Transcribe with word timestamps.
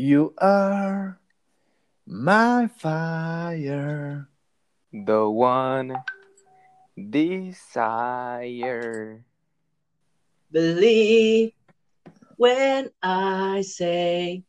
You 0.00 0.32
are 0.38 1.20
my 2.06 2.72
fire. 2.72 4.30
The 4.96 5.28
one 5.28 5.92
desire. 6.96 8.46
Believe 10.50 11.52
when 12.40 12.88
I 13.02 13.60
say 13.60 14.44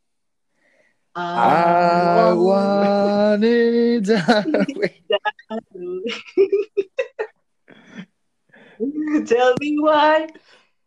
I 1.14 2.32
want 2.32 3.44
want 3.44 3.44
it 3.44 4.04
that 4.08 4.72
way. 4.72 5.04
Tell 9.28 9.52
me 9.60 9.76
why. 9.78 10.28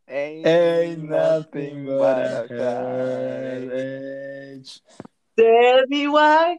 Ain't 0.07 1.09
nothing 1.09 1.85
but 1.85 2.51
a 2.51 3.69
headache. 3.69 4.67
Tell 5.37 5.87
me 5.87 6.07
why. 6.07 6.57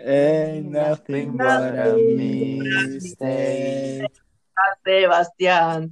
Ain't 0.00 0.66
nothing 0.66 1.36
but 1.36 1.74
a 1.74 1.98
mistake. 1.98 4.10
Sebastián. 4.86 5.90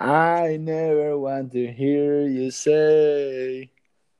I 0.00 0.56
never 0.56 1.18
want 1.18 1.52
to 1.52 1.70
hear 1.70 2.26
you 2.26 2.50
say 2.50 3.70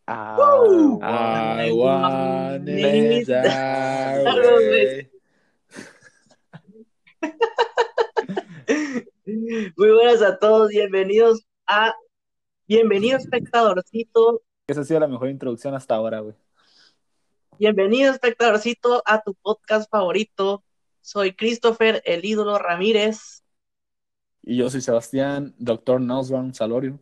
Woo! 0.06 1.00
I 1.02 1.70
want 1.72 2.68
it 2.68 3.26
that 3.26 4.24
that 4.24 4.36
way. 4.36 5.08
Muy 9.76 9.90
buenas 9.90 10.22
a 10.22 10.38
todos, 10.38 10.68
bienvenidos 10.68 11.40
a 11.66 11.92
bienvenido 12.70 13.18
espectadorcito, 13.18 14.42
Esa 14.68 14.82
ha 14.82 14.84
sido 14.84 15.00
la 15.00 15.08
mejor 15.08 15.28
introducción 15.28 15.74
hasta 15.74 15.96
ahora, 15.96 16.20
güey. 16.20 16.36
bienvenido 17.58 18.12
espectadorcito 18.12 19.02
a 19.04 19.20
tu 19.22 19.34
podcast 19.34 19.90
favorito. 19.90 20.62
Soy 21.00 21.34
Christopher, 21.34 22.00
el 22.04 22.24
ídolo 22.24 22.58
Ramírez. 22.58 23.42
Y 24.44 24.56
yo 24.56 24.70
soy 24.70 24.82
Sebastián, 24.82 25.52
doctor 25.58 26.00
Nosbaum 26.00 26.54
Salorio. 26.54 27.00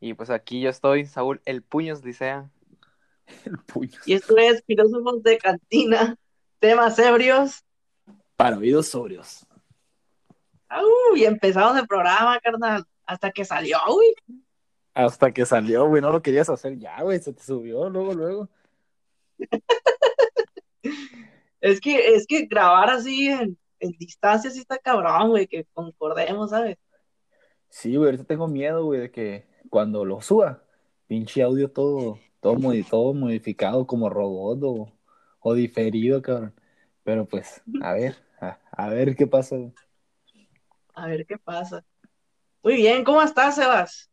Y 0.00 0.14
pues 0.14 0.30
aquí 0.30 0.62
yo 0.62 0.70
estoy, 0.70 1.04
Saúl, 1.04 1.42
el 1.44 1.60
puños 1.62 2.02
Licea. 2.02 2.50
El 3.44 3.58
puño. 3.58 3.98
Y 4.06 4.14
esto 4.14 4.38
es 4.38 4.64
Filósofos 4.66 5.22
de 5.22 5.36
Cantina, 5.36 6.16
temas 6.60 6.98
ebrios. 6.98 7.62
Para 8.36 8.56
oídos 8.56 8.88
sobrios. 8.88 9.46
¡Au! 10.68 11.14
y 11.14 11.24
empezamos 11.24 11.76
el 11.78 11.86
programa, 11.86 12.40
carnal, 12.40 12.86
hasta 13.06 13.30
que 13.30 13.44
salió, 13.44 13.78
güey. 13.88 14.14
Hasta 14.94 15.32
que 15.32 15.44
salió, 15.44 15.86
güey, 15.88 16.00
no 16.00 16.10
lo 16.12 16.22
querías 16.22 16.48
hacer 16.48 16.78
ya, 16.78 17.02
güey, 17.02 17.18
se 17.20 17.32
te 17.32 17.42
subió 17.42 17.88
luego, 17.90 18.14
luego. 18.14 18.48
Es 21.60 21.80
que, 21.80 22.14
es 22.14 22.26
que 22.26 22.44
grabar 22.44 22.90
así 22.90 23.28
en, 23.28 23.56
en 23.80 23.92
distancia 23.92 24.50
sí 24.50 24.60
está 24.60 24.76
cabrón, 24.78 25.30
güey, 25.30 25.46
que 25.46 25.64
concordemos, 25.72 26.50
¿sabes? 26.50 26.76
Sí, 27.70 27.96
güey, 27.96 28.10
ahorita 28.10 28.24
tengo 28.24 28.46
miedo, 28.48 28.84
güey, 28.84 29.00
de 29.00 29.10
que 29.10 29.46
cuando 29.70 30.04
lo 30.04 30.20
suba, 30.20 30.62
pinche 31.06 31.42
audio 31.42 31.70
todo, 31.70 32.18
todo, 32.40 32.56
modi- 32.56 32.86
todo 32.86 33.14
modificado 33.14 33.86
como 33.86 34.10
robot 34.10 34.58
o, 34.62 34.92
o 35.40 35.54
diferido, 35.54 36.20
cabrón. 36.20 36.54
Pero 37.02 37.26
pues, 37.26 37.62
a 37.82 37.94
ver, 37.94 38.16
a, 38.40 38.58
a 38.70 38.88
ver 38.90 39.16
qué 39.16 39.26
pasa. 39.26 39.56
güey. 39.56 39.72
A 40.94 41.06
ver 41.06 41.24
qué 41.26 41.38
pasa. 41.38 41.82
Muy 42.64 42.76
bien, 42.76 43.04
¿cómo 43.04 43.20
estás, 43.22 43.56
Sebas? 43.56 44.10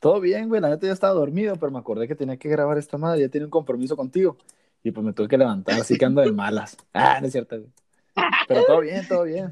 Todo 0.00 0.20
bien, 0.20 0.48
güey, 0.48 0.60
la 0.60 0.70
neta 0.70 0.86
ya 0.86 0.92
estaba 0.94 1.12
dormido, 1.12 1.56
pero 1.56 1.70
me 1.70 1.78
acordé 1.78 2.08
que 2.08 2.14
tenía 2.14 2.38
que 2.38 2.48
grabar 2.48 2.78
esta 2.78 2.96
madre, 2.96 3.20
ya 3.20 3.28
tenía 3.28 3.44
un 3.44 3.50
compromiso 3.50 3.94
contigo. 3.94 4.38
Y 4.82 4.90
pues 4.90 5.04
me 5.04 5.12
tuve 5.12 5.28
que 5.28 5.36
levantar, 5.36 5.80
así 5.80 5.98
que 5.98 6.04
ando 6.06 6.22
de 6.22 6.32
malas. 6.32 6.76
Ah, 6.94 7.18
no 7.20 7.26
es 7.26 7.32
cierto, 7.32 7.58
güey. 7.58 7.70
Pero 8.48 8.64
todo 8.64 8.80
bien, 8.80 9.06
todo 9.06 9.24
bien. 9.24 9.50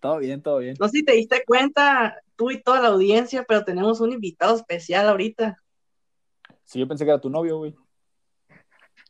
Todo 0.00 0.18
bien, 0.18 0.42
todo 0.42 0.58
bien. 0.58 0.76
No 0.80 0.88
sé 0.88 0.98
si 0.98 1.04
te 1.04 1.12
diste 1.12 1.44
cuenta, 1.46 2.16
tú 2.36 2.50
y 2.50 2.62
toda 2.62 2.80
la 2.80 2.88
audiencia, 2.88 3.44
pero 3.46 3.64
tenemos 3.64 4.00
un 4.00 4.12
invitado 4.12 4.56
especial 4.56 5.06
ahorita. 5.08 5.58
Sí, 6.64 6.78
yo 6.78 6.88
pensé 6.88 7.04
que 7.04 7.10
era 7.10 7.20
tu 7.20 7.28
novio, 7.28 7.58
güey. 7.58 7.74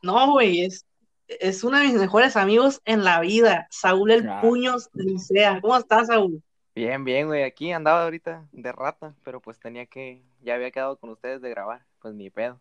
No, 0.03 0.33
güey, 0.33 0.65
es, 0.65 0.85
es 1.29 1.63
uno 1.63 1.79
de 1.79 1.85
mis 1.85 1.95
mejores 1.95 2.37
amigos 2.37 2.81
en 2.87 3.05
la 3.05 3.21
vida, 3.21 3.69
Saúl 3.71 4.11
el 4.11 4.29
Ah. 4.29 4.41
Puños 4.41 4.89
Licea. 4.95 5.61
¿Cómo 5.61 5.77
estás, 5.77 6.09
Saúl? 6.09 6.43
Bien, 6.75 7.05
bien, 7.05 7.27
güey, 7.27 7.43
aquí 7.43 7.73
andaba 7.73 8.05
ahorita 8.05 8.49
de 8.53 8.73
rata, 8.73 9.15
pero 9.25 9.41
pues 9.41 9.59
tenía 9.59 9.87
que, 9.87 10.23
ya 10.41 10.55
había 10.55 10.71
quedado 10.71 10.97
con 10.99 11.11
ustedes 11.11 11.43
de 11.43 11.51
grabar, 11.51 11.85
pues 12.01 12.15
ni 12.15 12.31
pedo. 12.31 12.61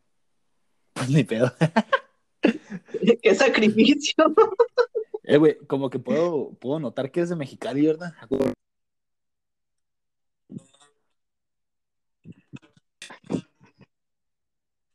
Pues 0.93 1.09
ni 1.09 1.23
pedo. 1.23 1.51
Qué 3.21 3.35
sacrificio. 3.35 4.15
Eh, 5.23 5.37
güey, 5.37 5.57
como 5.67 5.91
que 5.91 5.99
puedo, 5.99 6.53
puedo 6.53 6.79
notar 6.79 7.11
que 7.11 7.21
es 7.21 7.29
de 7.29 7.35
Mexicali, 7.35 7.85
¿verdad? 7.85 8.15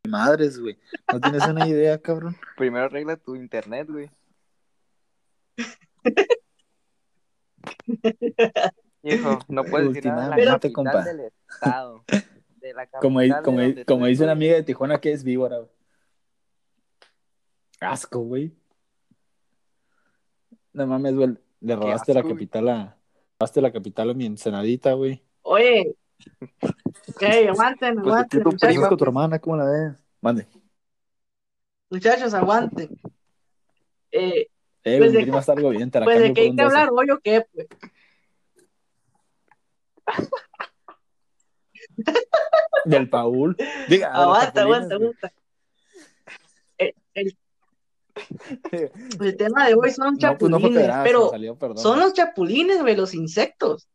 Madres, 0.09 0.59
güey. 0.59 0.77
No 1.13 1.21
tienes 1.21 1.47
una 1.47 1.69
idea, 1.69 2.03
cabrón. 2.03 2.37
Primero 2.57 2.87
arregla 2.87 3.17
tu 3.17 3.37
internet, 3.37 3.87
güey. 3.89 4.11
Hijo, 9.05 9.39
no 9.49 9.65
puedes 9.65 9.89
decir 9.93 10.07
nada 10.07 10.35
de 10.35 10.45
la 10.45 10.53
capital 10.53 10.73
compa. 10.73 11.05
del 11.05 11.21
estado. 11.49 12.05
De 12.57 12.73
la 12.75 12.87
Como, 13.01 13.21
de 13.21 13.85
como, 13.87 14.07
dice 14.07 14.23
una 14.25 14.33
amiga 14.33 14.55
de 14.55 14.63
Tijuana 14.63 15.01
que 15.01 15.13
es 15.13 15.23
víbora, 15.25 15.59
güey. 15.59 15.71
Asco, 17.81 18.21
güey. 18.21 18.53
No 20.73 20.87
mames, 20.87 21.15
güey. 21.15 21.37
Le 21.61 21.77
robaste 21.77 22.15
la 22.15 22.21
asco, 22.21 22.29
güey. 22.31 22.37
capital 22.47 22.69
a. 22.69 22.97
Robaste 23.39 23.61
la 23.61 23.73
capital 23.73 24.11
a 24.11 24.15
mi 24.15 24.27
ensenadita, 24.27 24.93
güey. 24.95 25.23
Oye, 25.43 25.95
ok, 27.09 27.23
aguanten, 27.49 27.95
Pues, 27.97 28.07
aguanten, 28.07 28.43
¿tú, 28.43 28.51
muchachos, 28.51 28.75
prima? 28.75 28.89
con 28.89 28.99
tu 28.99 29.05
hermana? 29.05 29.39
¿Cómo 29.39 29.57
la 29.57 29.65
ves? 29.67 29.93
Mande. 30.21 30.47
muchachos, 31.91 32.33
aguanten. 32.35 32.89
Eh, 34.11 34.49
Eh, 34.87 34.99
Pues 34.99 34.99
güey, 34.99 35.13
de- 35.13 35.19
mi 35.19 35.23
prima 35.25 35.41
está 35.41 35.53
algo 35.53 35.69
bien, 35.71 35.91
te 35.91 35.99
la 36.01 36.05
pues 36.07 36.21
de 36.21 36.33
qué 36.33 36.41
hay 36.43 36.57
que 36.57 36.63
hablar 36.63 36.89
hoy 36.93 37.11
o 37.11 37.19
qué, 37.19 37.47
pues. 37.53 37.67
Del 42.85 43.09
Paul. 43.09 43.57
Diga, 43.89 44.15
Aguanta, 44.15 44.63
aguanta, 44.63 44.95
aguanta. 44.95 45.33
El, 46.79 46.95
el- 47.15 47.37
el 49.21 49.37
tema 49.37 49.67
de 49.67 49.75
hoy 49.75 49.91
son 49.91 50.15
No, 50.21 50.39
pues 50.39 50.51
no 50.51 50.59
chapulines, 50.59 50.95
pero 51.03 51.31
salió, 51.31 51.59
son 51.77 51.99
los 51.99 52.13
chapulines, 52.13 52.81
güey, 52.81 52.97
los 52.97 53.15
insectos. 53.15 53.89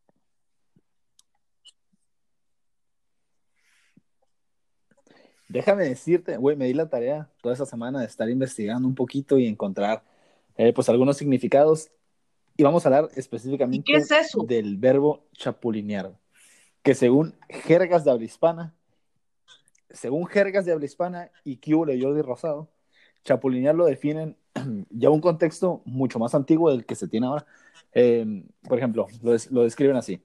Déjame 5.47 5.85
decirte, 5.85 6.37
güey, 6.37 6.55
me 6.55 6.65
di 6.65 6.73
la 6.73 6.89
tarea 6.89 7.29
toda 7.41 7.55
esa 7.55 7.65
semana 7.65 8.01
de 8.01 8.05
estar 8.05 8.29
investigando 8.29 8.87
un 8.87 8.93
poquito 8.93 9.39
y 9.39 9.47
encontrar, 9.47 10.03
eh, 10.57 10.73
pues, 10.73 10.89
algunos 10.89 11.17
significados. 11.17 11.89
Y 12.59 12.63
vamos 12.63 12.85
a 12.85 12.89
hablar 12.89 13.09
específicamente 13.15 13.89
¿Y 13.89 13.93
qué 13.93 13.99
es 14.01 14.11
eso? 14.11 14.43
del 14.43 14.75
verbo 14.75 15.23
chapulinear, 15.31 16.11
que 16.83 16.93
según 16.93 17.33
jergas 17.47 18.03
de 18.03 18.11
habla 18.11 18.25
hispana, 18.25 18.75
según 19.89 20.25
jergas 20.25 20.65
de 20.65 20.73
habla 20.73 20.83
hispana 20.83 21.31
y 21.45 21.57
Jordi 21.65 22.21
Rosado, 22.21 22.67
chapulinear 23.23 23.75
lo 23.75 23.85
definen 23.85 24.35
ya 24.89 25.09
un 25.09 25.21
contexto 25.21 25.81
mucho 25.85 26.19
más 26.19 26.35
antiguo 26.35 26.69
del 26.69 26.85
que 26.85 26.95
se 26.95 27.07
tiene 27.07 27.27
ahora. 27.27 27.45
Eh, 27.93 28.43
por 28.67 28.77
ejemplo, 28.77 29.07
lo, 29.21 29.31
des- 29.31 29.49
lo 29.51 29.63
describen 29.63 29.95
así. 29.95 30.21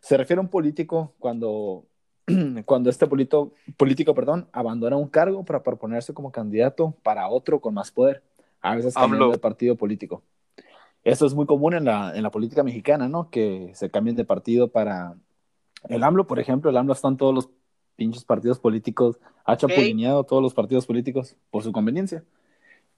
Se 0.00 0.16
refiere 0.16 0.38
a 0.38 0.44
un 0.44 0.48
político 0.48 1.12
cuando, 1.18 1.84
cuando 2.64 2.88
este 2.88 3.06
político, 3.06 3.52
político 3.76 4.14
perdón, 4.14 4.48
abandona 4.50 4.96
un 4.96 5.08
cargo 5.08 5.44
para 5.44 5.62
proponerse 5.62 6.14
como 6.14 6.32
candidato 6.32 6.94
para 7.02 7.28
otro 7.28 7.60
con 7.60 7.74
más 7.74 7.90
poder, 7.90 8.22
a 8.62 8.74
veces 8.76 8.94
cambiando 8.94 9.30
de 9.32 9.38
partido 9.38 9.76
político. 9.76 10.22
Esto 11.04 11.26
es 11.26 11.34
muy 11.34 11.44
común 11.44 11.74
en 11.74 11.84
la, 11.84 12.16
en 12.16 12.22
la 12.22 12.30
política 12.30 12.62
mexicana, 12.62 13.08
¿no? 13.08 13.30
Que 13.30 13.70
se 13.74 13.90
cambien 13.90 14.16
de 14.16 14.24
partido 14.24 14.68
para... 14.68 15.14
El 15.88 16.02
AMLO, 16.02 16.26
por 16.26 16.40
ejemplo, 16.40 16.70
el 16.70 16.76
AMLO 16.78 16.94
está 16.94 17.08
en 17.08 17.18
todos 17.18 17.34
los 17.34 17.50
pinches 17.94 18.24
partidos 18.24 18.58
políticos, 18.58 19.20
ha 19.44 19.56
chapulineado 19.56 20.24
todos 20.24 20.42
los 20.42 20.54
partidos 20.54 20.86
políticos 20.86 21.36
por 21.50 21.62
su 21.62 21.72
conveniencia. 21.72 22.24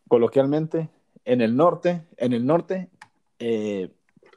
Coloquialmente, 0.07 0.89
en 1.25 1.41
el 1.41 1.57
norte, 1.57 2.03
en 2.17 2.33
el 2.33 2.47
norte, 2.47 2.89
eh, 3.41 3.91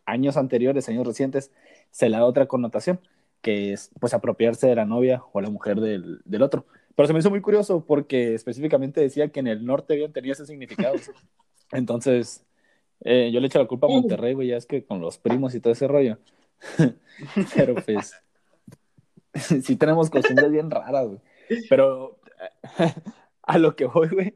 años 0.06 0.36
anteriores, 0.36 0.89
años 0.89 1.06
recientes, 1.06 1.51
se 1.92 2.10
le 2.10 2.18
da 2.18 2.25
otra 2.25 2.48
connotación, 2.48 3.00
que 3.42 3.72
es 3.72 3.92
pues 4.00 4.15
apropiarse 4.15 4.68
de 4.68 4.75
la 4.75 4.86
novia 4.86 5.24
o 5.31 5.42
la 5.42 5.51
mujer 5.51 5.80
del, 5.80 6.22
del 6.25 6.42
otro. 6.42 6.65
Pero 6.95 7.06
se 7.06 7.13
me 7.13 7.19
hizo 7.19 7.30
muy 7.30 7.42
curioso 7.42 7.86
porque 7.86 8.33
específicamente 8.33 9.00
decía 9.00 9.30
que 9.30 9.39
en 9.39 9.48
el 9.48 9.63
norte 9.63 9.94
habían 9.94 10.12
tenido 10.12 10.33
ese 10.33 10.48
significado. 10.48 10.95
Entonces, 11.72 12.44
eh, 13.01 13.31
yo 13.31 13.40
le 13.40 13.48
echo 13.48 13.60
la 13.60 13.68
culpa 13.68 13.88
a 13.88 13.90
Monterrey, 13.90 14.34
güey, 14.34 14.50
ya 14.50 14.57
es 14.57 14.66
que 14.66 14.84
con 14.86 15.00
los 15.01 15.18
primos 15.18 15.56
y 15.56 15.60
todo 15.60 15.74
ese 15.74 15.88
rollo. 15.88 16.18
Pero 17.56 17.75
pues, 17.75 18.13
sí 19.63 19.75
tenemos 19.75 20.10
costumbres 20.10 20.51
bien 20.51 20.69
raras, 20.72 21.07
güey. 21.07 21.19
Pero 21.69 22.19
a 23.44 23.57
lo 23.57 23.75
que 23.75 23.86
voy, 23.86 24.10
güey, 24.10 24.36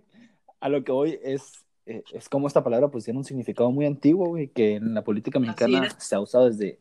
a 0.59 0.69
lo 0.69 0.83
que 0.83 0.91
voy 0.91 1.19
es, 1.23 1.65
eh, 1.85 2.03
es 2.13 2.29
como 2.29 2.47
esta 2.47 2.63
palabra 2.63 2.89
pues 2.89 3.03
tiene 3.05 3.19
un 3.19 3.25
significado 3.25 3.71
muy 3.71 3.85
antiguo, 3.85 4.27
güey, 4.27 4.47
que 4.47 4.75
en 4.75 4.93
la 4.93 5.03
política 5.03 5.39
mexicana 5.39 5.89
se 5.97 6.15
ha 6.15 6.19
usado 6.19 6.45
desde 6.49 6.79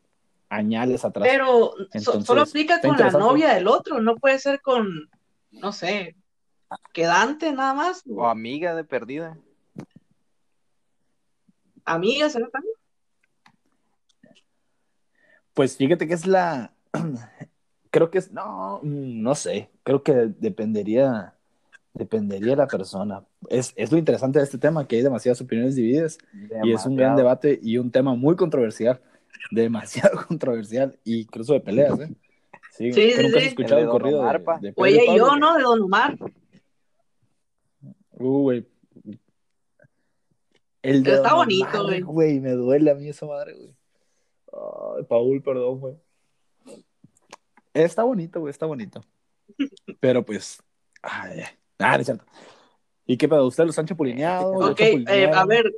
añales 0.49 1.05
atrás. 1.05 1.26
Pero 1.31 1.73
so- 1.73 1.76
Entonces, 1.93 2.25
solo 2.26 2.43
aplica 2.43 2.81
con 2.81 2.96
la 2.96 3.11
novia 3.11 3.55
del 3.55 3.67
otro, 3.69 4.00
no 4.00 4.17
puede 4.17 4.38
ser 4.38 4.61
con, 4.61 5.08
no 5.50 5.73
sé, 5.73 6.14
quedante 6.93 7.52
nada 7.52 7.75
más, 7.75 8.02
O 8.08 8.26
amiga 8.26 8.75
de 8.75 8.84
perdida. 8.84 9.37
Amigas, 11.84 12.37
¿no? 12.37 12.49
También. 12.49 12.75
Pues 15.55 15.76
fíjate 15.76 16.06
que 16.06 16.14
es 16.14 16.26
la. 16.26 16.73
Creo 17.90 18.11
que 18.11 18.19
es. 18.19 18.32
No, 18.32 18.81
no 18.82 19.34
sé. 19.34 19.70
Creo 19.82 20.02
que 20.02 20.12
dependería. 20.38 21.34
Dependería 21.94 22.52
de 22.52 22.56
la 22.56 22.67
persona. 22.67 23.23
Es, 23.50 23.75
es 23.76 23.93
lo 23.93 23.99
interesante 23.99 24.38
de 24.38 24.46
este 24.46 24.56
tema, 24.56 24.88
que 24.88 24.96
hay 24.96 25.02
demasiadas 25.02 25.43
opiniones 25.43 25.76
divididas 25.76 26.17
y 26.62 26.73
es 26.73 26.87
un 26.87 26.96
gran 26.96 27.17
debate 27.17 27.58
y 27.62 27.76
un 27.76 27.90
tema 27.90 28.14
muy 28.14 28.34
controversial. 28.34 29.00
Demasiado 29.50 30.25
controversial 30.29 30.99
y 31.05 31.20
incluso 31.20 31.52
de 31.52 31.61
peleas, 31.61 31.99
¿eh? 32.00 32.08
Sí, 32.70 32.93
Sí, 32.93 33.12
¿tú 33.14 33.20
sí, 33.20 33.23
nunca 33.23 33.40
escuchado 33.40 33.81
El 33.81 33.82
el, 33.82 33.87
de 33.87 33.90
Don 33.93 34.00
corrido 34.00 34.19
de, 34.19 34.23
Omar, 34.23 34.43
pa. 34.43 34.58
de 34.58 34.73
O 34.75 34.84
Pedro 34.84 34.87
ella 34.87 35.02
y 35.05 35.06
Pablo? 35.06 35.26
yo, 35.26 35.37
¿no? 35.37 35.56
De 35.56 35.62
Don 35.62 35.82
Omar. 35.82 36.17
Uh, 38.12 38.43
güey. 38.43 38.67
El 40.82 41.02
Pero 41.02 41.17
está 41.17 41.34
bonito, 41.34 41.84
güey. 41.84 42.00
güey. 42.00 42.40
Me 42.40 42.52
duele 42.52 42.90
a 42.90 42.94
mí 42.94 43.08
esa 43.08 43.26
madre, 43.26 43.55
güey. 43.55 43.76
Ay, 44.52 45.05
Paul, 45.05 45.43
perdón, 45.43 45.81
güey. 45.81 45.96
Está 47.73 48.02
bonito, 48.02 48.40
güey, 48.40 48.50
está 48.50 48.67
bonito. 48.67 49.00
Pero 50.00 50.25
pues. 50.25 50.62
Ay, 51.00 51.43
ah, 51.79 51.96
es 51.96 52.06
cierto. 52.06 52.25
¿Y 53.06 53.17
qué 53.17 53.29
pedo? 53.29 53.46
¿Ustedes 53.46 53.69
los 53.69 53.79
han 53.79 53.87
chapulineado? 53.87 54.61
¿Los 54.61 54.70
Ok, 54.70 54.81
eh, 54.81 55.31
a 55.32 55.44
ver, 55.44 55.73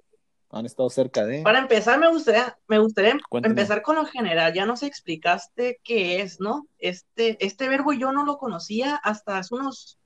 ¿Han 0.51 0.67
estado 0.67 0.89
cerca 0.89 1.25
de? 1.25 1.43
para 1.43 1.59
empezar 1.59 1.99
me 1.99 2.09
gustaría, 2.09 2.57
me 2.69 2.79
gustaría 2.79 3.19
Cuéntame. 3.29 3.53
empezar 3.53 3.83
con 3.83 3.97
lo 3.97 4.05
general. 4.05 4.53
Ya 4.55 4.67
nos 4.67 4.83
explicaste 4.83 5.81
qué 5.83 6.21
es, 6.21 6.39
¿no? 6.41 6.69
Este, 6.79 7.45
este 7.45 7.69
verbo 7.69 7.93
yo 7.93 8.13
no 8.13 8.25
lo 8.25 8.39
conocía 8.39 8.95
hasta 8.97 9.39
hace 9.39 9.55
unos, 9.55 9.99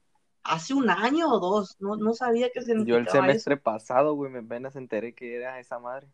hace 0.49 0.75
un 0.75 0.91
año 0.91 1.29
o 1.31 1.39
dos. 1.39 1.77
No, 1.81 1.97
no 1.97 2.15
sabía 2.15 2.51
que 2.51 2.61
Yo 2.61 2.67
significaba 2.67 2.99
el 2.99 3.07
eso. 3.07 3.17
semestre 3.17 3.57
pasado, 3.57 4.15
güey, 4.15 4.31
me 4.33 4.41
apenas 4.41 4.77
enteré 4.77 5.15
que 5.15 5.37
era 5.37 5.61
esa 5.61 5.79
madre. 5.79 6.09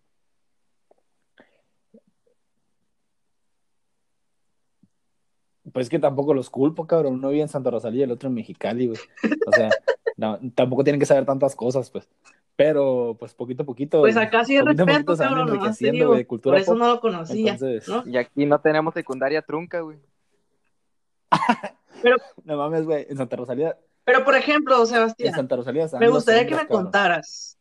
Pues 5.72 5.88
que 5.88 5.98
tampoco 5.98 6.34
los 6.34 6.50
culpo, 6.50 6.86
cabrón. 6.86 7.14
Uno 7.14 7.30
vive 7.30 7.42
en 7.42 7.48
Santa 7.48 7.70
Rosalía 7.70 8.00
y 8.00 8.04
el 8.04 8.10
otro 8.12 8.28
en 8.28 8.34
Mexicali, 8.34 8.88
güey. 8.88 8.98
O 9.46 9.52
sea, 9.52 9.70
no, 10.16 10.38
tampoco 10.54 10.84
tienen 10.84 11.00
que 11.00 11.06
saber 11.06 11.24
tantas 11.24 11.56
cosas, 11.56 11.90
pues. 11.90 12.08
Pero, 12.54 13.16
pues, 13.18 13.34
poquito 13.34 13.62
a 13.62 13.66
poquito. 13.66 14.00
Pues 14.00 14.16
acá 14.16 14.44
sí 14.44 14.56
es 14.56 14.64
respeto, 14.64 14.86
poquito 14.86 15.16
se 15.16 15.24
van 15.24 15.34
cabrón, 15.34 15.48
enriqueciendo, 15.48 15.96
digo. 15.96 16.08
güey, 16.08 16.18
de 16.18 16.26
cultura 16.26 16.54
Por 16.54 16.60
eso 16.62 16.72
pop. 16.72 16.80
no 16.80 16.88
lo 16.88 17.00
conocía, 17.00 17.52
Entonces, 17.54 17.88
¿no? 17.88 18.04
Y 18.06 18.16
aquí 18.16 18.46
no 18.46 18.60
tenemos 18.60 18.94
secundaria 18.94 19.42
trunca, 19.42 19.80
güey. 19.80 19.98
no 22.44 22.56
mames, 22.56 22.84
güey. 22.84 23.06
En 23.08 23.16
Santa 23.16 23.36
Rosalía, 23.36 23.76
Pero 24.04 24.24
por 24.24 24.36
ejemplo, 24.36 24.84
Sebastián, 24.86 25.34
Santa 25.34 25.56
Rosalía. 25.56 25.84
están 25.84 26.00
me 26.00 26.08
gustaría 26.08 26.46
que 26.46 26.54
me 26.54 26.66
cabrón, 26.66 26.84
contaras, 26.84 27.58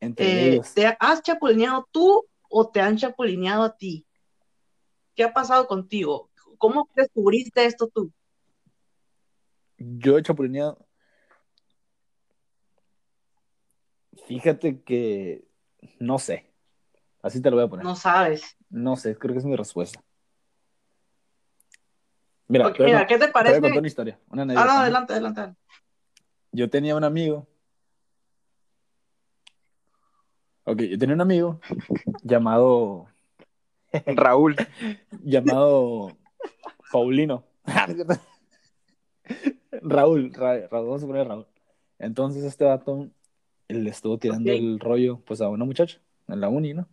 Entre 0.00 0.56
eh. 0.56 0.60
¿te 0.74 0.96
has 0.98 1.22
chapulineado 1.22 1.86
tú 1.90 2.26
o 2.48 2.68
te 2.68 2.80
han 2.80 2.96
chapulineado 2.96 3.62
a 3.64 3.76
ti? 3.76 4.06
¿Qué 5.14 5.24
ha 5.24 5.32
pasado 5.32 5.66
contigo? 5.66 6.30
¿Cómo 6.56 6.88
descubriste 6.94 7.64
esto 7.64 7.88
tú? 7.88 8.10
Yo 9.76 10.18
he 10.18 10.22
chapulineado. 10.22 10.86
Fíjate 14.26 14.82
que 14.82 15.44
no 15.98 16.18
sé. 16.18 16.52
Así 17.22 17.40
te 17.42 17.50
lo 17.50 17.56
voy 17.56 17.66
a 17.66 17.68
poner. 17.68 17.84
No 17.84 17.96
sabes. 17.96 18.56
No 18.68 18.96
sé, 18.96 19.16
creo 19.16 19.34
que 19.34 19.40
es 19.40 19.44
mi 19.44 19.56
respuesta. 19.56 20.02
Mira, 22.50 22.72
mira, 22.80 23.06
¿qué 23.06 23.14
te 23.16 23.26
Te 23.28 23.30
voy 23.30 23.30
a 23.30 23.32
parece? 23.32 23.60
contar 23.60 23.78
una 23.78 23.86
historia, 23.86 24.18
una 24.28 24.42
Ah, 24.42 24.46
no, 24.46 24.72
adelante, 24.72 25.12
adelante. 25.12 25.40
adelante. 25.40 25.60
Yo 26.50 26.68
tenía 26.68 26.96
un 26.96 27.04
amigo. 27.04 27.46
Ok, 30.64 30.80
yo 30.82 30.98
tenía 30.98 31.14
un 31.14 31.20
amigo 31.20 31.60
llamado. 32.24 33.06
Raúl. 34.06 34.56
llamado 35.22 36.16
Paulino. 36.90 37.44
Raúl, 39.82 40.32
Ra- 40.34 40.66
Raúl, 40.68 40.86
vamos 40.88 41.04
a 41.04 41.06
poner 41.06 41.28
Raúl. 41.28 41.46
Entonces 42.00 42.42
este 42.42 42.64
vato 42.64 43.08
le 43.68 43.90
estuvo 43.90 44.18
tirando 44.18 44.50
el 44.50 44.80
rollo 44.80 45.20
pues 45.24 45.40
a 45.40 45.48
una 45.48 45.64
muchacha 45.64 46.00
en 46.26 46.40
la 46.40 46.48
uni, 46.48 46.74
¿no? 46.74 46.88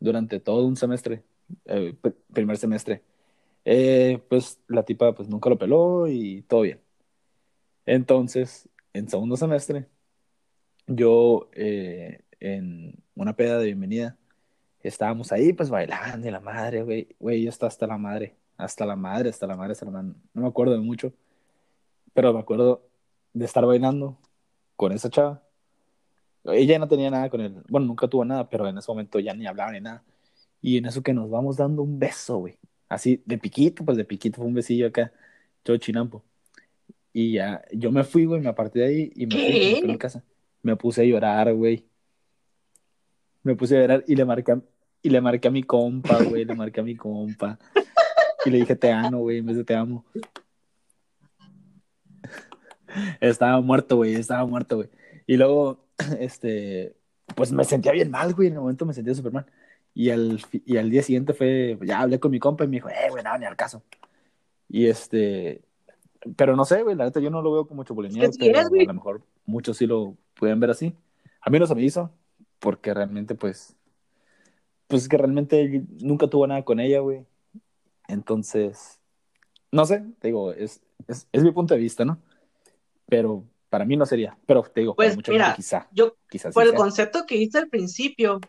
Durante 0.00 0.38
todo 0.38 0.66
un 0.66 0.76
semestre, 0.76 1.24
eh, 1.64 1.96
pr- 2.00 2.14
primer 2.34 2.58
semestre. 2.58 3.02
Eh, 3.70 4.24
pues 4.30 4.58
la 4.66 4.82
tipa 4.82 5.14
pues 5.14 5.28
nunca 5.28 5.50
lo 5.50 5.58
peló 5.58 6.08
y 6.08 6.40
todo 6.42 6.62
bien. 6.62 6.80
Entonces, 7.86 8.68
en 8.94 9.08
segundo 9.08 9.36
semestre, 9.36 9.88
yo 10.86 11.50
eh, 11.52 12.22
en 12.40 13.02
una 13.14 13.36
peda 13.36 13.58
de 13.58 13.66
bienvenida, 13.66 14.16
estábamos 14.82 15.32
ahí 15.32 15.52
pues 15.52 15.70
bailando 15.70 16.28
y 16.28 16.30
la 16.30 16.40
madre, 16.40 16.82
güey, 16.82 17.08
güey, 17.20 17.42
yo 17.44 17.50
estaba 17.50 17.68
hasta 17.68 17.86
la 17.86 17.98
madre, 17.98 18.36
hasta 18.56 18.86
la 18.86 18.96
madre, 18.96 19.30
hasta 19.30 19.46
la 19.46 19.56
madre, 19.56 19.72
hasta 19.72 19.84
la 19.86 19.90
madre. 19.92 20.14
No 20.34 20.42
me 20.42 20.48
acuerdo 20.48 20.72
de 20.74 20.80
mucho, 20.80 21.12
pero 22.14 22.32
me 22.32 22.40
acuerdo 22.40 22.88
de 23.34 23.44
estar 23.44 23.66
bailando 23.66 24.18
con 24.76 24.92
esa 24.92 25.10
chava. 25.10 25.42
Ella 26.44 26.78
no 26.78 26.88
tenía 26.88 27.10
nada 27.10 27.30
con 27.30 27.40
él, 27.42 27.62
bueno, 27.68 27.86
nunca 27.86 28.08
tuvo 28.08 28.24
nada, 28.24 28.48
pero 28.48 28.66
en 28.68 28.78
ese 28.78 28.90
momento 28.90 29.18
ya 29.20 29.34
ni 29.34 29.46
hablaba 29.46 29.72
ni 29.72 29.80
nada. 29.80 30.04
Y 30.62 30.78
en 30.78 30.86
eso 30.86 31.02
que 31.02 31.14
nos 31.14 31.30
vamos 31.30 31.56
dando 31.58 31.82
un 31.82 31.98
beso, 31.98 32.38
güey. 32.38 32.58
Así, 32.88 33.22
de 33.26 33.38
piquito, 33.38 33.84
pues 33.84 33.96
de 33.98 34.04
piquito 34.04 34.36
fue 34.38 34.46
un 34.46 34.54
besillo 34.54 34.86
acá, 34.86 35.12
todo 35.62 35.76
chinampo. 35.76 36.24
Y 37.12 37.32
ya, 37.34 37.62
yo 37.72 37.90
me 37.90 38.04
fui, 38.04 38.24
güey, 38.24 38.40
me 38.40 38.48
aparté 38.48 38.80
de 38.80 38.84
ahí 38.86 39.12
y 39.14 39.26
me 39.26 39.32
fui, 39.34 39.40
¿Qué? 39.44 39.70
me 39.74 39.78
fui 39.80 39.88
mi 39.88 39.98
casa. 39.98 40.22
Me 40.62 40.76
puse 40.76 41.02
a 41.02 41.04
llorar, 41.04 41.52
güey. 41.54 41.84
Me 43.42 43.54
puse 43.54 43.76
a 43.76 43.80
llorar 43.80 44.04
y 44.06 44.14
le 44.16 44.24
marqué, 44.24 44.52
a- 44.52 44.62
y 45.02 45.10
le 45.10 45.20
marqué 45.20 45.48
a 45.48 45.50
mi 45.50 45.62
compa, 45.62 46.22
güey, 46.22 46.44
le 46.44 46.54
marqué 46.54 46.80
a 46.80 46.82
mi 46.84 46.96
compa. 46.96 47.58
Y 48.44 48.50
le 48.50 48.58
dije, 48.58 48.76
te 48.76 48.90
amo, 48.92 49.18
güey, 49.20 49.38
en 49.38 49.46
vez 49.46 49.56
de 49.56 49.64
te 49.64 49.74
amo. 49.74 50.04
Estaba 53.20 53.60
muerto, 53.60 53.96
güey, 53.96 54.14
estaba 54.14 54.46
muerto, 54.46 54.76
güey. 54.76 54.88
Y 55.26 55.36
luego, 55.36 55.84
este, 56.20 56.94
pues 57.34 57.52
me 57.52 57.64
sentía 57.64 57.92
bien 57.92 58.10
mal, 58.10 58.34
güey, 58.34 58.48
en 58.48 58.54
el 58.54 58.60
momento 58.60 58.86
me 58.86 58.94
sentía 58.94 59.14
súper 59.14 59.32
mal. 59.32 59.46
Y 59.98 60.10
al, 60.10 60.40
y 60.52 60.76
al 60.76 60.90
día 60.90 61.02
siguiente 61.02 61.34
fue, 61.34 61.76
ya 61.82 61.98
hablé 61.98 62.20
con 62.20 62.30
mi 62.30 62.38
compa 62.38 62.62
y 62.62 62.68
me 62.68 62.76
dijo, 62.76 62.88
eh, 62.88 63.10
güey, 63.10 63.24
nada, 63.24 63.36
ni 63.36 63.46
al 63.46 63.56
caso. 63.56 63.82
Y 64.68 64.86
este, 64.86 65.60
pero 66.36 66.54
no 66.54 66.64
sé, 66.64 66.84
güey, 66.84 66.94
la 66.94 67.06
neta 67.06 67.18
yo 67.18 67.30
no 67.30 67.42
lo 67.42 67.50
veo 67.50 67.66
como 67.66 67.82
sí 67.84 67.92
pero 68.38 68.60
a 68.60 68.84
lo 68.84 68.94
mejor 68.94 69.22
muchos 69.44 69.76
sí 69.76 69.88
lo 69.88 70.16
pueden 70.34 70.60
ver 70.60 70.70
así. 70.70 70.94
A 71.40 71.50
mí 71.50 71.58
no 71.58 71.66
se 71.66 71.74
me 71.74 71.82
hizo, 71.82 72.12
porque 72.60 72.94
realmente, 72.94 73.34
pues, 73.34 73.74
pues 74.86 75.02
es 75.02 75.08
que 75.08 75.16
realmente 75.16 75.82
nunca 76.00 76.28
tuvo 76.28 76.46
nada 76.46 76.64
con 76.64 76.78
ella, 76.78 77.00
güey. 77.00 77.24
Entonces, 78.06 79.00
no 79.72 79.84
sé, 79.84 80.04
te 80.20 80.28
digo, 80.28 80.52
es, 80.52 80.80
es, 81.08 81.26
es 81.32 81.42
mi 81.42 81.50
punto 81.50 81.74
de 81.74 81.80
vista, 81.80 82.04
¿no? 82.04 82.18
Pero 83.06 83.42
para 83.68 83.84
mí 83.84 83.96
no 83.96 84.06
sería, 84.06 84.38
pero 84.46 84.62
te 84.62 84.82
digo, 84.82 84.94
Pues, 84.94 85.08
para 85.08 85.16
mucha 85.16 85.32
mira, 85.32 85.44
gente 85.46 85.56
quizá, 85.56 85.88
Yo, 85.90 86.14
quizás 86.30 86.54
por 86.54 86.62
sí 86.62 86.68
el 86.68 86.70
sea. 86.70 86.78
concepto 86.78 87.26
que 87.26 87.34
hice 87.34 87.58
al 87.58 87.68
principio, 87.68 88.40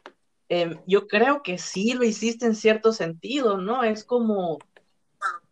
eh, 0.50 0.82
yo 0.88 1.08
creo 1.08 1.44
que 1.44 1.60
sí 1.60 1.94
lo 1.94 2.03
hiciste 2.03 2.46
en 2.48 2.56
cierto 2.56 2.91
sentido, 2.91 3.58
¿no? 3.60 3.84
Es 3.84 4.03
como, 4.03 4.58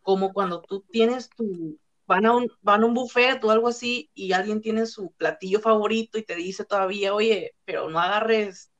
como 0.01 0.33
cuando 0.33 0.61
tú 0.61 0.81
tienes 0.91 1.29
tu, 1.29 1.79
van 2.07 2.25
a 2.25 2.35
un, 2.35 2.51
van 2.61 2.83
a 2.83 2.87
un 2.87 2.95
buffet 2.95 3.43
o 3.43 3.51
algo 3.51 3.67
así 3.67 4.09
y 4.15 4.31
alguien 4.33 4.59
tiene 4.61 4.87
su 4.87 5.11
platillo 5.11 5.59
favorito 5.59 6.17
y 6.17 6.23
te 6.23 6.35
dice 6.35 6.65
todavía, 6.65 7.13
oye, 7.13 7.53
pero 7.63 7.89
no 7.89 7.99
agarres, 7.99 8.71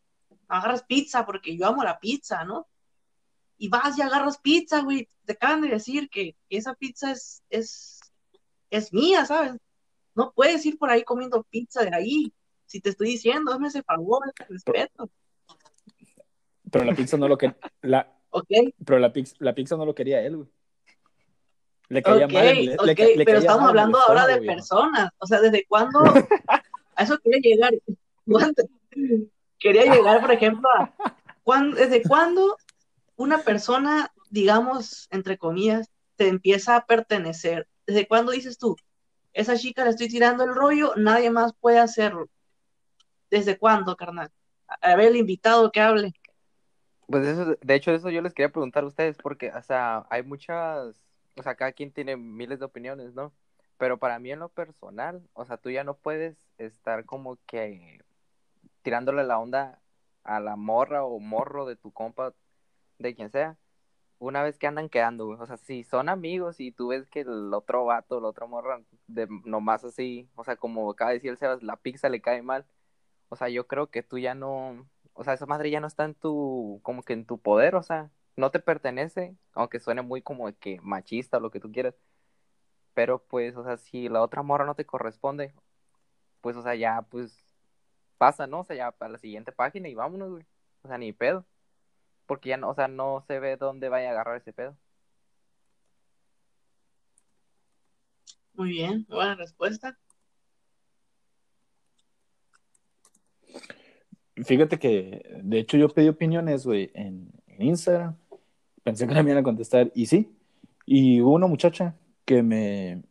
no 0.50 0.62
pizza 0.88 1.26
porque 1.26 1.56
yo 1.56 1.68
amo 1.68 1.84
la 1.84 2.00
pizza, 2.00 2.44
¿no? 2.46 2.68
Y 3.60 3.70
vas 3.70 3.98
y 3.98 4.02
agarras 4.02 4.40
pizza, 4.40 4.82
güey, 4.82 5.10
te 5.26 5.34
acaban 5.34 5.62
de 5.62 5.70
decir 5.70 6.10
que 6.10 6.36
esa 6.50 6.74
pizza 6.74 7.12
es, 7.12 7.44
es, 7.50 8.00
es 8.72 8.92
mía, 8.94 9.26
¿sabes? 9.26 9.54
No 10.16 10.32
puedes 10.34 10.66
ir 10.66 10.80
por 10.80 10.90
ahí 10.90 11.04
comiendo 11.04 11.44
pizza 11.44 11.84
de 11.84 11.96
ahí. 11.96 12.34
Si 12.66 12.82
te 12.82 12.90
estoy 12.90 13.10
diciendo, 13.10 13.52
hazme 13.52 13.68
ese 13.68 13.84
favor, 13.84 14.22
respeto, 14.50 15.10
Pero 16.72 16.86
la 16.86 16.96
pizza 16.96 17.18
no 17.18 17.28
lo 17.28 17.38
que 17.38 17.54
la, 17.82 18.12
pero 18.86 19.00
la 19.00 19.14
pizza, 19.14 19.36
la 19.40 19.54
pizza 19.56 19.76
no 19.76 19.86
lo 19.86 19.96
quería 19.96 20.22
él, 20.22 20.38
güey. 20.38 20.50
Le 21.90 22.04
caía 22.04 22.26
Ok, 22.26 22.34
mal, 22.34 22.66
le, 22.66 23.26
pero 23.26 23.40
estamos 23.40 23.70
hablando 23.70 23.98
ahora 24.00 24.28
de 24.28 24.42
personas. 24.42 25.10
O 25.20 25.26
sea, 25.26 25.40
¿desde 25.40 25.66
cuándo? 25.66 26.00
A 26.96 27.04
eso 27.04 27.18
quería 27.20 27.40
llegar. 27.42 27.74
¿Cuándo? 28.26 28.64
Quería 29.60 29.86
llegar, 29.86 30.20
por 30.20 30.32
ejemplo, 30.32 30.68
a 30.78 30.94
¿cuán- 31.44 31.72
¿desde 31.76 32.02
cuándo 32.04 32.58
una 33.16 33.40
persona, 33.40 34.12
digamos, 34.30 35.08
entre 35.12 35.38
comillas, 35.38 35.90
te 36.16 36.28
empieza 36.28 36.76
a 36.76 36.86
pertenecer? 36.86 37.68
¿Desde 37.86 38.08
cuándo 38.08 38.32
dices 38.32 38.58
tú, 38.58 38.76
esa 39.34 39.56
chica 39.56 39.84
le 39.84 39.92
estoy 39.92 40.08
tirando 40.10 40.44
el 40.44 40.56
rollo, 40.56 40.94
nadie 40.98 41.30
más 41.30 41.54
puede 41.54 41.80
hacerlo. 41.80 42.28
¿Desde 43.30 43.58
cuándo, 43.58 43.96
carnal? 43.96 44.30
A 44.68 44.96
ver, 44.96 45.10
el 45.10 45.16
invitado 45.18 45.72
que 45.72 45.80
hable. 45.80 46.14
Pues 47.08 47.26
eso, 47.26 47.56
de 47.62 47.76
hecho, 47.76 47.92
eso 47.92 48.10
yo 48.10 48.22
les 48.22 48.34
quería 48.34 48.52
preguntar 48.52 48.84
a 48.84 48.88
ustedes, 48.88 49.18
porque, 49.18 49.52
o 49.52 49.62
sea, 49.62 50.06
hay 50.10 50.24
muchas, 50.24 51.02
o 51.38 51.44
sea, 51.44 51.56
cada 51.56 51.72
quien 51.72 51.92
tiene 51.94 52.18
miles 52.18 52.60
de 52.60 52.66
opiniones, 52.66 53.14
¿no? 53.14 53.34
Pero 53.78 53.98
para 53.98 54.20
mí 54.20 54.32
en 54.32 54.40
lo 54.40 54.50
personal, 54.50 55.22
o 55.34 55.46
sea, 55.46 55.58
tú 55.58 55.70
ya 55.70 55.84
no 55.86 55.96
puedes 55.98 56.38
estar 56.58 57.06
como 57.06 57.38
que 57.46 58.04
tirándole 58.84 59.24
la 59.26 59.40
onda 59.40 59.82
a 60.24 60.40
la 60.42 60.56
morra 60.58 61.04
o 61.06 61.20
morro 61.20 61.66
de 61.66 61.78
tu 61.78 61.92
compa, 61.94 62.34
de 63.00 63.16
quien 63.16 63.30
sea, 63.32 63.58
una 64.20 64.44
vez 64.44 64.58
que 64.58 64.68
andan 64.68 64.90
quedando. 64.90 65.28
O 65.30 65.46
sea, 65.48 65.58
si 65.58 65.84
son 65.84 66.10
amigos 66.10 66.60
y 66.60 66.72
tú 66.72 66.90
ves 66.90 67.08
que 67.10 67.22
el 67.22 67.54
otro 67.54 67.86
vato, 67.86 68.20
el 68.20 68.26
otro 68.26 68.48
morra, 68.48 68.82
de 69.08 69.28
nomás 69.46 69.84
así, 69.84 70.30
o 70.36 70.44
sea, 70.44 70.56
como 70.58 70.90
acaba 70.92 71.12
de 71.12 71.18
decir 71.18 71.32
el 71.32 71.38
Sebas, 71.38 71.64
la 71.64 71.78
pizza 71.78 72.10
le 72.10 72.22
cae 72.22 72.42
mal. 72.42 72.66
O 73.30 73.36
sea, 73.36 73.50
yo 73.50 73.68
creo 73.68 73.90
que 73.90 74.04
tú 74.04 74.18
ya 74.20 74.36
no, 74.36 74.88
o 75.18 75.24
sea, 75.24 75.34
esa 75.34 75.46
madre 75.48 75.72
ya 75.72 75.80
no 75.80 75.88
está 75.88 76.06
en 76.06 76.14
tu, 76.16 76.80
como 76.84 77.04
que 77.04 77.14
en 77.14 77.26
tu 77.26 77.40
poder, 77.40 77.76
o 77.76 77.84
sea, 77.84 78.12
no 78.36 78.52
te 78.52 78.60
pertenece, 78.60 79.36
aunque 79.54 79.80
suene 79.80 80.04
muy 80.04 80.22
como 80.22 80.52
que 80.60 80.80
machista 80.82 81.38
o 81.38 81.40
lo 81.40 81.52
que 81.52 81.60
tú 81.60 81.72
quieras. 81.72 81.96
Pero 82.94 83.24
pues, 83.24 83.56
o 83.58 83.64
sea, 83.64 83.78
si 83.78 84.10
la 84.10 84.22
otra 84.22 84.44
morra 84.44 84.66
no 84.66 84.76
te 84.76 84.86
corresponde, 84.86 85.54
pues, 86.42 86.56
o 86.56 86.62
sea, 86.64 86.76
ya, 86.76 87.02
pues, 87.04 87.46
pasa, 88.18 88.48
¿no? 88.48 88.62
O 88.62 88.64
sea, 88.64 88.76
ya 88.76 88.92
para 88.92 89.14
la 89.14 89.20
siguiente 89.20 89.52
página 89.52 89.90
y 89.90 89.96
vámonos, 89.96 90.32
güey. 90.32 90.46
O 90.84 90.88
sea, 90.88 90.98
ni 90.98 91.14
pedo. 91.14 91.46
Porque 92.28 92.50
ya 92.50 92.58
no, 92.58 92.70
o 92.70 92.76
sea, 92.76 92.88
no 92.88 93.24
se 93.28 93.40
ve 93.40 93.58
dónde 93.58 93.90
vaya 93.90 94.10
a 94.10 94.12
agarrar 94.12 94.38
ese 94.38 94.54
pedo. 94.54 94.78
Muy 98.54 98.70
bien, 98.72 99.06
buena 99.10 99.36
respuesta. 99.36 99.98
Fíjate 104.44 104.78
que, 104.78 105.40
de 105.44 105.60
hecho, 105.60 105.78
yo 105.78 105.90
pedí 105.90 106.10
opiniones, 106.10 106.66
güey, 106.66 106.92
en, 106.94 107.32
en 107.48 107.62
Instagram. 107.62 108.16
Pensé 108.84 109.08
que 109.08 109.14
me 109.14 109.22
iban 109.22 109.38
a 109.38 109.44
contestar 109.44 109.92
y 109.96 110.06
sí. 110.06 110.32
Y 110.86 111.22
hubo 111.22 111.34
una 111.34 111.48
muchacha 111.48 111.96
que 112.24 112.44
me, 112.44 113.04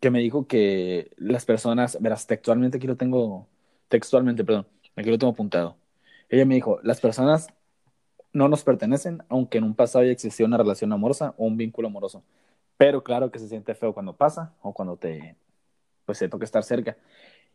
que 0.00 0.10
me 0.10 0.20
dijo 0.20 0.46
que 0.46 1.10
las 1.16 1.44
personas, 1.44 1.98
verás, 2.00 2.26
textualmente 2.26 2.78
aquí 2.78 2.86
lo 2.86 2.96
tengo, 2.96 3.48
textualmente, 3.88 4.44
perdón, 4.44 4.66
aquí 4.96 5.10
lo 5.10 5.18
tengo 5.18 5.32
apuntado. 5.32 5.76
Ella 6.28 6.46
me 6.46 6.54
dijo, 6.54 6.78
las 6.82 7.00
personas 7.00 7.48
no 8.32 8.48
nos 8.48 8.62
pertenecen, 8.64 9.22
aunque 9.28 9.58
en 9.58 9.64
un 9.64 9.74
pasado 9.74 10.02
haya 10.02 10.12
existido 10.12 10.46
una 10.46 10.58
relación 10.58 10.92
amorosa 10.92 11.34
o 11.38 11.46
un 11.46 11.56
vínculo 11.56 11.88
amoroso. 11.88 12.22
Pero 12.76 13.02
claro 13.02 13.30
que 13.30 13.38
se 13.38 13.48
siente 13.48 13.74
feo 13.74 13.92
cuando 13.92 14.16
pasa 14.16 14.54
o 14.62 14.72
cuando 14.72 14.96
te, 14.96 15.36
pues 16.04 16.18
te 16.18 16.28
toca 16.28 16.44
estar 16.44 16.62
cerca. 16.62 16.96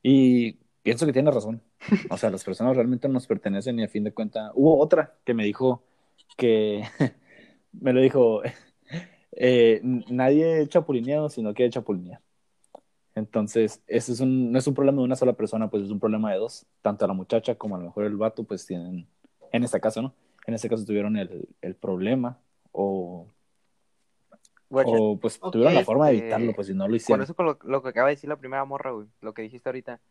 Y 0.02 0.58
pienso 0.84 1.06
que 1.06 1.13
tiene 1.13 1.32
razón. 1.32 1.62
O 2.10 2.18
sea, 2.18 2.30
las 2.30 2.44
personas 2.44 2.75
realmente 2.75 3.08
no 3.08 3.16
nos 3.16 3.25
pertenecen 3.25 3.80
y 3.80 3.84
a 3.84 3.88
fin 3.88 4.04
de 4.04 4.13
cuentas, 4.13 4.52
hubo 4.54 4.78
otra 4.78 5.16
que 5.25 5.34
me 5.34 5.46
dijo 5.46 5.84
que, 6.38 6.84
me 7.72 7.94
lo 7.94 8.02
dijo, 8.02 8.42
eh, 9.32 9.80
nadie 9.84 10.68
chapulineado, 10.68 11.30
sino 11.30 11.54
que 11.54 11.70
chapulinear. 11.70 12.22
Entonces, 13.16 13.82
ese 13.88 14.12
es 14.12 14.20
un, 14.20 14.52
no 14.52 14.60
es 14.60 14.68
un 14.68 14.74
problema 14.74 14.98
de 14.98 15.06
una 15.06 15.16
sola 15.16 15.34
persona, 15.34 15.70
pues 15.70 15.84
es 15.84 15.92
un 15.92 16.00
problema 16.00 16.32
de 16.32 16.40
dos. 16.40 16.66
Tanto 16.82 17.08
la 17.08 17.13
muchacha 17.13 17.56
como 17.56 17.75
a 17.75 17.80
lo 17.80 17.86
mejor 17.86 18.06
el 18.06 18.18
vato, 18.18 18.44
pues 18.44 18.66
tienen, 18.66 19.08
en 19.52 19.63
este 19.63 19.80
caso, 19.80 20.02
¿no? 20.02 20.13
En 20.46 20.56
este 20.56 20.68
caso 20.68 20.84
tuvieron 20.84 21.16
el, 21.16 21.48
el 21.62 21.75
problema 21.75 22.40
o, 22.72 23.28
o 24.70 25.20
pues 25.20 25.40
tuvieron 25.40 25.75
la 25.75 25.86
forma 25.86 26.08
de 26.08 26.16
este, 26.16 26.25
evitarlo, 26.25 26.54
pues 26.54 26.68
si 26.68 26.74
no 26.74 26.86
lo 26.86 26.90
Con 26.90 26.96
hicieron. 26.96 27.24
eso 27.24 27.36
con 27.36 27.46
lo, 27.46 27.60
lo 27.63 27.84
que 27.84 27.90
acaba 27.90 28.08
de 28.10 28.16
decir 28.16 28.30
la 28.30 28.38
primera 28.38 28.66
morra, 28.66 28.92
güey, 28.92 29.08
lo 29.22 29.34
que 29.34 29.44
dijiste 29.44 29.70
ahorita. 29.70 30.02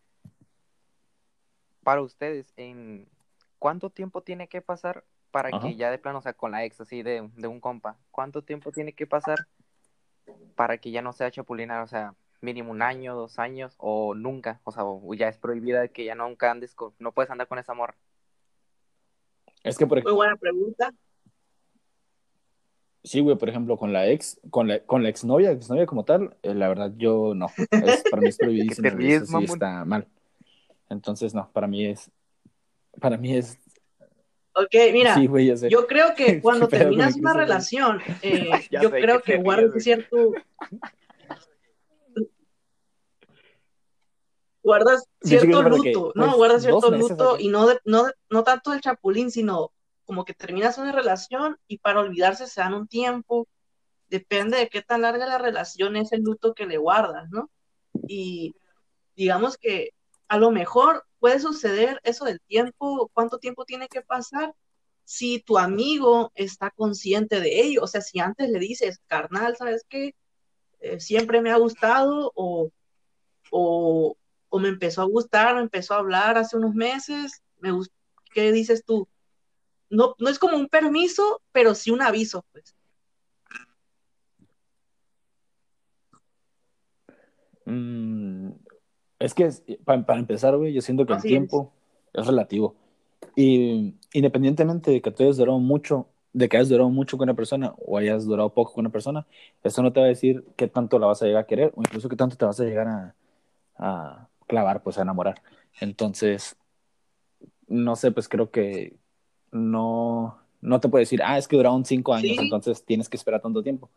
Para 1.82 2.02
ustedes, 2.02 2.52
¿en 2.56 3.08
cuánto 3.58 3.90
tiempo 3.90 4.22
tiene 4.22 4.48
que 4.48 4.62
pasar 4.62 5.04
para 5.30 5.48
Ajá. 5.48 5.60
que 5.60 5.76
ya 5.76 5.90
de 5.90 5.98
plano, 5.98 6.18
o 6.18 6.22
sea, 6.22 6.34
con 6.34 6.52
la 6.52 6.64
ex 6.64 6.80
así 6.80 7.02
de, 7.02 7.28
de 7.36 7.48
un 7.48 7.60
compa, 7.60 7.98
cuánto 8.10 8.42
tiempo 8.42 8.70
tiene 8.72 8.92
que 8.92 9.06
pasar 9.06 9.46
para 10.54 10.78
que 10.78 10.90
ya 10.90 11.02
no 11.02 11.12
sea 11.12 11.30
chapulinar? 11.30 11.82
O 11.82 11.86
sea, 11.86 12.14
mínimo 12.40 12.70
un 12.70 12.82
año, 12.82 13.14
dos 13.14 13.38
años, 13.38 13.74
o 13.78 14.14
nunca, 14.14 14.60
o 14.64 14.72
sea, 14.72 14.84
o 14.84 15.14
ya 15.14 15.28
es 15.28 15.38
prohibida 15.38 15.88
que 15.88 16.04
ya 16.04 16.14
nunca 16.14 16.50
andes 16.50 16.74
con, 16.74 16.92
no 16.98 17.12
puedes 17.12 17.30
andar 17.30 17.48
con 17.48 17.58
esa 17.58 17.74
morra. 17.74 17.96
Es 19.62 19.78
que, 19.78 19.86
por 19.86 19.96
Muy 19.96 20.00
ejemplo, 20.00 20.16
buena 20.16 20.36
pregunta. 20.36 20.92
sí, 23.04 23.20
güey, 23.20 23.36
por 23.36 23.48
ejemplo, 23.48 23.76
con 23.76 23.92
la 23.92 24.08
ex, 24.08 24.40
con 24.50 24.68
la, 24.68 24.80
con 24.84 25.02
la 25.02 25.08
exnovia, 25.08 25.50
exnovia 25.50 25.86
como 25.86 26.04
tal, 26.04 26.36
eh, 26.42 26.54
la 26.54 26.68
verdad 26.68 26.92
yo 26.96 27.34
no. 27.34 27.46
Es, 27.70 28.02
para 28.10 28.22
mí 28.22 28.28
es 28.28 28.36
prohibidísimo. 28.38 29.40
está 29.40 29.84
mal. 29.84 30.08
Entonces, 30.92 31.34
no, 31.34 31.50
para 31.52 31.66
mí 31.66 31.86
es, 31.86 32.10
para 33.00 33.16
mí 33.16 33.36
es, 33.36 33.58
Ok, 34.54 34.74
mira, 34.92 35.14
sí, 35.14 35.26
güey, 35.26 35.46
ya 35.46 35.56
sé. 35.56 35.70
yo 35.70 35.86
creo 35.86 36.08
¿Qué 36.16 36.34
que 36.34 36.40
cuando 36.42 36.68
terminas 36.68 37.16
una 37.16 37.32
relación, 37.32 38.00
eh, 38.20 38.42
yo 38.70 38.90
sé 38.90 39.00
creo 39.00 39.22
que 39.22 39.36
guardas 39.42 39.82
cierto, 39.82 40.34
guardas 44.62 45.04
cierto 45.22 45.64
que, 45.82 45.92
luto, 45.94 46.12
¿no? 46.14 46.36
Guardas 46.36 46.62
cierto 46.62 46.90
luto 46.90 47.38
y 47.38 47.48
no, 47.48 47.66
de- 47.66 47.80
no, 47.84 48.04
de- 48.04 48.12
no 48.30 48.44
tanto 48.44 48.72
el 48.72 48.80
chapulín, 48.80 49.30
sino 49.30 49.72
como 50.04 50.24
que 50.24 50.34
terminas 50.34 50.78
una 50.78 50.92
relación 50.92 51.56
y 51.66 51.78
para 51.78 52.00
olvidarse 52.00 52.46
se 52.46 52.60
dan 52.60 52.74
un 52.74 52.86
tiempo, 52.86 53.48
depende 54.08 54.58
de 54.58 54.68
qué 54.68 54.82
tan 54.82 55.02
larga 55.02 55.26
la 55.26 55.38
relación 55.38 55.96
es 55.96 56.12
el 56.12 56.20
luto 56.22 56.54
que 56.54 56.66
le 56.66 56.76
guardas, 56.76 57.30
¿no? 57.30 57.50
Y 58.06 58.54
digamos 59.16 59.56
que 59.56 59.90
a 60.32 60.38
lo 60.38 60.50
mejor 60.50 61.04
puede 61.18 61.40
suceder 61.40 62.00
eso 62.04 62.24
del 62.24 62.40
tiempo, 62.40 63.10
cuánto 63.12 63.38
tiempo 63.38 63.66
tiene 63.66 63.86
que 63.86 64.00
pasar 64.00 64.54
si 65.04 65.40
tu 65.40 65.58
amigo 65.58 66.32
está 66.34 66.70
consciente 66.70 67.38
de 67.38 67.60
ello, 67.60 67.82
o 67.82 67.86
sea, 67.86 68.00
si 68.00 68.18
antes 68.18 68.48
le 68.48 68.58
dices, 68.58 68.98
carnal, 69.08 69.56
¿sabes 69.58 69.84
qué? 69.90 70.14
Eh, 70.80 71.00
siempre 71.00 71.42
me 71.42 71.50
ha 71.50 71.58
gustado 71.58 72.32
o, 72.34 72.70
o, 73.50 74.16
me 74.58 74.68
empezó 74.68 75.02
a 75.02 75.04
gustar, 75.04 75.54
me 75.54 75.60
empezó 75.60 75.92
a 75.92 75.98
hablar 75.98 76.38
hace 76.38 76.56
unos 76.56 76.74
meses, 76.74 77.42
¿qué 78.32 78.52
dices 78.52 78.82
tú? 78.86 79.06
No, 79.90 80.14
no 80.18 80.30
es 80.30 80.38
como 80.38 80.56
un 80.56 80.68
permiso, 80.68 81.42
pero 81.52 81.74
sí 81.74 81.90
un 81.90 82.00
aviso, 82.00 82.42
pues. 82.52 82.74
Mm, 87.66 88.41
es 89.24 89.34
que, 89.34 89.44
es- 89.44 89.62
pa- 89.84 90.04
para 90.04 90.18
empezar, 90.20 90.56
güey, 90.56 90.72
yo 90.72 90.80
siento 90.82 91.06
que 91.06 91.12
el 91.12 91.18
Así 91.18 91.28
tiempo 91.28 91.72
es 92.12 92.26
relativo. 92.26 92.74
Y 93.36 93.94
independientemente 94.12 94.90
de 94.90 95.00
que 95.00 95.10
tú 95.10 95.22
hayas 95.22 95.36
durado 95.36 95.58
mucho, 95.58 96.06
de 96.32 96.48
que 96.48 96.56
hayas 96.56 96.68
durado 96.68 96.90
mucho 96.90 97.16
con 97.16 97.26
una 97.28 97.34
persona 97.34 97.74
o 97.78 97.96
hayas 97.98 98.24
durado 98.26 98.50
poco 98.50 98.72
con 98.74 98.82
una 98.86 98.90
persona, 98.92 99.26
eso 99.62 99.82
no 99.82 99.92
te 99.92 100.00
va 100.00 100.06
a 100.06 100.08
decir 100.08 100.44
qué 100.56 100.66
tanto 100.68 100.98
la 100.98 101.06
vas 101.06 101.22
a 101.22 101.26
llegar 101.26 101.42
a 101.42 101.46
querer 101.46 101.72
o 101.76 101.80
incluso 101.80 102.08
qué 102.08 102.16
tanto 102.16 102.36
te 102.36 102.44
vas 102.44 102.58
a 102.60 102.64
llegar 102.64 102.88
a, 102.88 103.14
a 103.76 104.28
clavar, 104.46 104.82
pues 104.82 104.98
a 104.98 105.02
enamorar. 105.02 105.40
Entonces, 105.80 106.56
no 107.68 107.96
sé, 107.96 108.10
pues 108.12 108.28
creo 108.28 108.50
que 108.50 108.94
no, 109.50 110.38
no 110.60 110.80
te 110.80 110.88
puede 110.88 111.02
decir, 111.02 111.20
ah, 111.24 111.38
es 111.38 111.48
que 111.48 111.56
duraron 111.56 111.84
cinco 111.84 112.12
años, 112.14 112.36
Sí. 112.36 112.42
entonces 112.44 112.84
tienes 112.84 113.08
que 113.08 113.16
esperar 113.16 113.40
tanto 113.40 113.62
tiempo. 113.62 113.88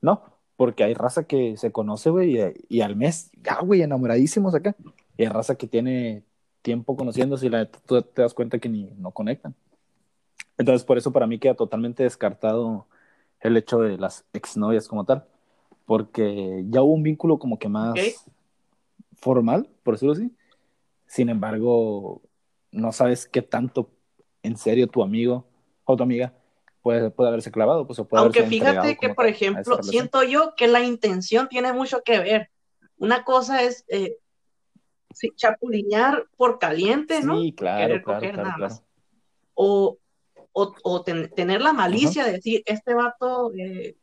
No, 0.00 0.22
porque 0.56 0.84
hay 0.84 0.94
raza 0.94 1.24
que 1.24 1.56
se 1.56 1.72
conoce, 1.72 2.10
güey, 2.10 2.38
y, 2.38 2.54
y 2.68 2.80
al 2.82 2.96
mes, 2.96 3.30
ya, 3.42 3.60
güey, 3.60 3.82
enamoradísimos 3.82 4.54
acá. 4.54 4.76
Y 5.16 5.24
hay 5.24 5.28
raza 5.28 5.56
que 5.56 5.66
tiene 5.66 6.22
tiempo 6.62 6.96
conociéndose 6.96 7.46
y 7.46 7.50
la 7.50 7.66
tú 7.66 8.00
te 8.02 8.22
das 8.22 8.34
cuenta 8.34 8.58
que 8.58 8.68
ni 8.68 8.84
no 8.98 9.10
conectan. 9.10 9.54
Entonces, 10.58 10.84
por 10.84 10.98
eso 10.98 11.12
para 11.12 11.26
mí 11.26 11.38
queda 11.38 11.54
totalmente 11.54 12.02
descartado 12.04 12.86
el 13.40 13.56
hecho 13.56 13.80
de 13.80 13.98
las 13.98 14.24
exnovias 14.32 14.86
como 14.86 15.04
tal, 15.04 15.24
porque 15.86 16.64
ya 16.68 16.82
hubo 16.82 16.92
un 16.92 17.02
vínculo 17.02 17.38
como 17.38 17.58
que 17.58 17.68
más 17.68 17.98
formal, 19.14 19.68
por 19.82 19.94
decirlo 19.94 20.12
así. 20.12 20.30
Sin 21.06 21.28
embargo, 21.28 22.22
no 22.70 22.92
sabes 22.92 23.26
qué 23.26 23.42
tanto 23.42 23.90
en 24.42 24.56
serio 24.56 24.86
tu 24.86 25.02
amigo 25.02 25.44
o 25.84 25.96
tu 25.96 26.02
amiga 26.02 26.32
puede, 26.82 27.10
puede 27.10 27.28
haberse 27.28 27.50
clavado, 27.50 27.86
pues 27.86 27.98
o 27.98 28.06
puede 28.06 28.22
Aunque 28.22 28.44
fíjate 28.44 28.96
que, 28.96 29.10
por 29.10 29.26
ejemplo, 29.26 29.82
siento 29.82 30.22
yo 30.22 30.54
que 30.56 30.68
la 30.68 30.80
intención 30.80 31.48
tiene 31.48 31.72
mucho 31.72 32.02
que 32.02 32.18
ver. 32.18 32.50
Una 32.98 33.24
cosa 33.24 33.62
es 33.62 33.84
eh, 33.88 34.16
sí, 35.14 35.30
chapulinear 35.34 36.26
por 36.36 36.58
caliente, 36.58 37.22
¿no? 37.22 37.40
Sí, 37.40 37.54
claro, 37.54 37.86
querer 37.86 38.02
claro, 38.02 38.18
coger 38.20 38.34
claro, 38.34 38.48
nada 38.48 38.56
claro. 38.58 38.74
más. 38.74 38.82
O, 39.54 39.98
o, 40.52 40.74
o 40.82 41.02
ten- 41.02 41.30
tener 41.30 41.60
la 41.62 41.72
malicia 41.72 42.24
de 42.24 42.32
decir, 42.32 42.62
este 42.66 42.94
vato, 42.94 43.52
eh, 43.54 43.96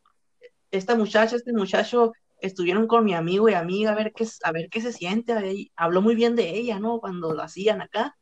esta 0.72 0.96
muchacha, 0.96 1.36
este 1.36 1.54
muchacho 1.54 2.14
estuvieron 2.42 2.88
con 2.88 3.04
mi 3.04 3.14
amigo 3.14 3.50
y 3.50 3.54
amiga 3.54 3.92
a 3.92 3.96
ver 3.96 4.14
qué, 4.14 4.26
a 4.44 4.52
ver 4.52 4.70
qué 4.70 4.82
se 4.82 4.94
siente. 4.94 5.34
habló 5.76 6.02
muy 6.02 6.16
bien 6.16 6.36
de 6.36 6.50
ella, 6.50 6.80
¿no? 6.80 7.00
Cuando 7.00 7.34
lo 7.34 7.42
hacían 7.42 7.82
acá 7.82 8.16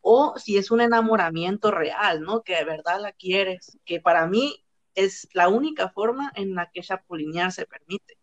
o 0.00 0.34
si 0.36 0.56
es 0.56 0.70
un 0.70 0.80
enamoramiento 0.80 1.70
real, 1.70 2.22
¿no? 2.22 2.42
Que 2.42 2.56
de 2.56 2.64
verdad 2.64 3.00
la 3.00 3.12
quieres, 3.12 3.78
que 3.84 4.00
para 4.00 4.26
mí 4.26 4.64
es 4.94 5.28
la 5.32 5.48
única 5.48 5.90
forma 5.90 6.32
en 6.34 6.54
la 6.54 6.70
que 6.70 6.82
chapulinear 6.82 7.52
se 7.52 7.66
permite. 7.66 8.18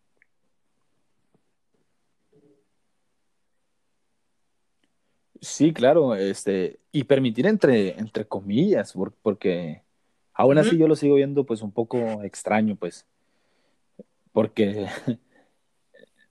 Sí, 5.41 5.71
claro, 5.71 6.15
este, 6.15 6.79
y 6.91 7.03
permitir 7.03 7.45
entre, 7.45 7.97
entre 7.99 8.25
comillas, 8.25 8.93
porque 9.21 9.83
aún 10.33 10.57
así 10.57 10.77
yo 10.77 10.87
lo 10.87 10.95
sigo 10.95 11.15
viendo 11.15 11.45
pues 11.45 11.61
un 11.61 11.71
poco 11.71 12.23
extraño, 12.23 12.75
pues, 12.75 13.05
porque, 14.31 14.87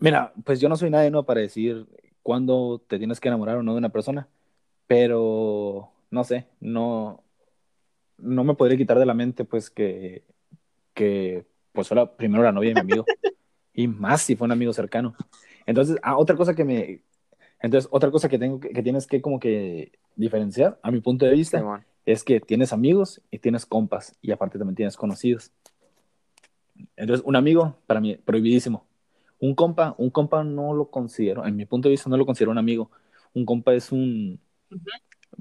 mira, 0.00 0.33
pues 0.45 0.61
yo 0.61 0.69
no 0.69 0.76
soy 0.76 0.91
nadie, 0.91 1.11
¿no? 1.11 1.25
Para 1.25 1.41
decir 1.41 1.87
cuándo 2.23 2.83
te 2.87 2.99
tienes 2.99 3.21
que 3.21 3.29
enamorar 3.29 3.59
o 3.59 3.62
no 3.62 3.73
de 3.73 3.79
una 3.79 3.91
persona, 3.91 4.29
pero, 4.87 5.90
no 6.11 6.25
sé, 6.25 6.47
no, 6.61 7.23
no 8.19 8.45
me 8.45 8.55
podría 8.55 8.78
quitar 8.78 8.99
de 8.99 9.07
la 9.07 9.14
mente 9.14 9.45
pues 9.45 9.71
que, 9.71 10.25
que 10.95 11.45
pues 11.73 11.88
fuera 11.88 12.16
primero 12.16 12.43
la 12.43 12.52
novia 12.52 12.71
de 12.71 12.75
mi 12.75 12.81
amigo, 12.81 13.05
y 13.75 13.88
más 13.88 14.23
si 14.23 14.37
fue 14.37 14.47
un 14.47 14.52
amigo 14.52 14.73
cercano. 14.73 15.14
Entonces, 15.66 15.97
ah, 16.02 16.16
otra 16.16 16.37
cosa 16.37 16.55
que 16.55 16.64
me, 16.64 17.02
entonces, 17.61 17.88
otra 17.93 18.11
cosa 18.11 18.28
que 18.28 18.38
tengo 18.38 18.61
que, 18.61 18.71
que 18.71 18.83
tienes 18.83 19.07
que 19.07 19.21
como 19.21 19.40
que 19.40 19.93
diferenciar, 20.14 20.78
a 20.83 20.90
mi 20.90 21.00
punto 21.00 21.25
de 21.26 21.33
vista, 21.33 21.59
Simón. 21.59 21.85
es 22.05 22.23
que 22.23 22.40
tienes 22.40 22.73
amigos 22.73 23.21
y 23.31 23.38
tienes 23.38 23.66
compas 23.66 24.16
y 24.23 24.31
aparte 24.31 24.59
también 24.59 24.76
tienes 24.76 24.97
conocidos. 24.97 25.52
Entonces, 26.97 27.25
un 27.26 27.37
amigo, 27.37 27.76
para 27.87 28.00
mí, 28.00 28.16
prohibidísimo. 28.16 28.87
Un 29.38 29.55
compa, 29.55 29.95
un 29.99 30.11
compa 30.11 30.45
no 30.45 30.75
lo 30.75 30.90
considero, 30.90 31.47
en 31.47 31.57
mi 31.57 31.66
punto 31.66 31.88
de 31.88 31.93
vista 31.93 32.09
no 32.09 32.16
lo 32.16 32.26
considero 32.26 32.50
un 32.50 32.59
amigo. 32.59 32.90
Un 33.35 33.45
compa 33.45 33.75
es 33.75 33.93
un, 33.93 34.40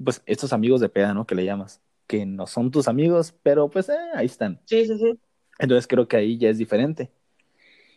Pues 0.02 0.22
estos 0.26 0.52
amigos 0.52 0.80
de 0.80 0.88
peda, 0.88 1.14
¿no? 1.14 1.26
Que 1.26 1.34
le 1.34 1.44
llamas, 1.44 1.80
que 2.06 2.26
no 2.26 2.46
son 2.46 2.70
tus 2.70 2.88
amigos, 2.88 3.34
pero 3.42 3.68
pues 3.70 3.88
eh, 3.88 3.96
ahí 4.14 4.26
están. 4.26 4.60
Sí, 4.66 4.84
sí, 4.86 4.98
sí. 4.98 5.18
Entonces 5.58 5.86
creo 5.86 6.06
que 6.08 6.16
ahí 6.16 6.38
ya 6.38 6.50
es 6.50 6.58
diferente. 6.58 7.10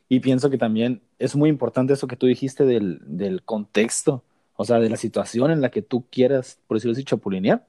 Y 0.08 0.20
pienso 0.22 0.50
que 0.50 0.58
también 0.58 1.02
es 1.20 1.36
muy 1.36 1.50
importante 1.50 1.94
eso 1.94 2.08
que 2.08 2.16
tú 2.16 2.28
dijiste 2.28 2.66
del, 2.66 3.00
del 3.06 3.44
contexto, 3.44 4.24
o 4.56 4.66
sea, 4.66 4.80
de 4.80 4.90
la 4.90 4.98
situación 4.98 5.52
en 5.52 5.62
la 5.62 5.70
que 5.72 5.82
tú 5.82 6.06
quieras, 6.12 6.60
por 6.68 6.78
decirlo 6.78 6.94
así, 6.94 7.04
chapulinear. 7.04 7.66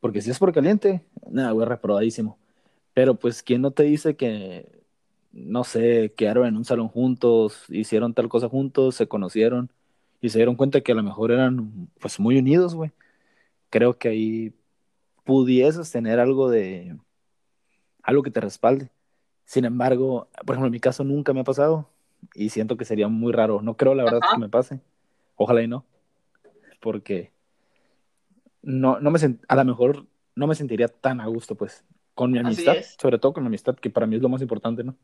Porque 0.00 0.22
si 0.22 0.30
es 0.30 0.38
por 0.38 0.52
caliente, 0.52 1.02
nada, 1.30 1.52
güey, 1.52 1.66
reprobadísimo. 1.68 2.38
Pero 2.94 3.16
pues, 3.16 3.42
¿quién 3.42 3.62
no 3.62 3.72
te 3.72 3.84
dice 3.84 4.16
que, 4.16 4.68
no 5.32 5.64
sé, 5.64 6.14
quedaron 6.16 6.46
en 6.46 6.56
un 6.56 6.64
salón 6.64 6.88
juntos, 6.88 7.64
hicieron 7.70 8.14
tal 8.14 8.28
cosa 8.28 8.48
juntos, 8.48 8.96
se 8.96 9.08
conocieron 9.08 9.70
y 10.24 10.30
se 10.30 10.38
dieron 10.38 10.56
cuenta 10.56 10.80
que 10.80 10.92
a 10.92 10.94
lo 10.94 11.02
mejor 11.02 11.32
eran 11.32 11.90
pues 12.00 12.18
muy 12.18 12.38
unidos, 12.38 12.74
güey? 12.74 12.92
Creo 13.68 13.98
que 13.98 14.08
ahí 14.08 14.54
pudieses 15.22 15.90
tener 15.90 16.18
algo 16.18 16.48
de, 16.48 16.96
algo 18.02 18.22
que 18.22 18.30
te 18.30 18.40
respalde. 18.40 18.90
Sin 19.44 19.66
embargo, 19.66 20.28
por 20.46 20.54
ejemplo, 20.54 20.68
en 20.68 20.72
mi 20.72 20.80
caso 20.80 21.04
nunca 21.04 21.34
me 21.34 21.40
ha 21.40 21.44
pasado 21.44 21.90
y 22.34 22.48
siento 22.48 22.78
que 22.78 22.86
sería 22.86 23.06
muy 23.06 23.34
raro. 23.34 23.60
No 23.60 23.76
creo, 23.76 23.94
la 23.94 24.04
verdad, 24.04 24.20
Ajá. 24.22 24.32
que 24.34 24.40
me 24.40 24.48
pase. 24.48 24.80
Ojalá 25.36 25.60
y 25.60 25.68
no, 25.68 25.84
porque 26.80 27.30
no, 28.62 29.00
no 29.00 29.10
me 29.10 29.18
a 29.46 29.56
lo 29.56 29.64
mejor 29.66 30.06
no 30.34 30.46
me 30.46 30.54
sentiría 30.54 30.88
tan 30.88 31.20
a 31.20 31.26
gusto, 31.26 31.54
pues, 31.54 31.84
con 32.14 32.30
mi 32.30 32.38
amistad, 32.38 32.76
sobre 32.98 33.18
todo 33.18 33.34
con 33.34 33.42
mi 33.42 33.48
amistad, 33.48 33.76
que 33.76 33.90
para 33.90 34.06
mí 34.06 34.16
es 34.16 34.22
lo 34.22 34.30
más 34.30 34.40
importante, 34.40 34.84
¿no? 34.84 34.96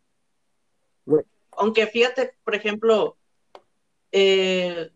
Aunque 1.58 1.86
fíjate, 1.88 2.32
por 2.42 2.54
ejemplo, 2.54 3.18
eh, 4.12 4.90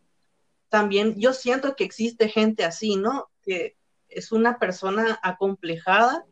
también 0.75 1.15
yo 1.21 1.33
siento 1.33 1.77
que 1.77 1.85
existe 1.85 2.29
gente 2.29 2.65
así, 2.65 2.97
¿no? 2.97 3.31
Que 3.45 3.77
es 4.09 4.33
una 4.33 4.59
persona 4.59 5.21
acomplejada 5.23 6.27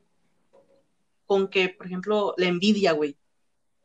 con 1.27 1.47
que, 1.47 1.69
por 1.69 1.87
ejemplo, 1.87 2.35
la 2.37 2.47
envidia, 2.47 2.91
güey. 2.91 3.17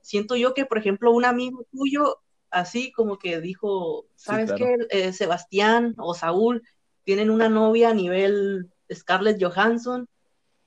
Siento 0.02 0.36
yo 0.36 0.56
que, 0.56 0.66
por 0.66 0.80
ejemplo, 0.80 1.12
un 1.12 1.26
amigo 1.26 1.64
tuyo, 1.72 2.24
así 2.50 2.92
como 2.92 3.20
que 3.20 3.40
dijo, 3.40 4.08
¿sabes 4.16 4.52
claro. 4.52 4.66
qué? 4.66 4.88
Eh, 4.90 5.14
Sebastián 5.14 5.94
o 6.00 6.16
Saúl 6.16 6.64
tienen 7.03 7.29
una 7.29 7.50
novia 7.50 7.92
a 7.92 7.94
nivel 7.94 8.72
Scarlett 8.92 9.40
Johansson, 9.40 10.10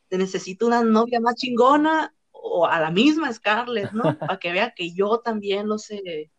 te 0.07 0.19
necesito 0.19 0.69
una 0.69 0.85
novia 0.85 1.19
más 1.19 1.35
chingona 1.35 2.14
o 2.31 2.64
a 2.64 2.79
la 2.79 2.93
misma 2.93 3.33
Scarlett, 3.33 3.91
¿no? 3.91 4.03
Para 4.21 4.38
que 4.38 4.53
vea 4.53 4.73
que 4.73 4.93
yo 4.93 5.19
también 5.19 5.67
lo 5.67 5.79
sé, 5.79 6.31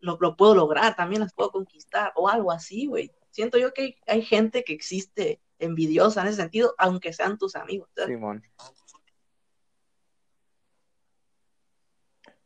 lo, 0.00 0.18
lo 0.20 0.36
puedo 0.36 0.54
lograr, 0.54 0.96
también 0.96 1.20
las 1.20 1.32
puedo 1.32 1.50
conquistar 1.50 2.12
o 2.16 2.28
algo 2.28 2.52
así, 2.52 2.86
güey. 2.86 3.12
Siento 3.30 3.58
yo 3.58 3.72
que 3.72 3.82
hay, 3.82 3.96
hay 4.06 4.22
gente 4.22 4.64
que 4.64 4.72
existe 4.72 5.40
envidiosa 5.58 6.22
en 6.22 6.28
ese 6.28 6.36
sentido, 6.38 6.74
aunque 6.78 7.12
sean 7.12 7.38
tus 7.38 7.54
amigos. 7.56 7.88
¿sabes? 7.94 8.10
Simón. 8.10 8.42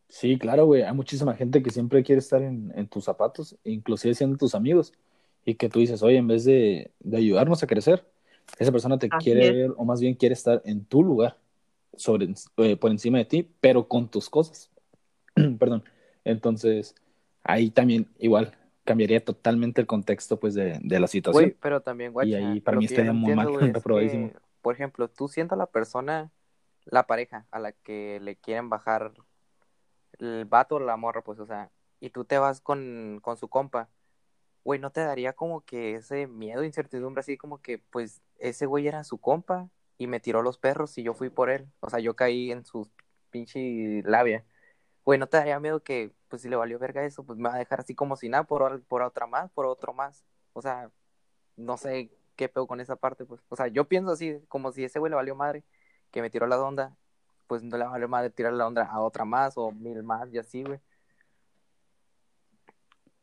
Sí, 0.08 0.38
claro, 0.38 0.66
güey. 0.66 0.82
Hay 0.82 0.92
muchísima 0.94 1.34
gente 1.34 1.62
que 1.62 1.70
siempre 1.70 2.02
quiere 2.04 2.20
estar 2.20 2.40
en, 2.42 2.72
en 2.76 2.86
tus 2.86 3.04
zapatos, 3.04 3.56
inclusive 3.64 4.14
siendo 4.14 4.36
tus 4.36 4.54
amigos, 4.54 4.92
y 5.44 5.56
que 5.56 5.68
tú 5.68 5.80
dices, 5.80 6.02
oye, 6.02 6.18
en 6.18 6.28
vez 6.28 6.44
de, 6.44 6.92
de 7.00 7.16
ayudarnos 7.16 7.62
a 7.62 7.66
crecer, 7.66 8.06
esa 8.58 8.70
persona 8.70 8.98
te 8.98 9.08
Así 9.10 9.24
quiere 9.24 9.48
es. 9.48 9.52
ver, 9.54 9.72
o 9.76 9.84
más 9.84 10.00
bien 10.00 10.14
quiere 10.14 10.34
estar 10.34 10.62
en 10.64 10.84
tu 10.84 11.02
lugar, 11.02 11.38
sobre, 11.96 12.32
eh, 12.58 12.76
por 12.76 12.90
encima 12.90 13.18
de 13.18 13.24
ti, 13.24 13.50
pero 13.60 13.88
con 13.88 14.08
tus 14.08 14.28
cosas. 14.30 14.70
Perdón. 15.58 15.84
Entonces, 16.24 16.94
ahí 17.44 17.70
también 17.70 18.08
igual 18.18 18.56
cambiaría 18.84 19.24
totalmente 19.24 19.80
el 19.80 19.86
contexto, 19.86 20.38
pues, 20.38 20.54
de, 20.54 20.78
de 20.82 21.00
la 21.00 21.06
situación. 21.06 21.44
Güey, 21.44 21.56
pero 21.60 21.80
también, 21.80 22.12
guacha, 22.12 22.28
Y 22.28 22.34
ahí 22.34 22.60
para 22.60 22.76
mí 22.78 22.84
estaría 22.84 23.12
muy 23.12 23.32
entiendo, 23.32 23.52
mal, 23.52 23.68
es 23.68 23.72
reprobadísimo. 23.74 24.30
que, 24.30 24.38
por 24.60 24.74
ejemplo, 24.74 25.08
tú 25.08 25.28
siendo 25.28 25.56
la 25.56 25.66
persona, 25.66 26.32
la 26.84 27.06
pareja 27.06 27.46
a 27.50 27.58
la 27.58 27.72
que 27.72 28.20
le 28.20 28.36
quieren 28.36 28.68
bajar 28.68 29.12
el 30.18 30.44
vato 30.44 30.76
o 30.76 30.80
la 30.80 30.96
morra, 30.96 31.22
pues, 31.22 31.38
o 31.38 31.46
sea, 31.46 31.70
y 32.00 32.10
tú 32.10 32.24
te 32.24 32.38
vas 32.38 32.60
con, 32.60 33.20
con 33.22 33.36
su 33.36 33.48
compa, 33.48 33.88
güey, 34.64 34.80
¿no 34.80 34.90
te 34.90 35.00
daría 35.00 35.32
como 35.34 35.62
que 35.64 35.94
ese 35.94 36.26
miedo, 36.26 36.64
incertidumbre, 36.64 37.20
así 37.20 37.36
como 37.36 37.60
que, 37.62 37.78
pues, 37.78 38.22
ese 38.38 38.66
güey 38.66 38.86
era 38.86 39.04
su 39.04 39.18
compa 39.18 39.70
y 39.96 40.06
me 40.06 40.20
tiró 40.20 40.42
los 40.42 40.58
perros 40.58 40.96
y 40.98 41.02
yo 41.02 41.14
fui 41.14 41.30
por 41.30 41.50
él? 41.50 41.68
O 41.80 41.88
sea, 41.90 42.00
yo 42.00 42.16
caí 42.16 42.50
en 42.52 42.64
su 42.64 42.90
pinche 43.30 44.02
labia. 44.04 44.44
Güey, 45.04 45.18
¿no 45.18 45.26
te 45.26 45.36
daría 45.36 45.60
miedo 45.60 45.82
que, 45.82 46.12
pues, 46.34 46.42
si 46.42 46.48
le 46.48 46.56
valió 46.56 46.80
verga 46.80 47.04
eso, 47.04 47.22
pues 47.22 47.38
me 47.38 47.48
va 47.48 47.54
a 47.54 47.58
dejar 47.58 47.78
así 47.78 47.94
como 47.94 48.16
si 48.16 48.28
nada, 48.28 48.42
por, 48.42 48.82
por 48.86 49.02
otra 49.02 49.24
más, 49.28 49.52
por 49.52 49.66
otro 49.66 49.92
más? 49.92 50.24
O 50.52 50.60
sea, 50.60 50.90
no 51.54 51.76
sé 51.76 52.10
qué 52.34 52.48
pedo 52.48 52.66
con 52.66 52.80
esa 52.80 52.96
parte, 52.96 53.24
pues. 53.24 53.40
O 53.48 53.54
sea, 53.54 53.68
yo 53.68 53.84
pienso 53.84 54.10
así, 54.10 54.40
como 54.48 54.72
si 54.72 54.82
ese 54.82 54.98
güey 54.98 55.10
le 55.10 55.14
valió 55.14 55.36
madre, 55.36 55.62
que 56.10 56.22
me 56.22 56.30
tiró 56.30 56.48
la 56.48 56.60
onda, 56.60 56.96
pues 57.46 57.62
no 57.62 57.76
le 57.78 57.84
valió 57.84 58.08
madre 58.08 58.30
tirar 58.30 58.52
la 58.52 58.66
onda 58.66 58.82
a 58.82 59.00
otra 59.00 59.24
más 59.24 59.56
o 59.56 59.70
mil 59.70 60.02
más 60.02 60.28
y 60.34 60.38
así, 60.38 60.64
güey. 60.64 60.80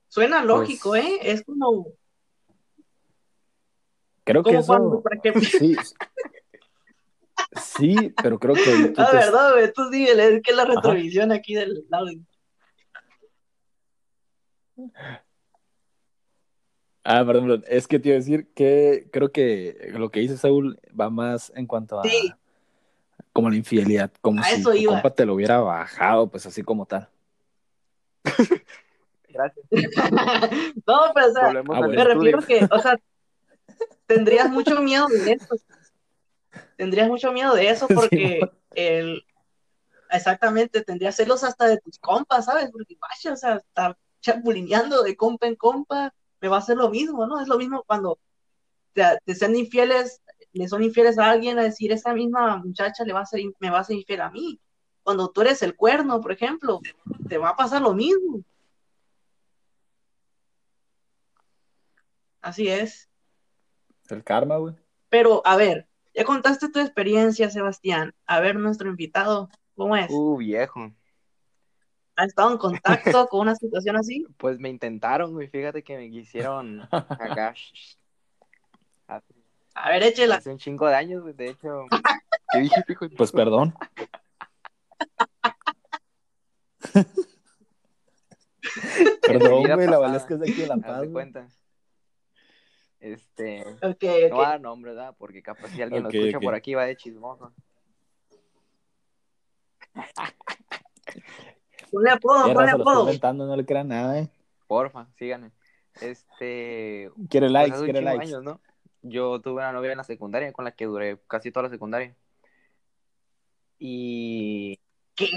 Suena 0.07 0.41
lógico, 0.41 0.91
Pues- 0.91 1.03
¿eh? 1.03 1.19
Es 1.23 1.43
como, 1.43 1.87
Creo 4.23 4.41
que 4.41 4.55
eso... 4.55 5.03
Sí, 5.41 5.75
sí, 7.61 8.13
pero 8.23 8.39
creo 8.39 8.55
que 8.55 8.61
ahí 8.69 8.93
tú 8.93 9.01
Ah, 9.01 9.09
te- 9.11 9.17
verdad, 9.17 9.51
güey, 9.51 9.73
tú 9.73 9.89
síguele, 9.91 10.35
es 10.35 10.41
que 10.41 10.51
es 10.51 10.55
la 10.55 10.63
retrovisión 10.63 11.33
aquí 11.33 11.55
del 11.55 11.85
lado. 11.89 12.07
Ah, 17.03 17.23
perdón, 17.25 17.45
perdón. 17.45 17.63
Es 17.67 17.87
que 17.87 17.99
te 17.99 18.09
iba 18.09 18.15
a 18.15 18.19
decir 18.19 18.47
que 18.53 19.07
creo 19.11 19.31
que 19.31 19.91
lo 19.93 20.11
que 20.11 20.19
dice 20.19 20.37
Saúl 20.37 20.79
va 20.99 21.09
más 21.09 21.51
en 21.55 21.65
cuanto 21.65 21.99
a 21.99 22.03
Sí. 22.03 22.31
como 23.33 23.49
la 23.49 23.55
infidelidad, 23.55 24.11
como 24.21 24.41
A 24.41 24.43
si 24.45 24.61
eso 24.61 24.71
tu 24.71 24.77
iba. 24.77 24.93
compa 24.93 25.09
te 25.13 25.25
lo 25.25 25.33
hubiera 25.35 25.59
bajado, 25.59 26.27
pues 26.29 26.45
así 26.45 26.61
como 26.63 26.85
tal. 26.85 27.09
Gracias. 29.29 29.65
no, 30.85 30.99
pero 31.15 31.27
o 31.27 31.31
sea, 31.33 31.47
Ah, 31.49 31.61
bueno. 31.63 31.87
me 31.87 32.03
refiero 32.03 32.41
que, 32.41 32.67
o 32.69 32.79
sea, 32.79 32.97
tendrías 34.05 34.49
mucho 34.49 34.79
miedo 34.81 35.07
de 35.07 35.31
eso. 35.33 35.55
Tendrías 36.75 37.07
mucho 37.07 37.31
miedo 37.31 37.55
de 37.55 37.69
eso 37.69 37.87
porque 37.95 38.41
el 38.75 39.23
exactamente 40.11 40.81
tendrías 40.83 41.15
celos 41.15 41.43
hasta 41.45 41.65
de 41.67 41.77
tus 41.79 41.97
compas, 41.97 42.45
¿sabes? 42.45 42.69
Porque 42.69 42.97
vaya, 42.99 43.33
o 43.33 43.37
sea, 43.37 43.55
estar 43.55 43.97
chapulineando 44.21 45.03
de 45.03 45.15
compa 45.15 45.47
en 45.47 45.55
compa, 45.55 46.13
me 46.39 46.47
va 46.47 46.57
a 46.57 46.59
hacer 46.59 46.77
lo 46.77 46.89
mismo, 46.89 47.27
¿no? 47.27 47.41
Es 47.41 47.47
lo 47.47 47.57
mismo 47.57 47.83
cuando 47.85 48.19
te, 48.93 49.03
te 49.25 49.35
sean 49.35 49.55
infieles, 49.55 50.21
le 50.53 50.67
son 50.67 50.83
infieles 50.83 51.17
a 51.17 51.29
alguien 51.29 51.59
a 51.59 51.63
decir 51.63 51.91
esa 51.91 52.13
misma 52.13 52.57
muchacha 52.57 53.03
le 53.03 53.13
va 53.13 53.21
a 53.21 53.25
ser, 53.25 53.41
me 53.59 53.69
va 53.69 53.79
a 53.79 53.83
ser 53.83 53.97
infiel 53.97 54.21
a 54.21 54.29
mí. 54.29 54.59
Cuando 55.03 55.29
tú 55.29 55.41
eres 55.41 55.61
el 55.63 55.75
cuerno, 55.75 56.21
por 56.21 56.31
ejemplo, 56.31 56.79
te 57.27 57.37
va 57.37 57.49
a 57.49 57.55
pasar 57.55 57.81
lo 57.81 57.93
mismo. 57.93 58.43
Así 62.41 62.67
es. 62.67 63.09
El 64.09 64.23
karma, 64.23 64.57
güey. 64.57 64.75
Pero, 65.09 65.41
a 65.45 65.55
ver, 65.55 65.87
ya 66.13 66.23
contaste 66.23 66.69
tu 66.69 66.79
experiencia, 66.79 67.49
Sebastián. 67.49 68.13
A 68.25 68.39
ver, 68.39 68.55
nuestro 68.55 68.89
invitado, 68.89 69.49
¿cómo 69.75 69.95
es? 69.95 70.09
Uh, 70.09 70.37
viejo. 70.37 70.91
¿Ha 72.21 72.25
estado 72.25 72.51
en 72.51 72.57
contacto 72.59 73.27
con 73.27 73.39
una 73.41 73.55
situación 73.55 73.95
así? 73.95 74.27
Pues 74.37 74.59
me 74.59 74.69
intentaron, 74.69 75.33
güey. 75.33 75.47
Fíjate 75.47 75.83
que 75.83 75.97
me 75.97 76.09
quisieron 76.11 76.81
acá. 76.91 77.55
Hace, 79.07 79.33
A 79.73 79.89
ver, 79.89 80.03
échela. 80.03 80.35
hace 80.35 80.51
un 80.51 80.59
chingo 80.59 80.87
de 80.87 80.93
años, 80.95 81.23
güey. 81.23 81.33
De 81.33 81.49
hecho. 81.49 81.85
¿Qué 82.53 82.59
dijiste, 82.59 82.93
hijo 82.93 83.07
Pues 83.17 83.31
perdón. 83.31 83.73
Perdón, 89.21 89.63
güey, 89.63 89.67
la 89.67 89.75
pasada, 89.75 89.97
Valesca 89.97 90.33
es 90.35 90.39
de 90.41 90.51
aquí 90.51 90.61
de 90.61 90.67
La 90.67 90.77
Paz. 90.77 91.07
cuenta. 91.11 91.47
Este, 92.99 93.63
Ok, 93.81 94.03
no 94.29 94.37
va 94.37 94.47
a 94.47 94.49
dar 94.51 94.61
nombre, 94.61 94.91
¿verdad? 94.91 95.15
Porque 95.17 95.41
capaz 95.41 95.69
si 95.69 95.81
alguien 95.81 96.03
lo 96.03 96.09
escucha 96.09 96.39
por 96.39 96.53
aquí 96.53 96.75
va 96.75 96.85
de 96.85 96.95
chismoso. 96.95 97.51
Ponle 101.91 102.09
apodo, 102.09 102.53
ponle 102.53 102.71
apodo. 102.71 103.01
inventando, 103.01 103.45
no 103.45 103.55
le 103.55 103.65
crean 103.65 103.89
nada, 103.89 104.17
eh. 104.19 104.29
Porfa, 104.67 105.07
síganme. 105.17 105.51
Este, 105.99 107.11
Quiere 107.29 107.47
pues 107.47 107.51
likes, 107.51 107.77
chingo 107.77 107.93
de 107.93 108.01
likes. 108.01 108.27
años, 108.27 108.43
¿no? 108.43 108.61
Yo 109.01 109.41
tuve 109.41 109.55
una 109.55 109.73
novia 109.73 109.91
en 109.91 109.97
la 109.97 110.03
secundaria 110.03 110.53
con 110.53 110.63
la 110.63 110.71
que 110.71 110.85
duré 110.85 111.19
casi 111.27 111.51
toda 111.51 111.63
la 111.63 111.69
secundaria. 111.69 112.15
Y... 113.77 114.79
¿Qué? 115.15 115.27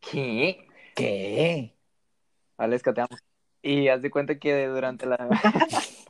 ¿Qué? 0.00 0.66
¿Qué? 0.96 1.76
Aleska, 2.56 2.92
te 2.92 3.02
amo. 3.02 3.16
Y 3.62 3.88
haz 3.88 4.02
de 4.02 4.10
cuenta 4.10 4.38
que 4.38 4.66
durante 4.66 5.06
la 5.06 5.16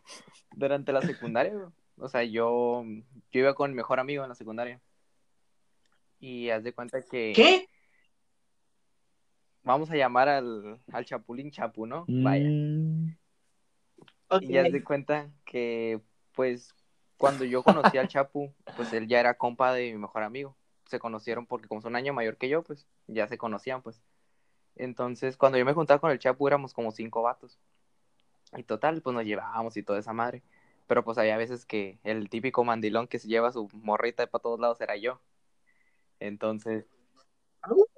durante 0.57 0.93
la 0.93 1.03
secundaria, 1.03 1.55
o 1.99 2.09
sea, 2.09 2.23
yo, 2.25 2.85
yo 3.33 3.41
iba 3.41 3.55
con 3.55 3.71
mi 3.71 3.77
mejor 3.77 4.01
amigo 4.01 4.23
en 4.23 4.29
la 4.29 4.35
secundaria. 4.35 4.81
Y 6.21 6.51
haz 6.51 6.65
de 6.65 6.73
cuenta 6.73 7.03
que 7.03 7.33
¿Qué? 7.35 7.69
Vamos 9.69 9.91
a 9.91 9.97
llamar 9.97 10.29
al, 10.29 10.81
al 10.93 11.05
Chapulín 11.05 11.51
Chapu, 11.51 11.87
¿no? 11.87 12.05
Vaya. 12.09 12.49
Mm. 12.49 13.17
Y 14.41 14.57
haz 14.57 14.73
de 14.73 14.83
cuenta 14.83 15.31
que, 15.45 16.01
pues, 16.33 16.75
cuando 17.17 17.45
yo 17.45 17.63
conocí 17.63 17.99
al 17.99 18.09
Chapu, 18.09 18.53
pues 18.77 18.93
él 18.93 19.07
ya 19.09 19.21
era 19.21 19.35
compa 19.35 19.73
de 19.73 19.93
mi 19.93 19.99
mejor 19.99 20.23
amigo. 20.23 20.57
Se 20.87 20.99
conocieron 20.99 21.47
porque 21.47 21.69
como 21.69 21.83
son 21.83 21.93
un 21.93 21.97
año 21.97 22.15
mayor 22.15 22.39
que 22.39 22.49
yo, 22.49 22.63
pues 22.63 22.87
ya 23.07 23.29
se 23.29 23.37
conocían, 23.37 23.83
pues. 23.83 24.03
Entonces, 24.77 25.37
cuando 25.37 25.59
yo 25.59 25.65
me 25.65 25.75
juntaba 25.75 26.01
con 26.01 26.11
el 26.11 26.19
Chapu, 26.19 26.47
éramos 26.49 26.73
como 26.73 26.91
cinco 26.91 27.23
vatos. 27.23 27.59
Y 28.57 28.63
total, 28.63 29.03
pues 29.03 29.15
nos 29.15 29.25
llevábamos 29.25 29.77
y 29.77 29.83
toda 29.83 29.99
esa 29.99 30.15
madre. 30.15 30.43
Pero 30.87 31.05
pues 31.05 31.19
había 31.19 31.37
veces 31.37 31.67
que 31.67 31.99
el 32.05 32.31
típico 32.31 32.65
mandilón 32.65 33.07
que 33.07 33.19
se 33.19 33.29
lleva 33.29 33.53
su 33.53 33.69
morrita 33.75 34.27
para 34.27 34.41
todos 34.41 34.59
lados 34.59 34.81
era 34.81 34.97
yo. 34.97 35.21
Entonces, 36.21 36.87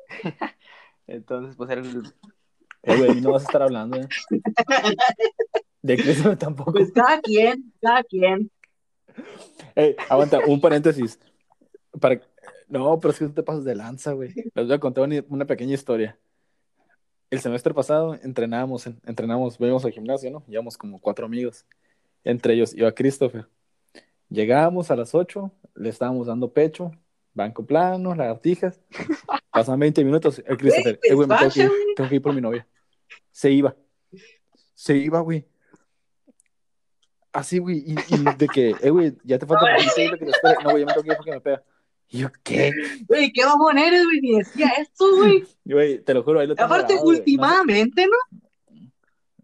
entonces, 1.07 1.57
pues 1.57 1.71
era 1.71 1.81
el, 1.81 2.03
Eh, 2.83 2.97
güey, 2.97 3.21
no 3.21 3.33
vas 3.33 3.43
a 3.43 3.47
estar 3.47 3.63
hablando, 3.63 3.99
eh. 3.99 4.09
De 5.83 5.97
Cristo 5.97 6.37
tampoco. 6.37 6.73
Pues 6.73 6.93
cada 6.93 7.21
quien, 7.21 7.73
cada 7.81 8.03
quien. 8.05 8.51
Ey, 9.75 9.97
aguanta, 10.09 10.39
un 10.47 10.61
paréntesis. 10.61 11.19
Para... 12.01 12.21
No, 12.69 12.99
pero 13.01 13.13
es 13.13 13.19
que 13.19 13.27
tú 13.27 13.33
te 13.33 13.43
pasas 13.43 13.65
de 13.65 13.75
lanza, 13.75 14.13
güey. 14.13 14.33
Les 14.55 14.67
voy 14.67 14.73
a 14.73 14.79
contar 14.79 15.09
una, 15.29 15.45
pequeña 15.45 15.75
historia. 15.75 16.19
El 17.31 17.41
semestre 17.41 17.75
pasado 17.75 18.15
entrenábamos, 18.23 18.87
en- 18.87 19.01
entrenábamos, 19.05 19.59
íbamos 19.59 19.85
al 19.85 19.93
gimnasio, 19.93 20.31
¿no? 20.31 20.45
Llevamos 20.47 20.77
como 20.77 21.01
cuatro 21.01 21.27
amigos. 21.27 21.67
Entre 22.25 22.55
ellos 22.55 22.75
iba 22.75 22.93
Christopher. 22.93 23.47
Llegábamos 24.29 24.91
a 24.91 24.97
las 24.97 25.15
8, 25.15 25.51
le 25.75 25.89
estábamos 25.89 26.29
dando 26.29 26.53
pecho, 26.53 26.93
banco 27.35 27.67
plano, 27.67 28.15
lagartijas. 28.15 28.81
Pasan 29.51 29.79
20 29.81 30.05
minutos. 30.05 30.43
El 30.47 30.57
Christopher, 30.57 30.99
eh, 31.03 31.15
güey, 31.15 31.29
me 31.29 31.37
tengo 31.37 31.51
que 31.53 31.61
ir, 31.61 31.71
tengo 31.97 32.09
que 32.09 32.15
ir 32.17 32.23
por 32.23 32.35
mi 32.35 32.41
novia. 32.41 32.67
Se 33.33 33.51
iba. 33.51 33.75
Se 34.75 34.97
iba, 34.97 35.21
güey. 35.21 35.47
Así, 37.33 37.59
güey, 37.59 37.85
y, 37.87 37.93
y 37.93 38.25
de 38.37 38.49
que, 38.49 38.75
eh, 38.81 38.91
güey, 38.91 39.17
ya 39.23 39.39
te 39.39 39.47
falta 39.47 39.67
dile 39.97 40.19
que. 40.19 40.25
No, 40.65 40.71
güey, 40.71 40.81
ya 40.81 40.87
me 40.87 40.93
tengo 40.93 41.03
que 41.05 41.11
ir 41.11 41.17
porque 41.17 41.31
me 41.31 41.41
pega. 41.41 41.63
Y 42.09 42.19
yo, 42.19 42.29
¿qué? 42.43 42.73
Güey, 43.07 43.33
qué 43.33 43.45
mamón 43.45 43.79
eres, 43.79 44.05
güey, 44.05 44.21
ni 44.21 44.39
decía 44.39 44.69
esto, 44.79 45.05
güey. 45.17 45.99
Te 46.03 46.13
lo 46.13 46.25
juro, 46.25 46.41
ahí 46.41 46.49
lo 46.49 46.57
tengo 46.57 46.67
Aparte, 46.67 46.95
grabado, 46.95 47.09
últimamente, 47.11 48.07
¿no? 48.07 48.11
No 48.11 48.81
sé- 48.81 48.91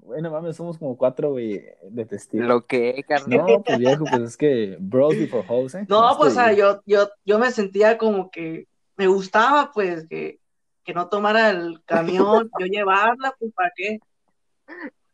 Güey, 0.00 0.22
no 0.22 0.30
mames, 0.30 0.56
somos 0.56 0.78
como 0.78 0.96
cuatro, 0.96 1.30
güey, 1.32 1.64
de 1.90 2.04
testigos. 2.06 2.46
lo 2.46 2.64
que, 2.66 3.04
carnal. 3.08 3.38
No, 3.46 3.62
pues 3.62 3.78
viejo, 3.78 4.04
pues 4.08 4.22
es 4.22 4.36
que 4.36 4.76
bros 4.80 5.16
before 5.16 5.44
hoes, 5.48 5.74
¿eh? 5.76 5.86
No, 5.88 6.02
Más 6.02 6.16
pues, 6.16 6.32
o 6.32 6.34
sea, 6.34 6.52
yo, 6.52 6.80
yo, 6.86 7.08
yo 7.24 7.38
me 7.40 7.50
sentía 7.52 7.98
como 7.98 8.30
que 8.30 8.66
me 8.96 9.06
gustaba, 9.06 9.70
pues, 9.72 10.06
que, 10.08 10.40
que 10.84 10.94
no 10.94 11.08
tomara 11.08 11.50
el 11.50 11.82
camión, 11.84 12.50
yo 12.60 12.66
llevarla, 12.66 13.34
pues, 13.38 13.52
¿para 13.52 13.70
qué? 13.76 13.98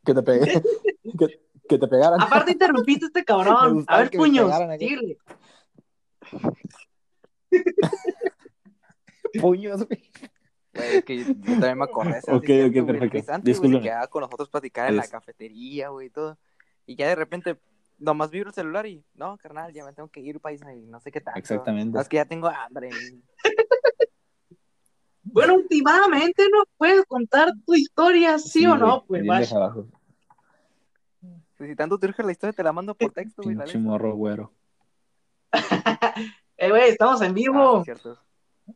Que 0.05 0.15
te 0.15 0.23
pegué. 0.23 0.63
que, 1.19 1.41
que 1.69 1.79
te 1.79 1.89
pegaran. 1.89 2.21
Aparte 2.21 2.53
interrumpiste 2.53 3.07
a 3.07 3.09
este 3.09 3.25
cabrón. 3.25 3.85
A 3.89 3.99
ver, 3.99 4.11
puños, 4.11 4.53
dile. 4.79 5.19
Puños, 9.41 9.87
güey. 9.87 10.11
Que 11.05 11.19
yo, 11.19 11.25
yo 11.27 11.53
también 11.53 11.79
me 11.79 11.85
acordé. 11.85 12.21
¿sabes? 12.23 12.41
Ok, 12.41 12.47
De 12.47 12.81
ok, 12.81 12.87
perfecto. 12.87 13.81
Quedaba 13.81 14.07
con 14.07 14.23
nosotros 14.23 14.49
platicar 14.49 14.89
en 14.89 14.97
la 14.97 15.07
cafetería, 15.07 15.91
güey, 15.91 16.07
y 16.07 16.11
todo. 16.11 16.39
Y 16.87 16.97
ya 16.97 17.09
de 17.09 17.15
repente, 17.15 17.59
nomás 17.99 18.31
vibro 18.31 18.51
el 18.51 18.55
celular 18.55 18.87
y, 18.87 19.05
no, 19.15 19.37
carnal, 19.39 19.73
ya 19.73 19.85
me 19.85 19.93
tengo 19.93 20.09
que 20.09 20.21
ir, 20.21 20.41
paisa, 20.41 20.75
y 20.75 20.83
no 20.87 21.01
sé 21.01 21.11
qué 21.13 21.21
tanto. 21.21 21.39
Exactamente. 21.39 21.99
Es 22.01 22.09
que 22.09 22.17
ya 22.17 22.25
tengo 22.25 22.49
hambre. 22.49 22.91
Bueno, 25.25 25.55
últimamente, 25.55 26.45
¿no? 26.53 26.65
¿Puedes 26.77 27.07
contar 27.07 27.53
tu 27.65 27.75
historia, 27.75 28.39
sí, 28.39 28.67
o 28.67 28.77
no? 28.77 29.05
Pues, 29.07 29.25
vaya. 29.25 29.57
abajo. 29.57 29.87
Pues, 31.57 31.71
si 31.71 31.77
tanto 31.77 31.97
te 31.99 32.07
urge 32.09 32.23
la 32.23 32.33
historia, 32.33 32.53
te 32.53 32.63
la 32.63 32.73
mando 32.73 32.95
por 32.95 33.13
texto, 33.13 33.41
güey. 33.43 33.57
Pinche 33.57 33.79
morro, 33.79 34.15
güero. 34.15 34.53
Eh, 36.59 36.69
güey, 36.71 36.91
estamos 36.91 37.21
en 37.23 37.31
Ah, 37.31 37.35
vivo. 37.35 37.79
sí, 37.79 37.85
cierto. 37.87 38.19
Ey, 38.67 38.75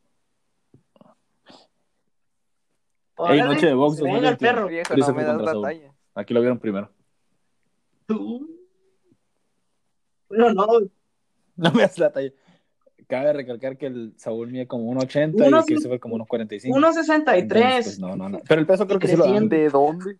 Órale, 3.16 3.44
noche 3.44 3.66
de 3.66 3.74
box 3.74 4.00
venga 4.00 4.16
el 4.18 4.24
2021. 4.24 4.38
perro. 4.38 4.68
Viejo, 4.68 4.96
no 4.96 5.14
me 5.14 5.24
das 5.24 5.42
la 5.42 5.60
talla. 5.60 5.94
Aquí 6.14 6.34
lo 6.34 6.40
vieron 6.40 6.58
primero. 6.58 6.90
Tú. 8.06 8.55
Bueno, 10.28 10.52
no, 10.52 10.66
No 11.56 11.72
me 11.72 11.82
das 11.82 11.98
la 11.98 12.12
talla. 12.12 12.32
Cabe 13.08 13.32
recalcar 13.32 13.76
que 13.76 13.86
el 13.86 14.14
Saúl 14.16 14.50
mide 14.50 14.66
como 14.66 14.92
1.80 14.92 15.46
Uno- 15.46 15.60
y 15.60 15.64
Christopher 15.64 16.00
como 16.00 16.16
1.45. 16.16 16.74
1.63. 16.74 17.38
Entonces, 17.38 17.84
pues, 17.84 17.98
no, 18.00 18.16
no, 18.16 18.28
no. 18.28 18.40
Pero 18.48 18.60
el 18.60 18.66
peso 18.66 18.86
creo 18.86 18.98
que 18.98 19.06
sí 19.08 19.16
lo 19.16 19.24
dan. 19.32 19.48
¿De 19.48 19.68
dónde? 19.68 20.18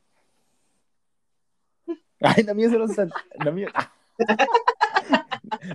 Ay, 2.20 2.44
la 2.44 2.54
mía 2.54 2.66
es 2.66 2.72
1.60. 2.72 3.12
La 3.44 3.50
mía. 3.50 3.68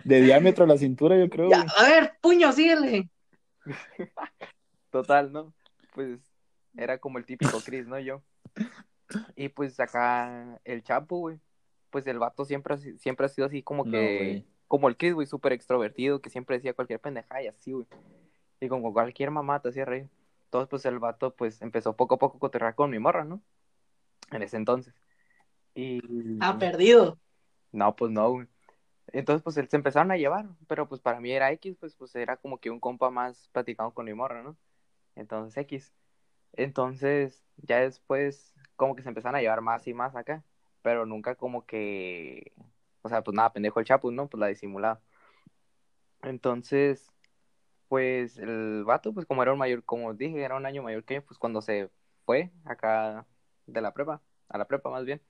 De 0.05 0.21
diámetro 0.21 0.65
la 0.65 0.77
cintura, 0.77 1.17
yo 1.17 1.29
creo. 1.29 1.49
Ya, 1.49 1.65
a 1.77 1.83
ver, 1.83 2.13
puño, 2.21 2.51
síguele. 2.51 3.09
Total, 4.89 5.31
¿no? 5.31 5.53
Pues 5.93 6.19
era 6.75 6.97
como 6.97 7.17
el 7.17 7.25
típico 7.25 7.59
Chris, 7.63 7.87
¿no? 7.87 7.99
Yo. 7.99 8.23
Y 9.35 9.49
pues 9.49 9.79
acá 9.79 10.59
el 10.63 10.83
Chapo, 10.83 11.17
güey. 11.19 11.39
Pues 11.91 12.07
el 12.07 12.19
vato 12.19 12.45
siempre, 12.45 12.77
siempre 12.97 13.25
ha 13.25 13.29
sido 13.29 13.47
así 13.47 13.61
como 13.61 13.85
que. 13.85 14.45
como 14.67 14.87
el 14.87 14.97
Chris, 14.97 15.13
güey, 15.13 15.27
súper 15.27 15.53
extrovertido, 15.53 16.21
que 16.21 16.29
siempre 16.29 16.55
decía 16.57 16.73
cualquier 16.73 16.99
pendejada 16.99 17.43
y 17.43 17.47
así, 17.47 17.73
güey. 17.73 17.85
Y 18.59 18.67
como 18.67 18.93
cualquier 18.93 19.31
mamá 19.31 19.61
te 19.61 19.69
hacía 19.69 19.85
reír. 19.85 20.09
Entonces, 20.45 20.69
pues 20.69 20.85
el 20.85 20.99
vato, 20.99 21.35
pues 21.35 21.61
empezó 21.61 21.95
poco 21.95 22.15
a 22.15 22.19
poco 22.19 22.37
a 22.37 22.39
cotorrear 22.39 22.75
con 22.75 22.89
mi 22.89 22.99
morra, 22.99 23.23
¿no? 23.23 23.41
En 24.31 24.41
ese 24.41 24.57
entonces. 24.57 24.93
Y. 25.75 26.01
Ah, 26.39 26.57
perdido. 26.57 27.19
No, 27.71 27.95
pues 27.95 28.11
no, 28.11 28.31
güey. 28.31 28.47
Entonces, 29.07 29.43
pues, 29.43 29.57
él 29.57 29.67
se 29.69 29.75
empezaron 29.77 30.11
a 30.11 30.17
llevar, 30.17 30.47
pero 30.67 30.87
pues 30.87 31.01
para 31.01 31.19
mí 31.19 31.31
era 31.31 31.51
X, 31.53 31.75
pues, 31.79 31.95
pues 31.95 32.15
era 32.15 32.37
como 32.37 32.59
que 32.59 32.69
un 32.69 32.79
compa 32.79 33.09
más 33.09 33.49
platicando 33.51 33.93
con 33.93 34.05
mi 34.05 34.13
morra, 34.13 34.41
¿no? 34.43 34.57
Entonces, 35.15 35.57
X. 35.57 35.93
Entonces, 36.53 37.43
ya 37.57 37.79
después, 37.79 38.53
como 38.75 38.95
que 38.95 39.03
se 39.03 39.09
empezaron 39.09 39.35
a 39.35 39.41
llevar 39.41 39.61
más 39.61 39.87
y 39.87 39.93
más 39.93 40.15
acá, 40.15 40.43
pero 40.81 41.05
nunca 41.05 41.35
como 41.35 41.65
que, 41.65 42.53
o 43.01 43.09
sea, 43.09 43.23
pues 43.23 43.35
nada, 43.35 43.53
pendejo 43.53 43.79
el 43.79 43.85
Chapu, 43.85 44.11
¿no? 44.11 44.27
Pues 44.29 44.39
la 44.39 44.47
disimulaba. 44.47 45.01
Entonces, 46.23 47.11
pues 47.87 48.37
el 48.37 48.83
vato, 48.85 49.13
pues 49.13 49.25
como 49.25 49.43
era 49.43 49.53
un 49.53 49.59
mayor, 49.59 49.83
como 49.83 50.13
dije, 50.13 50.43
era 50.43 50.55
un 50.55 50.65
año 50.65 50.83
mayor 50.83 51.03
que 51.03 51.15
yo, 51.15 51.25
pues 51.25 51.39
cuando 51.39 51.61
se 51.61 51.89
fue 52.25 52.51
acá 52.65 53.27
de 53.67 53.81
la 53.81 53.93
prepa, 53.93 54.21
a 54.49 54.57
la 54.57 54.65
prepa 54.67 54.89
más 54.89 55.05
bien, 55.05 55.21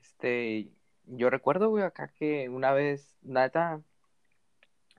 este, 0.00 0.72
yo 1.06 1.30
recuerdo, 1.30 1.68
güey, 1.70 1.84
acá 1.84 2.08
que 2.08 2.48
una 2.48 2.72
vez, 2.72 3.16
neta, 3.22 3.82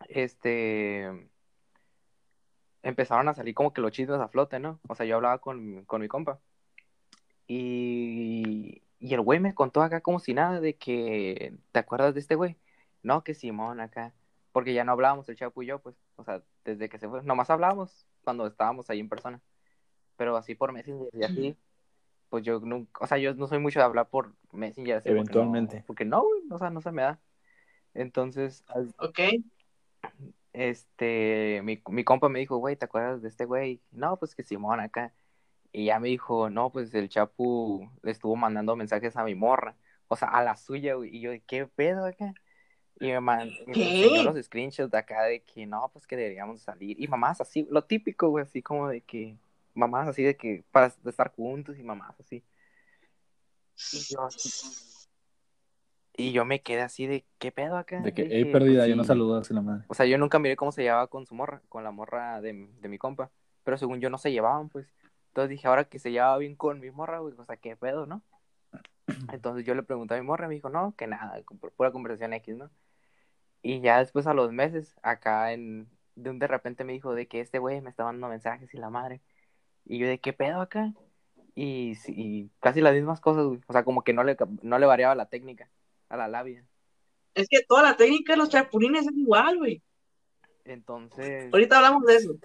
este, 0.09 1.29
empezaron 2.83 3.27
a 3.29 3.33
salir 3.33 3.55
como 3.55 3.73
que 3.73 3.81
los 3.81 3.91
chismes 3.91 4.19
a 4.19 4.27
flote, 4.27 4.59
¿no? 4.59 4.79
O 4.87 4.95
sea, 4.95 5.05
yo 5.05 5.15
hablaba 5.15 5.39
con, 5.39 5.85
con 5.85 6.01
mi 6.01 6.07
compa. 6.07 6.39
Y, 7.47 8.81
y 9.03 9.13
el 9.13 9.19
güey 9.19 9.41
me 9.41 9.53
contó 9.53 9.81
acá 9.81 9.99
como 9.99 10.19
si 10.19 10.33
nada 10.33 10.61
de 10.61 10.75
que, 10.77 11.53
¿te 11.73 11.79
acuerdas 11.79 12.13
de 12.13 12.21
este 12.21 12.35
güey? 12.35 12.55
No, 13.01 13.21
que 13.21 13.33
Simón 13.33 13.81
acá. 13.81 14.13
Porque 14.53 14.73
ya 14.73 14.85
no 14.85 14.93
hablábamos 14.93 15.27
el 15.27 15.35
Chapo 15.35 15.61
y 15.61 15.65
yo, 15.65 15.79
pues, 15.79 15.93
o 16.15 16.23
sea, 16.23 16.41
desde 16.63 16.87
que 16.87 16.97
se 16.99 17.09
fue. 17.09 17.21
Nomás 17.23 17.49
hablábamos 17.49 18.07
cuando 18.23 18.47
estábamos 18.47 18.89
ahí 18.89 19.01
en 19.01 19.09
persona. 19.09 19.41
Pero 20.15 20.37
así 20.37 20.55
por 20.55 20.71
Messenger 20.71 21.09
y 21.11 21.23
así, 21.25 21.57
pues 22.29 22.45
yo 22.45 22.61
nunca, 22.61 23.03
o 23.03 23.07
sea, 23.07 23.17
yo 23.17 23.33
no 23.33 23.47
soy 23.47 23.59
mucho 23.59 23.79
de 23.79 23.85
hablar 23.85 24.07
por 24.07 24.31
Messenger. 24.53 24.95
así, 24.97 25.09
porque 25.09 25.15
no- 25.15 25.19
Eventualmente. 25.21 25.83
Porque 25.85 26.05
no, 26.05 26.21
güey, 26.23 26.43
o 26.49 26.57
sea, 26.57 26.69
no 26.69 26.79
se 26.79 26.91
me 26.93 27.01
da. 27.01 27.19
Entonces, 27.93 28.63
Ok. 28.99 29.19
este, 30.53 31.61
mi, 31.63 31.81
mi 31.89 32.03
compa 32.05 32.29
me 32.29 32.39
dijo, 32.39 32.55
güey, 32.57 32.77
¿te 32.77 32.85
acuerdas 32.85 33.21
de 33.21 33.27
este 33.27 33.43
güey? 33.43 33.81
No, 33.91 34.15
pues 34.17 34.33
que 34.33 34.43
Simón 34.43 34.79
acá. 34.79 35.13
Y 35.73 35.85
ya 35.85 35.99
me 35.99 36.07
dijo, 36.07 36.51
no, 36.51 36.71
pues 36.71 36.93
el 36.93 37.09
Chapu 37.09 37.89
le 38.03 38.11
estuvo 38.11 38.35
mandando 38.35 38.75
mensajes 38.75 39.17
a 39.17 39.23
mi 39.23 39.33
morra. 39.33 39.75
o 40.07 40.15
sea, 40.15 40.27
a 40.29 40.43
la 40.43 40.55
suya, 40.55 40.93
güey. 40.93 41.15
Y 41.17 41.19
yo, 41.19 41.31
¿qué 41.47 41.65
pedo 41.65 42.05
acá? 42.05 42.33
Y 42.99 43.07
me, 43.07 43.19
man, 43.19 43.49
enseñó 43.67 44.21
los 44.23 44.45
screenshots 44.45 44.91
de 44.91 44.97
acá 44.99 45.23
de 45.23 45.41
que 45.41 45.65
no, 45.65 45.89
pues 45.91 46.05
que 46.05 46.15
deberíamos 46.15 46.61
salir. 46.61 47.01
Y 47.01 47.07
mamás 47.07 47.41
así, 47.41 47.67
lo 47.71 47.83
típico, 47.83 48.29
güey, 48.29 48.43
así 48.43 48.61
como 48.61 48.87
de 48.87 49.01
que, 49.01 49.35
mamás 49.73 50.07
así 50.07 50.21
de 50.21 50.37
que, 50.37 50.63
para 50.71 50.89
de 50.89 51.09
estar 51.09 51.31
juntos 51.31 51.79
y 51.79 51.83
mamás 51.83 52.19
así. 52.19 52.43
Y 53.91 54.13
yo 54.13 54.21
así, 54.21 55.09
y 56.15 56.31
yo 56.31 56.45
me 56.45 56.61
quedé 56.61 56.81
así 56.81 57.07
de, 57.07 57.25
¿qué 57.39 57.51
pedo 57.51 57.77
acá? 57.77 57.99
De 58.01 58.13
que, 58.13 58.27
hey, 58.29 58.45
perdida, 58.45 58.81
pues, 58.81 58.89
yo 58.89 58.95
no 58.95 59.03
saludo 59.03 59.37
así 59.37 59.55
la 59.55 59.61
madre. 59.61 59.85
O 59.87 59.95
sea, 59.95 60.05
yo 60.05 60.19
nunca 60.19 60.37
miré 60.37 60.55
cómo 60.55 60.71
se 60.71 60.83
llevaba 60.83 61.07
con 61.07 61.25
su 61.25 61.33
morra, 61.33 61.63
con 61.69 61.83
la 61.83 61.89
morra 61.89 62.39
de, 62.41 62.69
de 62.79 62.87
mi 62.87 62.99
compa. 62.99 63.31
Pero 63.63 63.77
según 63.77 63.99
yo 63.99 64.11
no 64.11 64.19
se 64.19 64.31
llevaban, 64.31 64.69
pues. 64.69 64.85
Entonces 65.33 65.49
dije, 65.49 65.67
ahora 65.67 65.85
que 65.85 65.97
se 65.97 66.11
llevaba 66.11 66.37
bien 66.37 66.55
con 66.55 66.79
mi 66.79 66.91
morra, 66.91 67.17
güey, 67.17 67.33
o 67.35 67.45
sea, 67.45 67.57
¿qué 67.57 67.75
pedo, 67.75 68.05
no? 68.05 68.21
Entonces 69.33 69.65
yo 69.65 69.73
le 69.73 69.81
pregunté 69.81 70.13
a 70.13 70.19
mi 70.19 70.23
morra, 70.27 70.47
me 70.47 70.53
dijo, 70.53 70.69
no, 70.69 70.93
que 70.95 71.07
nada, 71.07 71.41
pura 71.75 71.91
conversación 71.91 72.33
X, 72.33 72.55
¿no? 72.55 72.69
Y 73.63 73.81
ya 73.81 73.97
después 73.97 74.27
a 74.27 74.35
los 74.35 74.51
meses, 74.51 74.95
acá 75.01 75.51
en, 75.53 75.89
de 76.13 76.29
un 76.29 76.37
de 76.37 76.45
repente 76.45 76.83
me 76.83 76.93
dijo 76.93 77.15
de 77.15 77.27
que 77.27 77.39
este 77.39 77.57
güey 77.57 77.81
me 77.81 77.89
estaba 77.89 78.09
mandando 78.09 78.29
mensajes 78.29 78.71
y 78.75 78.77
la 78.77 78.91
madre. 78.91 79.21
Y 79.85 79.97
yo 79.97 80.07
de 80.07 80.19
qué 80.19 80.33
pedo 80.33 80.61
acá. 80.61 80.93
Y, 81.55 81.93
y 82.07 82.51
casi 82.59 82.81
las 82.81 82.93
mismas 82.93 83.19
cosas, 83.19 83.45
güey. 83.45 83.59
O 83.65 83.73
sea, 83.73 83.83
como 83.83 84.03
que 84.03 84.13
no 84.13 84.23
le, 84.23 84.37
no 84.61 84.77
le 84.77 84.85
variaba 84.85 85.15
la 85.15 85.29
técnica 85.29 85.67
a 86.09 86.17
la 86.17 86.27
labia. 86.27 86.63
Es 87.33 87.47
que 87.49 87.63
toda 87.63 87.81
la 87.81 87.97
técnica 87.97 88.33
de 88.33 88.37
los 88.37 88.49
chapulines 88.49 89.07
es 89.07 89.17
igual, 89.17 89.57
güey. 89.57 89.81
Entonces, 90.65 91.51
Ahorita 91.51 91.77
hablamos 91.77 92.03
de 92.05 92.15
eso. 92.17 92.35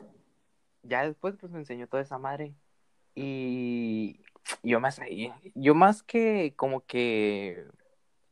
ya 0.82 1.04
después 1.04 1.36
pues 1.38 1.52
me 1.52 1.58
enseñó 1.58 1.86
toda 1.86 2.02
esa 2.02 2.16
madre. 2.16 2.54
Y 3.14 4.20
yo 4.62 4.80
me 4.80 4.90
reí. 4.90 5.32
Yo 5.54 5.74
más 5.74 6.02
que 6.02 6.54
como 6.56 6.84
que 6.86 7.66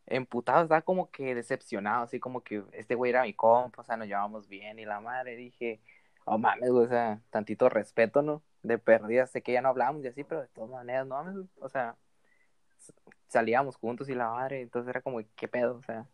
emputado, 0.06 0.62
estaba 0.62 0.82
como 0.82 1.10
que 1.10 1.34
decepcionado, 1.34 2.04
así 2.04 2.20
como 2.20 2.42
que 2.42 2.62
este 2.72 2.94
güey 2.94 3.10
era 3.10 3.22
mi 3.22 3.34
compa, 3.34 3.82
o 3.82 3.84
sea, 3.84 3.96
nos 3.96 4.06
llevamos 4.08 4.48
bien 4.48 4.78
y 4.78 4.84
la 4.84 5.00
madre 5.00 5.36
dije, 5.36 5.80
oh 6.24 6.38
mames, 6.38 6.70
güey, 6.70 6.86
o 6.86 6.88
sea, 6.88 7.20
tantito 7.30 7.68
respeto, 7.68 8.22
¿no? 8.22 8.42
De 8.62 8.78
perdida, 8.78 9.26
sé 9.26 9.42
que 9.42 9.52
ya 9.52 9.62
no 9.62 9.68
hablamos 9.68 10.04
y 10.04 10.08
así, 10.08 10.24
pero 10.24 10.42
de 10.42 10.48
todas 10.48 10.70
maneras, 10.70 11.06
no 11.06 11.16
mames, 11.16 11.46
o 11.60 11.68
sea, 11.68 11.96
salíamos 13.28 13.76
juntos 13.76 14.08
y 14.08 14.14
la 14.14 14.30
madre, 14.30 14.62
entonces 14.62 14.88
era 14.90 15.02
como, 15.02 15.20
¿qué 15.36 15.48
pedo? 15.48 15.76
O 15.76 15.82
sea, 15.82 16.06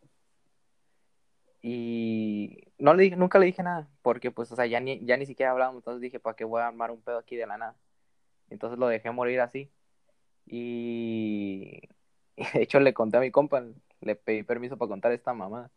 y 1.62 2.72
no 2.78 2.94
le 2.94 3.04
dije, 3.04 3.16
nunca 3.16 3.38
le 3.38 3.46
dije 3.46 3.62
nada, 3.62 3.88
porque 4.02 4.30
pues, 4.30 4.50
o 4.52 4.56
sea, 4.56 4.66
ya 4.66 4.80
ni, 4.80 5.04
ya 5.04 5.16
ni 5.16 5.26
siquiera 5.26 5.52
hablábamos, 5.52 5.80
entonces 5.80 6.00
dije, 6.00 6.18
¿para 6.18 6.34
qué 6.36 6.44
voy 6.44 6.60
a 6.60 6.68
armar 6.68 6.90
un 6.90 7.02
pedo 7.02 7.18
aquí 7.18 7.36
de 7.36 7.46
la 7.46 7.58
nada? 7.58 7.76
Entonces 8.52 8.78
lo 8.78 8.88
dejé 8.88 9.10
morir 9.10 9.40
así. 9.40 9.70
Y 10.46 11.80
de 12.36 12.62
hecho 12.62 12.80
le 12.80 12.92
conté 12.94 13.16
a 13.16 13.20
mi 13.20 13.30
compa, 13.30 13.62
le 14.00 14.16
pedí 14.16 14.42
permiso 14.42 14.76
para 14.76 14.88
contar 14.88 15.12
esta 15.12 15.32
mamá. 15.34 15.70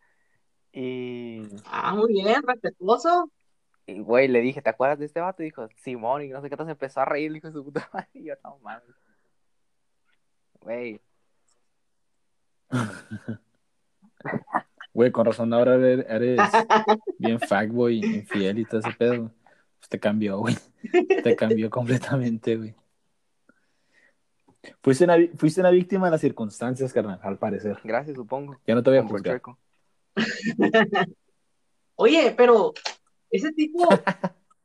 Y, 0.73 1.43
Ah, 1.65 1.93
muy 1.95 2.13
bien, 2.13 2.41
respetuoso. 2.43 3.31
y, 3.85 3.99
güey, 3.99 4.27
le 4.27 4.41
dije, 4.41 4.61
¿te 4.61 4.69
acuerdas 4.69 4.97
de 4.99 5.05
este 5.05 5.19
vato? 5.21 5.43
Y 5.43 5.45
dijo, 5.45 5.67
Simón, 5.77 6.23
y 6.23 6.29
no 6.29 6.41
sé 6.41 6.49
qué, 6.49 6.55
entonces 6.55 6.73
empezó 6.73 7.01
a 7.01 7.05
reír, 7.05 7.31
de 7.31 7.51
su 7.51 7.63
puta 7.63 7.87
madre. 7.93 8.09
Y 8.13 8.23
yo, 8.25 8.33
no 8.43 8.57
mames. 8.63 8.83
Güey, 10.61 10.99
Güey, 14.93 15.11
con 15.11 15.25
razón 15.25 15.53
ahora 15.53 15.75
eres, 15.75 16.05
eres 16.07 16.39
bien 17.17 17.39
fuckboy, 17.39 17.99
infiel 17.99 18.59
y 18.59 18.65
todo 18.65 18.79
ese 18.79 18.91
pedo. 18.93 19.31
Pues 19.85 19.89
te 19.91 19.99
cambió, 19.99 20.39
güey. 20.39 20.57
Te 21.23 21.35
cambió 21.35 21.69
completamente, 21.69 22.55
güey. 22.55 22.73
Fuiste 24.81 25.03
una, 25.03 25.15
fuiste 25.35 25.61
una 25.61 25.69
víctima 25.69 26.07
de 26.07 26.11
las 26.11 26.21
circunstancias, 26.21 26.91
carnal, 26.91 27.19
al 27.21 27.37
parecer. 27.37 27.79
gracias, 27.83 28.15
supongo. 28.15 28.57
Ya 28.65 28.73
no 28.73 28.81
te 28.81 28.89
voy 28.89 28.97
a 28.97 29.03
juzgar. 29.03 29.39
Oye, 31.97 32.33
pero 32.35 32.73
ese 33.29 33.51
tipo, 33.51 33.87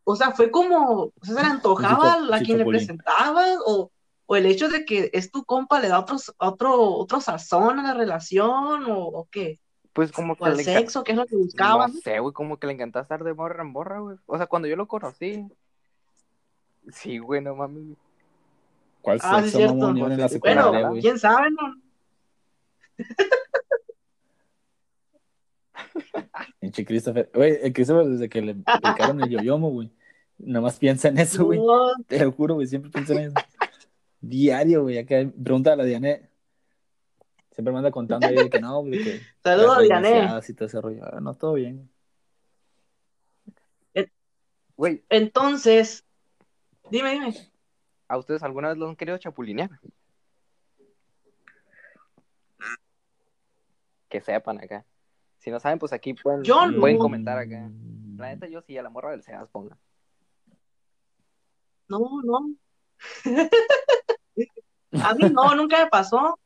o 0.05 0.17
sea, 0.17 0.31
fue 0.31 0.51
como, 0.51 1.03
o 1.03 1.13
sea, 1.21 1.35
se 1.35 1.43
le 1.43 1.49
antojaba 1.49 2.15
Sí, 2.15 2.33
a 2.33 2.39
sí, 2.39 2.45
quien 2.47 2.59
le 2.59 2.65
presentaba, 2.65 3.45
o, 3.67 3.93
o 4.25 4.37
el 4.37 4.47
hecho 4.47 4.71
de 4.71 4.87
que 4.87 5.11
es 5.13 5.31
tu 5.31 5.45
compa 5.45 5.81
le 5.81 5.89
da 5.89 5.99
otro, 5.99 6.17
otro, 6.39 6.83
otro 6.95 7.21
sazón 7.21 7.79
a 7.79 7.83
la 7.83 7.93
relación, 7.93 8.85
o, 8.91 9.05
o 9.05 9.29
qué, 9.31 9.61
Pues 9.93 10.13
como 10.13 10.35
o 10.35 10.37
que 10.37 10.45
al 10.45 10.57
le 10.57 10.63
enca- 10.63 10.79
sexo, 10.79 11.03
que 11.05 11.13
es 11.13 11.19
lo 11.19 11.27
que 11.27 11.35
No 11.37 11.43
buscaban. 11.43 11.93
sé, 11.93 12.21
güey, 12.21 12.33
como 12.33 12.59
que 12.59 12.67
le 12.69 12.75
encantaba 12.75 13.03
estar 13.03 13.25
de 13.25 13.35
morra 13.35 13.63
en 13.63 13.73
borra, 13.73 13.99
güey. 14.01 14.17
O 14.27 14.37
sea, 14.37 14.47
cuando 14.47 14.69
yo 14.69 14.77
lo 14.77 14.87
conocí. 14.87 15.45
Sí, 16.93 17.19
güey, 17.19 17.41
no 17.43 17.55
mames. 17.57 17.97
¿Cuál 19.03 19.19
Ah, 19.23 19.39
sí, 19.39 19.45
sexo, 19.51 19.59
cierto. 19.59 19.75
mamón? 19.77 20.13
En 20.13 20.21
la 20.21 20.27
Bueno, 20.27 20.29
secundaria, 20.29 20.69
Bueno, 20.71 20.89
güey. 20.91 21.01
quién 21.03 21.19
sabe, 21.19 21.51
¿no? 21.51 21.77
Pinche 26.61 26.85
Christopher. 26.85 27.31
Güey, 27.35 27.59
el 27.63 27.73
Christopher 27.73 28.07
desde 28.07 28.29
que 28.29 28.43
le 28.43 28.55
picaron 28.55 29.23
el 29.23 29.31
yoyomo, 29.31 29.71
güey. 29.71 29.91
Nada 30.39 30.63
más 30.63 30.79
piensa 30.79 31.09
en 31.09 31.19
eso, 31.19 31.45
güey. 31.45 31.59
No, 31.65 31.93
Te 32.07 32.25
lo 32.25 32.33
juro, 32.33 32.55
güey, 32.55 32.67
siempre 32.67 32.91
piensa 32.91 33.13
en 33.15 33.21
eso. 33.21 33.35
Diario, 34.21 34.83
güey. 34.83 34.99
Acá 34.99 35.17
pregunta 35.43 35.73
a 35.73 35.77
la 35.77 35.85
Diane. 35.85 36.29
Siempre 37.61 37.73
me 37.73 37.79
anda 37.81 37.91
contando 37.91 38.27
ahí 38.27 38.37
de 38.37 38.49
que 38.49 38.59
no, 38.59 38.83
de 38.85 38.99
que. 39.05 39.21
saludos 39.45 39.77
reiniciadas 39.77 40.49
y 40.49 40.55
todo 40.55 40.65
ese 40.67 40.81
rollo. 40.81 41.05
Ah, 41.05 41.21
No, 41.21 41.35
todo 41.35 41.53
bien. 41.53 41.91
Güey, 44.77 45.05
Entonces, 45.11 46.07
dime, 46.91 47.11
dime. 47.11 47.35
¿a 48.09 48.17
ustedes 48.17 48.43
alguna 48.43 48.69
vez 48.69 48.79
los 48.79 48.89
han 48.89 48.97
querido 48.97 49.19
chapulinear? 49.19 49.69
Que 54.09 54.23
sepan 54.23 54.57
acá. 54.57 54.87
Si 55.37 55.51
no 55.51 55.61
saben, 55.61 55.79
pues 55.79 55.93
aquí 55.93 56.15
pueden, 56.15 56.43
Yo 56.45 56.67
no. 56.67 56.81
pueden 56.81 56.97
comentar 56.97 57.37
acá. 57.37 57.71
La 58.17 58.29
neta, 58.29 58.49
yo 58.49 58.63
sí, 58.63 58.79
a 58.79 58.83
la 58.83 58.89
morra 58.89 59.11
del 59.11 59.23
Sebas 59.23 59.51
ponga. 59.51 59.77
No, 61.89 62.23
no. 62.25 62.55
A 65.05 65.15
mí 65.15 65.29
no, 65.31 65.55
nunca 65.55 65.85
me 65.85 65.91
pasó. 65.91 66.40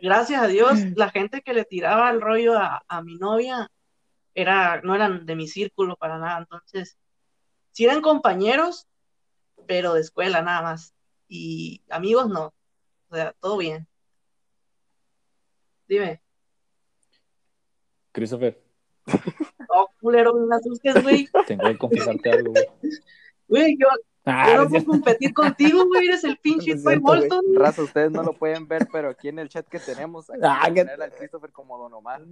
Gracias 0.00 0.42
a 0.42 0.46
Dios, 0.46 0.78
la 0.96 1.10
gente 1.10 1.42
que 1.42 1.54
le 1.54 1.64
tiraba 1.64 2.10
el 2.10 2.20
rollo 2.20 2.58
a, 2.58 2.82
a 2.88 3.02
mi 3.02 3.16
novia 3.16 3.70
era, 4.34 4.80
no 4.82 4.94
eran 4.94 5.26
de 5.26 5.36
mi 5.36 5.46
círculo 5.48 5.96
para 5.96 6.18
nada. 6.18 6.38
Entonces, 6.38 6.98
sí 7.72 7.84
eran 7.84 8.00
compañeros, 8.00 8.86
pero 9.66 9.94
de 9.94 10.00
escuela 10.00 10.42
nada 10.42 10.62
más. 10.62 10.94
Y 11.28 11.82
amigos 11.90 12.28
no. 12.28 12.52
O 13.08 13.14
sea, 13.14 13.32
todo 13.40 13.58
bien. 13.58 13.86
Dime. 15.88 16.22
Christopher, 18.12 18.60
Oh, 19.68 19.88
culero, 20.00 20.32
no 20.34 20.46
me 20.46 20.56
asustes, 20.56 21.02
güey. 21.02 21.28
tengo 21.46 21.64
que 21.64 21.78
confesarte 21.78 22.30
algo, 22.30 22.52
güey. 22.52 22.66
Güey, 23.48 23.76
yo, 23.78 23.88
Ah, 24.26 24.50
yo 24.50 24.64
no 24.64 24.68
puedo 24.68 24.84
competir 24.84 25.32
contigo, 25.32 25.86
güey. 25.86 26.08
Eres 26.08 26.24
el 26.24 26.36
pinche 26.42 26.74
güey. 26.74 26.98
Bolton. 26.98 27.42
Raza, 27.54 27.82
ustedes 27.82 28.10
no 28.10 28.22
lo 28.22 28.32
pueden 28.34 28.68
ver, 28.68 28.86
pero 28.92 29.08
aquí 29.10 29.28
en 29.28 29.38
el 29.38 29.48
chat 29.48 29.66
que 29.66 29.78
tenemos, 29.80 30.28
aquí 30.30 30.40
Ah, 30.42 30.60
a 30.64 30.72
que- 30.72 30.82
ponerle 30.82 31.04
al 31.04 31.12
Christopher 31.14 31.50
como 31.52 31.78
Don 31.78 31.94
Omar. 31.94 32.22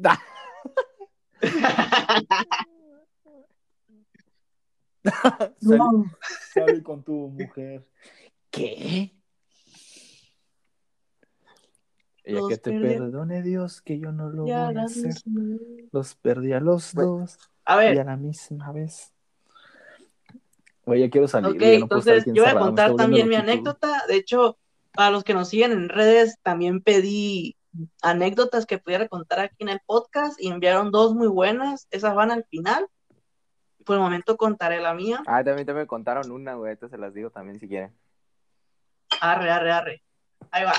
Salí, 5.60 5.80
salí 6.52 6.82
con 6.82 7.02
tu 7.02 7.12
mujer. 7.28 7.86
¿Qué? 8.50 9.14
Ella 12.24 12.40
Los 12.40 12.48
que 12.50 12.56
te 12.58 12.70
perdí. 12.72 12.88
perdone 12.98 13.42
Dios, 13.42 13.80
que 13.80 13.98
yo 13.98 14.12
no 14.12 14.28
lo 14.28 14.46
Ya 14.46 14.66
voy 14.66 14.76
a 14.76 14.82
hacer. 14.82 15.06
misma. 15.06 15.56
Los 15.92 16.14
perdí 16.16 16.52
a 16.52 16.60
los 16.60 16.94
Güey. 16.94 17.06
dos 17.06 17.38
A 17.64 17.76
y 17.76 17.88
ver, 17.88 18.00
a 18.00 18.04
la 18.04 18.16
misma 18.16 18.70
vez. 18.72 19.12
Oye, 20.88 21.00
ya 21.02 21.10
quiero 21.10 21.28
salir. 21.28 21.50
ok, 21.50 21.60
ya 21.60 21.68
no 21.68 21.74
entonces 21.82 22.24
yo 22.26 22.42
voy 22.44 22.52
a 22.52 22.58
contar 22.58 22.96
también 22.96 23.28
mi 23.28 23.34
anécdota. 23.36 24.04
De 24.08 24.16
hecho, 24.16 24.58
para 24.92 25.10
los 25.10 25.22
que 25.22 25.34
nos 25.34 25.48
siguen 25.48 25.72
en 25.72 25.88
redes, 25.88 26.38
también 26.42 26.80
pedí 26.80 27.56
anécdotas 28.02 28.64
que 28.64 28.78
pudiera 28.78 29.06
contar 29.06 29.40
aquí 29.40 29.56
en 29.58 29.68
el 29.68 29.80
podcast 29.84 30.40
y 30.40 30.48
enviaron 30.48 30.90
dos 30.90 31.14
muy 31.14 31.28
buenas. 31.28 31.86
Esas 31.90 32.14
van 32.14 32.30
al 32.30 32.44
final. 32.44 32.88
Por 33.84 33.96
el 33.96 34.02
momento 34.02 34.36
contaré 34.36 34.80
la 34.80 34.94
mía. 34.94 35.22
Ah, 35.26 35.44
también, 35.44 35.66
también 35.66 35.84
me 35.84 35.86
contaron 35.86 36.30
una, 36.30 36.54
güey. 36.54 36.70
Ahorita 36.70 36.88
se 36.88 36.98
las 36.98 37.12
digo 37.12 37.30
también 37.30 37.60
si 37.60 37.68
quieren. 37.68 37.94
Arre, 39.20 39.50
arre, 39.50 39.72
arre. 39.72 40.02
Ahí 40.50 40.64
va. 40.64 40.72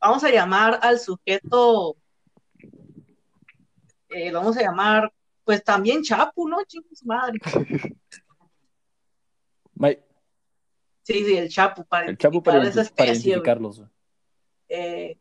Vamos 0.00 0.24
a 0.24 0.30
llamar 0.30 0.78
al 0.82 0.98
sujeto. 0.98 1.96
eh, 4.08 4.32
lo 4.32 4.40
vamos 4.40 4.56
a 4.56 4.62
llamar, 4.62 5.12
pues 5.44 5.62
también 5.62 6.02
Chapu, 6.02 6.48
¿no? 6.48 6.58
Su 6.66 7.06
madre. 7.06 7.38
Sí, 11.02 11.24
sí, 11.24 11.36
el 11.36 11.48
Chapu, 11.48 11.84
para 11.86 12.06
el 12.06 12.16
chapo 12.18 12.42
para, 12.42 12.62
esa 12.68 12.84
para 12.94 13.10
identificarlos. 13.10 13.82
eh, 14.68 15.18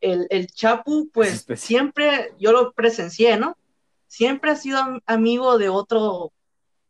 el, 0.00 0.26
el 0.30 0.46
Chapu, 0.48 1.10
pues 1.12 1.46
siempre, 1.60 2.32
yo 2.38 2.52
lo 2.52 2.72
presencié, 2.72 3.36
¿no? 3.38 3.56
Siempre 4.06 4.50
ha 4.50 4.56
sido 4.56 4.78
am- 4.78 5.00
amigo 5.06 5.58
de 5.58 5.68
otro, 5.68 6.32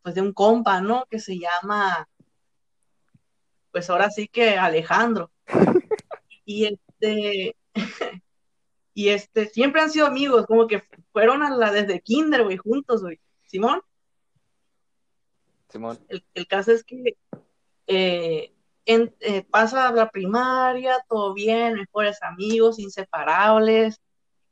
pues 0.01 0.15
de 0.15 0.21
un 0.21 0.33
compa, 0.33 0.81
¿no? 0.81 1.05
Que 1.09 1.19
se 1.19 1.37
llama, 1.39 2.07
pues 3.71 3.89
ahora 3.89 4.09
sí 4.09 4.27
que 4.27 4.57
Alejandro. 4.57 5.31
Y 6.49 6.63
este, 6.65 7.57
y 8.93 9.09
este, 9.09 9.47
siempre 9.49 9.81
han 9.81 9.89
sido 9.91 10.07
amigos, 10.07 10.45
como 10.45 10.65
que 10.65 10.81
fueron 11.11 11.43
a 11.43 11.49
la 11.49 11.73
desde 11.73 11.99
kinder, 11.99 12.45
güey, 12.45 12.55
juntos, 12.55 13.01
güey. 13.01 13.19
Simón. 13.47 13.81
Simón. 15.69 15.99
El, 16.09 16.25
el 16.33 16.47
caso 16.47 16.71
es 16.71 16.83
que 16.83 17.17
eh, 17.87 18.53
en- 18.85 19.15
eh, 19.19 19.43
pasa 19.43 19.91
la 19.91 20.09
primaria, 20.09 20.97
todo 21.09 21.33
bien, 21.33 21.73
mejores 21.75 22.21
amigos, 22.23 22.79
inseparables, 22.79 23.99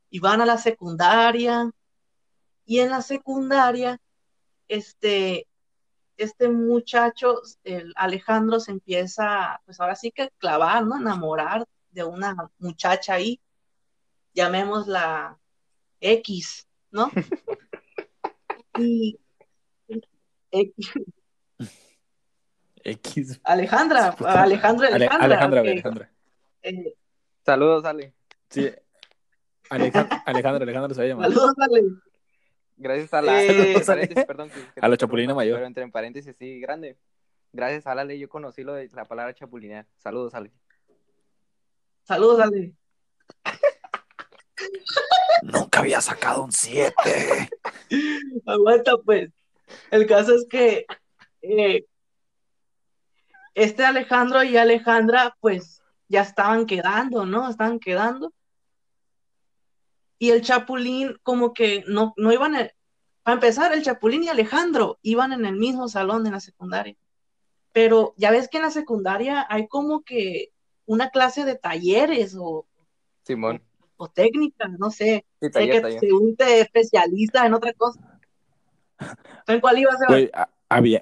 y 0.10 0.20
van 0.20 0.42
a 0.42 0.46
la 0.46 0.58
secundaria. 0.58 1.72
Y 2.66 2.80
en 2.80 2.90
la 2.90 3.02
secundaria, 3.02 4.00
este, 4.68 5.48
este 6.18 6.50
muchacho, 6.50 7.42
el 7.64 7.94
Alejandro, 7.96 8.60
se 8.60 8.72
empieza, 8.72 9.62
pues 9.66 9.80
ahora 9.80 9.96
sí 9.96 10.12
que 10.12 10.24
a 10.24 10.30
clavar, 10.38 10.86
¿no? 10.86 10.98
Enamorar 10.98 11.66
de 11.92 12.04
una 12.04 12.36
muchacha 12.58 13.14
ahí, 13.14 13.40
llamémosla 14.34 15.38
X, 16.00 16.68
¿no? 16.92 17.10
Y 18.78 19.18
X. 22.84 23.40
Alejandra, 23.44 24.16
Alejandra. 24.20 24.88
Alejandra, 24.90 25.62
ok. 25.62 25.68
Alejandra. 25.68 26.12
Eh, 26.62 26.94
Saludos, 27.46 27.86
Ale. 27.86 28.14
Sí. 28.50 28.72
Aleja- 29.70 30.08
Alejandra, 30.26 30.64
Alejandra 30.64 30.94
se 30.94 31.02
va 31.02 31.06
a 31.06 31.08
llamar. 31.08 31.32
saludos, 31.32 31.56
Ale. 31.60 31.84
Gracias 32.78 33.14
a 33.14 33.22
la. 33.22 33.44
Eh, 33.44 34.24
perdón, 34.28 34.50
que- 34.50 34.56
que 34.74 34.80
a 34.82 34.88
la 34.88 34.98
Chapulina 34.98 35.24
interrumpa, 35.34 35.36
Mayor. 35.42 35.56
Pero 35.58 35.68
entre 35.68 35.88
paréntesis, 35.90 36.36
sí, 36.38 36.60
grande. 36.60 36.98
Gracias 37.54 37.88
a 37.88 37.96
la 37.96 38.04
ley 38.04 38.20
yo 38.20 38.28
conocí 38.30 38.64
lo 38.64 38.74
de 38.74 38.90
la 38.94 39.06
palabra 39.06 39.34
chapulinear. 39.34 39.86
Saludos, 39.98 40.34
Ale. 40.36 40.52
Saludos, 42.04 42.40
Ale. 42.42 42.74
Nunca 45.44 45.80
había 45.80 46.02
sacado 46.02 46.44
un 46.44 46.52
7. 46.52 46.94
Aguanta, 48.46 48.98
pues. 48.98 49.30
El 49.92 50.06
caso 50.08 50.36
es 50.36 50.46
que 50.50 50.86
eh, 51.42 51.86
este 53.54 53.86
Alejandro 53.86 54.44
y 54.44 54.58
Alejandra, 54.58 55.36
pues, 55.40 55.82
ya 56.08 56.22
estaban 56.22 56.66
quedando, 56.66 57.26
¿no? 57.26 57.50
Estaban 57.50 57.80
quedando. 57.80 58.34
Y 60.18 60.32
el 60.32 60.42
Chapulín, 60.42 61.18
como 61.24 61.54
que 61.54 61.84
no, 61.88 62.14
no 62.18 62.32
iban, 62.32 62.56
a- 62.56 62.70
para 63.24 63.36
empezar, 63.36 63.74
el 63.74 63.84
Chapulín 63.84 64.24
y 64.24 64.30
Alejandro 64.30 64.98
iban 65.02 65.34
en 65.34 65.46
el 65.46 65.56
mismo 65.56 65.88
salón 65.88 66.26
en 66.26 66.34
la 66.34 66.40
secundaria. 66.40 66.96
Pero 67.72 68.14
ya 68.18 68.32
ves 68.32 68.48
que 68.48 68.58
en 68.58 68.64
la 68.64 68.72
secundaria 68.72 69.46
hay 69.50 69.68
como 69.68 70.04
que 70.04 70.52
una 70.86 71.10
clase 71.10 71.44
de 71.44 71.56
talleres 71.56 72.36
o, 72.40 72.66
Simón. 73.24 73.62
o 73.98 74.08
técnicas, 74.08 74.70
no 74.78 74.92
sé. 74.92 75.26
Sí, 75.42 75.48
sé 75.52 75.70
que 75.70 75.82
taller. 75.82 76.00
según 76.00 76.36
te 76.36 76.62
especialista 76.62 77.46
en 77.46 77.54
otra 77.54 77.74
cosa. 77.74 78.15
¿Tú 78.98 79.06
¿En 79.54 79.60
cuál 79.62 79.78
ibas 79.80 80.02
a 80.02 80.06
Güey, 80.08 80.32
había. 80.70 81.02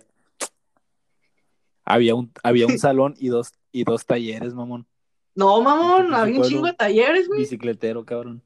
Había 1.85 2.15
un, 2.15 2.31
había 2.43 2.65
un 2.67 2.77
salón 2.79 3.15
y 3.17 3.27
dos, 3.27 3.51
y 3.71 3.83
dos 3.83 4.05
talleres, 4.05 4.53
mamón. 4.53 4.85
No, 5.35 5.61
mamón, 5.61 6.13
había 6.13 6.39
un 6.39 6.45
chingo 6.47 6.67
de 6.67 6.73
talleres, 6.73 7.27
güey. 7.27 7.39
Bicicletero, 7.41 8.05
cabrón. 8.05 8.41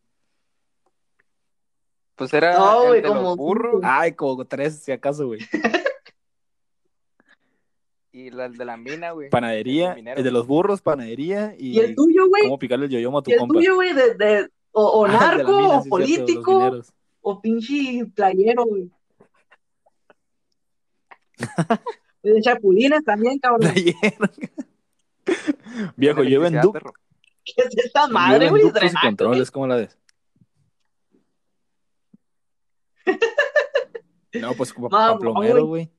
Pues 2.15 2.33
era 2.33 2.57
No, 2.57 2.81
el 2.83 2.87
güey, 2.87 3.01
de 3.01 3.07
como 3.09 3.21
los 3.21 3.37
burros 3.37 3.81
Ay, 3.83 4.13
como 4.13 4.43
tres, 4.45 4.79
si 4.79 4.91
acaso, 4.91 5.27
güey. 5.27 5.39
y 8.11 8.31
la- 8.31 8.45
el 8.45 8.57
de 8.57 8.65
la 8.65 8.77
mina, 8.77 9.11
güey. 9.11 9.29
Panadería, 9.29 9.89
El 9.91 9.95
minero. 9.97 10.17
el 10.17 10.23
de 10.23 10.31
los 10.31 10.47
burros, 10.47 10.81
panadería 10.81 11.53
y, 11.57 11.75
Y 11.77 11.79
el 11.79 11.95
tuyo, 11.95 12.27
güey. 12.27 12.43
cómo 12.43 12.57
picarle 12.57 12.85
el 12.85 12.91
yoyomo 12.91 13.19
a 13.19 13.21
tu 13.23 13.29
Y 13.29 13.33
el 13.33 13.39
compa. 13.39 13.53
tuyo, 13.55 13.75
güey, 13.75 13.93
de, 13.93 14.15
de- 14.15 14.49
o, 14.71 14.83
o 15.01 15.05
Ah, 15.05 15.09
narco, 15.11 15.51
mina, 15.57 15.77
o 15.79 15.83
sí, 15.83 15.89
político, 15.89 16.71
o 17.21 17.41
pinche 17.41 18.05
playero, 18.15 18.65
güey. 18.65 18.89
De 22.23 22.41
chapulines 22.41 23.03
también, 23.03 23.39
cabrón. 23.39 23.71
Viejo, 25.95 26.23
yo 26.23 26.29
iba 26.29 26.47
en 26.47 26.55
Electricidad, 26.55 26.63
duc- 26.63 26.73
perro. 26.73 26.93
¿Qué 27.45 27.53
es 27.63 27.77
esta 27.77 28.07
madre, 28.07 28.49
güey? 28.49 28.63
controles, 29.01 29.51
¿cómo 29.51 29.67
la 29.67 29.75
ves? 29.77 29.97
No, 34.33 34.53
pues 34.53 34.73
como 34.73 34.89
plomero, 35.19 35.65
güey. 35.65 35.89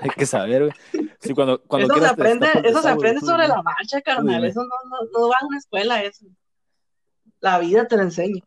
Hay 0.00 0.10
que 0.10 0.26
saber, 0.26 0.66
güey. 0.66 1.08
Sí, 1.20 1.32
cuando, 1.32 1.62
cuando 1.62 1.94
Eso 1.94 2.04
se 2.04 2.10
aprende, 2.10 2.48
eso 2.64 2.82
se 2.82 2.88
aprende 2.88 3.20
tú 3.20 3.26
sobre 3.26 3.48
la 3.48 3.62
marcha, 3.62 4.02
carnal. 4.02 4.44
Eso 4.44 4.62
no, 4.62 4.90
no, 4.90 4.96
no 5.12 5.28
va 5.28 5.36
a 5.40 5.46
una 5.46 5.58
escuela, 5.58 6.02
eso. 6.02 6.26
La 7.40 7.58
vida 7.58 7.86
te 7.86 7.96
lo 7.96 8.02
enseña. 8.02 8.42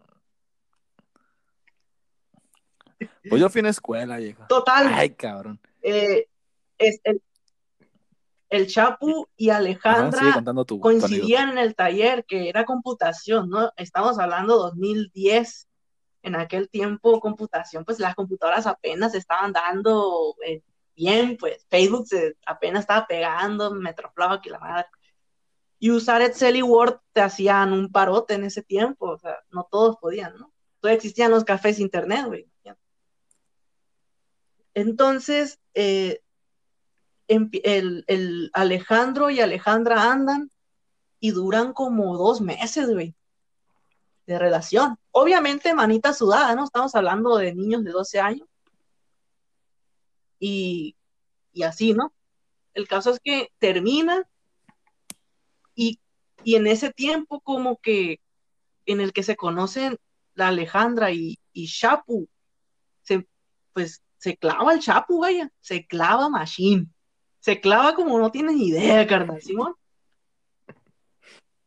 Pues 3.30 3.42
yo 3.42 3.50
fui 3.50 3.60
a 3.60 3.64
una 3.64 3.70
escuela, 3.70 4.18
viejo. 4.18 4.46
Total, 4.48 4.88
Ay, 4.94 5.12
cabrón. 5.12 5.60
eh, 5.82 6.28
es 6.78 7.00
el, 7.04 7.22
el 8.50 8.68
Chapu 8.68 9.28
y 9.36 9.50
Alejandra 9.50 10.44
tu 10.66 10.80
coincidían 10.80 11.50
en 11.50 11.58
el 11.58 11.76
taller 11.76 12.26
que 12.26 12.50
era 12.50 12.66
computación, 12.66 13.50
¿no? 13.50 13.72
Estamos 13.76 14.20
hablando 14.20 14.58
2010. 14.58 15.68
En 16.24 16.36
aquel 16.36 16.68
tiempo, 16.68 17.22
computación, 17.22 17.86
pues 17.86 18.00
las 18.00 18.14
computadoras 18.16 18.68
apenas 18.68 19.14
estaban 19.16 19.54
dando 19.54 20.36
eh, 20.46 20.62
bien, 20.94 21.38
pues 21.40 21.66
Facebook 21.70 22.08
se 22.08 22.36
apenas 22.46 22.82
estaba 22.82 23.08
pegando, 23.08 23.74
Metroflog 23.74 24.42
y 24.44 24.50
la 24.50 24.60
madre. 24.60 24.88
Y 25.80 25.92
usar 25.92 26.22
Excel 26.22 26.58
y 26.58 26.64
Word 26.64 27.00
te 27.14 27.22
hacían 27.22 27.72
un 27.72 27.92
parote 27.92 28.34
en 28.34 28.44
ese 28.44 28.62
tiempo, 28.62 29.12
o 29.12 29.18
sea, 29.18 29.38
no 29.52 29.68
todos 29.72 29.98
podían, 29.98 30.36
¿no? 30.38 30.52
Todavía 30.82 30.98
existían 30.98 31.32
los 31.32 31.46
cafés 31.46 31.80
internet, 31.80 32.26
güey. 32.26 32.50
Entonces, 34.78 35.60
eh, 35.74 36.22
el, 37.28 38.52
Alejandro 38.54 39.32
y 39.32 39.42
Alejandra 39.42 40.12
andan 40.12 40.52
y 41.20 41.32
duran 41.32 41.74
como 41.74 42.16
dos 42.16 42.42
meses, 42.42 42.88
güey, 42.88 43.16
de 44.28 44.38
relación. 44.38 45.00
Obviamente, 45.10 45.74
manita 45.74 46.14
sudada, 46.14 46.54
¿no? 46.54 46.66
Estamos 46.66 46.94
hablando 46.94 47.38
de 47.38 47.56
niños 47.56 47.84
de 47.84 47.90
12 47.90 48.20
años. 48.20 48.48
Y, 50.40 50.96
y 51.54 51.64
así, 51.64 51.96
¿no? 51.96 52.14
El 52.76 52.88
caso 52.88 53.10
es 53.10 53.20
que 53.20 53.50
termina 53.58 54.30
y, 55.74 56.00
y 56.44 56.54
en 56.54 56.68
ese 56.68 56.94
tiempo 56.94 57.40
como 57.40 57.78
que 57.78 58.20
en 58.86 59.02
el 59.02 59.12
que 59.12 59.24
se 59.24 59.36
conocen 59.36 59.98
la 60.36 60.50
Alejandra 60.50 61.12
y, 61.12 61.40
y 61.52 61.68
Chapu, 61.68 62.30
se, 63.02 63.28
pues 63.74 64.04
se 64.18 64.38
clava 64.38 64.74
el 64.74 64.80
Chapu, 64.80 65.20
vaya, 65.20 65.52
se 65.62 65.86
clava 65.86 66.30
Machine. 66.30 66.88
Se 67.40 67.62
clava 67.62 67.94
como 67.94 68.18
no 68.20 68.32
tienes 68.32 68.56
idea, 68.58 69.06
carnal, 69.08 69.42
Simón. 69.42 69.76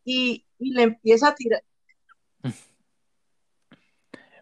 Y, 0.05 0.45
y 0.59 0.73
le 0.73 0.83
empieza 0.83 1.29
a 1.29 1.35
tirar, 1.35 1.63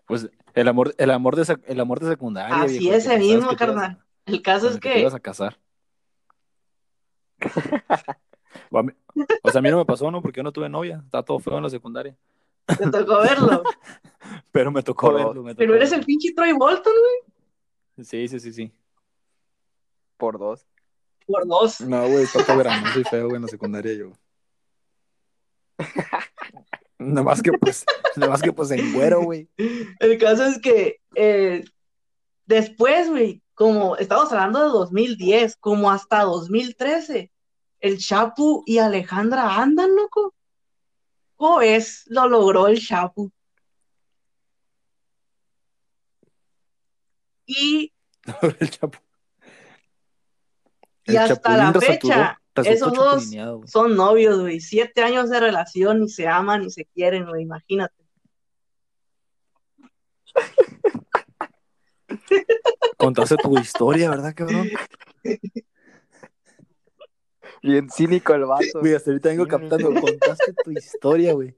Pues 0.07 0.31
el 0.55 0.69
amor, 0.69 0.95
el 0.99 1.11
amor 1.11 1.37
de 1.37 1.59
el 1.67 1.81
amor 1.81 2.01
de 2.01 2.09
secundaria. 2.09 2.63
Así 2.63 2.79
viejo, 2.79 2.97
ese 2.97 3.19
mismo, 3.19 3.55
carnal. 3.57 4.03
El 4.25 4.43
caso 4.43 4.69
es 4.69 4.81
que 4.81 4.93
te 4.93 5.01
ibas 5.01 5.15
a 5.15 5.21
casar. 5.21 5.59
O, 8.71 8.79
a 8.79 8.83
mí- 8.83 8.93
o 9.43 9.51
sea, 9.51 9.61
a 9.61 9.63
mí 9.63 9.71
no 9.71 9.79
me 9.79 9.85
pasó, 9.85 10.11
¿no? 10.11 10.21
Porque 10.21 10.39
yo 10.39 10.43
no 10.43 10.53
tuve 10.53 10.69
novia. 10.69 11.01
Está 11.05 11.23
todo 11.23 11.39
feo 11.39 11.57
en 11.59 11.63
la 11.63 11.71
secundaria. 11.71 12.17
te 12.67 12.91
tocó 12.91 13.21
verlo. 13.21 13.63
Pero 14.53 14.71
me 14.71 14.83
tocó 14.83 15.13
Pero- 15.13 15.29
verlo. 15.29 15.43
me 15.43 15.55
Pero 15.55 15.75
eres 15.75 15.93
el 15.93 16.05
pinche 16.05 16.33
Troy 16.35 16.53
Bolton, 16.53 16.93
güey. 16.93 17.35
Sí, 18.05 18.29
sí, 18.29 18.39
sí, 18.41 18.53
sí. 18.53 18.73
Por 20.17 20.39
dos. 20.39 20.67
Por 21.27 21.47
dos. 21.47 21.81
No, 21.81 22.09
güey, 22.09 22.25
está 22.25 22.45
todo 22.45 22.59
granoso 22.59 23.01
y 23.01 23.05
feo, 23.05 23.27
güey, 23.27 23.37
en 23.37 23.43
la 23.43 23.49
secundaria 23.49 23.93
yo. 23.95 24.13
Nada 26.99 27.23
más 27.23 27.43
que 27.43 27.53
pues, 27.53 27.85
nada 28.17 28.33
más 28.33 28.43
que 28.43 28.53
pues 28.53 28.73
en 28.73 28.93
güero, 28.93 29.23
güey. 29.23 29.49
El 29.57 30.19
caso 30.19 30.45
es 30.45 30.59
que 30.59 31.01
eh, 31.15 31.65
después, 32.45 33.09
güey, 33.09 33.41
como 33.55 33.97
estamos 33.97 34.33
hablando 34.33 34.65
de 34.65 34.69
2010, 34.71 35.57
como 35.57 35.93
hasta 35.93 36.25
2013, 36.25 37.31
el 37.81 37.99
Chapu 37.99 38.65
y 38.67 38.79
Alejandra 38.79 39.63
andan, 39.63 39.95
loco. 39.95 40.35
¿Cómo 41.37 41.59
ves? 41.59 42.03
Lo 42.07 42.29
logró 42.29 42.67
el 42.67 42.85
Chapu. 42.85 43.31
Y, 47.51 47.93
El 51.07 51.15
y 51.15 51.17
hasta 51.17 51.57
la 51.57 51.73
fecha, 51.81 52.39
esos 52.65 52.93
dos 52.93 53.31
son 53.65 53.97
novios, 53.97 54.41
güey. 54.41 54.61
Siete 54.61 55.03
años 55.03 55.31
de 55.31 55.41
relación 55.41 56.03
y 56.03 56.09
se 56.11 56.29
aman 56.29 56.65
y 56.65 56.71
se 56.71 56.85
quieren, 56.85 57.25
güey. 57.27 57.45
Imagínate. 57.45 57.95
Contaste 62.99 63.37
tu 63.37 63.59
historia, 63.59 64.11
¿verdad, 64.11 64.35
cabrón? 64.35 64.69
Bien 67.63 67.89
cínico 67.91 68.35
el 68.35 68.45
vato. 68.45 68.81
Güey, 68.81 68.95
hasta 68.95 69.11
ahorita 69.11 69.29
vengo 69.31 69.47
captando. 69.47 69.89
Contaste 70.01 70.53
tu 70.65 70.71
historia, 70.71 71.33
güey. 71.33 71.55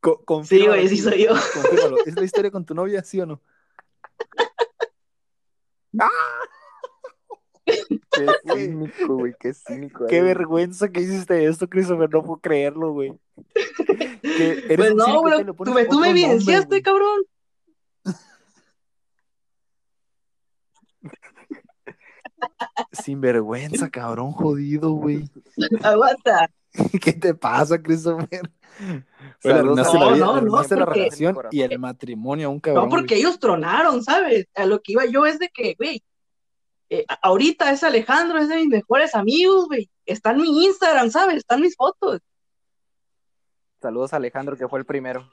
Co- 0.00 0.22
Sí, 0.44 0.66
güey, 0.66 0.88
sí 0.88 0.98
soy 0.98 1.24
yo. 1.24 1.30
confírmalo. 1.54 1.98
¿Es 2.04 2.14
la 2.14 2.24
historia 2.24 2.50
con 2.50 2.64
tu 2.64 2.74
novia, 2.74 3.02
sí 3.02 3.20
o 3.20 3.26
no? 3.26 3.42
Qué 7.64 8.26
cínico, 8.54 9.16
güey, 9.16 9.34
qué 9.38 9.54
cínico. 9.54 10.06
Qué 10.06 10.22
vergüenza 10.22 10.88
que 10.88 11.00
hiciste 11.00 11.46
esto, 11.46 11.68
Christopher. 11.68 12.10
No 12.10 12.22
puedo 12.22 12.40
creerlo, 12.40 12.92
güey. 12.92 13.14
Pues 14.76 14.94
no, 14.94 15.20
güey, 15.20 15.44
tú 15.44 15.72
me, 15.72 15.84
tú 15.84 16.00
me 16.00 16.10
evidenciaste, 16.10 16.60
nombre, 16.62 16.82
cabrón. 16.82 17.22
Sin 22.90 23.20
vergüenza, 23.20 23.90
cabrón, 23.90 24.32
jodido, 24.32 24.92
güey. 24.92 25.30
Aguanta. 25.84 26.50
¿Qué 27.00 27.12
te 27.12 27.34
pasa, 27.34 27.80
Christopher? 27.80 28.50
La 29.42 29.62
No, 29.62 29.74
vida, 29.74 29.82
no, 29.92 30.16
no, 30.16 30.34
arruinaste 30.34 30.76
la 30.76 30.84
porque- 30.86 31.00
relación 31.00 31.36
y 31.50 31.62
el 31.62 31.78
matrimonio 31.78 32.48
a 32.48 32.50
un 32.50 32.60
cabrón. 32.60 32.84
No, 32.84 32.90
porque 32.90 33.16
ellos 33.16 33.38
tronaron, 33.38 34.02
¿sabes? 34.02 34.46
A 34.54 34.66
lo 34.66 34.80
que 34.80 34.92
iba 34.92 35.04
yo 35.06 35.26
es 35.26 35.38
de 35.38 35.48
que, 35.48 35.74
güey, 35.78 36.02
eh, 36.90 37.04
ahorita 37.22 37.70
es 37.72 37.82
Alejandro, 37.82 38.38
es 38.38 38.48
de 38.48 38.56
mis 38.56 38.68
mejores 38.68 39.14
amigos, 39.14 39.66
güey. 39.66 39.90
Está 40.06 40.30
en 40.32 40.38
mi 40.42 40.64
Instagram, 40.66 41.10
¿sabes? 41.10 41.38
Están 41.38 41.60
mis 41.60 41.76
fotos. 41.76 42.20
Saludos 43.80 44.12
a 44.12 44.16
Alejandro, 44.16 44.56
que 44.56 44.68
fue 44.68 44.78
el 44.78 44.84
primero. 44.86 45.30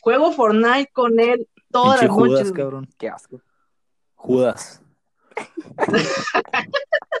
Juego 0.00 0.32
Fortnite 0.32 0.90
con 0.92 1.18
él 1.20 1.48
todas 1.70 2.02
las 2.02 2.10
Judas, 2.10 2.30
noches. 2.32 2.50
güey. 2.50 2.62
cabrón. 2.62 2.88
Qué 2.98 3.08
asco. 3.08 3.40
Judas. 4.14 4.82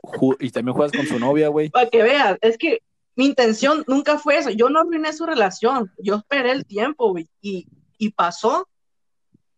Ju- 0.02 0.36
y 0.40 0.50
también 0.50 0.74
juegas 0.74 0.92
con 0.96 1.06
su 1.06 1.18
novia, 1.18 1.48
güey. 1.48 1.70
Para 1.70 1.88
que 1.88 2.02
veas, 2.02 2.38
es 2.40 2.58
que 2.58 2.80
mi 3.16 3.26
intención 3.26 3.84
nunca 3.86 4.18
fue 4.18 4.38
eso. 4.38 4.50
Yo 4.50 4.68
no 4.70 4.80
arruiné 4.80 5.12
su 5.12 5.24
relación. 5.26 5.92
Yo 5.98 6.16
esperé 6.16 6.50
el 6.52 6.64
tiempo, 6.66 7.10
güey. 7.10 7.28
Y, 7.40 7.66
y 7.98 8.10
pasó. 8.10 8.68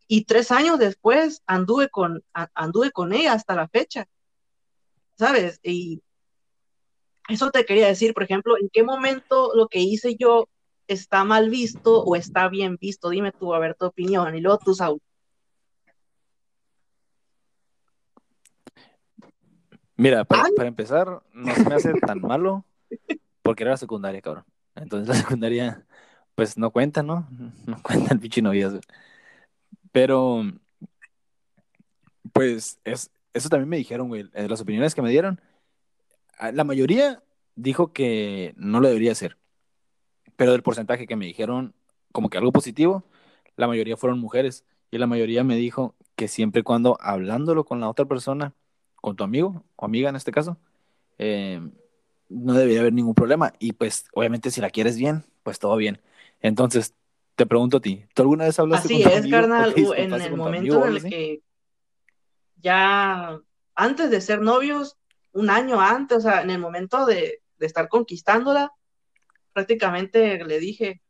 Y 0.09 0.25
tres 0.25 0.51
años 0.53 0.79
después 0.79 1.43
anduve 1.47 1.89
con, 1.89 2.23
a- 2.35 2.51
anduve 2.55 2.91
con 2.93 3.13
ella 3.13 3.33
hasta 3.33 3.55
la 3.55 3.67
fecha. 3.69 4.07
¿Sabes? 5.19 5.59
Y 5.63 6.03
eso 7.29 7.51
te 7.51 7.65
quería 7.65 7.87
decir, 7.89 8.13
por 8.15 8.23
ejemplo, 8.23 8.57
¿en 8.61 8.69
qué 8.71 8.83
momento 8.85 9.53
lo 9.55 9.69
que 9.69 9.81
hice 9.81 10.17
yo 10.17 10.49
está 10.87 11.25
mal 11.25 11.51
visto 11.51 12.03
o 12.05 12.15
está 12.15 12.49
bien 12.49 12.77
visto? 12.81 13.09
Dime 13.11 13.33
tú, 13.33 13.55
a 13.55 13.59
ver 13.59 13.75
tu 13.75 13.87
opinión. 13.87 14.37
Y 14.37 14.41
luego 14.41 14.59
tú, 14.59 14.75
Saúl. 14.75 15.01
Mira, 19.97 20.25
para, 20.25 20.45
para 20.55 20.69
empezar, 20.69 21.23
no 21.33 21.55
se 21.55 21.65
me 21.65 21.75
hace 21.75 21.95
tan 21.95 22.21
malo 22.21 22.65
porque 23.47 23.65
era 23.65 23.73
la 23.73 23.77
secundaria, 23.79 24.21
cabrón. 24.23 24.45
Entonces 24.75 25.09
la 25.15 25.15
secundaria, 25.15 25.87
pues 26.35 26.59
no 26.59 26.71
cuenta, 26.71 27.03
¿no? 27.03 27.29
No 27.67 27.83
cuenta 27.83 28.15
el 28.15 28.21
pinche 28.21 28.43
noviazgo. 28.43 28.81
Pero, 29.93 30.43
pues, 32.33 32.79
es, 32.85 33.11
eso 33.35 33.49
también 33.49 33.69
me 33.69 33.77
dijeron, 33.77 34.09
güey. 34.09 34.29
eh, 34.35 34.49
Las 34.49 34.61
opiniones 34.61 34.95
que 34.95 35.03
me 35.03 35.11
dieron, 35.11 35.41
la 36.53 36.65
mayoría 36.65 37.23
dijo 37.55 37.93
que 37.93 38.55
no 38.57 38.81
lo 38.81 38.89
debería 38.89 39.13
hacer. 39.13 39.39
Pero 40.37 40.53
del 40.53 40.63
porcentaje 40.63 41.07
que 41.07 41.17
me 41.17 41.27
dijeron 41.27 41.75
como 42.13 42.31
que 42.31 42.39
algo 42.39 42.53
positivo, 42.53 43.05
la 43.57 43.69
mayoría 43.69 43.97
fueron 43.97 44.19
mujeres. 44.21 44.65
Y 44.91 44.99
la 44.99 45.07
mayoría 45.07 45.45
me 45.45 45.57
dijo 45.57 45.95
que 46.17 46.29
siempre 46.29 46.61
y 46.61 46.65
cuando 46.65 46.99
hablándolo 47.01 47.65
con 47.65 47.81
la 47.81 47.89
otra 47.89 48.07
persona, 48.07 48.55
con 48.97 49.17
tu 49.17 49.25
amigo 49.25 49.65
o 49.77 49.85
amiga 49.87 50.09
en 50.11 50.17
este 50.17 50.33
caso, 50.33 50.59
eh, 51.19 51.61
no 52.29 52.55
debería 52.55 52.81
haber 52.81 52.93
ningún 52.93 53.15
problema. 53.15 53.53
Y 53.59 53.73
pues, 53.73 54.07
obviamente, 54.13 54.51
si 54.51 54.61
la 54.61 54.71
quieres 54.71 54.97
bien, 54.97 55.25
pues 55.43 55.59
todo 55.59 55.77
bien. 55.77 56.01
Entonces, 56.41 56.95
te 57.35 57.47
pregunto 57.47 57.79
a 57.79 57.81
ti, 57.81 58.05
¿tú 58.15 58.23
alguna 58.23 58.45
vez 58.45 58.59
hablaste 58.59 58.87
Así 58.87 59.03
con 59.03 59.13
tu 59.13 59.17
es, 59.17 59.25
amigo 59.25 59.37
carnal, 59.37 59.75
en 59.77 60.13
el 60.13 60.37
momento 60.37 60.85
amigo 60.85 60.87
en 60.87 60.97
el 60.97 61.11
que 61.11 61.43
ya 62.57 63.39
antes 63.75 64.11
de 64.11 64.21
ser 64.21 64.41
novios, 64.41 64.97
un 65.33 65.51
año 65.51 65.81
antes, 65.81 66.19
o 66.19 66.21
sea, 66.23 66.43
en 66.43 66.51
el 66.51 66.59
momento 66.59 67.05
de, 67.05 67.43
de 67.59 67.67
estar 67.67 67.89
conquistándola, 67.89 68.73
prácticamente 69.53 70.43
le 70.45 70.59
dije, 70.59 71.03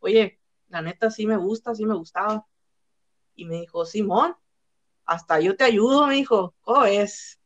oye, 0.00 0.40
la 0.68 0.82
neta 0.82 1.10
sí 1.10 1.26
me 1.26 1.36
gusta, 1.36 1.74
sí 1.74 1.84
me 1.84 1.94
gustaba. 1.94 2.46
Y 3.34 3.44
me 3.44 3.60
dijo, 3.60 3.84
Simón, 3.84 4.34
hasta 5.04 5.40
yo 5.40 5.56
te 5.56 5.64
ayudo, 5.64 6.06
me 6.06 6.14
dijo, 6.14 6.54
¿cómo 6.62 6.84
es? 6.84 7.38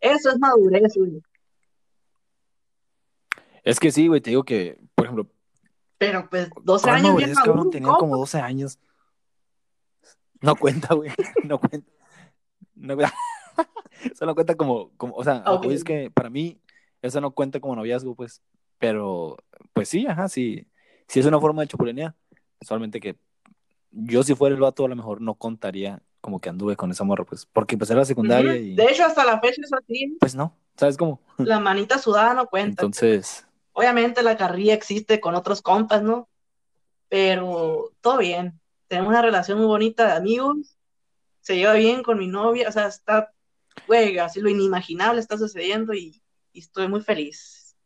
Eso 0.00 0.30
es 0.30 0.38
madurez, 0.38 0.94
güey. 0.96 1.22
Es 3.64 3.80
que 3.80 3.90
sí, 3.92 4.06
güey, 4.08 4.20
te 4.20 4.30
digo 4.30 4.44
que, 4.44 4.78
por 4.94 5.06
ejemplo, 5.06 5.26
Pero 5.98 6.28
pues 6.30 6.48
12 6.62 6.82
¿cuál 6.84 6.96
años 6.96 7.16
bien 7.16 7.34
cabrón? 7.34 7.56
maduro, 7.56 7.70
Tenían 7.70 7.90
¿cómo? 7.90 7.98
como 7.98 8.16
12 8.18 8.38
años. 8.40 8.78
No 10.40 10.54
cuenta, 10.56 10.94
güey, 10.94 11.10
no 11.44 11.58
cuenta. 11.58 11.90
No 12.74 12.94
cuenta. 12.96 13.14
Eso 14.12 14.24
no 14.26 14.34
cuenta 14.34 14.54
como, 14.54 14.90
como 14.96 15.14
o 15.16 15.24
sea, 15.24 15.40
voy 15.40 15.74
es 15.74 15.82
que 15.82 16.10
para 16.12 16.30
mí 16.30 16.60
eso 17.02 17.20
no 17.20 17.32
cuenta 17.32 17.58
como 17.58 17.74
noviazgo, 17.74 18.14
pues. 18.14 18.40
Pero, 18.78 19.36
pues 19.72 19.88
sí, 19.88 20.06
ajá, 20.06 20.28
sí. 20.28 20.68
Sí 21.08 21.18
es 21.18 21.26
una 21.26 21.40
forma 21.40 21.62
de 21.62 21.68
chapulinear. 21.68 22.14
Solamente 22.60 23.00
que 23.00 23.16
yo 23.90 24.22
si 24.22 24.36
fuera 24.36 24.54
el 24.54 24.60
vato 24.60 24.84
a 24.84 24.88
lo 24.88 24.94
mejor 24.94 25.20
no 25.20 25.34
contaría 25.34 26.00
como 26.20 26.40
que 26.40 26.48
anduve 26.48 26.76
con 26.76 26.92
esa 26.92 27.02
morra, 27.02 27.24
pues. 27.24 27.46
Porque 27.46 27.76
pues 27.76 27.90
era 27.90 27.98
la 28.00 28.04
secundaria 28.04 28.54
y 28.56 28.76
De 28.76 28.84
hecho, 28.84 29.04
hasta 29.04 29.24
la 29.24 29.40
fecha 29.40 29.60
es 29.64 29.72
así. 29.72 30.16
pues 30.20 30.36
no, 30.36 30.56
¿sabes 30.76 30.96
cómo? 30.96 31.20
La 31.38 31.58
manita 31.58 31.98
sudada 31.98 32.34
no 32.34 32.46
cuenta. 32.46 32.82
Entonces, 32.82 33.47
Obviamente 33.78 34.24
la 34.24 34.36
carrilla 34.36 34.74
existe 34.74 35.20
con 35.20 35.36
otros 35.36 35.62
compas, 35.62 36.02
¿no? 36.02 36.28
Pero 37.08 37.92
todo 38.00 38.18
bien. 38.18 38.60
Tenemos 38.88 39.10
una 39.10 39.22
relación 39.22 39.56
muy 39.58 39.68
bonita 39.68 40.04
de 40.04 40.14
amigos. 40.14 40.76
Se 41.42 41.54
lleva 41.54 41.74
bien 41.74 42.02
con 42.02 42.18
mi 42.18 42.26
novia. 42.26 42.68
O 42.68 42.72
sea, 42.72 42.88
está, 42.88 43.32
güey, 43.86 44.18
así 44.18 44.40
lo 44.40 44.48
inimaginable 44.48 45.20
está 45.20 45.38
sucediendo 45.38 45.94
y, 45.94 46.20
y 46.52 46.58
estoy 46.58 46.88
muy 46.88 47.02
feliz. 47.02 47.76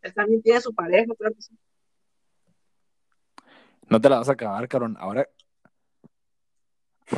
Él 0.00 0.14
también 0.14 0.40
tiene 0.40 0.62
su 0.62 0.74
pareja, 0.74 1.12
claro 1.14 1.34
que 1.34 1.42
sí. 1.42 1.54
no 3.86 4.00
te 4.00 4.08
la 4.08 4.16
vas 4.16 4.30
a 4.30 4.32
acabar, 4.32 4.66
cabrón. 4.66 4.96
Ahora, 4.98 5.28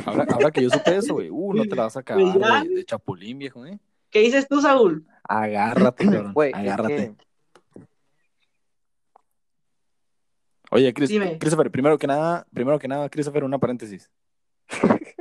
ahora, 0.05 0.25
ahora 0.33 0.51
que 0.51 0.63
yo 0.63 0.69
supe 0.69 0.97
eso, 0.97 1.13
güey, 1.13 1.29
uh, 1.29 1.53
no 1.53 1.63
te 1.63 1.77
la 1.77 1.83
vas 1.83 1.95
a 1.95 2.01
acabar 2.01 2.37
ya. 2.37 2.63
de, 2.69 2.83
chapulín, 2.83 3.39
viejo, 3.39 3.65
¿eh? 3.65 3.79
¿Qué 4.09 4.19
dices 4.19 4.49
tú, 4.49 4.59
Saúl? 4.59 5.07
Agárrate, 5.23 6.03
cabrón. 6.03 6.33
Es 6.37 6.53
agárrate. 6.55 7.15
que- 7.15 7.23
Oye, 10.73 10.91
Chris- 10.93 11.09
Dime. 11.09 11.37
Christopher, 11.37 11.69
primero 11.69 11.97
que 11.99 12.07
nada, 12.07 12.47
primero 12.53 12.79
que 12.79 12.87
nada, 12.87 13.07
Christopher, 13.09 13.43
una 13.43 13.59
paréntesis. 13.59 14.09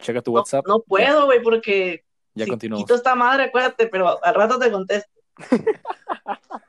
Checa 0.00 0.22
tu 0.22 0.32
WhatsApp. 0.32 0.66
no 0.66 0.80
puedo, 0.80 1.26
güey, 1.26 1.40
porque 1.42 2.04
Ya, 2.34 2.46
si 2.46 2.50
continuamos. 2.50 2.84
quito 2.84 2.94
esta 2.96 3.14
madre, 3.14 3.44
acuérdate, 3.44 3.86
pero 3.86 4.22
al 4.24 4.34
rato 4.34 4.58
te 4.58 4.70
contesto. 4.72 5.10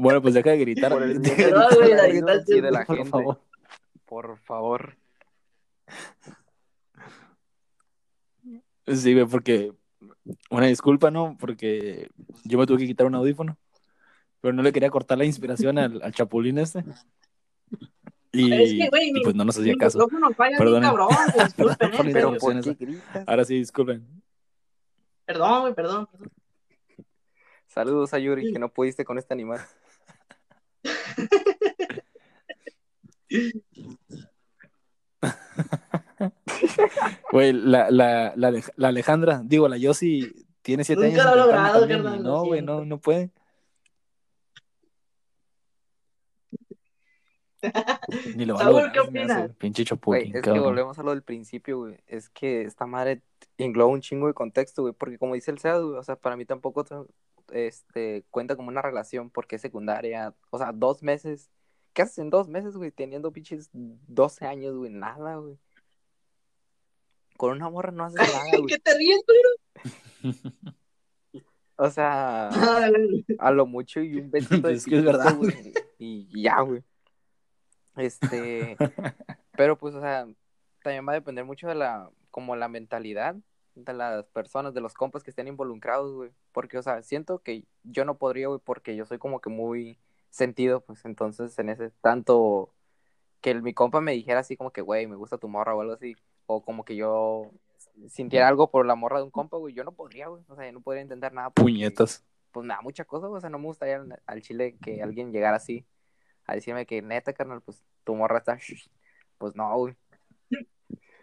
Bueno, 0.00 0.22
pues 0.22 0.34
deja 0.34 0.50
de 0.50 0.58
gritar. 0.58 0.92
Por 0.92 1.02
el 1.02 1.20
Deja 1.20 1.34
de 1.36 2.12
gritar 2.12 2.62
la 2.62 2.70
la 2.70 2.84
gente. 2.86 3.10
favor. 3.10 3.40
Por 4.06 4.38
favor. 4.38 4.96
Sí, 8.86 9.12
güey, 9.14 9.26
porque 9.26 9.72
una 10.50 10.66
disculpa, 10.66 11.10
¿no? 11.10 11.36
Porque 11.38 12.10
yo 12.44 12.58
me 12.58 12.66
tuve 12.66 12.78
que 12.78 12.86
quitar 12.86 13.06
un 13.06 13.14
audífono, 13.14 13.56
pero 14.40 14.52
no 14.54 14.62
le 14.62 14.72
quería 14.72 14.90
cortar 14.90 15.18
la 15.18 15.24
inspiración 15.24 15.78
al, 15.78 16.02
al 16.02 16.12
chapulín 16.12 16.58
este. 16.58 16.84
Y, 18.32 18.52
Es 18.52 18.70
que, 18.70 18.88
güey, 18.90 19.08
y 19.08 19.12
mi- 19.12 19.22
pues 19.22 19.34
no 19.34 19.44
nos 19.44 19.58
hacía 19.58 19.74
caso. 19.78 19.98
cabrón, 20.82 21.08
disculpen, 21.44 21.76
Perdón 22.12 22.36
por 22.38 22.56
eh, 22.56 22.62
Pero. 22.62 23.02
Ahora 23.26 23.44
sí, 23.44 23.54
disculpen. 23.56 24.06
Perdón, 25.24 25.60
güey, 25.62 25.74
perdón, 25.74 26.06
perdón. 26.10 26.30
Saludos 27.66 28.12
a 28.14 28.18
Yuri, 28.18 28.52
que 28.52 28.58
no 28.58 28.68
pudiste 28.68 29.04
con 29.04 29.18
este 29.18 29.34
animal. 29.34 29.60
Güey, 37.32 37.52
la, 37.52 37.90
la, 37.90 38.32
la, 38.36 38.50
Alej- 38.50 38.72
la 38.76 38.88
Alejandra, 38.88 39.42
digo, 39.44 39.68
la 39.68 39.76
Yossi 39.76 40.46
tiene 40.62 40.84
siete 40.84 41.08
Nunca 41.08 41.22
años. 41.22 41.24
lo 41.36 41.42
ha 41.42 41.46
logrado, 41.46 41.88
carnal, 41.88 42.22
No, 42.22 42.44
güey, 42.44 42.62
no, 42.62 42.84
no 42.84 42.98
puede. 43.00 43.30
Ni 48.36 48.44
lo 48.46 48.54
va 48.54 48.62
a 48.62 48.64
lograr, 48.64 48.92
¿qué 48.92 49.00
opinas? 49.00 49.50
Pinche 49.58 49.82
es 49.82 49.88
que 50.42 50.58
volvemos 50.58 50.98
a 50.98 51.02
lo 51.02 51.10
del 51.10 51.22
principio, 51.22 51.78
güey. 51.78 51.98
Es 52.06 52.30
que 52.30 52.62
esta 52.62 52.86
madre 52.86 53.22
engloba 53.58 53.90
un 53.90 54.00
chingo 54.00 54.26
de 54.28 54.34
contexto, 54.34 54.82
güey. 54.82 54.94
Porque 54.94 55.18
como 55.18 55.34
dice 55.34 55.50
el 55.50 55.58
SEAD, 55.58 55.82
güey, 55.82 55.96
o 55.98 56.02
sea, 56.02 56.16
para 56.16 56.36
mí 56.36 56.44
tampoco 56.44 56.84
este, 57.52 58.24
cuenta 58.30 58.56
como 58.56 58.68
una 58.68 58.82
relación 58.82 59.30
porque 59.30 59.56
es 59.56 59.62
secundaria. 59.62 60.34
O 60.50 60.58
sea, 60.58 60.72
dos 60.72 61.02
meses. 61.02 61.50
¿Qué 61.92 62.02
haces 62.02 62.18
en 62.18 62.30
dos 62.30 62.48
meses, 62.48 62.76
güey? 62.76 62.92
Teniendo 62.92 63.32
pinches 63.32 63.68
12 63.72 64.46
años, 64.46 64.76
güey. 64.76 64.90
Nada, 64.90 65.36
güey. 65.36 65.58
Con 67.40 67.52
una 67.52 67.70
morra 67.70 67.90
no 67.90 68.04
haces 68.04 68.20
nada, 68.44 68.50
güey. 68.58 68.66
¿Qué 68.66 68.78
te 68.78 68.94
ríes, 68.98 69.20
O 71.76 71.88
sea, 71.90 72.50
güey? 72.90 73.24
a 73.38 73.50
lo 73.50 73.64
mucho 73.66 74.00
y 74.02 74.16
un 74.18 74.30
besito 74.30 74.68
de 74.68 74.74
Es 74.76 74.84
que 74.84 74.96
es 74.98 75.04
verdad. 75.04 75.34
güey, 75.34 75.72
Y 75.98 76.42
ya, 76.42 76.60
güey. 76.60 76.82
Este, 77.96 78.76
pero 79.56 79.78
pues, 79.78 79.94
o 79.94 80.00
sea, 80.00 80.28
también 80.82 81.06
va 81.08 81.12
a 81.12 81.14
depender 81.14 81.44
mucho 81.44 81.66
de 81.68 81.74
la, 81.74 82.10
como 82.30 82.56
la 82.56 82.68
mentalidad 82.68 83.36
de 83.74 83.92
las 83.94 84.26
personas, 84.26 84.74
de 84.74 84.80
los 84.82 84.92
compas 84.94 85.22
que 85.22 85.30
estén 85.30 85.48
involucrados, 85.48 86.12
güey. 86.12 86.30
Porque, 86.52 86.76
o 86.76 86.82
sea, 86.82 87.00
siento 87.02 87.38
que 87.38 87.64
yo 87.84 88.04
no 88.04 88.16
podría, 88.18 88.48
güey, 88.48 88.60
porque 88.62 88.94
yo 88.96 89.06
soy 89.06 89.18
como 89.18 89.40
que 89.40 89.48
muy 89.48 89.98
sentido, 90.28 90.80
pues, 90.82 91.04
entonces, 91.06 91.58
en 91.58 91.70
ese 91.70 91.90
tanto 92.02 92.74
que 93.40 93.50
el- 93.52 93.62
mi 93.62 93.72
compa 93.72 94.00
me 94.02 94.12
dijera 94.12 94.40
así 94.40 94.56
como 94.56 94.70
que, 94.70 94.82
güey, 94.82 95.06
me 95.06 95.16
gusta 95.16 95.38
tu 95.38 95.48
morra 95.48 95.74
o 95.74 95.80
algo 95.80 95.94
así, 95.94 96.14
o 96.52 96.62
como 96.62 96.84
que 96.84 96.96
yo 96.96 97.50
sintiera 98.08 98.48
algo 98.48 98.70
por 98.70 98.86
la 98.86 98.94
morra 98.94 99.18
de 99.18 99.24
un 99.24 99.30
compa, 99.30 99.56
güey, 99.56 99.74
yo 99.74 99.84
no 99.84 99.92
podría, 99.92 100.28
güey, 100.28 100.42
o 100.48 100.56
sea, 100.56 100.66
yo 100.66 100.72
no 100.72 100.80
podría 100.80 101.02
intentar 101.02 101.32
nada. 101.32 101.50
porque, 101.50 101.70
Puñetas. 101.72 102.24
Pues 102.50 102.66
me 102.66 102.74
da 102.74 102.80
mucha 102.80 103.04
cosa, 103.04 103.28
güey, 103.28 103.38
o 103.38 103.40
sea, 103.40 103.50
no 103.50 103.58
me 103.58 103.66
gustaría 103.66 103.96
al, 103.96 104.20
al 104.26 104.42
chile 104.42 104.76
que 104.82 105.02
alguien 105.02 105.32
llegara 105.32 105.56
así 105.56 105.86
a 106.46 106.54
decirme 106.54 106.86
que 106.86 107.00
neta, 107.02 107.32
carnal, 107.32 107.62
pues 107.62 107.84
tu 108.02 108.14
morra 108.16 108.38
está, 108.38 108.58
pues 109.38 109.54
no, 109.54 109.76
güey. 109.76 109.94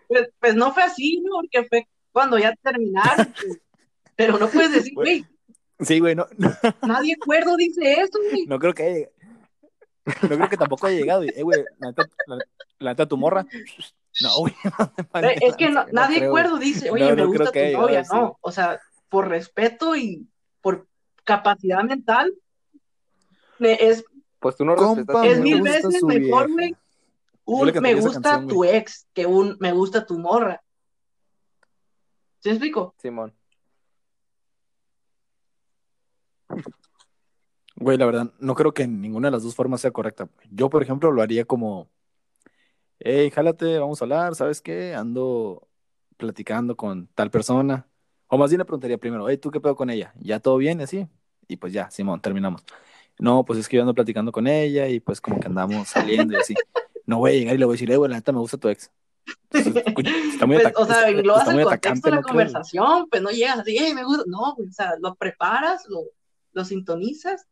Pues, 0.08 0.30
pues 0.40 0.56
no 0.56 0.74
fue 0.74 0.84
así, 0.84 1.22
¿no? 1.22 1.42
Porque 1.42 1.68
fue 1.68 1.88
cuando 2.14 2.38
ya 2.40 2.56
terminaron. 2.56 3.26
pues. 3.34 3.62
Pero 4.16 4.40
no 4.40 4.48
puedes 4.48 4.72
decir, 4.72 4.94
güey, 4.96 5.26
Sí, 5.80 6.00
güey, 6.00 6.16
no, 6.16 6.26
no, 6.38 6.50
nadie 6.88 7.16
acuerdo 7.22 7.56
dice 7.56 7.94
eso, 8.02 8.18
güey. 8.32 8.48
no 8.48 8.58
creo 8.58 8.74
que 8.74 8.84
haya 8.84 9.10
No 10.24 10.30
creo 10.30 10.50
que 10.50 10.58
tampoco 10.58 10.88
haya 10.88 10.98
llegado. 10.98 11.24
y, 11.24 11.30
Eh, 11.30 11.44
güey, 11.44 11.64
la 11.78 11.90
neta, 11.90 12.04
la, 12.26 12.38
la 12.80 12.92
neta, 12.92 13.06
tu 13.06 13.18
morra. 13.18 13.46
No, 14.22 14.30
güey. 14.40 14.54
no 14.80 14.88
te 15.22 15.28
Eh, 15.34 15.38
Es 15.42 15.56
que 15.56 15.70
no- 15.70 15.86
nadie 15.92 16.18
creo, 16.18 16.30
acuerdo 16.30 16.58
dice, 16.58 16.90
oye, 16.90 17.10
No, 17.10 17.16
me 17.16 17.26
gusta 17.26 17.52
tu 17.52 17.60
haya 17.60 17.78
novia, 17.78 18.04
no. 18.12 18.38
O 18.42 18.52
sea, 18.52 18.80
por 19.10 19.28
respeto 19.28 19.96
y 19.96 20.28
por 20.62 20.88
capacidad 21.24 21.84
mental, 21.84 22.34
me- 23.60 23.74
es, 23.74 24.04
Pues 24.40 24.56
tú 24.56 24.66
no 24.66 24.76
Compa, 24.76 24.96
respetas. 25.24 25.26
es 25.26 25.40
mil 25.42 25.62
veces 25.62 26.04
mejor, 26.04 26.52
güey, 26.52 26.76
un 27.46 27.72
me 27.82 27.96
gusta 27.96 28.22
canción, 28.22 28.48
tu 28.48 28.56
güey. 28.56 28.76
ex 28.76 29.08
que 29.14 29.26
un 29.26 29.56
me 29.60 29.72
gusta 29.72 30.06
tu 30.06 30.18
morra. 30.20 30.62
¿Sí 32.40 32.50
me 32.50 32.54
explico? 32.56 32.94
Simón. 32.98 33.34
Güey, 37.76 37.98
la 37.98 38.06
verdad, 38.06 38.32
no 38.40 38.56
creo 38.56 38.74
que 38.74 38.88
ninguna 38.88 39.28
de 39.28 39.34
las 39.34 39.44
dos 39.44 39.54
formas 39.54 39.82
sea 39.82 39.92
correcta. 39.92 40.28
Yo, 40.50 40.70
por 40.70 40.82
ejemplo, 40.82 41.12
lo 41.12 41.22
haría 41.22 41.46
como, 41.46 41.88
hey, 43.00 43.30
jálate, 43.32 43.80
vamos 43.80 44.02
a 44.02 44.06
hablar, 44.06 44.36
¿sabes 44.36 44.62
qué? 44.62 44.94
Ando 44.96 45.68
platicando 46.18 46.76
con 46.76 47.08
tal 47.08 47.30
persona. 47.32 47.88
O 48.28 48.38
más 48.38 48.50
bien 48.50 48.60
le 48.60 48.66
preguntaría 48.66 48.98
primero, 48.98 49.30
hey, 49.30 49.38
¿tú 49.38 49.52
qué 49.52 49.60
pedo 49.62 49.76
con 49.76 49.90
ella? 49.90 50.14
¿Ya 50.20 50.40
todo 50.40 50.58
bien? 50.58 50.82
Así. 50.82 51.08
Y 51.48 51.58
pues 51.58 51.72
ya, 51.74 51.90
Simón, 51.90 52.22
terminamos. 52.22 52.64
No, 53.20 53.46
pues 53.46 53.60
es 53.60 53.68
que 53.70 53.78
yo 53.78 53.84
ando 53.84 53.94
platicando 53.94 54.32
con 54.32 54.48
ella 54.48 54.88
y 54.90 55.00
pues 55.00 55.22
como 55.22 55.40
que 55.40 55.48
andamos 55.48 55.88
saliendo 55.88 56.34
y 56.34 56.38
así. 56.38 56.56
No 57.06 57.20
voy 57.20 57.32
a 57.32 57.34
llegar 57.36 57.56
y 57.56 57.58
le 57.58 57.66
voy 57.66 57.74
a 57.74 57.76
decir, 57.76 57.90
hey, 57.90 57.96
güey, 57.98 58.10
la 58.12 58.18
neta 58.18 58.32
me 58.32 58.40
gusta 58.40 58.58
tu 58.58 58.68
ex. 58.70 58.92
Entonces, 59.52 59.84
coño, 59.94 60.10
Está 60.32 60.46
muy, 60.46 60.58
Pues, 60.60 60.74
o 60.76 60.86
sea, 60.86 61.10
englobas 61.10 61.48
el 61.48 61.64
contexto 61.64 62.10
de 62.10 62.16
la 62.16 62.22
¿no 62.22 62.28
conversación, 62.28 63.08
pues 63.10 63.22
no 63.22 63.30
llegas 63.30 63.60
así, 63.60 63.78
"Ey, 63.78 63.94
me 63.94 64.04
gusta. 64.04 64.24
No, 64.28 64.56
güey, 64.56 64.68
o 64.70 64.72
sea, 64.72 64.94
lo 65.00 65.16
preparas, 65.16 65.86
lo, 65.90 66.02
lo 66.54 66.66
sintonizas. 66.66 67.48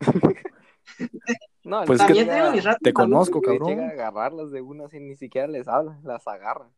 No, 1.64 1.82
Pues 1.86 2.02
que 2.02 2.12
es 2.12 2.18
que 2.18 2.24
tengo 2.26 2.50
mis 2.50 2.62
ratos. 2.64 2.80
Te 2.82 2.92
conozco, 2.92 3.40
güey. 3.40 3.58
cabrón. 3.58 3.68
Llega 3.70 3.86
a 3.88 3.90
agarrarlas 3.90 4.50
de 4.50 4.60
una 4.60 4.88
sin 4.88 5.08
ni 5.08 5.16
siquiera 5.16 5.46
les 5.48 5.66
habla, 5.66 5.98
las 6.04 6.26
agarra. 6.28 6.68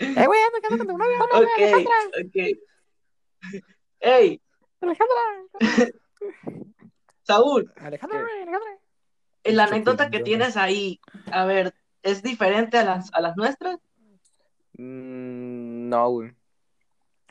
eh, 0.00 0.26
güey, 0.26 0.40
ando 0.42 0.60
quedando 0.62 0.78
con 0.78 0.86
tu 0.86 0.98
novia. 0.98 1.18
Ok, 1.22 1.86
ok. 2.26 3.62
Ey, 4.00 4.40
Alejandra. 4.80 5.16
Saúl, 7.22 7.72
Alejandra, 7.76 8.18
¿Qué? 8.24 8.42
Alejandra. 8.42 8.78
la 9.44 9.64
anécdota 9.64 10.10
que 10.10 10.20
tienes 10.20 10.56
ahí, 10.56 11.00
a 11.30 11.44
ver, 11.44 11.74
¿es 12.02 12.22
diferente 12.22 12.78
a 12.78 12.84
las, 12.84 13.12
a 13.12 13.20
las 13.20 13.36
nuestras? 13.36 13.78
Mm, 14.74 15.88
no, 15.88 16.10
güey. 16.10 16.32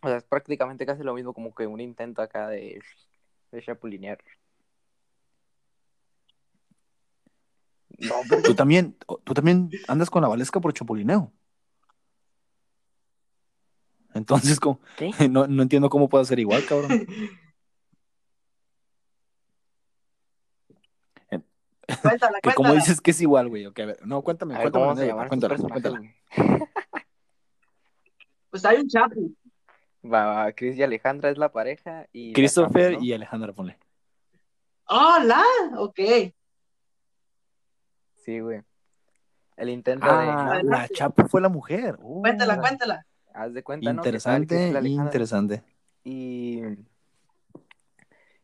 O 0.07 0.09
sea, 0.09 0.17
es 0.19 0.23
prácticamente 0.23 0.85
casi 0.85 1.03
lo 1.03 1.13
mismo 1.13 1.33
como 1.33 1.53
que 1.53 1.67
un 1.67 1.81
intento 1.81 2.21
acá 2.21 2.47
de, 2.47 2.81
de 3.51 3.61
chapulinear. 3.61 4.17
No, 7.99 8.15
pero 8.29 8.41
Tú 8.41 8.55
también, 8.55 8.95
tú 9.25 9.33
también 9.33 9.69
andas 9.89 10.09
con 10.09 10.21
la 10.21 10.29
Valesca 10.29 10.61
por 10.61 10.71
chapulineo. 10.71 11.33
Entonces, 14.13 14.61
¿cómo? 14.61 14.79
No, 15.29 15.45
no 15.45 15.61
entiendo 15.63 15.89
cómo 15.89 16.07
puede 16.07 16.23
ser 16.23 16.39
igual, 16.39 16.63
cabrón. 16.65 17.05
Cuéntala, 22.01 22.39
Que 22.41 22.53
¿Cómo 22.53 22.69
cuéntala. 22.69 22.79
dices 22.79 23.01
que 23.01 23.11
es 23.11 23.19
igual, 23.19 23.49
güey? 23.49 23.65
Ok, 23.65 23.79
a 23.79 23.85
ver, 23.85 24.07
no, 24.07 24.21
cuéntame, 24.21 24.55
a 24.55 24.59
ver 24.59 24.71
cuéntame. 24.71 25.05
personajes, 25.49 25.69
cuéntala. 25.69 25.99
güey. 25.99 26.15
Pues 28.49 28.63
hay 28.63 28.77
un 28.77 28.87
chapu. 28.87 29.35
Va, 30.03 30.25
va, 30.25 30.51
Chris 30.53 30.77
y 30.77 30.83
Alejandra 30.83 31.29
es 31.29 31.37
la 31.37 31.51
pareja 31.51 32.07
y 32.13 32.33
Christopher 32.33 32.91
chapa, 32.93 32.99
¿no? 32.99 33.05
y 33.05 33.13
Alejandra, 33.13 33.53
ponle. 33.53 33.77
¡Hola! 34.85 35.43
ok. 35.77 35.99
Sí, 38.15 38.39
güey. 38.39 38.61
El 39.57 39.69
intento 39.69 40.05
Ah, 40.07 40.57
de... 40.57 40.63
la. 40.63 40.87
Chapu 40.89 41.27
fue 41.27 41.41
la 41.41 41.49
mujer. 41.49 41.97
Oh, 42.01 42.21
Cuéntala, 42.21 42.59
cuéntala. 42.59 43.05
Haz 43.33 43.53
de 43.53 43.63
cuenta, 43.63 43.89
Interesante, 43.89 44.69
interesante. 44.85 45.63
Y... 46.03 46.61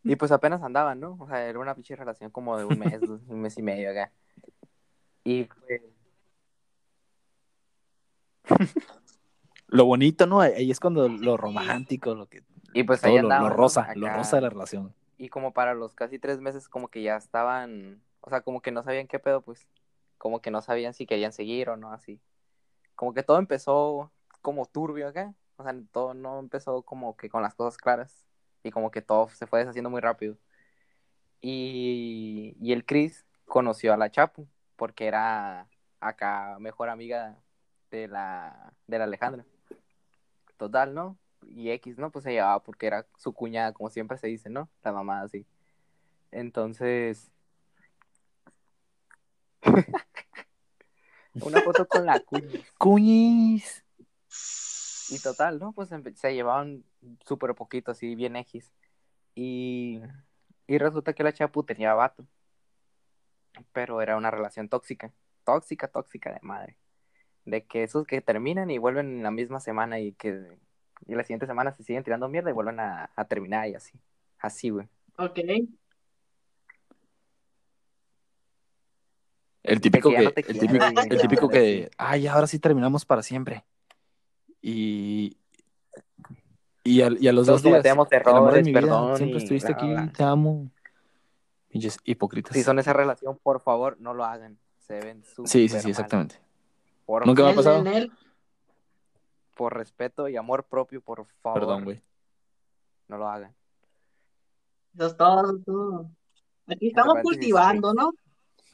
Y 0.04 0.16
pues 0.18 0.32
apenas 0.32 0.62
andaban, 0.64 1.00
¿no? 1.00 1.16
O 1.20 1.28
sea, 1.28 1.48
era 1.48 1.60
una 1.60 1.76
pinche 1.76 1.96
relación 1.96 2.30
como 2.30 2.58
de 2.58 2.66
un 2.66 2.78
mes, 2.78 3.02
un 3.28 3.42
mes 3.42 3.58
y 3.58 3.62
medio 3.62 3.92
acá. 3.92 4.12
Y 5.24 5.46
pues... 5.46 5.82
Lo 9.74 9.86
bonito, 9.86 10.28
¿no? 10.28 10.40
Ahí 10.40 10.70
es 10.70 10.80
cuando 10.80 11.10
lo 11.10 11.36
romántico, 11.36 12.14
lo 12.14 12.28
que 12.28 12.44
Y 12.76 12.84
pues 12.84 13.04
ahí 13.04 13.20
todo 13.20 13.28
lo, 13.28 13.50
rosa 13.50 13.88
de 13.92 14.42
la 14.42 14.50
relación. 14.50 14.94
Y 15.18 15.30
como 15.30 15.52
para 15.52 15.74
los 15.74 15.96
casi 15.96 16.20
tres 16.20 16.40
meses 16.40 16.70
como 16.70 16.90
que 16.90 17.02
ya 17.02 17.18
estaban, 17.18 18.00
o 18.22 18.30
sea, 18.30 18.42
como 18.42 18.62
que 18.62 18.72
no 18.72 18.84
sabían 18.84 19.08
qué 19.08 19.18
pedo, 19.18 19.42
pues, 19.42 19.68
como 20.20 20.44
que 20.44 20.52
no 20.52 20.62
sabían 20.62 20.94
si 20.94 21.08
querían 21.08 21.34
seguir 21.34 21.70
o 21.70 21.76
no, 21.76 21.92
así. 21.92 22.22
Como 22.94 23.16
que 23.16 23.24
todo 23.24 23.40
empezó 23.40 24.12
como 24.44 24.68
turbio 24.68 25.08
acá, 25.08 25.34
o 25.56 25.64
sea, 25.64 25.74
todo 25.92 26.14
no 26.14 26.38
empezó 26.38 26.84
como 26.84 27.18
que 27.18 27.28
con 27.28 27.42
las 27.42 27.56
cosas 27.56 27.76
claras 27.78 28.28
y 28.62 28.70
como 28.70 28.92
que 28.92 29.02
todo 29.02 29.30
se 29.30 29.48
fue 29.48 29.58
deshaciendo 29.58 29.90
muy 29.90 30.02
rápido. 30.02 30.38
Y, 31.42 32.56
y 32.62 32.74
el 32.74 32.86
Chris 32.86 33.26
conoció 33.46 33.92
a 33.92 33.98
la 33.98 34.12
Chapu 34.12 34.48
porque 34.76 35.08
era 35.08 35.68
acá 36.00 36.58
mejor 36.60 36.90
amiga 36.90 37.40
de 37.90 38.08
la, 38.08 38.72
de 38.86 39.00
la 39.00 39.06
Alejandra. 39.06 39.46
Total, 40.64 40.94
¿no? 40.94 41.18
y 41.50 41.72
X, 41.72 41.98
¿no? 41.98 42.10
Pues 42.10 42.24
se 42.24 42.32
llevaba 42.32 42.64
porque 42.64 42.88
era 42.88 43.06
su 43.18 43.34
cuñada, 43.34 43.74
como 43.74 43.90
siempre 43.90 44.18
se 44.18 44.28
dice, 44.28 44.50
¿no? 44.50 44.70
La 44.82 44.94
mamá 44.94 45.22
así. 45.22 45.46
Entonces. 46.32 47.30
Una 51.34 51.62
foto 51.62 51.86
con 51.86 52.06
la 52.06 52.18
cuña. 52.22 52.62
Cuñis. 52.78 53.84
Y 55.10 55.20
total, 55.20 55.60
¿no? 55.60 55.74
Pues 55.74 55.90
se 56.16 56.34
llevaban 56.34 56.86
súper 57.26 57.54
poquito, 57.56 57.92
así, 57.92 58.16
bien 58.16 58.38
X. 58.38 58.72
Y, 59.36 60.00
y 60.66 60.78
resulta 60.78 61.12
que 61.12 61.24
la 61.24 61.34
Chapu 61.34 61.64
tenía 61.64 61.94
vato. 61.94 62.26
Pero 63.74 64.02
era 64.02 64.16
una 64.16 64.32
relación 64.32 64.70
tóxica. 64.70 65.12
Tóxica, 65.44 65.90
tóxica 65.90 66.32
de 66.32 66.40
madre. 66.42 66.78
De 67.46 67.64
que 67.66 67.84
esos 67.84 68.06
que 68.08 68.22
terminan 68.22 68.72
y 68.72 68.78
vuelven 68.78 69.18
en 69.18 69.24
la 69.24 69.32
misma 69.32 69.60
semana 69.60 70.00
y 70.00 70.14
que 70.14 70.58
y 71.06 71.16
la 71.16 71.24
siguiente 71.24 71.46
semana 71.46 71.74
se 71.74 71.84
siguen 71.84 72.04
tirando 72.04 72.30
mierda 72.30 72.50
y 72.50 72.54
vuelven 72.54 72.80
a, 72.80 73.10
a 73.16 73.26
terminar 73.26 73.68
y 73.68 73.76
así. 73.76 74.00
Así, 74.40 74.70
güey. 74.70 74.88
Ok. 75.18 75.40
El 79.64 79.80
típico 79.80 80.10
que 80.10 80.18
no 80.18 80.30
el 80.30 80.34
quiere, 80.34 80.60
típico, 80.60 80.86
el 80.86 81.22
típico 81.22 81.50
que, 81.50 81.90
ay, 81.98 82.28
ahora 82.28 82.48
sí 82.48 82.60
terminamos 82.60 83.06
para 83.06 83.24
siempre. 83.24 83.64
Y, 84.62 85.38
y, 86.84 87.02
a, 87.02 87.10
y 87.18 87.28
a 87.28 87.34
los 87.34 87.48
Todos 87.48 87.62
dos 87.64 87.72
días, 87.72 87.84
cometemos 87.84 88.12
el 88.12 88.18
amor 88.20 88.54
de 88.54 88.60
errores, 88.60 88.66
mi 88.66 88.72
vida, 88.72 88.82
perdón, 88.82 89.18
siempre 89.18 89.38
estuviste 89.40 89.74
bla, 89.74 89.78
aquí, 89.78 89.92
bla. 89.92 90.12
te 90.14 90.24
amo. 90.24 90.70
Pinches 91.70 91.98
hipócritas. 92.04 92.54
Si 92.54 92.64
son 92.64 92.78
esa 92.80 92.94
relación, 92.94 93.38
por 93.42 93.62
favor, 93.62 93.98
no 94.00 94.14
lo 94.14 94.26
hagan. 94.26 94.58
Se 94.80 95.00
ven 95.00 95.24
súper 95.24 95.50
Sí, 95.50 95.70
sí, 95.70 95.78
sí, 95.80 95.84
mal. 95.84 95.90
exactamente. 95.92 96.36
Por, 97.06 97.26
Nunca 97.26 97.44
me 97.44 97.52
ha 97.52 97.56
pasado. 97.56 97.84
Por 99.56 99.76
respeto 99.76 100.28
y 100.28 100.36
amor 100.36 100.64
propio, 100.64 101.02
por 101.02 101.26
favor, 101.42 101.60
Perdón, 101.60 101.84
güey. 101.84 102.02
no 103.08 103.18
lo 103.18 103.28
hagan. 103.28 103.56
Eso 104.96 105.08
es 105.08 105.18
todo, 105.18 105.60
todo. 105.60 106.10
Aquí 106.68 106.88
estamos 106.88 107.16
cultivando, 107.22 107.94
¿no? 107.94 108.14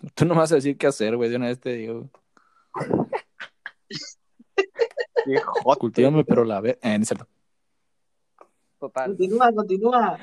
Tú 0.15 0.25
no 0.25 0.35
me 0.35 0.41
vas 0.41 0.51
a 0.51 0.55
decir 0.55 0.77
qué 0.77 0.87
hacer, 0.87 1.15
güey, 1.17 1.29
de 1.29 1.35
una 1.35 1.47
vez 1.47 1.59
te 1.59 1.73
digo. 1.73 2.09
Cultívame, 5.79 6.23
pero 6.23 6.43
la 6.43 6.61
ve... 6.61 6.79
Eh, 6.81 6.97
no 6.97 7.03
es 7.03 7.07
cierto. 7.07 7.27
Total. 8.79 9.07
Continúa, 9.07 9.51
continúa. 9.53 10.17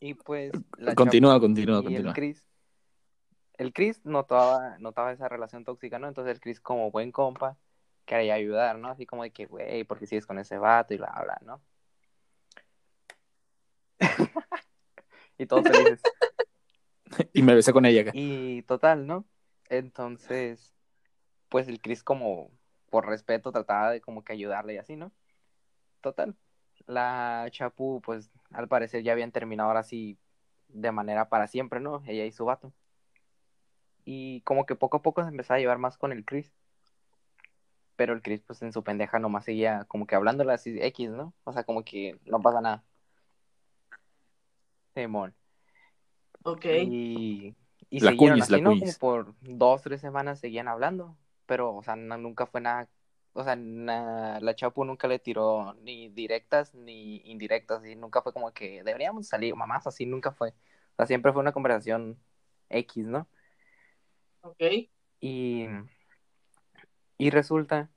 Y 0.00 0.14
pues. 0.14 0.52
la 0.78 0.94
Continúa, 0.94 1.38
continúa, 1.38 1.80
y 1.80 1.82
continúa. 1.84 2.10
el 2.10 2.14
Chris. 2.14 2.44
El 3.58 3.72
Chris 3.72 4.04
notaba, 4.04 4.78
notaba 4.78 5.12
esa 5.12 5.28
relación 5.28 5.64
tóxica, 5.64 5.98
¿no? 5.98 6.08
Entonces 6.08 6.34
el 6.34 6.40
Chris, 6.40 6.60
como 6.60 6.90
buen 6.90 7.12
compa, 7.12 7.56
quería 8.04 8.34
ayudar, 8.34 8.78
¿no? 8.78 8.88
Así 8.88 9.06
como 9.06 9.22
de 9.22 9.30
que, 9.30 9.46
güey, 9.46 9.84
¿por 9.84 9.98
qué 9.98 10.06
sigues 10.06 10.26
con 10.26 10.38
ese 10.38 10.58
vato? 10.58 10.94
Y 10.94 10.98
bla, 10.98 11.12
bla, 11.22 11.38
¿no? 11.42 11.62
y 15.38 15.46
todos 15.46 15.66
felices. 15.66 16.02
Y 17.34 17.42
me 17.42 17.54
besé 17.54 17.74
con 17.74 17.84
ella 17.84 18.00
acá. 18.00 18.12
Y 18.14 18.62
total, 18.62 19.06
¿no? 19.06 19.26
Entonces, 19.68 20.72
pues 21.50 21.68
el 21.68 21.78
Chris 21.82 22.02
como 22.02 22.50
por 22.88 23.06
respeto 23.06 23.52
trataba 23.52 23.90
de 23.90 24.00
como 24.00 24.24
que 24.24 24.32
ayudarle 24.32 24.74
y 24.74 24.78
así, 24.78 24.96
¿no? 24.96 25.12
Total. 26.00 26.34
La 26.86 27.46
Chapu, 27.50 28.00
pues 28.00 28.30
al 28.50 28.68
parecer 28.68 29.02
ya 29.02 29.12
habían 29.12 29.30
terminado 29.30 29.68
ahora 29.68 29.82
sí 29.82 30.18
de 30.68 30.90
manera 30.90 31.28
para 31.28 31.46
siempre, 31.48 31.80
¿no? 31.80 32.02
Ella 32.06 32.24
y 32.24 32.32
su 32.32 32.46
vato. 32.46 32.72
Y 34.04 34.40
como 34.42 34.66
que 34.66 34.74
poco 34.76 34.98
a 34.98 35.02
poco 35.02 35.22
se 35.22 35.28
empezaba 35.30 35.56
a 35.58 35.60
llevar 35.60 35.78
más 35.78 35.98
con 35.98 36.12
el 36.12 36.24
Chris. 36.24 36.52
Pero 37.96 38.14
el 38.14 38.22
Chris, 38.22 38.42
pues 38.42 38.62
en 38.62 38.72
su 38.72 38.82
pendeja 38.82 39.18
nomás 39.18 39.44
seguía 39.44 39.84
como 39.86 40.06
que 40.06 40.14
hablándole 40.14 40.52
así 40.52 40.76
X, 40.80 41.10
¿no? 41.10 41.34
O 41.44 41.52
sea, 41.52 41.64
como 41.64 41.84
que 41.84 42.18
no 42.24 42.40
pasa 42.40 42.60
nada. 42.60 42.84
Simón. 44.94 45.34
Ok. 46.44 46.64
Y, 46.64 47.54
y 47.90 48.00
La 48.00 48.10
siguieron 48.10 48.38
cuñis, 48.38 48.50
la 48.50 48.56
así, 48.56 48.62
¿no? 48.62 48.70
Como 48.70 48.92
por 48.98 49.34
dos, 49.42 49.82
tres 49.82 50.00
semanas 50.00 50.40
seguían 50.40 50.68
hablando, 50.68 51.16
pero, 51.46 51.74
o 51.74 51.82
sea, 51.82 51.96
no- 51.96 52.16
nunca 52.18 52.46
fue 52.46 52.60
nada, 52.60 52.88
o 53.32 53.44
sea, 53.44 53.56
na- 53.56 54.40
la 54.40 54.54
Chapu 54.54 54.84
nunca 54.84 55.06
le 55.08 55.18
tiró 55.18 55.74
ni 55.82 56.08
directas 56.08 56.74
ni 56.74 57.18
indirectas, 57.24 57.84
y 57.86 57.94
nunca 57.94 58.22
fue 58.22 58.32
como 58.32 58.52
que 58.52 58.82
deberíamos 58.82 59.28
salir, 59.28 59.54
mamás, 59.54 59.86
así 59.86 60.06
nunca 60.06 60.32
fue. 60.32 60.50
O 60.50 60.96
sea, 60.96 61.06
siempre 61.06 61.32
fue 61.32 61.40
una 61.42 61.52
conversación 61.52 62.18
X, 62.70 63.06
¿no? 63.06 63.28
Ok. 64.42 64.62
Y, 65.20 65.66
y 67.16 67.30
resulta 67.30 67.90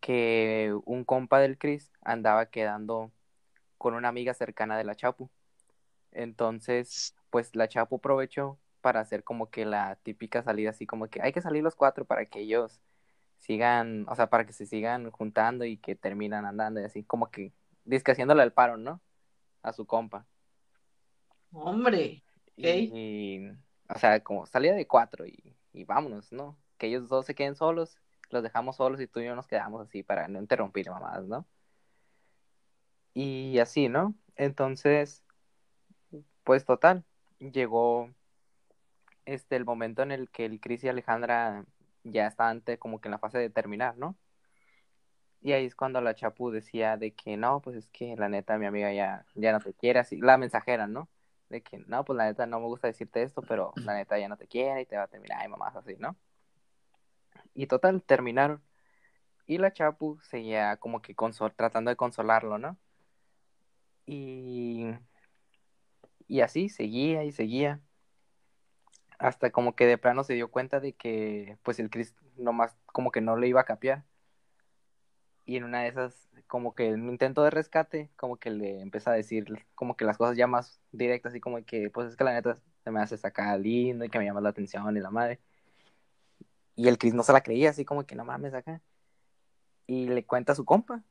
que 0.00 0.74
un 0.84 1.04
compa 1.04 1.40
del 1.40 1.58
Chris 1.58 1.92
andaba 2.02 2.46
quedando 2.46 3.12
con 3.76 3.94
una 3.94 4.08
amiga 4.08 4.34
cercana 4.34 4.78
de 4.78 4.84
la 4.84 4.94
Chapu. 4.94 5.30
Entonces, 6.12 7.14
pues 7.30 7.54
la 7.54 7.68
Chapu 7.68 7.96
aprovechó 7.96 8.58
para 8.80 9.00
hacer 9.00 9.24
como 9.24 9.50
que 9.50 9.64
la 9.64 9.96
típica 9.96 10.42
salida, 10.42 10.70
así 10.70 10.86
como 10.86 11.08
que 11.08 11.20
hay 11.20 11.32
que 11.32 11.42
salir 11.42 11.62
los 11.62 11.74
cuatro 11.74 12.04
para 12.04 12.26
que 12.26 12.40
ellos 12.40 12.80
sigan, 13.38 14.06
o 14.08 14.14
sea, 14.14 14.30
para 14.30 14.46
que 14.46 14.52
se 14.52 14.66
sigan 14.66 15.10
juntando 15.10 15.64
y 15.64 15.76
que 15.76 15.94
terminan 15.94 16.44
andando 16.46 16.80
y 16.80 16.84
así, 16.84 17.04
como 17.04 17.30
que 17.30 17.52
disque 17.84 18.12
haciéndole 18.12 18.42
el 18.42 18.52
paro, 18.52 18.76
¿no? 18.76 19.00
A 19.62 19.72
su 19.72 19.86
compa. 19.86 20.26
Hombre. 21.52 22.22
Ok. 22.52 22.64
Y, 22.64 23.48
o 23.88 23.98
sea, 23.98 24.20
como 24.22 24.46
salida 24.46 24.74
de 24.74 24.86
cuatro 24.86 25.26
y, 25.26 25.57
y 25.78 25.84
vámonos, 25.84 26.32
¿no? 26.32 26.58
Que 26.78 26.88
ellos 26.88 27.08
dos 27.08 27.26
se 27.26 27.34
queden 27.34 27.56
solos, 27.56 27.98
los 28.30 28.42
dejamos 28.42 28.76
solos 28.76 29.00
y 29.00 29.06
tú 29.06 29.20
y 29.20 29.26
yo 29.26 29.34
nos 29.34 29.46
quedamos 29.46 29.86
así 29.86 30.02
para 30.02 30.28
no 30.28 30.40
interrumpir 30.40 30.90
mamadas, 30.90 31.26
¿no? 31.26 31.46
Y 33.14 33.58
así, 33.58 33.88
¿no? 33.88 34.14
Entonces, 34.36 35.24
pues 36.44 36.64
total, 36.64 37.04
llegó 37.38 38.10
este 39.24 39.56
el 39.56 39.64
momento 39.64 40.02
en 40.02 40.12
el 40.12 40.30
que 40.30 40.44
el 40.46 40.60
Chris 40.60 40.84
y 40.84 40.88
Alejandra 40.88 41.64
ya 42.04 42.26
estaban 42.26 42.62
como 42.78 43.00
que 43.00 43.08
en 43.08 43.12
la 43.12 43.18
fase 43.18 43.38
de 43.38 43.50
terminar, 43.50 43.96
¿no? 43.98 44.16
Y 45.40 45.52
ahí 45.52 45.66
es 45.66 45.74
cuando 45.76 46.00
la 46.00 46.14
Chapu 46.14 46.50
decía 46.50 46.96
de 46.96 47.12
que 47.14 47.36
no, 47.36 47.60
pues 47.60 47.76
es 47.76 47.88
que 47.90 48.16
la 48.16 48.28
neta 48.28 48.58
mi 48.58 48.66
amiga 48.66 48.92
ya, 48.92 49.24
ya 49.34 49.52
no 49.52 49.60
te 49.60 49.72
quiere, 49.74 50.00
así, 50.00 50.16
la 50.18 50.36
mensajera, 50.36 50.86
¿no? 50.86 51.08
De 51.48 51.62
que 51.62 51.78
no, 51.86 52.04
pues 52.04 52.16
la 52.16 52.26
neta 52.26 52.46
no 52.46 52.60
me 52.60 52.66
gusta 52.66 52.88
decirte 52.88 53.22
esto, 53.22 53.40
pero 53.42 53.72
la 53.84 53.94
neta 53.94 54.18
ya 54.18 54.28
no 54.28 54.36
te 54.36 54.46
quiere 54.46 54.82
y 54.82 54.86
te 54.86 54.96
va 54.96 55.04
a 55.04 55.08
terminar 55.08 55.44
y 55.44 55.48
mamás 55.48 55.74
así, 55.76 55.96
¿no? 55.98 56.16
Y 57.54 57.66
total, 57.66 58.02
terminaron. 58.02 58.62
Y 59.46 59.58
la 59.58 59.72
Chapu 59.72 60.18
seguía 60.20 60.76
como 60.76 61.00
que 61.00 61.16
consol- 61.16 61.54
tratando 61.56 61.88
de 61.88 61.96
consolarlo, 61.96 62.58
¿no? 62.58 62.76
Y, 64.04 64.90
y 66.26 66.40
así 66.42 66.68
seguía 66.68 67.24
y 67.24 67.32
seguía. 67.32 67.80
Hasta 69.18 69.50
como 69.50 69.74
que 69.74 69.86
de 69.86 69.98
plano 69.98 70.22
se 70.22 70.34
dio 70.34 70.50
cuenta 70.50 70.80
de 70.80 70.92
que 70.92 71.56
pues 71.62 71.80
el 71.80 71.90
Chris 71.90 72.14
nomás 72.36 72.76
como 72.86 73.10
que 73.10 73.20
no 73.20 73.36
le 73.36 73.48
iba 73.48 73.62
a 73.62 73.64
capear. 73.64 74.04
Y 75.48 75.56
en 75.56 75.64
una 75.64 75.80
de 75.80 75.88
esas, 75.88 76.28
como 76.46 76.74
que 76.74 76.88
en 76.88 77.00
un 77.04 77.08
intento 77.08 77.42
de 77.42 77.48
rescate, 77.48 78.10
como 78.16 78.36
que 78.36 78.50
le 78.50 78.82
empieza 78.82 79.12
a 79.12 79.14
decir 79.14 79.64
como 79.74 79.96
que 79.96 80.04
las 80.04 80.18
cosas 80.18 80.36
ya 80.36 80.46
más 80.46 80.78
directas, 80.92 81.30
así 81.30 81.40
como 81.40 81.64
que 81.64 81.88
pues 81.88 82.08
es 82.10 82.16
que 82.16 82.24
la 82.24 82.34
neta 82.34 82.58
se 82.84 82.90
me 82.90 83.00
hace 83.00 83.16
sacar 83.16 83.58
lindo 83.58 84.04
y 84.04 84.10
que 84.10 84.18
me 84.18 84.26
llama 84.26 84.42
la 84.42 84.50
atención 84.50 84.94
y 84.94 85.00
la 85.00 85.10
madre. 85.10 85.40
Y 86.76 86.88
el 86.88 86.98
Chris 86.98 87.14
no 87.14 87.22
se 87.22 87.32
la 87.32 87.40
creía, 87.40 87.70
así 87.70 87.86
como 87.86 88.04
que 88.04 88.14
no 88.14 88.26
mames 88.26 88.52
acá. 88.52 88.82
Y 89.86 90.08
le 90.08 90.26
cuenta 90.26 90.52
a 90.52 90.54
su 90.54 90.66
compa, 90.66 91.02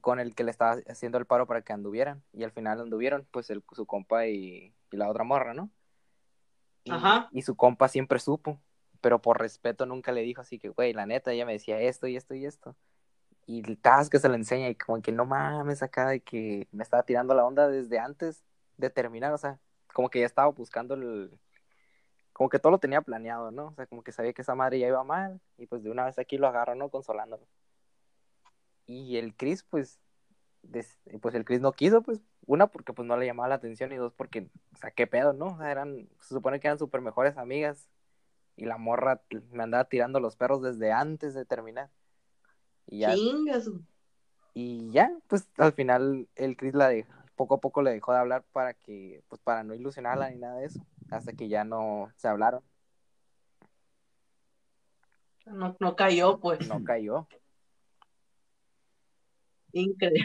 con 0.00 0.20
el 0.20 0.34
que 0.34 0.44
le 0.44 0.52
estaba 0.52 0.78
haciendo 0.88 1.18
el 1.18 1.26
paro 1.26 1.46
para 1.46 1.60
que 1.60 1.74
anduvieran. 1.74 2.22
Y 2.32 2.44
al 2.44 2.50
final 2.50 2.80
anduvieron, 2.80 3.28
pues 3.30 3.50
el, 3.50 3.62
su 3.72 3.84
compa 3.84 4.26
y, 4.26 4.72
y 4.90 4.96
la 4.96 5.10
otra 5.10 5.24
morra, 5.24 5.52
¿no? 5.52 5.70
Y, 6.84 6.92
Ajá. 6.92 7.28
y 7.30 7.42
su 7.42 7.56
compa 7.56 7.88
siempre 7.88 8.20
supo, 8.20 8.58
pero 9.02 9.20
por 9.20 9.38
respeto 9.38 9.84
nunca 9.84 10.12
le 10.12 10.22
dijo 10.22 10.40
así 10.40 10.58
que, 10.58 10.70
güey, 10.70 10.94
la 10.94 11.04
neta, 11.04 11.30
ella 11.32 11.44
me 11.44 11.52
decía 11.52 11.78
esto 11.78 12.06
y 12.06 12.16
esto 12.16 12.34
y 12.34 12.46
esto. 12.46 12.74
Y 13.46 13.60
el 13.68 13.78
tas 13.78 14.08
que 14.08 14.18
se 14.18 14.28
lo 14.28 14.34
enseña 14.34 14.68
y 14.68 14.74
como 14.76 15.02
que 15.02 15.12
no 15.12 15.24
mames 15.26 15.82
acá 15.82 16.08
de 16.08 16.20
que 16.20 16.68
me 16.72 16.82
estaba 16.82 17.02
tirando 17.02 17.34
la 17.34 17.44
onda 17.44 17.68
desde 17.68 17.98
antes 17.98 18.44
de 18.76 18.90
terminar, 18.90 19.32
o 19.32 19.38
sea, 19.38 19.58
como 19.92 20.10
que 20.10 20.20
ya 20.20 20.26
estaba 20.26 20.48
buscando 20.48 20.94
el... 20.94 21.38
Como 22.32 22.48
que 22.48 22.58
todo 22.58 22.72
lo 22.72 22.78
tenía 22.78 23.02
planeado, 23.02 23.50
¿no? 23.50 23.66
O 23.68 23.74
sea, 23.74 23.86
como 23.86 24.02
que 24.02 24.12
sabía 24.12 24.32
que 24.32 24.42
esa 24.42 24.54
madre 24.54 24.78
ya 24.78 24.88
iba 24.88 25.04
mal 25.04 25.40
y 25.58 25.66
pues 25.66 25.82
de 25.82 25.90
una 25.90 26.04
vez 26.04 26.18
aquí 26.18 26.38
lo 26.38 26.46
agarró, 26.48 26.74
¿no? 26.74 26.88
Consolándolo. 26.90 27.46
Y 28.86 29.16
el 29.16 29.34
Chris, 29.36 29.62
pues, 29.64 30.00
pues 31.20 31.34
el 31.34 31.44
Chris 31.44 31.60
no 31.60 31.72
quiso, 31.72 32.02
pues, 32.02 32.20
una 32.46 32.66
porque 32.68 32.92
pues 32.92 33.06
no 33.06 33.16
le 33.16 33.26
llamaba 33.26 33.48
la 33.48 33.56
atención 33.56 33.92
y 33.92 33.96
dos 33.96 34.12
porque, 34.14 34.48
o 34.74 34.76
sea, 34.76 34.90
qué 34.90 35.06
pedo, 35.06 35.32
¿no? 35.32 35.46
O 35.48 35.58
sea, 35.58 35.70
eran, 35.70 36.08
se 36.20 36.34
supone 36.34 36.60
que 36.60 36.68
eran 36.68 36.78
súper 36.78 37.00
mejores 37.00 37.36
amigas 37.36 37.88
y 38.56 38.64
la 38.66 38.78
morra 38.78 39.22
me 39.50 39.62
andaba 39.62 39.84
tirando 39.84 40.20
los 40.20 40.36
perros 40.36 40.62
desde 40.62 40.92
antes 40.92 41.34
de 41.34 41.44
terminar. 41.44 41.90
Y 42.86 42.98
ya, 43.00 43.14
Chingas. 43.14 43.70
y 44.54 44.90
ya, 44.90 45.10
pues 45.28 45.48
al 45.56 45.72
final 45.72 46.28
el 46.36 46.56
Chris 46.56 46.74
la 46.74 46.88
dejó, 46.88 47.10
poco 47.36 47.54
a 47.54 47.60
poco 47.60 47.82
le 47.82 47.90
dejó 47.92 48.12
de 48.12 48.18
hablar 48.18 48.44
para 48.52 48.74
que, 48.74 49.22
pues 49.28 49.40
para 49.40 49.62
no 49.64 49.74
ilusionarla 49.74 50.30
ni 50.30 50.38
nada 50.38 50.56
de 50.58 50.66
eso, 50.66 50.84
hasta 51.10 51.32
que 51.32 51.48
ya 51.48 51.64
no 51.64 52.10
se 52.16 52.28
hablaron, 52.28 52.62
No, 55.46 55.76
no 55.80 55.96
cayó, 55.96 56.38
pues. 56.38 56.68
no 56.68 56.84
cayó. 56.84 57.26
Increíble. 59.72 60.24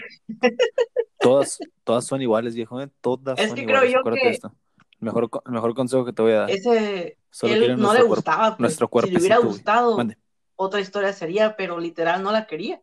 Todas, 1.20 1.58
todas 1.84 2.06
son 2.06 2.22
iguales, 2.22 2.54
viejo, 2.54 2.80
¿eh? 2.82 2.90
Todas 3.02 3.40
Es 3.40 3.48
son 3.48 3.56
que 3.56 3.64
creo 3.66 3.78
iguales. 3.78 3.94
yo 3.94 4.00
Acuérdate 4.00 4.22
que- 4.24 4.30
esto. 4.30 4.54
El 5.00 5.06
mejor, 5.06 5.30
el 5.46 5.52
mejor 5.52 5.76
consejo 5.76 6.06
que 6.06 6.14
te 6.14 6.22
voy 6.24 6.32
a 6.34 6.40
dar. 6.40 6.50
Ese, 6.52 7.18
Solo 7.30 7.54
él 7.54 7.62
no 7.72 7.78
nuestro 7.78 7.94
le 7.94 8.00
cuerpo. 8.00 8.16
gustaba. 8.16 8.50
pues. 8.50 8.60
nuestro 8.60 8.90
si 9.04 9.12
le 9.12 9.20
hubiera 9.20 9.38
gustado, 9.38 9.96
Mande. 9.98 10.18
Otra 10.58 10.82
historia 10.82 11.14
sería, 11.14 11.56
pero 11.56 11.80
literal 11.80 12.22
no 12.22 12.32
la 12.34 12.46
quería. 12.48 12.82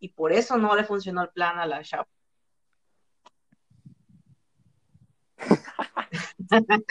Y 0.00 0.08
por 0.08 0.32
eso 0.32 0.56
no 0.58 0.74
le 0.74 0.82
funcionó 0.84 1.22
el 1.22 1.28
plan 1.30 1.58
a 1.58 1.66
la 1.66 1.82
Chapu. 1.84 2.10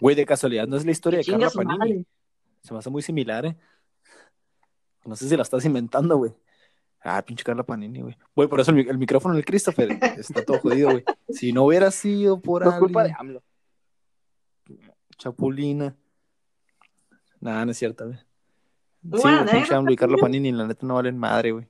Güey, 0.00 0.14
de 0.16 0.24
casualidad, 0.26 0.66
¿no 0.66 0.76
es 0.76 0.84
la 0.84 0.92
historia 0.92 1.20
Que 1.22 1.32
de 1.32 1.38
Carla 1.38 1.50
Panini? 1.50 1.78
madre. 1.78 2.04
Se 2.62 2.72
me 2.72 2.78
hace 2.78 2.90
muy 2.90 3.02
similar, 3.02 3.46
¿eh? 3.46 3.56
No 5.04 5.16
sé 5.16 5.28
si 5.28 5.36
la 5.36 5.42
estás 5.42 5.64
inventando, 5.64 6.16
güey. 6.16 6.32
Ah, 7.00 7.22
pinche 7.24 7.42
Carla 7.44 7.62
Panini, 7.64 8.02
güey. 8.02 8.16
Güey, 8.34 8.48
por 8.48 8.60
eso 8.60 8.70
el, 8.70 8.76
mi- 8.76 8.88
el 8.90 8.98
micrófono 8.98 9.34
del 9.34 9.44
Christopher 9.44 9.90
está 10.18 10.44
todo 10.44 10.58
jodido, 10.60 10.90
güey. 10.90 11.04
Si 11.30 11.52
no 11.52 11.64
hubiera 11.64 11.90
sido 11.90 12.40
por 12.40 12.64
No 12.64 12.72
es 12.72 12.78
culpa 12.78 13.04
de 13.04 13.10
alguien, 13.12 13.20
AMLO. 13.38 13.42
Chapulina. 15.16 15.96
Nada, 17.40 17.64
no 17.64 17.70
es 17.72 17.78
cierto, 17.78 18.06
güey. 18.06 18.18
Muy 19.02 19.20
Sí, 19.20 19.28
güey, 19.28 19.64
AMLO 19.70 19.92
y 19.92 19.96
Carla 19.96 20.16
Panini, 20.16 20.52
la 20.52 20.66
neta 20.66 20.86
no 20.86 20.94
valen 20.94 21.16
madre, 21.16 21.52
güey. 21.52 21.66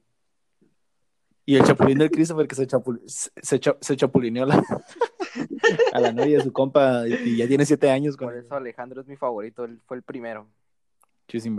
Y 1.44 1.56
el 1.56 1.64
chapulín 1.64 1.98
del 1.98 2.10
Christopher 2.10 2.46
que 2.46 2.54
se, 2.54 2.66
chapul- 2.66 3.00
se, 3.06 3.30
se 3.42 3.58
cha- 3.58 3.76
se 3.80 3.96
chapulineó 3.96 4.44
a 4.44 4.46
la, 4.46 4.62
a 5.92 6.00
la 6.00 6.12
novia 6.12 6.38
de 6.38 6.44
su 6.44 6.52
compa 6.52 7.08
y, 7.08 7.36
ya 7.36 7.48
tiene 7.48 7.64
siete 7.64 7.90
años 7.90 8.16
con 8.16 8.28
Por 8.28 8.36
eso 8.36 8.54
Alejandro 8.54 9.00
es 9.00 9.06
mi 9.06 9.16
favorito, 9.16 9.64
él 9.64 9.80
fue 9.86 9.96
el 9.96 10.02
primero. 10.02 10.46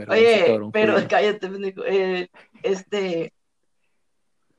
Oye, 0.10 0.46
cabrón, 0.48 0.72
pero 0.72 0.96
cállate. 1.08 1.50
Eh, 1.88 2.30
este, 2.64 3.34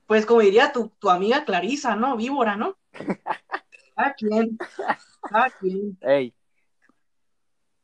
pues 0.06 0.24
como 0.26 0.40
diría 0.40 0.72
tu, 0.72 0.88
tu 0.98 1.10
amiga 1.10 1.44
Clarisa, 1.44 1.96
¿no? 1.96 2.16
Víbora, 2.16 2.56
¿no? 2.56 2.76
¿A 3.96 4.12
quién? 4.14 4.56
¿A 5.30 5.50
quién? 5.60 5.98
Ey, 6.00 6.32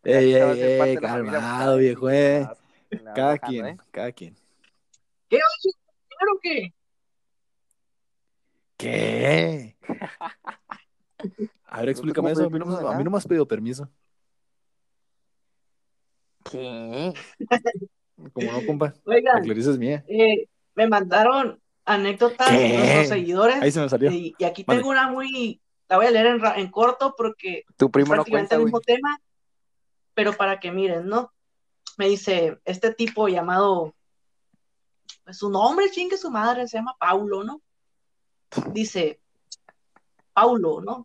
Ey, 0.02 0.34
ey, 0.34 0.60
ey, 0.60 0.96
calmado, 0.98 1.78
viejo, 1.78 2.08
eh. 2.10 2.48
Cada 3.14 3.32
bajando, 3.32 3.46
quien, 3.46 3.66
¿eh? 3.66 3.76
cada 3.90 4.12
quien. 4.12 4.36
¿Qué 5.28 5.36
oye? 5.36 5.72
¿Claro 6.08 6.38
que? 6.42 6.74
¿Qué? 8.76 9.76
A 11.66 11.80
ver, 11.80 11.88
explícame 11.90 12.30
eso. 12.32 12.44
A 12.44 12.50
mí, 12.50 12.58
no 12.58 12.66
me, 12.66 12.72
de 12.72 12.78
a 12.78 12.82
mí 12.82 12.88
nada. 12.90 13.04
no 13.04 13.10
me 13.10 13.16
has 13.16 13.26
pedido 13.26 13.46
permiso. 13.48 13.88
¿Qué? 16.50 17.12
Como 18.32 18.52
no, 18.52 18.66
compa. 18.66 18.94
La 19.04 19.16
Oigan, 19.16 19.50
es 19.50 19.78
mía. 19.78 20.04
eh, 20.08 20.46
me 20.74 20.86
mandaron 20.88 21.60
anécdotas 21.84 22.48
¿Qué? 22.48 22.76
nuestros 22.78 23.08
seguidores. 23.08 23.62
Ahí 23.62 23.70
se 23.72 23.80
me 23.80 23.88
salió. 23.88 24.10
Y, 24.10 24.34
y 24.38 24.44
aquí 24.44 24.64
tengo 24.64 24.88
una 24.88 25.08
muy, 25.08 25.60
la 25.88 25.96
voy 25.96 26.06
a 26.06 26.10
leer 26.10 26.26
en, 26.26 26.44
en 26.56 26.70
corto 26.70 27.14
porque 27.16 27.64
Tu 27.76 27.86
es 27.86 27.92
primo 27.92 28.14
no 28.14 28.24
cuenta, 28.24 28.56
el 28.56 28.64
mismo 28.64 28.80
tema, 28.80 29.18
pero 30.14 30.32
para 30.34 30.60
que 30.60 30.70
miren, 30.70 31.06
¿no? 31.06 31.32
Me 31.96 32.08
dice, 32.08 32.60
este 32.64 32.92
tipo 32.94 33.28
llamado, 33.28 33.94
pues 35.24 35.38
su 35.38 35.48
nombre, 35.50 35.90
chingue 35.90 36.16
su 36.16 36.30
madre, 36.30 36.68
se 36.68 36.76
llama 36.76 36.96
Paulo, 36.98 37.42
¿no? 37.42 37.62
Dice, 38.72 39.20
Paulo, 40.32 40.80
¿no? 40.82 41.04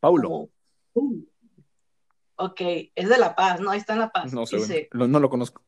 Paulo. 0.00 0.28
Como, 0.28 0.50
uh, 0.94 1.24
ok, 2.36 2.60
es 2.94 3.08
de 3.08 3.18
La 3.18 3.34
Paz, 3.34 3.60
¿no? 3.60 3.70
Ahí 3.70 3.78
está 3.78 3.92
en 3.94 4.00
La 4.00 4.10
Paz. 4.10 4.32
No 4.32 4.46
sé, 4.46 4.56
dice. 4.56 4.88
Lo- 4.92 5.08
no 5.08 5.20
lo 5.20 5.30
conozco. 5.30 5.62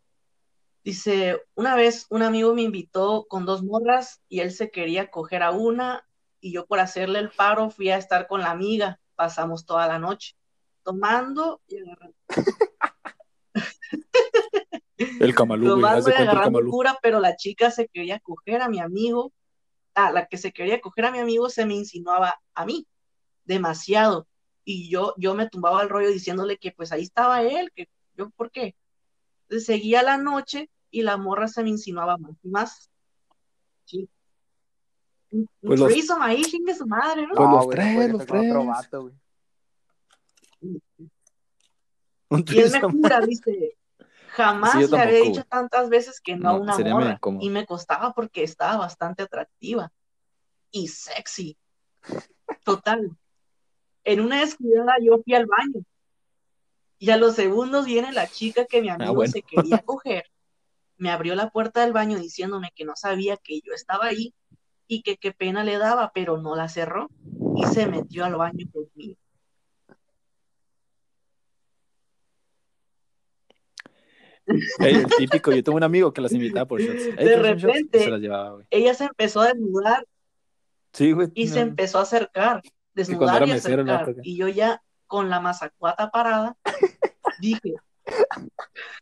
Dice, 0.82 1.40
una 1.54 1.76
vez 1.76 2.06
un 2.08 2.22
amigo 2.22 2.54
me 2.54 2.62
invitó 2.62 3.26
con 3.28 3.44
dos 3.44 3.62
morras 3.62 4.22
y 4.28 4.40
él 4.40 4.50
se 4.50 4.70
quería 4.70 5.10
coger 5.10 5.42
a 5.42 5.50
una 5.50 6.06
y 6.40 6.52
yo 6.52 6.66
por 6.66 6.80
hacerle 6.80 7.18
el 7.18 7.30
paro 7.30 7.68
fui 7.70 7.90
a 7.90 7.98
estar 7.98 8.26
con 8.26 8.40
la 8.40 8.50
amiga. 8.50 8.98
Pasamos 9.14 9.66
toda 9.66 9.86
la 9.86 9.98
noche 9.98 10.34
tomando 10.82 11.60
y 11.68 11.76
agarrando, 11.78 12.16
El 15.20 15.34
Camalú, 15.34 15.80
güey. 15.80 15.84
Agarrando 15.84 16.60
cura, 16.68 16.98
pero 17.02 17.20
la 17.20 17.36
chica 17.36 17.70
se 17.70 17.88
quería 17.88 18.20
coger 18.20 18.62
a 18.62 18.68
mi 18.68 18.80
amigo. 18.80 19.32
Ah, 19.94 20.12
la 20.12 20.26
que 20.26 20.38
se 20.38 20.52
quería 20.52 20.80
coger 20.80 21.06
a 21.06 21.10
mi 21.10 21.18
amigo 21.18 21.48
se 21.50 21.66
me 21.66 21.74
insinuaba 21.74 22.40
a 22.54 22.64
mí 22.64 22.86
demasiado 23.44 24.26
y 24.64 24.88
yo, 24.88 25.14
yo 25.16 25.34
me 25.34 25.48
tumbaba 25.48 25.82
el 25.82 25.88
rollo 25.88 26.08
diciéndole 26.08 26.58
que 26.58 26.70
pues 26.72 26.92
ahí 26.92 27.02
estaba 27.02 27.42
él, 27.42 27.72
que 27.74 27.88
yo, 28.16 28.30
¿por 28.30 28.50
qué? 28.50 28.76
Entonces, 29.42 29.66
seguía 29.66 30.02
la 30.02 30.16
noche 30.16 30.70
y 30.90 31.02
la 31.02 31.16
morra 31.16 31.48
se 31.48 31.62
me 31.64 31.70
insinuaba 31.70 32.16
más 32.18 32.32
y 32.42 32.48
más. 32.48 32.90
Sí. 33.84 34.08
Pues 35.62 35.80
los- 35.80 35.92
ahí, 36.20 36.42
chingue 36.42 36.74
su 36.74 36.86
madre, 36.86 37.26
¿no? 37.26 37.34
Pues 37.34 37.48
los 37.50 37.64
no 37.64 37.70
tres, 37.70 37.94
podría 37.94 38.12
los 38.12 38.20
estar 38.20 38.36
con 38.38 38.46
otro 38.48 38.60
tres. 38.60 38.68
vato, 38.68 39.02
güey. 39.02 39.14
Un 42.28 42.44
Y 42.46 42.58
él 42.60 42.72
me 42.72 43.26
dice, 43.26 43.76
jamás 44.44 44.72
Sí, 44.72 44.90
le 44.90 44.98
había 44.98 45.20
dicho 45.20 45.44
tantas 45.44 45.88
veces 45.88 46.20
que 46.20 46.36
no 46.36 46.50
a 46.50 46.52
No, 46.54 46.60
una 46.60 46.78
morra. 46.78 47.20
Y 47.40 47.50
me 47.50 47.66
costaba 47.66 48.12
porque 48.12 48.42
estaba 48.42 48.76
bastante 48.76 49.22
atractiva 49.22 49.92
y 50.70 50.88
sexy. 50.88 51.56
Total. 52.64 53.10
En 54.04 54.20
una 54.20 54.40
descuidada 54.40 54.94
yo 55.02 55.20
fui 55.22 55.34
al 55.34 55.46
baño. 55.46 55.84
Y 56.98 57.10
a 57.10 57.16
los 57.16 57.34
segundos 57.34 57.86
viene 57.86 58.12
la 58.12 58.26
chica 58.26 58.64
que 58.66 58.82
mi 58.82 58.90
amigo 58.90 59.10
Ah, 59.10 59.14
bueno. 59.14 59.32
se 59.32 59.42
quería 59.42 59.78
coger. 59.78 60.24
Me 60.96 61.10
abrió 61.10 61.34
la 61.34 61.48
puerta 61.50 61.80
del 61.80 61.92
baño 61.92 62.18
diciéndome 62.18 62.72
que 62.74 62.84
no 62.84 62.94
sabía 62.94 63.36
que 63.38 63.60
yo 63.60 63.72
estaba 63.72 64.06
ahí 64.06 64.34
y 64.86 65.02
que 65.02 65.16
qué 65.16 65.32
pena 65.32 65.64
le 65.64 65.78
daba, 65.78 66.10
pero 66.12 66.36
no 66.36 66.56
la 66.56 66.68
cerró 66.68 67.08
y 67.56 67.64
se 67.66 67.86
metió 67.86 68.24
al 68.24 68.34
baño 68.36 68.66
conmigo. 68.72 69.16
El 74.78 75.06
típico. 75.18 75.52
Yo 75.52 75.62
tengo 75.62 75.76
un 75.76 75.82
amigo 75.84 76.12
que 76.12 76.20
las 76.20 76.32
invitaba 76.32 76.66
por 76.66 76.80
shots. 76.80 77.16
De 77.16 77.36
repente- 77.36 78.00
se 78.04 78.10
las 78.10 78.20
llevaba, 78.20 78.50
güey. 78.50 78.66
Ella 78.70 78.94
se 78.94 79.04
empezó 79.04 79.40
a 79.40 79.48
desnudar 79.48 80.06
Sí, 80.92 81.12
güey. 81.12 81.28
y 81.34 81.46
no. 81.46 81.52
se 81.54 81.60
empezó 81.60 81.98
a 81.98 82.02
acercar, 82.02 82.62
desnudar 82.94 83.46
y 83.46 83.52
acercar. 83.52 84.14
Y 84.22 84.36
yo 84.36 84.48
ya 84.48 84.82
con 85.06 85.28
la 85.30 85.40
mazacuata 85.40 86.10
parada, 86.10 86.56
dije, 87.40 87.74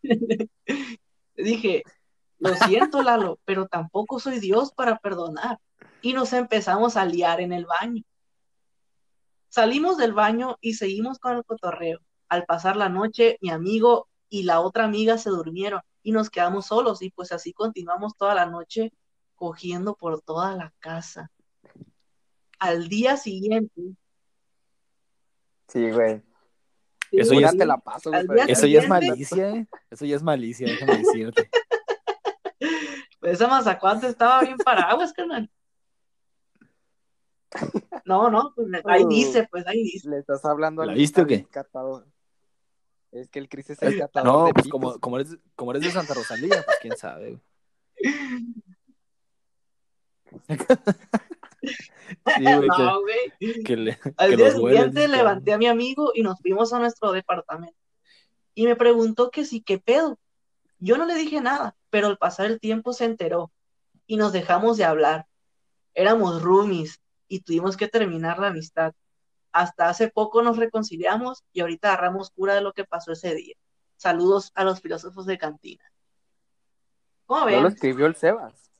dije, 1.37 1.83
lo 2.39 2.55
siento 2.55 3.03
Lalo, 3.03 3.39
pero 3.45 3.67
tampoco 3.67 4.19
soy 4.21 4.39
Dios 4.41 4.73
para 4.73 4.99
perdonar. 4.99 5.59
Y 6.01 6.13
nos 6.13 6.33
empezamos 6.33 6.97
a 6.97 7.05
liar 7.05 7.41
en 7.41 7.53
el 7.53 7.67
baño. 7.67 8.03
Salimos 9.49 9.97
del 9.97 10.13
baño 10.13 10.57
y 10.61 10.75
seguimos 10.75 11.19
con 11.19 11.37
el 11.37 11.45
cotorreo. 11.45 12.01
Al 12.29 12.45
pasar 12.45 12.77
la 12.77 12.89
noche, 12.89 13.39
mi 13.41 13.51
amigo 13.51 14.08
y 14.29 14.43
la 14.45 14.61
otra 14.61 14.85
amiga 14.85 15.19
se 15.19 15.31
durmieron 15.31 15.81
y 16.03 16.13
nos 16.13 16.31
quedamos 16.31 16.67
solos 16.67 17.03
y 17.03 17.11
pues 17.11 17.33
así 17.33 17.53
continuamos 17.53 18.17
toda 18.17 18.35
la 18.35 18.47
noche 18.47 18.93
cogiendo 19.35 19.95
por 19.97 20.21
toda 20.23 20.55
la 20.57 20.73
casa. 20.79 21.31
Al 22.59 22.89
día 22.89 23.17
siguiente, 23.17 23.81
Sí, 25.69 25.91
güey. 25.91 26.23
Eso 27.13 27.35
ya 27.39 27.53
te 27.53 27.67
la 27.67 27.77
paso, 27.79 28.11
güey. 28.11 28.27
Ya- 28.39 28.45
Eso 28.47 28.67
ya 28.67 28.81
es 28.81 28.89
malicia, 28.89 29.51
¿eh? 29.51 29.67
Eso 29.91 30.05
ya 30.07 30.17
es 30.17 30.23
malicia, 30.23 30.67
déjame 30.67 30.99
decirte. 30.99 31.51
Pues 33.21 33.33
esa 33.35 33.49
mazacuata 33.49 34.09
estaba 34.09 34.41
bien 34.43 34.57
paraguas, 34.59 35.13
carnal. 35.13 35.51
No, 38.05 38.31
no, 38.31 38.53
pues 38.55 38.69
ahí 38.87 39.05
Uh. 39.05 39.09
dice, 39.09 39.47
pues 39.51 39.67
ahí 39.67 39.83
dice. 39.83 40.09
Le 40.09 40.19
estás 40.19 40.45
hablando 40.45 40.85
¿La 40.85 40.93
al- 40.93 40.99
viste 40.99 41.21
o 41.21 41.25
al 41.25 41.29
qué? 41.29 41.45
catador. 41.47 42.07
Es 43.11 43.29
que 43.31 43.39
el 43.39 43.49
Chris 43.49 43.71
es 43.71 43.81
el 43.83 43.99
catador 43.99 44.27
No, 44.33 44.45
de 44.47 44.53
pues 44.53 44.65
pitos. 44.65 44.81
como, 44.81 44.99
como, 45.01 45.19
eres, 45.19 45.37
como 45.57 45.71
eres 45.73 45.83
de 45.85 45.91
Santa 45.91 46.15
Rosalía, 46.15 46.63
pues 46.65 46.77
quién 46.81 46.97
sabe. 46.97 47.31
güey. 47.31 47.41
Sí, 52.37 52.45
güey, 52.45 52.61
que, 52.61 52.83
No, 52.83 53.01
güey. 53.01 53.63
que 53.65 53.77
le- 53.77 53.99
Al 54.17 54.31
que 54.31 54.37
día 54.37 54.51
siguiente 54.53 55.09
levanté 55.09 55.53
a 55.53 55.59
mi 55.59 55.67
amigo 55.67 56.13
y 56.15 56.23
nos 56.23 56.41
fuimos 56.41 56.73
a 56.73 56.79
nuestro 56.79 57.13
departamento. 57.13 57.77
Y 58.55 58.67
me 58.67 58.77
preguntó 58.77 59.31
que 59.31 59.45
sí, 59.45 59.61
qué 59.61 59.79
pedo. 59.79 60.19
Yo 60.79 60.97
no 60.97 61.05
le 61.07 61.15
dije 61.15 61.41
nada, 61.41 61.77
pero 61.91 62.07
al 62.07 62.17
pasar 62.17 62.47
el 62.47 62.61
tiempo 62.61 62.93
se 62.93 63.05
enteró 63.05 63.53
y 64.07 64.17
nos 64.17 64.33
dejamos 64.33 64.77
de 64.77 64.85
hablar. 64.85 65.27
Éramos 65.95 66.41
roomies 66.43 67.01
y 67.27 67.41
tuvimos 67.41 67.77
que 67.77 67.89
terminar 67.89 68.39
la 68.39 68.49
amistad. 68.49 68.95
Hasta 69.53 69.89
hace 69.89 70.09
poco 70.09 70.43
nos 70.43 70.57
reconciliamos 70.57 71.45
y 71.53 71.61
ahorita 71.61 71.89
agarramos 71.93 72.31
cura 72.31 72.55
de 72.55 72.61
lo 72.61 72.73
que 72.73 72.85
pasó 72.85 73.13
ese 73.13 73.35
día. 73.35 73.55
Saludos 73.97 74.53
a 74.55 74.65
los 74.65 74.81
filósofos 74.81 75.27
de 75.27 75.39
cantina. 75.39 75.85
¿Cómo 77.27 77.41
No 77.41 77.51
lo 77.51 77.63
ven? 77.65 77.67
escribió 77.73 78.07
el 78.07 78.15
Sebas. 78.15 78.71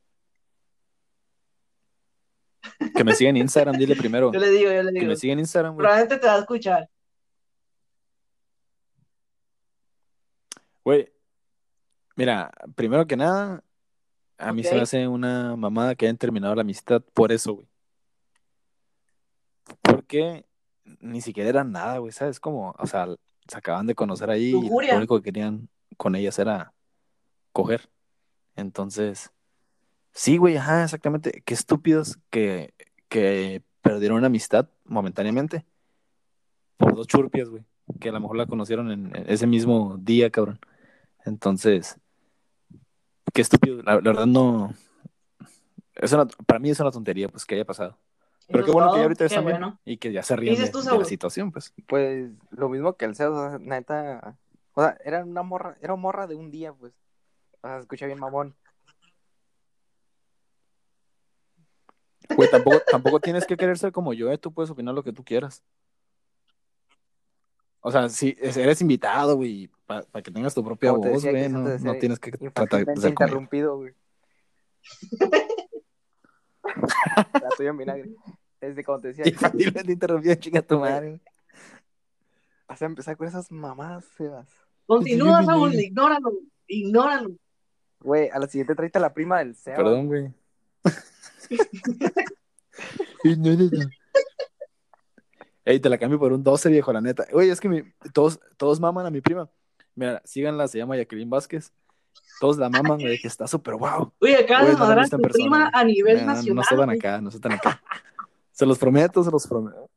Que 2.95 3.03
me 3.05 3.15
sigan 3.15 3.37
en 3.37 3.43
Instagram, 3.43 3.77
dile 3.77 3.97
primero. 3.97 4.33
Yo 4.33 4.39
le 4.39 4.51
digo, 4.51 4.71
yo 4.71 4.83
le 4.83 4.93
Que 4.93 5.01
digo. 5.01 5.11
me 5.11 5.17
sigan 5.17 5.35
en 5.39 5.41
Instagram, 5.41 5.75
güey. 5.75 5.85
Probablemente 5.85 6.19
te 6.19 6.27
va 6.27 6.35
a 6.35 6.39
escuchar. 6.41 6.89
Güey, 10.85 11.13
mira, 12.17 12.51
primero 12.75 13.07
que 13.07 13.17
nada, 13.17 13.63
a 14.39 14.53
mí 14.53 14.65
se 14.65 14.75
me 14.75 14.81
hace 14.83 15.07
una 15.09 15.55
mamada 15.57 15.95
que 15.95 16.07
hayan 16.07 16.17
terminado 16.17 16.55
la 16.55 16.63
amistad 16.63 17.03
por 17.15 17.31
eso, 17.33 17.55
güey. 17.55 17.69
Porque 19.83 20.47
ni 21.01 21.21
siquiera 21.21 21.49
eran 21.51 21.73
nada, 21.73 21.99
güey, 21.99 22.13
¿sabes? 22.13 22.41
Como, 22.41 22.75
o 22.79 22.87
sea, 22.87 23.07
se 23.47 23.57
acaban 23.59 23.87
de 23.87 23.95
conocer 23.95 24.31
ahí 24.31 24.53
y 24.67 24.69
lo 24.93 24.99
único 24.99 25.17
que 25.17 25.25
querían 25.25 25.69
con 25.97 26.15
ellas 26.15 26.39
era 26.39 26.73
coger. 27.53 27.89
Entonces, 28.57 29.31
sí, 30.13 30.37
güey, 30.37 30.57
ajá, 30.57 30.85
exactamente. 30.85 31.43
Qué 31.45 31.55
estúpidos 31.55 32.19
que, 32.31 32.75
que 33.09 33.63
perdieron 33.83 34.19
una 34.19 34.27
amistad 34.29 34.69
momentáneamente 34.85 35.65
por 36.77 36.95
dos 36.95 37.07
churpias, 37.07 37.49
güey, 37.49 37.65
que 38.01 38.09
a 38.11 38.13
lo 38.13 38.21
mejor 38.21 38.37
la 38.37 38.47
conocieron 38.47 38.91
en, 38.91 39.15
en 39.17 39.25
ese 39.31 39.47
mismo 39.47 39.97
día, 39.99 40.31
cabrón. 40.31 40.61
Entonces, 41.25 41.99
qué 43.33 43.43
estúpido, 43.43 43.83
la, 43.83 43.95
la 43.95 44.01
verdad 44.01 44.27
no. 44.27 44.75
Es 45.95 46.13
una- 46.13 46.27
para 46.47 46.61
mí 46.61 46.71
es 46.71 46.79
una 46.81 46.91
tontería, 46.93 47.29
pues, 47.29 47.45
que 47.45 47.55
haya 47.57 47.65
pasado. 47.65 47.99
Pero 48.49 48.65
qué 48.65 48.71
bueno 48.71 48.91
que 48.93 48.97
ya 48.99 49.03
ahorita 49.03 49.25
están 49.27 49.45
bien 49.45 49.59
bueno. 49.59 49.79
y 49.85 49.99
que 49.99 50.11
ya 50.11 50.23
se 50.23 50.35
ríen 50.35 50.57
de, 50.57 50.71
tú, 50.71 50.81
de 50.81 50.99
la 50.99 51.05
situación, 51.05 51.53
pues. 51.53 51.75
Pues 51.87 52.31
lo 52.51 52.69
mismo 52.71 52.95
que 52.95 53.05
el 53.05 53.15
Sebas, 53.15 53.39
o 53.39 53.51
sea, 53.51 53.59
neta. 53.59 54.37
O 54.73 54.83
sea, 54.83 54.97
era 55.05 55.23
una 55.23 55.43
morra, 55.43 55.77
era 55.83 55.95
morra 55.97 56.27
de 56.27 56.35
un 56.35 56.51
día, 56.51 56.73
pues. 56.73 56.95
O 57.61 57.61
sea, 57.61 57.77
se 57.77 57.81
escucha 57.81 58.07
bien 58.07 58.19
mamón. 58.19 58.57
Güey, 62.35 62.51
tampoco, 62.51 62.81
tampoco 62.91 63.21
tienes 63.21 63.47
que 63.47 63.57
querer 63.57 63.79
ser 63.79 63.93
como 63.93 64.15
yo, 64.15 64.31
¿eh? 64.31 64.39
Tú 64.39 64.53
puedes 64.53 64.71
opinar 64.71 64.95
lo 64.95 65.03
que 65.03 65.13
tú 65.13 65.25
quieras. 65.25 65.63
O 67.81 67.91
sea, 67.91 68.09
si 68.09 68.37
eres 68.41 68.81
invitado, 68.81 69.37
güey, 69.37 69.71
para 69.87 70.23
que 70.23 70.31
tengas 70.31 70.55
tu 70.55 70.65
propia 70.65 70.91
Como 70.91 71.11
voz, 71.11 71.25
güey, 71.25 71.49
no, 71.49 71.79
no 71.79 71.95
tienes 71.99 72.19
que 72.19 72.33
tratar 72.33 72.85
de 72.85 72.85
ser 72.85 72.95
como 72.95 73.01
yo. 73.03 73.09
interrumpido, 73.09 73.77
güey. 73.77 73.95
La 77.43 77.49
tuya 77.57 77.71
en 77.71 77.77
vinagre. 77.79 78.11
Desde 78.61 78.85
como 78.85 79.01
te 79.01 79.09
decía. 79.09 79.25
Infantilmente 79.29 79.93
interrumpido, 79.93 80.35
chinga 80.37 80.63
tu 80.63 80.79
madre. 80.79 81.21
Vas 82.69 82.83
a 82.83 82.87
empezar 82.87 83.17
con 83.17 83.27
esas 83.27 83.51
mamás, 83.51 84.05
Sebas. 84.17 84.49
Continúa, 84.87 85.43
Saúl, 85.45 85.75
ignóralo, 85.75 86.33
ignóralo. 86.67 87.31
Güey, 88.01 88.29
a 88.31 88.39
la 88.39 88.47
siguiente 88.47 88.75
traita 88.75 88.99
la 89.01 89.13
prima 89.15 89.39
del 89.39 89.55
Sebas. 89.55 89.79
Perdón, 89.79 90.07
güey. 90.07 90.33
Ignóralo. 93.25 93.71
Ey, 95.65 95.81
te 95.81 95.89
la 95.91 95.99
cambio 95.99 96.19
por 96.19 96.33
un 96.33 96.43
12, 96.43 96.71
viejo, 96.71 96.93
la 96.93 97.01
neta. 97.01 97.27
Güey, 97.31 97.51
es 97.51 97.61
que 97.61 97.69
mi- 97.69 97.83
todos, 98.13 98.41
todos 98.57 98.81
maman 98.81 99.05
a 99.07 99.11
mi 99.11 99.21
prima. 99.21 99.51
Mira, 99.95 100.23
síganla, 100.25 100.67
se 100.69 100.79
llama 100.79 100.97
Jacqueline 100.97 101.29
Vázquez. 101.29 101.73
Todos 102.41 102.57
la 102.57 102.69
maman, 102.71 102.99
güey, 103.01 103.19
que 103.19 103.29
está 103.29 103.47
súper 103.47 103.75
guau. 103.75 104.13
Oye, 104.21 104.37
acá 104.37 104.65
de 104.65 104.73
no 104.75 104.85
a 104.85 105.05
tu 105.09 105.19
prima 105.21 105.71
a 105.75 105.85
nivel 105.85 106.15
Mira, 106.15 106.27
no- 106.27 106.35
nacional. 106.35 106.57
No 106.57 106.63
se 106.63 106.77
dan 106.77 106.87
güey. 106.87 106.99
acá, 106.99 107.21
no 107.21 107.31
se 107.31 107.39
dan 107.39 107.53
acá. 107.53 107.83
Se 108.59 108.67
los 108.67 108.77
prometo, 108.79 109.23
se 109.23 109.31
los 109.31 109.47
prometo. 109.47 109.89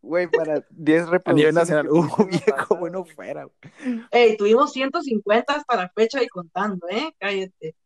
Güey, 0.00 0.26
para 0.28 0.64
10 0.70 1.02
A 1.02 1.10
reproducciones. 1.10 1.36
nivel 1.36 1.54
nacional, 1.54 1.88
uh, 1.90 2.26
viejo, 2.26 2.76
bueno 2.76 3.04
fuera. 3.04 3.44
güey. 3.44 4.02
Ey, 4.10 4.36
tuvimos 4.38 4.72
150 4.72 5.52
hasta 5.54 5.76
la 5.76 5.88
fecha 5.90 6.22
y 6.22 6.28
contando, 6.28 6.88
¿eh? 6.88 7.14
Cállate. 7.18 7.76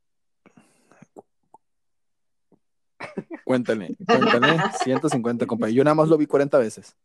Cuéntale, 3.44 3.94
cuéntale. 4.06 4.56
150, 4.82 5.46
compa. 5.46 5.68
Yo 5.68 5.84
nada 5.84 5.94
más 5.94 6.08
lo 6.08 6.16
vi 6.16 6.26
40 6.26 6.58
veces. 6.58 6.96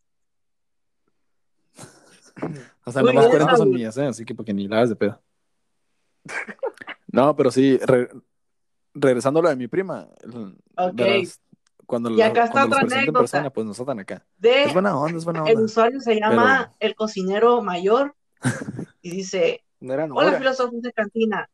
O 2.84 2.90
sea, 2.92 3.02
nada 3.02 3.12
más 3.14 3.24
bien, 3.26 3.30
40 3.38 3.56
son 3.56 3.70
mías, 3.70 3.96
¿eh? 3.98 4.06
Así 4.06 4.24
que 4.24 4.34
porque 4.34 4.54
ni 4.54 4.66
la 4.66 4.76
hagas 4.78 4.88
de 4.88 4.96
pedo. 4.96 5.20
No, 7.08 7.36
pero 7.36 7.50
sí, 7.50 7.76
re- 7.78 8.08
regresando 8.94 9.40
a 9.40 9.42
lo 9.42 9.48
de 9.50 9.56
mi 9.56 9.68
prima. 9.68 10.08
Ok. 10.76 11.00
Cuando, 11.86 12.10
Y 12.10 12.16
la- 12.16 12.26
acá 12.26 12.44
está 12.44 12.52
cuando 12.52 12.76
otra 12.76 12.96
anécdota. 12.96 13.18
persona, 13.20 13.50
pues 13.50 13.66
nos 13.66 13.76
tratan 13.76 14.00
acá. 14.00 14.24
De 14.38 14.64
Es 14.64 14.72
buena 14.72 14.96
onda, 14.98 15.18
es 15.18 15.24
buena 15.24 15.44
el 15.46 15.54
onda. 15.56 15.64
usuario 15.64 16.00
se 16.00 16.14
llama 16.18 16.72
el 16.80 16.94
cocinero 16.94 17.62
mayor 17.62 18.14
y 19.02 19.10
dice, 19.10 19.64
No 19.80 19.92
era 19.94 20.06
hola 20.06 20.38
filósofos 20.38 20.80
de 20.82 20.92
cantina, 20.92 21.50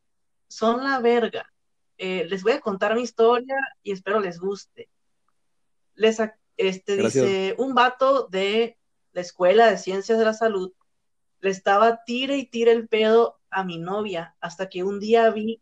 son 0.49 0.85
la 0.85 1.01
verga. 1.01 1.51
Eh, 1.97 2.27
les 2.29 2.43
voy 2.43 2.53
a 2.53 2.61
contar 2.61 2.95
mi 2.95 3.03
historia 3.03 3.57
y 3.83 3.93
espero 3.93 4.21
les 4.21 4.39
guste. 4.39 4.89
Les, 5.95 6.21
este, 6.57 6.97
Gracias. 6.97 7.25
dice, 7.25 7.55
un 7.59 7.75
vato 7.75 8.29
de 8.29 8.79
la 9.13 9.21
Escuela 9.23 9.67
de 9.71 9.79
Ciencias 9.79 10.19
de 10.19 10.25
la 10.25 10.35
Salud 10.35 10.73
le 11.41 11.51
estaba 11.51 12.05
tire 12.05 12.37
y 12.37 12.47
tire 12.47 12.73
el 12.73 12.87
pedo 12.89 13.39
a 13.51 13.65
mi 13.65 13.79
novia 13.79 14.37
hasta 14.41 14.69
que 14.69 14.83
un 14.85 15.01
día 15.01 15.31
vi... 15.31 15.61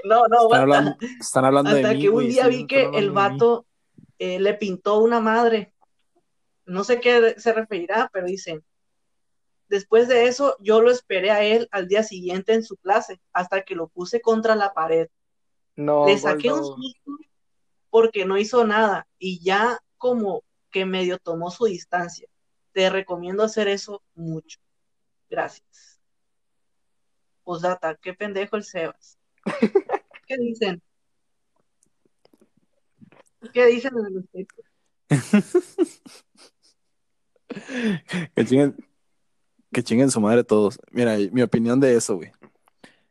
no, 0.04 0.26
no, 0.28 0.44
Están 0.44 0.60
hablando, 0.60 0.96
están 1.20 1.44
hablando 1.44 1.70
de 1.70 1.76
Hasta 1.80 1.94
mí, 1.94 2.00
que 2.02 2.08
un 2.08 2.28
día 2.28 2.48
vi 2.48 2.66
que 2.66 2.90
el 2.94 3.10
vato 3.10 3.66
eh, 4.18 4.38
le 4.38 4.54
pintó 4.54 4.98
una 4.98 5.20
madre. 5.20 5.74
No 6.64 6.84
sé 6.84 7.00
qué 7.00 7.34
se 7.38 7.52
referirá, 7.52 8.08
pero 8.12 8.26
dice, 8.26 8.62
después 9.68 10.06
de 10.08 10.26
eso 10.26 10.56
yo 10.60 10.80
lo 10.80 10.90
esperé 10.90 11.30
a 11.30 11.42
él 11.42 11.68
al 11.72 11.88
día 11.88 12.02
siguiente 12.02 12.52
en 12.54 12.62
su 12.62 12.76
clase, 12.76 13.20
hasta 13.32 13.62
que 13.62 13.74
lo 13.74 13.88
puse 13.88 14.20
contra 14.20 14.54
la 14.54 14.72
pared. 14.72 15.08
No, 15.74 16.06
Le 16.06 16.18
saqué 16.18 16.52
un 16.52 16.64
susto 16.64 17.12
porque 17.90 18.24
no 18.24 18.38
hizo 18.38 18.66
nada 18.66 19.06
y 19.18 19.42
ya 19.42 19.78
como 19.98 20.44
que 20.70 20.84
medio 20.86 21.18
tomó 21.18 21.50
su 21.50 21.66
distancia. 21.66 22.28
Te 22.72 22.88
recomiendo 22.90 23.42
hacer 23.42 23.68
eso 23.68 24.02
mucho. 24.14 24.58
Gracias. 25.28 26.00
Posdata, 27.44 27.94
qué 27.96 28.14
pendejo 28.14 28.56
el 28.56 28.64
Sebas. 28.64 29.18
¿Qué 30.32 30.38
dicen? 30.38 30.82
¿Qué 33.52 33.66
dicen 33.66 33.92
al 33.98 34.14
respecto? 34.14 34.62
Que 38.34 38.46
chinguen, 38.46 38.74
que 39.70 39.82
chinguen 39.82 40.10
su 40.10 40.22
madre 40.22 40.42
todos. 40.42 40.80
Mira, 40.90 41.18
mi 41.32 41.42
opinión 41.42 41.78
de 41.80 41.94
eso, 41.94 42.16
güey. 42.16 42.32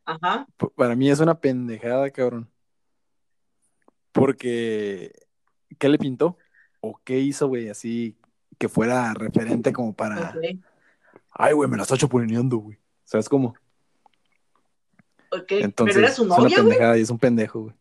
Ajá. 0.03 0.47
Para 0.75 0.95
mí 0.95 1.11
es 1.11 1.19
una 1.19 1.39
pendejada, 1.39 2.09
cabrón. 2.09 2.49
Porque, 4.11 5.13
¿qué 5.77 5.89
le 5.89 5.99
pintó? 5.99 6.39
¿O 6.79 6.99
qué 7.03 7.19
hizo, 7.19 7.49
güey? 7.49 7.69
Así 7.69 8.17
que 8.57 8.67
fuera 8.67 9.13
referente 9.13 9.71
como 9.71 9.93
para. 9.93 10.33
Ay, 11.29 11.53
güey, 11.53 11.69
me 11.69 11.77
la 11.77 11.83
está 11.83 11.97
chapulineando, 11.97 12.57
güey. 12.57 12.79
¿Sabes 13.03 13.29
cómo? 13.29 13.53
Ok. 15.31 15.51
Entonces, 15.51 15.95
Pero 15.95 16.05
era 16.05 16.15
su 16.15 16.23
es 16.23 16.29
una 16.29 16.37
novia, 16.37 16.61
güey. 16.61 16.99
y 16.99 17.01
es 17.03 17.09
un 17.09 17.19
pendejo, 17.19 17.61
güey. 17.61 17.75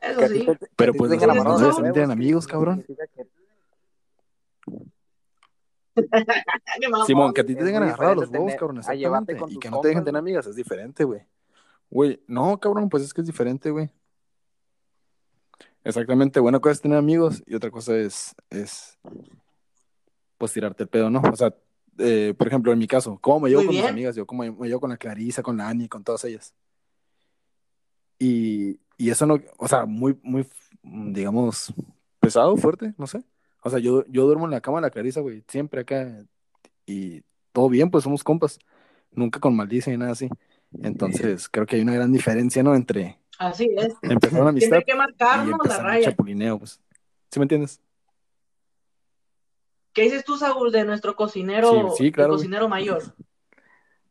Eso 0.00 0.28
sí. 0.28 0.46
Pero 0.76 0.92
pues 0.94 1.10
los 1.10 1.20
los 1.22 1.76
tienen 1.76 1.94
huevos, 1.94 2.10
amigos, 2.10 2.46
cabrón. 2.46 2.84
Simón, 7.06 7.32
que 7.32 7.40
a 7.40 7.46
ti 7.46 7.54
te 7.54 7.64
tengan 7.64 7.84
muy 7.84 7.92
agarrado 7.92 8.16
los 8.16 8.30
huevos, 8.30 8.54
cabrón, 8.58 8.78
exactamente. 8.78 9.36
Y 9.48 9.58
que 9.58 9.70
no 9.70 9.80
te 9.80 9.88
dejen 9.88 10.04
tener 10.04 10.18
amigas, 10.18 10.46
es 10.46 10.56
diferente, 10.56 11.04
güey. 11.04 11.22
Güey, 11.90 12.22
no, 12.26 12.58
cabrón, 12.58 12.88
pues 12.88 13.04
es 13.04 13.14
que 13.14 13.20
es 13.20 13.26
diferente, 13.26 13.70
güey. 13.70 13.90
Exactamente, 15.84 16.40
buena 16.40 16.58
cosa 16.60 16.72
es 16.72 16.80
tener 16.80 16.98
amigos 16.98 17.42
y 17.46 17.54
otra 17.54 17.70
cosa 17.70 17.94
es, 17.96 18.34
es 18.50 18.98
pues 20.38 20.52
tirarte 20.52 20.84
el 20.84 20.88
pedo, 20.88 21.10
¿no? 21.10 21.20
O 21.20 21.36
sea, 21.36 21.54
eh, 21.98 22.34
por 22.36 22.46
ejemplo, 22.48 22.72
en 22.72 22.78
mi 22.78 22.86
caso, 22.86 23.18
¿cómo 23.20 23.40
me 23.40 23.50
llevo 23.50 23.60
Muy 23.62 23.66
con 23.66 23.74
mis 23.74 23.82
bien. 23.82 23.92
amigas? 23.92 24.16
Yo, 24.16 24.26
¿cómo 24.26 24.42
me 24.44 24.68
llevo 24.68 24.80
con 24.80 24.90
la 24.90 24.96
Clarisa, 24.96 25.42
con 25.42 25.56
la 25.56 25.68
Ani, 25.68 25.88
con 25.88 26.04
todas 26.04 26.24
ellas? 26.24 26.54
Y, 28.18 28.78
y 28.96 29.10
eso 29.10 29.26
no, 29.26 29.38
o 29.58 29.68
sea, 29.68 29.86
muy, 29.86 30.18
muy, 30.22 30.46
digamos, 30.82 31.72
pesado, 32.20 32.56
fuerte, 32.56 32.94
no 32.96 33.06
sé. 33.06 33.22
O 33.62 33.70
sea, 33.70 33.78
yo, 33.78 34.04
yo 34.06 34.26
duermo 34.26 34.44
en 34.44 34.50
la 34.52 34.60
cama 34.60 34.78
de 34.78 34.82
la 34.82 34.90
Clarisa, 34.90 35.20
güey, 35.20 35.42
siempre 35.48 35.80
acá 35.82 36.24
y 36.86 37.22
todo 37.52 37.68
bien, 37.68 37.90
pues 37.90 38.04
somos 38.04 38.22
compas. 38.22 38.58
Nunca 39.10 39.40
con 39.40 39.54
maldición 39.56 39.94
ni 39.94 39.98
nada 39.98 40.12
así. 40.12 40.28
Entonces, 40.82 41.48
creo 41.48 41.66
que 41.66 41.76
hay 41.76 41.82
una 41.82 41.94
gran 41.94 42.12
diferencia, 42.12 42.62
¿no? 42.62 42.74
Entre 42.74 43.18
Así 43.38 43.70
es. 43.76 43.94
empezar 44.02 44.40
una 44.40 44.50
amistad 44.50 44.78
hay 44.78 44.84
que 44.84 44.92
y 44.92 44.96
marcarnos 44.96 45.58
la 45.66 45.78
raya. 45.78 46.10
chapulineo, 46.10 46.58
pues. 46.58 46.80
¿Sí 47.30 47.38
me 47.40 47.44
entiendes? 47.44 47.80
¿Qué 49.94 50.02
dices 50.02 50.24
tú, 50.24 50.36
Saúl, 50.36 50.72
de 50.72 50.84
nuestro 50.84 51.14
cocinero, 51.14 51.70
Sí, 51.90 52.06
sí, 52.06 52.12
claro, 52.12 52.26
el 52.26 52.30
güey. 52.32 52.38
cocinero 52.38 52.68
mayor? 52.68 53.02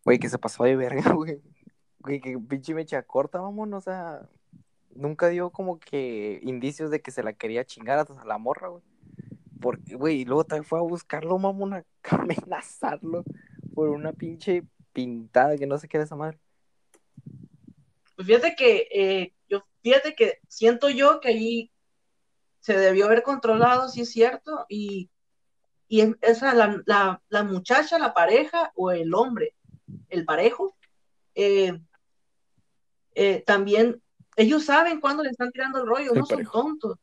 Güey, 0.05 0.17
que 0.17 0.29
se 0.29 0.39
pasó 0.39 0.63
de 0.63 0.77
verga, 0.77 1.03
güey. 1.13 1.41
Güey, 1.99 2.21
que 2.21 2.39
pinche 2.39 2.73
mecha 2.73 3.03
corta, 3.03 3.41
vámonos, 3.41 3.79
o 3.79 3.91
sea, 3.91 4.29
nunca 4.95 5.27
dio 5.27 5.49
como 5.49 5.79
que 5.79 6.39
indicios 6.43 6.89
de 6.89 7.01
que 7.01 7.11
se 7.11 7.21
la 7.21 7.33
quería 7.33 7.65
chingar 7.65 7.99
a 7.99 8.25
la 8.25 8.37
morra, 8.37 8.69
güey. 8.69 8.83
Porque, 9.59 9.95
güey, 9.95 10.21
y 10.21 10.25
luego 10.25 10.45
también 10.45 10.65
fue 10.65 10.79
a 10.79 10.83
buscarlo, 10.83 11.37
mamón, 11.37 11.73
a 11.73 11.85
amenazarlo 12.09 13.23
por 13.73 13.89
una 13.89 14.13
pinche 14.13 14.63
pintada 14.93 15.57
que 15.57 15.67
no 15.67 15.77
sé 15.77 15.87
qué 15.89 15.97
era 15.97 16.05
esa 16.05 16.15
madre. 16.15 16.39
Pues 18.15 18.27
fíjate 18.27 18.55
que 18.55 18.87
eh, 18.91 19.33
yo, 19.49 19.65
fíjate 19.81 20.15
que 20.15 20.39
siento 20.47 20.89
yo 20.89 21.19
que 21.19 21.29
ahí 21.29 21.71
se 22.59 22.77
debió 22.77 23.05
haber 23.05 23.23
controlado, 23.23 23.89
si 23.89 24.01
es 24.01 24.11
cierto, 24.11 24.65
y, 24.69 25.09
y 25.93 26.01
es- 26.01 26.15
esa 26.21 26.55
la, 26.55 26.81
la, 26.87 27.21
la 27.29 27.43
muchacha, 27.43 27.99
la 27.99 28.15
pareja 28.15 28.71
o 28.75 28.89
el 28.91 29.13
hombre, 29.13 29.53
el 30.09 30.25
parejo, 30.25 30.75
eh, 31.35 31.79
eh, 33.13 33.43
también 33.45 34.01
ellos 34.35 34.65
saben 34.65 34.99
cuándo 34.99 35.21
le 35.21 35.29
están 35.29 35.51
tirando 35.51 35.77
el 35.81 35.85
rollo, 35.85 36.13
El 36.13 36.21
no 36.21 36.25
son 36.25 36.45
tontos, 36.45 36.97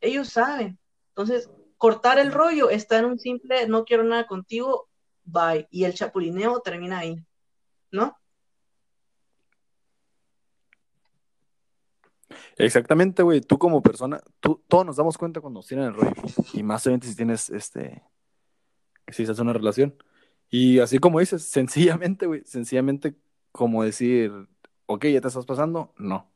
ellos 0.00 0.28
saben. 0.28 0.78
Entonces, 1.08 1.50
cortar 1.78 2.20
el 2.20 2.30
rollo 2.30 2.70
está 2.70 2.98
en 2.98 3.06
un 3.06 3.18
simple 3.18 3.66
no 3.66 3.84
quiero 3.84 4.04
nada 4.04 4.28
contigo, 4.28 4.88
bye, 5.24 5.66
y 5.72 5.82
el 5.82 5.94
chapulineo 5.94 6.60
termina 6.60 7.00
ahí, 7.00 7.16
¿no? 7.90 8.16
Exactamente, 12.56 13.24
güey. 13.24 13.40
Tú 13.40 13.58
como 13.58 13.82
persona, 13.82 14.20
tú, 14.38 14.62
todos 14.68 14.86
nos 14.86 14.94
damos 14.94 15.18
cuenta 15.18 15.40
cuando 15.40 15.58
nos 15.58 15.66
tiran 15.66 15.86
el 15.86 15.94
rollo. 15.94 16.12
Y 16.52 16.62
más 16.62 16.86
obviamente 16.86 17.08
si 17.08 17.16
tienes, 17.16 17.50
este, 17.50 18.00
si 19.10 19.22
estás 19.22 19.38
en 19.38 19.44
una 19.44 19.52
relación. 19.52 19.94
Y 20.50 20.78
así 20.80 20.98
como 20.98 21.20
dices, 21.20 21.42
sencillamente, 21.44 22.26
güey, 22.26 22.42
sencillamente 22.44 23.14
como 23.52 23.82
decir, 23.82 24.32
ok, 24.86 25.06
ya 25.06 25.20
te 25.20 25.28
estás 25.28 25.46
pasando, 25.46 25.92
no. 25.96 26.30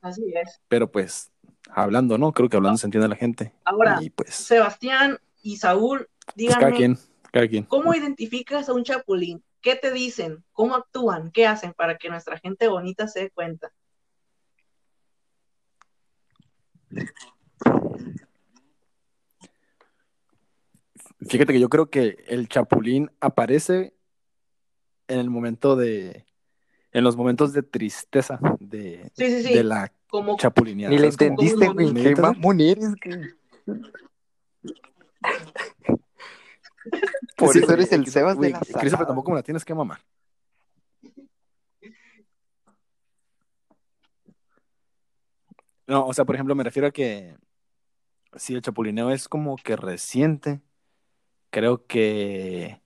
Así 0.00 0.32
es. 0.34 0.60
Pero 0.68 0.90
pues, 0.90 1.32
hablando, 1.70 2.18
¿no? 2.18 2.32
Creo 2.32 2.48
que 2.48 2.56
hablando 2.56 2.78
se 2.78 2.86
entiende 2.86 3.08
la 3.08 3.16
gente. 3.16 3.52
Ahora, 3.64 3.98
Y 4.00 4.10
pues, 4.10 4.34
Sebastián 4.34 5.18
y 5.42 5.56
Saúl, 5.56 6.08
pues 6.34 6.54
cada 6.54 6.66
díganme, 6.66 6.76
quien, 6.76 6.98
cada 7.32 7.48
quien. 7.48 7.64
¿cómo 7.64 7.94
identificas 7.94 8.68
a 8.68 8.74
un 8.74 8.84
chapulín? 8.84 9.42
¿Qué 9.60 9.74
te 9.74 9.90
dicen? 9.90 10.44
¿Cómo 10.52 10.76
actúan? 10.76 11.30
¿Qué 11.32 11.46
hacen 11.46 11.72
para 11.72 11.96
que 11.98 12.08
nuestra 12.08 12.38
gente 12.38 12.68
bonita 12.68 13.08
se 13.08 13.20
dé 13.20 13.30
cuenta? 13.30 13.72
Fíjate 21.20 21.52
que 21.52 21.60
yo 21.60 21.68
creo 21.68 21.90
que 21.90 22.24
el 22.28 22.48
chapulín 22.48 23.10
aparece 23.20 23.94
en 25.08 25.18
el 25.18 25.30
momento 25.30 25.76
de, 25.76 26.26
en 26.92 27.04
los 27.04 27.16
momentos 27.16 27.52
de 27.52 27.62
tristeza, 27.62 28.38
de, 28.60 29.10
Sí, 29.14 29.26
sí, 29.26 29.42
sí. 29.44 29.54
de 29.54 29.64
la 29.64 29.92
como 30.08 30.36
Chapulinear. 30.36 30.90
Ni 30.90 30.98
le 30.98 31.08
entendiste, 31.08 31.66
¿Cómo 31.66 31.74
güey. 31.74 31.94
Qué 31.94 32.16
mamón 32.16 32.60
eres. 32.60 32.94
Por 37.36 37.52
Sí, 37.52 37.58
eso 37.58 37.72
eres 37.72 37.92
el 37.92 38.06
Sebas 38.06 38.38
de 38.38 38.50
la 38.50 38.60
Christopher, 38.60 39.06
tampoco 39.06 39.30
me 39.30 39.36
la 39.36 39.42
tienes 39.42 39.64
que 39.64 39.74
mamar. 39.74 40.00
No, 45.86 46.06
o 46.06 46.12
sea, 46.12 46.24
por 46.24 46.34
ejemplo, 46.34 46.54
me 46.54 46.64
refiero 46.64 46.88
a 46.88 46.90
que 46.90 47.36
si 48.34 48.54
el 48.54 48.62
chapulineo 48.62 49.10
es 49.10 49.28
como 49.28 49.56
que 49.56 49.76
reciente, 49.76 50.60
creo 51.56 51.86
que, 51.86 52.82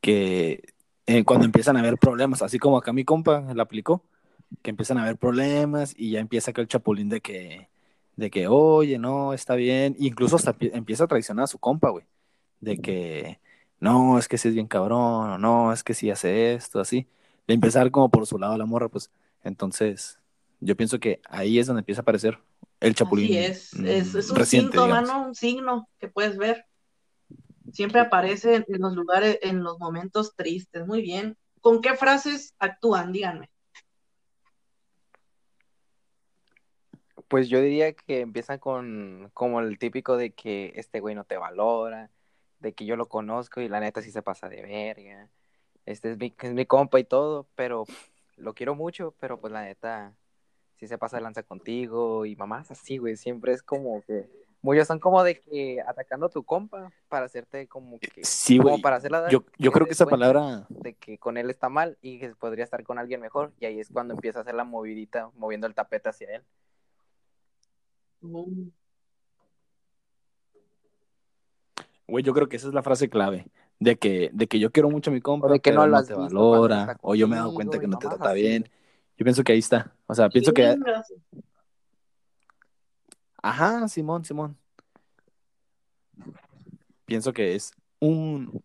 que 0.00 0.62
eh, 1.06 1.24
cuando 1.24 1.44
empiezan 1.44 1.76
a 1.76 1.80
haber 1.80 1.98
problemas, 1.98 2.40
así 2.42 2.58
como 2.58 2.78
acá 2.78 2.94
mi 2.94 3.04
compa 3.04 3.42
la 3.54 3.64
aplicó, 3.64 4.02
que 4.62 4.70
empiezan 4.70 4.96
a 4.98 5.02
haber 5.02 5.18
problemas 5.18 5.94
y 5.98 6.12
ya 6.12 6.20
empieza 6.20 6.50
aquel 6.52 6.66
chapulín 6.66 7.10
de 7.10 7.20
que, 7.20 7.68
de 8.16 8.30
que, 8.30 8.48
oye, 8.48 8.98
no, 8.98 9.34
está 9.34 9.54
bien, 9.54 9.96
incluso 9.98 10.36
hasta 10.36 10.56
empie- 10.56 10.70
empieza 10.72 11.04
a 11.04 11.08
traicionar 11.08 11.44
a 11.44 11.48
su 11.48 11.58
compa, 11.58 11.90
güey, 11.90 12.06
de 12.60 12.78
que, 12.78 13.38
no, 13.80 14.18
es 14.18 14.28
que 14.28 14.38
si 14.38 14.48
es 14.48 14.54
bien 14.54 14.66
cabrón, 14.66 15.30
o 15.32 15.38
no, 15.38 15.70
es 15.74 15.84
que 15.84 15.92
si 15.92 16.10
hace 16.10 16.54
esto, 16.54 16.80
así, 16.80 17.06
de 17.46 17.54
empezar 17.54 17.90
como 17.90 18.10
por 18.10 18.26
su 18.26 18.38
lado 18.38 18.56
la 18.56 18.64
morra, 18.64 18.88
pues, 18.88 19.10
entonces, 19.44 20.18
yo 20.60 20.74
pienso 20.74 20.98
que 20.98 21.20
ahí 21.28 21.58
es 21.58 21.66
donde 21.66 21.80
empieza 21.80 22.00
a 22.00 22.04
aparecer 22.04 22.38
el 22.80 22.94
chapulín 22.94 23.26
Así 23.26 23.38
es, 23.38 23.74
es, 23.74 24.14
es 24.14 24.30
un 24.30 24.36
reciente, 24.36 24.78
síntoma, 24.78 24.86
digamos. 24.86 25.08
¿no? 25.10 25.26
Un 25.26 25.34
signo 25.34 25.88
que 25.98 26.08
puedes 26.08 26.38
ver. 26.38 26.64
Siempre 27.72 28.00
aparece 28.00 28.64
en, 28.66 28.80
los 28.80 28.94
lugares, 28.94 29.38
en 29.42 29.62
los 29.62 29.78
momentos 29.78 30.34
tristes. 30.34 30.86
Muy 30.86 31.02
bien. 31.02 31.36
¿Con 31.60 31.80
qué 31.80 31.94
frases 31.94 32.54
actúan? 32.58 33.12
Díganme. 33.12 33.50
Pues 37.28 37.48
yo 37.48 37.60
diría 37.60 37.92
que 37.92 38.20
empiezan 38.20 38.58
con 38.58 39.30
como 39.34 39.60
el 39.60 39.78
típico 39.78 40.16
de 40.16 40.32
que 40.32 40.72
este 40.74 41.00
güey 41.00 41.14
no 41.14 41.24
te 41.24 41.36
valora, 41.36 42.10
de 42.58 42.72
que 42.72 42.84
yo 42.86 42.96
lo 42.96 43.06
conozco 43.06 43.60
y 43.60 43.68
la 43.68 43.78
neta 43.78 44.02
sí 44.02 44.10
se 44.10 44.22
pasa 44.22 44.48
de 44.48 44.62
verga. 44.62 45.28
Este 45.86 46.10
es 46.10 46.18
mi, 46.18 46.34
es 46.40 46.54
mi 46.54 46.66
compa 46.66 46.98
y 46.98 47.04
todo, 47.04 47.46
pero 47.54 47.84
lo 48.36 48.54
quiero 48.54 48.74
mucho, 48.74 49.14
pero 49.20 49.40
pues 49.40 49.52
la 49.52 49.62
neta 49.62 50.14
sí 50.76 50.88
se 50.88 50.98
pasa 50.98 51.18
de 51.18 51.22
lanza 51.22 51.42
contigo 51.42 52.26
y 52.26 52.36
mamás 52.36 52.70
así, 52.70 52.96
güey, 52.98 53.16
siempre 53.16 53.52
es 53.52 53.62
como 53.62 54.02
que 54.02 54.28
muchos 54.62 54.86
son 54.86 54.98
como 54.98 55.22
de 55.22 55.40
que 55.40 55.80
atacando 55.86 56.26
a 56.26 56.28
tu 56.28 56.42
compa 56.44 56.92
para 57.08 57.26
hacerte 57.26 57.66
como 57.66 57.98
que 57.98 58.22
Sí, 58.24 58.58
como 58.58 58.70
güey. 58.70 58.82
para 58.82 58.96
hacerla 58.96 59.20
dar 59.22 59.30
Yo, 59.30 59.44
yo 59.58 59.72
creo 59.72 59.86
que 59.86 59.92
esa 59.92 60.06
palabra, 60.06 60.66
de 60.68 60.94
que 60.94 61.18
con 61.18 61.36
él 61.36 61.50
está 61.50 61.68
mal 61.68 61.96
y 62.02 62.18
que 62.18 62.30
podría 62.34 62.64
estar 62.64 62.82
con 62.84 62.98
alguien 62.98 63.20
mejor 63.20 63.52
y 63.58 63.66
ahí 63.66 63.80
es 63.80 63.88
cuando 63.90 64.14
empieza 64.14 64.38
a 64.40 64.42
hacer 64.42 64.54
la 64.54 64.64
movidita 64.64 65.30
moviendo 65.36 65.66
el 65.66 65.74
tapete 65.74 66.08
hacia 66.08 66.36
él. 66.36 66.42
Güey, 72.06 72.24
yo 72.24 72.34
creo 72.34 72.48
que 72.48 72.56
esa 72.56 72.68
es 72.68 72.74
la 72.74 72.82
frase 72.82 73.08
clave, 73.08 73.46
de 73.78 73.96
que, 73.96 74.30
de 74.32 74.46
que 74.48 74.58
yo 74.58 74.72
quiero 74.72 74.90
mucho 74.90 75.10
a 75.10 75.14
mi 75.14 75.20
compa, 75.20 75.46
O 75.46 75.50
de 75.52 75.60
que 75.60 75.70
pero 75.70 75.82
no 75.82 75.86
lo 75.86 75.96
no 76.00 76.04
te 76.04 76.14
valora, 76.14 76.98
o 77.02 77.14
yo 77.14 77.28
me 77.28 77.36
he 77.36 77.38
dado 77.38 77.54
cuenta 77.54 77.78
que 77.78 77.86
no 77.86 77.98
te 77.98 78.08
trata 78.08 78.30
así. 78.30 78.42
bien. 78.42 78.68
Yo 79.16 79.24
pienso 79.24 79.44
que 79.44 79.52
ahí 79.52 79.58
está. 79.58 79.94
O 80.06 80.14
sea, 80.14 80.28
pienso 80.28 80.52
que. 80.52 80.76
Ajá, 83.42 83.88
Simón, 83.88 84.24
Simón. 84.24 84.56
Pienso 87.04 87.32
que 87.32 87.54
es 87.54 87.72
un, 87.98 88.62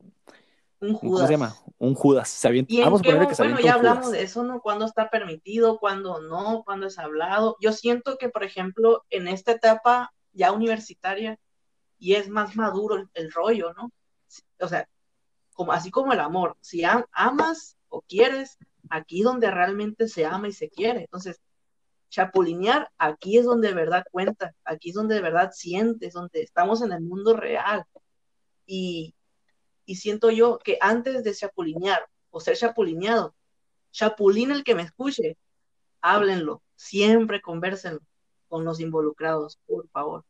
Un 0.79 0.93
¿cómo 0.95 1.11
Judas. 1.13 1.27
se 1.27 1.33
llama? 1.33 1.55
Un 1.77 1.95
Judas. 1.95 2.29
Se 2.29 2.47
avienta- 2.47 2.73
¿Y 2.73 2.81
vamos 2.81 3.01
a 3.01 3.03
que 3.03 3.35
se 3.35 3.43
bueno, 3.43 3.59
ya 3.59 3.73
hablamos 3.73 4.11
de 4.11 4.21
eso, 4.21 4.43
¿no? 4.43 4.61
Cuándo 4.61 4.85
está 4.85 5.09
permitido, 5.09 5.79
cuándo 5.79 6.21
no, 6.21 6.63
cuándo 6.63 6.87
es 6.87 6.99
hablado. 6.99 7.57
Yo 7.59 7.71
siento 7.73 8.17
que, 8.17 8.29
por 8.29 8.43
ejemplo, 8.43 9.03
en 9.09 9.27
esta 9.27 9.51
etapa 9.53 10.13
ya 10.33 10.51
universitaria, 10.51 11.39
y 11.97 12.13
es 12.15 12.29
más 12.29 12.55
maduro 12.55 12.95
el, 12.97 13.09
el 13.13 13.31
rollo, 13.31 13.73
¿no? 13.73 13.91
O 14.59 14.67
sea, 14.67 14.87
como, 15.53 15.71
así 15.71 15.89
como 15.89 16.11
el 16.13 16.19
amor, 16.19 16.57
si 16.59 16.83
am- 16.83 17.05
amas 17.13 17.77
o 17.87 18.01
quieres, 18.01 18.57
aquí 18.89 19.21
donde 19.23 19.49
realmente 19.49 20.07
se 20.07 20.25
ama 20.25 20.49
y 20.49 20.51
se 20.53 20.69
quiere. 20.69 21.01
Entonces, 21.01 21.39
chapulinear, 22.15 22.89
aquí 22.97 23.37
es 23.37 23.45
donde 23.45 23.67
de 23.67 23.73
verdad 23.73 24.05
cuenta, 24.09 24.55
aquí 24.63 24.89
es 24.89 24.95
donde 24.95 25.15
de 25.15 25.21
verdad 25.21 25.51
sientes, 25.53 26.13
donde 26.13 26.43
estamos 26.43 26.81
en 26.81 26.93
el 26.93 27.01
mundo 27.01 27.35
real. 27.35 27.83
Y, 28.65 29.13
y 29.85 29.95
siento 29.95 30.31
yo 30.31 30.57
que 30.63 30.77
antes 30.79 31.25
de 31.25 31.33
chapulinear 31.33 32.07
o 32.29 32.39
ser 32.39 32.55
chapulineado, 32.55 33.35
chapulín 33.91 34.51
el 34.51 34.63
que 34.63 34.75
me 34.75 34.83
escuche, 34.83 35.37
háblenlo, 35.99 36.61
siempre 36.75 37.41
conversenlo 37.41 37.99
con 38.47 38.63
los 38.63 38.79
involucrados, 38.79 39.59
por 39.65 39.89
favor. 39.89 40.23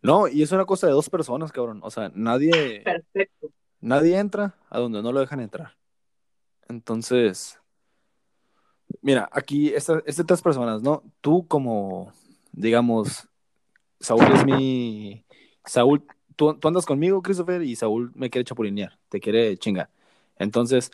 No, 0.00 0.26
y 0.26 0.42
es 0.42 0.50
una 0.50 0.64
cosa 0.64 0.88
de 0.88 0.94
dos 0.94 1.08
personas, 1.08 1.52
cabrón. 1.52 1.78
O 1.84 1.90
sea, 1.92 2.10
nadie, 2.12 2.82
Perfecto. 2.82 3.52
nadie 3.80 4.18
entra 4.18 4.56
a 4.68 4.80
donde 4.80 5.00
no 5.00 5.12
lo 5.12 5.20
dejan 5.20 5.38
entrar. 5.38 5.76
Entonces, 6.68 7.58
mira, 9.00 9.28
aquí 9.32 9.68
estas 9.68 10.02
estas 10.06 10.26
tres 10.26 10.42
personas, 10.42 10.82
¿no? 10.82 11.02
Tú 11.20 11.46
como, 11.46 12.12
digamos, 12.52 13.28
Saúl 14.00 14.24
es 14.34 14.44
mi... 14.44 15.24
Saúl, 15.64 16.04
tú, 16.36 16.54
tú 16.54 16.68
andas 16.68 16.86
conmigo, 16.86 17.22
Christopher, 17.22 17.62
y 17.62 17.76
Saúl 17.76 18.10
me 18.14 18.30
quiere 18.30 18.44
chapulinear, 18.44 18.98
te 19.08 19.20
quiere 19.20 19.56
chingar. 19.56 19.90
Entonces, 20.36 20.90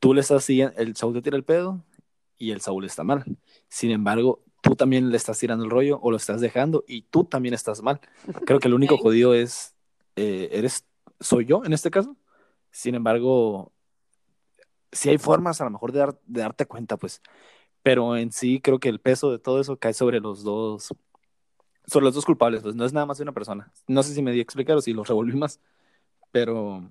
tú 0.00 0.14
le 0.14 0.20
estás 0.20 0.44
siguiendo, 0.44 0.76
el 0.76 0.96
Saúl 0.96 1.14
te 1.14 1.22
tira 1.22 1.36
el 1.36 1.44
pedo 1.44 1.82
y 2.38 2.50
el 2.50 2.60
Saúl 2.60 2.84
está 2.84 3.04
mal. 3.04 3.24
Sin 3.68 3.90
embargo, 3.90 4.42
tú 4.60 4.76
también 4.76 5.10
le 5.10 5.16
estás 5.16 5.38
tirando 5.38 5.64
el 5.64 5.70
rollo 5.70 5.98
o 6.02 6.10
lo 6.10 6.16
estás 6.16 6.40
dejando 6.40 6.84
y 6.86 7.02
tú 7.02 7.24
también 7.24 7.54
estás 7.54 7.82
mal. 7.82 8.00
Creo 8.44 8.58
que 8.58 8.68
el 8.68 8.74
único 8.74 8.98
jodido 8.98 9.34
es, 9.34 9.74
eh, 10.16 10.48
eres, 10.52 10.84
soy 11.20 11.46
yo 11.46 11.64
en 11.64 11.72
este 11.72 11.90
caso. 11.90 12.16
Sin 12.70 12.94
embargo, 12.94 13.72
sí 14.96 15.08
hay 15.10 15.18
formas 15.18 15.60
a 15.60 15.64
lo 15.64 15.70
mejor 15.70 15.92
de, 15.92 15.98
dar- 16.00 16.18
de 16.26 16.40
darte 16.40 16.66
cuenta, 16.66 16.96
pues. 16.96 17.22
Pero 17.82 18.16
en 18.16 18.32
sí 18.32 18.60
creo 18.60 18.80
que 18.80 18.88
el 18.88 19.00
peso 19.00 19.30
de 19.30 19.38
todo 19.38 19.60
eso 19.60 19.78
cae 19.78 19.92
sobre 19.94 20.20
los 20.20 20.42
dos, 20.42 20.94
sobre 21.86 22.04
los 22.04 22.14
dos 22.14 22.24
culpables, 22.26 22.62
pues 22.62 22.74
no 22.74 22.84
es 22.84 22.92
nada 22.92 23.06
más 23.06 23.18
de 23.18 23.22
una 23.22 23.32
persona. 23.32 23.72
No 23.86 24.02
sé 24.02 24.12
si 24.14 24.22
me 24.22 24.32
di 24.32 24.40
a 24.40 24.42
explicar 24.42 24.76
o 24.76 24.80
si 24.80 24.92
lo 24.92 25.04
revolví 25.04 25.36
más, 25.36 25.60
pero 26.32 26.90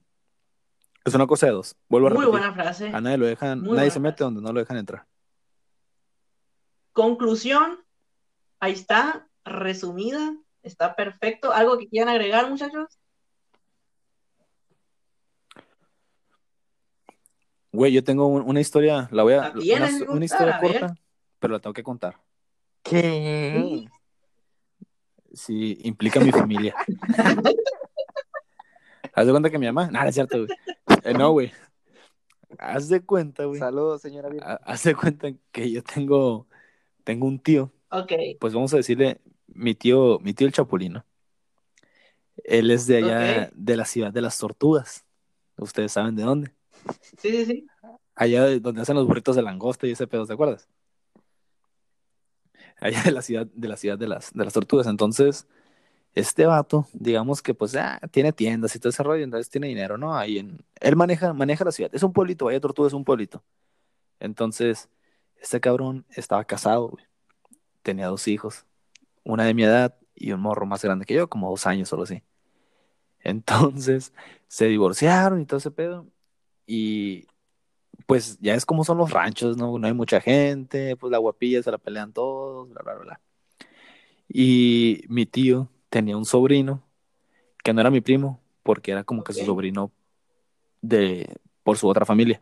es 1.04 1.14
una 1.14 1.28
cosa 1.28 1.48
de 1.48 1.52
dos. 1.54 1.76
Vuelvo 1.90 2.08
a 2.08 2.10
Muy 2.12 2.26
repetir. 2.26 2.32
buena 2.40 2.54
frase. 2.54 2.88
A 2.88 3.02
nadie 3.02 3.18
lo 3.18 3.26
dejan, 3.26 3.62
Muy 3.62 3.76
nadie 3.76 3.92
se 3.92 4.00
mete 4.00 4.18
frase. 4.18 4.24
donde 4.26 4.42
no 4.42 4.54
lo 4.54 4.60
dejan 4.62 4.78
entrar. 4.78 5.06
Conclusión, 6.94 7.84
ahí 8.60 8.72
está, 8.72 9.28
resumida, 9.44 10.34
está 10.64 10.96
perfecto. 10.96 11.52
¿Algo 11.52 11.78
que 11.78 11.90
quieran 11.90 12.10
agregar, 12.10 12.50
muchachos? 12.50 12.98
Güey, 17.76 17.92
yo 17.92 18.04
tengo 18.04 18.28
un- 18.28 18.44
una 18.44 18.62
historia, 18.62 19.08
la 19.12 19.24
voy 19.24 19.34
a, 19.34 19.38
¿La 19.38 19.54
tienes 19.54 19.90
una, 19.90 19.98
que 19.98 20.04
una 20.04 20.08
contar? 20.12 20.24
historia 20.24 20.56
A 20.56 20.60
corta, 20.62 20.96
pero 21.40 21.54
la 21.54 21.60
tengo 21.60 21.74
que 21.74 21.84
contar. 21.84 22.20
¿Qué? 22.84 23.86
Si 25.34 25.78
implica 25.84 26.20
a 26.22 26.24
mi 26.24 26.32
familia. 26.32 26.74
Haz 29.14 29.26
de 29.26 29.32
cuenta 29.32 29.50
que 29.50 29.58
mi 29.60 29.66
mamá, 29.66 29.90
nada, 29.92 30.08
es 30.10 30.16
cierto, 30.16 30.38
güey. 30.46 30.50
Eh, 31.04 31.14
no, 31.14 31.32
güey. 31.32 31.52
Haz 32.58 32.90
de 32.90 33.02
cuenta, 33.02 33.46
güey. 33.46 33.60
Saludos, 33.60 34.02
señora 34.02 34.30
Haz 34.64 34.84
de 34.84 34.96
cuenta 34.96 35.30
que 35.52 35.72
yo 35.72 35.84
tengo, 35.84 36.48
tengo 37.04 37.26
un 37.28 37.40
tío, 37.40 37.72
Ok, 37.90 38.12
pues 38.40 38.54
vamos 38.54 38.74
a 38.74 38.78
decirle, 38.78 39.22
mi 39.48 39.74
tío, 39.76 40.20
mi 40.20 40.34
tío 40.34 40.48
el 40.48 40.54
Chapulino. 40.54 41.06
Él 42.44 42.72
es 42.72 42.88
de 42.88 42.98
allá, 42.98 43.50
de 43.54 43.78
la 43.78 43.86
ciudad 43.86 44.12
de 44.12 44.22
las 44.22 44.38
tortugas. 44.38 45.06
Ustedes 45.58 45.94
saben 45.94 46.16
de 46.16 46.24
dónde. 46.24 46.52
Sí, 47.18 47.32
sí, 47.32 47.46
sí. 47.46 47.68
Allá 48.16 48.46
de 48.46 48.60
donde 48.60 48.82
hacen 48.82 48.96
los 48.96 49.08
burritos 49.08 49.36
de 49.36 49.42
langosta 49.42 49.88
y 49.88 49.92
ese 49.92 50.08
pedo, 50.08 50.26
¿te 50.26 50.34
acuerdas? 50.34 50.68
Allá 52.80 53.04
de 53.04 53.12
la 53.12 53.22
ciudad, 53.22 53.48
de 53.54 53.68
la 53.68 53.78
ciudad 53.78 53.98
de 53.98 54.08
las, 54.08 54.34
de 54.34 54.44
las 54.44 54.54
tortugas. 54.54 54.88
Entonces, 54.88 55.48
este 56.16 56.46
vato, 56.46 56.88
digamos 56.94 57.42
que 57.42 57.54
pues 57.54 57.76
ah, 57.76 58.00
tiene 58.12 58.34
tiendas 58.34 58.76
y 58.76 58.80
todo 58.80 58.90
ese 58.90 59.04
rollo, 59.04 59.24
entonces 59.24 59.50
tiene 59.50 59.68
dinero, 59.68 59.98
¿no? 59.98 60.16
Ahí 60.16 60.40
en, 60.40 60.60
él 60.82 60.96
maneja, 60.96 61.34
maneja 61.34 61.66
la 61.66 61.72
ciudad. 61.72 61.92
Es 61.94 62.04
un 62.04 62.14
pueblito, 62.14 62.46
Valle 62.46 62.60
Tortuga 62.62 62.88
es 62.88 62.94
un 62.94 63.06
pueblito. 63.06 63.44
Entonces, 64.20 64.90
este 65.42 65.60
cabrón 65.62 66.06
estaba 66.12 66.46
casado. 66.46 66.98
Tenía 67.84 68.08
dos 68.08 68.28
hijos, 68.28 68.66
una 69.24 69.46
de 69.46 69.54
mi 69.54 69.64
edad 69.64 69.96
y 70.16 70.32
un 70.32 70.42
morro 70.42 70.66
más 70.66 70.84
grande 70.84 71.06
que 71.06 71.16
yo, 71.16 71.30
como 71.30 71.50
dos 71.50 71.68
años 71.68 71.90
solo 71.90 72.04
así. 72.04 72.24
Entonces, 73.20 74.14
se 74.48 74.68
divorciaron 74.68 75.42
y 75.42 75.46
todo 75.46 75.58
ese 75.58 75.72
pedo. 75.72 76.08
Y 76.66 77.28
pues 78.06 78.38
ya 78.40 78.56
es 78.56 78.66
como 78.66 78.84
son 78.84 78.98
los 78.98 79.12
ranchos, 79.12 79.58
¿no? 79.58 79.78
No 79.78 79.88
hay 79.88 79.94
mucha 79.94 80.22
gente, 80.22 80.96
pues 80.96 81.12
la 81.12 81.18
guapilla 81.18 81.64
se 81.64 81.72
la 81.72 81.78
pelean 81.78 82.14
todos, 82.14 82.70
bla, 82.70 82.82
bla, 82.84 82.96
bla. 82.96 83.22
Y 84.28 85.04
mi 85.08 85.26
tío 85.26 85.70
tenía 85.90 86.18
un 86.18 86.26
sobrino 86.26 86.84
que 87.64 87.74
no 87.74 87.82
era 87.82 87.92
mi 87.92 88.02
primo, 88.02 88.42
porque 88.64 88.92
era 88.92 89.04
como 89.04 89.24
que 89.24 89.34
su 89.34 89.46
sobrino 89.46 89.92
de 90.82 91.38
por 91.64 91.78
su 91.78 91.88
otra 91.88 92.06
familia. 92.06 92.42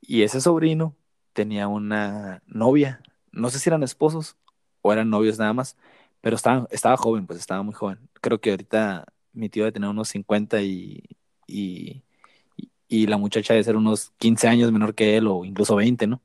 Y 0.00 0.22
ese 0.22 0.40
sobrino 0.40 0.94
tenía 1.32 1.68
una 1.68 2.42
novia, 2.46 3.02
no 3.32 3.50
sé 3.50 3.58
si 3.58 3.68
eran 3.68 3.82
esposos 3.82 4.36
o 4.80 4.92
eran 4.92 5.10
novios 5.10 5.38
nada 5.38 5.52
más, 5.52 5.76
pero 6.20 6.36
estaba, 6.36 6.66
estaba 6.70 6.96
joven, 6.96 7.26
pues 7.26 7.38
estaba 7.38 7.62
muy 7.62 7.74
joven. 7.74 8.08
Creo 8.20 8.40
que 8.40 8.50
ahorita 8.50 9.06
mi 9.32 9.48
tío 9.48 9.64
debe 9.64 9.72
tener 9.72 9.90
unos 9.90 10.08
50 10.08 10.62
y, 10.62 11.04
y, 11.46 12.02
y 12.88 13.06
la 13.06 13.16
muchacha 13.18 13.54
debe 13.54 13.64
ser 13.64 13.76
unos 13.76 14.10
15 14.18 14.48
años 14.48 14.72
menor 14.72 14.94
que 14.94 15.16
él 15.16 15.26
o 15.26 15.44
incluso 15.44 15.76
20, 15.76 16.06
¿no? 16.06 16.20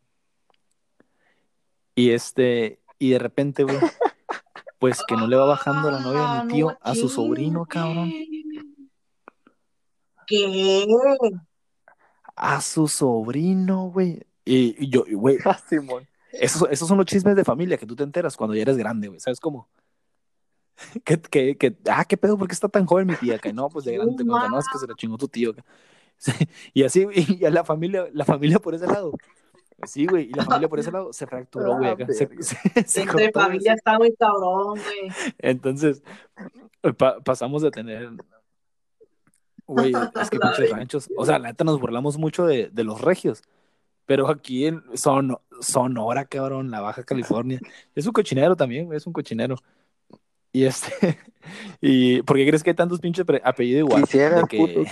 Y 1.96 2.12
este, 2.12 2.80
y 3.00 3.10
de 3.12 3.20
repente, 3.20 3.64
güey, 3.64 3.78
pues 4.80 5.02
que 5.08 5.16
no 5.16 5.28
le 5.28 5.36
va 5.36 5.46
bajando 5.46 5.92
la 5.92 6.00
novia 6.00 6.40
a 6.40 6.44
mi 6.44 6.54
tío 6.54 6.78
a 6.82 6.96
su 6.96 7.10
sobrino, 7.10 7.66
cabrón. 7.66 8.12
¿Qué? 10.28 10.86
A 12.36 12.62
su 12.62 12.88
sobrino, 12.88 13.90
güey. 13.92 14.22
Y, 14.46 14.76
y 14.86 14.90
yo, 14.90 15.04
güey, 15.12 15.38
Ah, 15.46 15.60
Simón. 15.70 16.08
esos, 16.32 16.68
esos 16.72 16.88
son 16.88 16.98
los 16.98 17.06
chismes 17.06 17.36
de 17.36 17.44
familia 17.44 17.78
que 17.78 17.86
tú 17.86 17.96
te 17.96 18.04
enteras 18.04 18.38
cuando 18.38 18.56
ya 18.56 18.62
eres 18.64 18.78
grande, 18.78 19.08
güey. 19.08 19.20
¿Sabes 19.20 19.40
cómo? 19.40 19.68
Que, 21.04 21.22
que, 21.22 21.58
que, 21.58 21.78
ah, 21.92 22.06
¿qué 22.06 22.18
pedo? 22.18 22.38
¿Por 22.38 22.48
qué 22.48 22.54
está 22.54 22.68
tan 22.68 22.86
joven 22.88 23.06
mi 23.06 23.16
tía? 23.16 23.38
Que 23.38 23.54
no, 23.54 23.70
pues 23.70 23.86
de 23.86 23.94
grande 23.94 24.16
te 24.18 24.26
cuenta, 24.26 24.48
no, 24.48 24.58
es 24.58 24.66
que 24.72 24.80
se 24.80 24.88
la 24.88 24.96
chingó 24.96 25.18
tu 25.18 25.28
tío. 25.28 25.54
Y 26.74 26.84
así, 26.84 27.06
y 27.42 27.46
a 27.46 27.50
la 27.50 27.64
familia, 27.64 28.08
la 28.14 28.26
familia 28.26 28.60
por 28.60 28.76
ese 28.76 28.88
lado. 28.88 29.14
Sí, 29.88 30.06
güey, 30.06 30.26
y 30.30 30.34
la 30.34 30.44
familia 30.46 30.70
por 30.70 30.80
ese 30.80 30.92
lado 30.92 31.12
se 31.12 31.26
fracturó, 31.26 31.78
güey. 31.78 31.90
acá. 31.90 32.06
Se, 32.08 32.28
se- 32.44 32.84
se 32.88 33.02
Entre 33.02 33.32
familia 33.32 33.74
está 33.74 33.98
muy 33.98 34.14
cabrón, 34.16 34.80
güey. 34.80 35.12
Entonces, 35.40 36.04
pa- 36.98 37.20
pasamos 37.20 37.62
de 37.64 37.72
tener. 37.72 38.12
Güey, 39.66 39.94
es 40.22 40.30
que 40.30 40.38
verga. 40.60 40.78
ranchos. 40.78 41.10
O 41.18 41.26
sea, 41.26 41.40
la 41.40 41.48
neta 41.50 41.64
nos 41.64 41.80
burlamos 41.80 42.18
mucho 42.18 42.46
de, 42.46 42.70
de 42.72 42.84
los 42.84 43.02
regios. 43.02 43.42
Pero 44.06 44.28
aquí 44.30 44.66
en 44.66 44.84
Son, 44.96 45.38
Sonora, 45.62 46.26
cabrón, 46.26 46.70
la 46.70 46.82
Baja 46.82 47.04
California. 47.04 47.60
Es 47.96 48.06
un 48.06 48.14
cochinero 48.14 48.56
también, 48.56 48.86
güey, 48.86 48.98
es 48.98 49.08
un 49.08 49.14
cochinero. 49.14 49.56
Y 50.52 50.66
este. 50.66 51.18
¿Y 51.80 52.22
por 52.24 52.38
qué 52.38 52.48
crees 52.48 52.64
que 52.64 52.72
hay 52.72 52.76
tantos 52.76 53.00
pinches 53.00 53.26
apellidos 53.44 53.88
igual? 53.88 54.04
Quisiera, 54.04 54.42
de 54.42 54.44
que, 54.48 54.58
puto, 54.58 54.84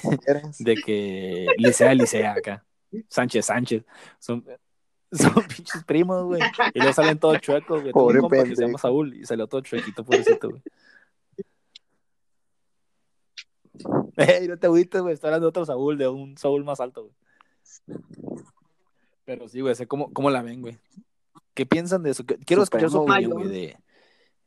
de 0.59 0.75
que 0.75 1.47
Licea, 1.57 1.93
Licea 1.93 2.33
acá. 2.33 2.65
Sánchez, 3.07 3.45
Sánchez. 3.45 3.83
Son, 4.19 4.43
son 5.11 5.33
pinches 5.47 5.83
primos, 5.83 6.25
güey. 6.25 6.41
Y 6.73 6.79
luego 6.79 6.93
salen 6.93 7.19
todos 7.19 7.39
chuecos, 7.39 7.81
güey. 7.81 7.93
Pobre 7.93 8.19
compa 8.19 8.43
que 8.43 8.55
se 8.55 8.63
llama 8.63 8.77
Saúl 8.77 9.15
y 9.15 9.25
salió 9.25 9.47
todo 9.47 9.61
chuequito, 9.61 10.03
pobrecito, 10.03 10.49
güey. 10.49 10.61
Ey, 14.17 14.47
no 14.47 14.57
te 14.57 14.67
agüites, 14.67 15.01
güey. 15.01 15.13
Estoy 15.13 15.29
hablando 15.29 15.45
de 15.45 15.49
otro 15.49 15.65
Saúl, 15.65 15.97
de 15.97 16.07
un 16.07 16.37
Saúl 16.37 16.63
más 16.63 16.79
alto, 16.79 17.03
güey. 17.03 17.99
Pero 19.25 19.47
sí, 19.47 19.61
güey, 19.61 19.75
sé 19.75 19.87
cómo, 19.87 20.11
cómo 20.11 20.29
la 20.29 20.41
ven, 20.41 20.61
güey. 20.61 20.77
¿Qué 21.53 21.65
piensan 21.65 22.03
de 22.03 22.11
eso? 22.11 22.25
Quiero 22.45 22.63
escuchar 22.63 22.89
su 22.89 23.01
opinión, 23.01 23.31
güey. 23.31 23.47
güey, 23.47 23.59
de... 23.67 23.77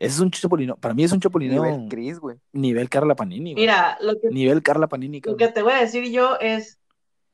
Ese 0.03 0.16
es 0.16 0.20
un 0.20 0.32
chapulineo. 0.32 0.76
Para 0.76 0.94
mí 0.94 1.05
es 1.05 1.12
un 1.12 1.20
chapulineo 1.20 1.62
Nivel 1.62 1.76
nivel, 1.76 1.88
Chris, 1.88 2.18
güey. 2.18 2.88
Carla 2.88 3.14
Panini, 3.14 3.53
güey. 3.53 3.62
Mira, 3.62 3.96
lo 4.00 4.20
que, 4.20 4.30
Nivel 4.30 4.61
Carla 4.61 4.88
Panini, 4.88 5.20
lo 5.24 5.36
que 5.36 5.46
te 5.46 5.62
voy 5.62 5.74
a 5.74 5.80
decir 5.80 6.11
yo 6.11 6.36
es 6.40 6.80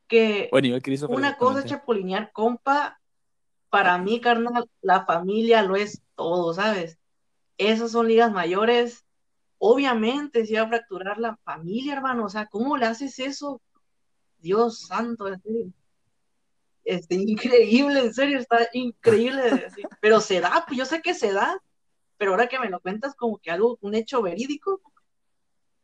que 0.06 0.50
O 0.52 0.60
nivel 0.60 0.82
Christopher. 0.82 1.16
una 1.16 1.38
cosa 1.38 1.60
es 1.60 1.64
chapulinear, 1.64 2.30
compa. 2.30 3.00
Para 3.70 3.96
mí, 3.96 4.20
carnal, 4.20 4.68
la 4.82 5.06
familia 5.06 5.62
lo 5.62 5.76
es 5.76 6.02
todo, 6.14 6.52
¿sabes? 6.52 6.98
Esas 7.56 7.90
son 7.92 8.06
ligas 8.06 8.32
mayores. 8.32 9.06
Obviamente, 9.56 10.44
se 10.44 10.54
va 10.56 10.66
a 10.66 10.68
fracturar 10.68 11.16
la 11.16 11.36
familia, 11.44 11.94
hermano. 11.94 12.26
O 12.26 12.28
sea, 12.28 12.46
¿cómo 12.46 12.76
le 12.76 12.84
haces 12.84 13.18
eso? 13.18 13.62
Dios 14.40 14.86
santo, 14.86 15.26
en 15.28 15.40
serio. 15.40 15.66
Este, 16.84 17.14
increíble, 17.14 18.00
en 18.00 18.14
serio, 18.14 18.38
está 18.38 18.68
increíble. 18.74 19.42
de 19.42 19.50
decir. 19.50 19.86
Pero 20.02 20.20
se 20.20 20.40
da, 20.40 20.64
pues 20.66 20.78
yo 20.78 20.84
sé 20.84 21.00
que 21.00 21.14
se 21.14 21.32
da, 21.32 21.58
pero 22.18 22.32
ahora 22.32 22.48
que 22.48 22.58
me 22.58 22.68
lo 22.68 22.80
cuentas 22.80 23.14
como 23.14 23.38
que 23.38 23.50
algo, 23.50 23.78
un 23.80 23.94
hecho 23.94 24.20
verídico, 24.20 24.82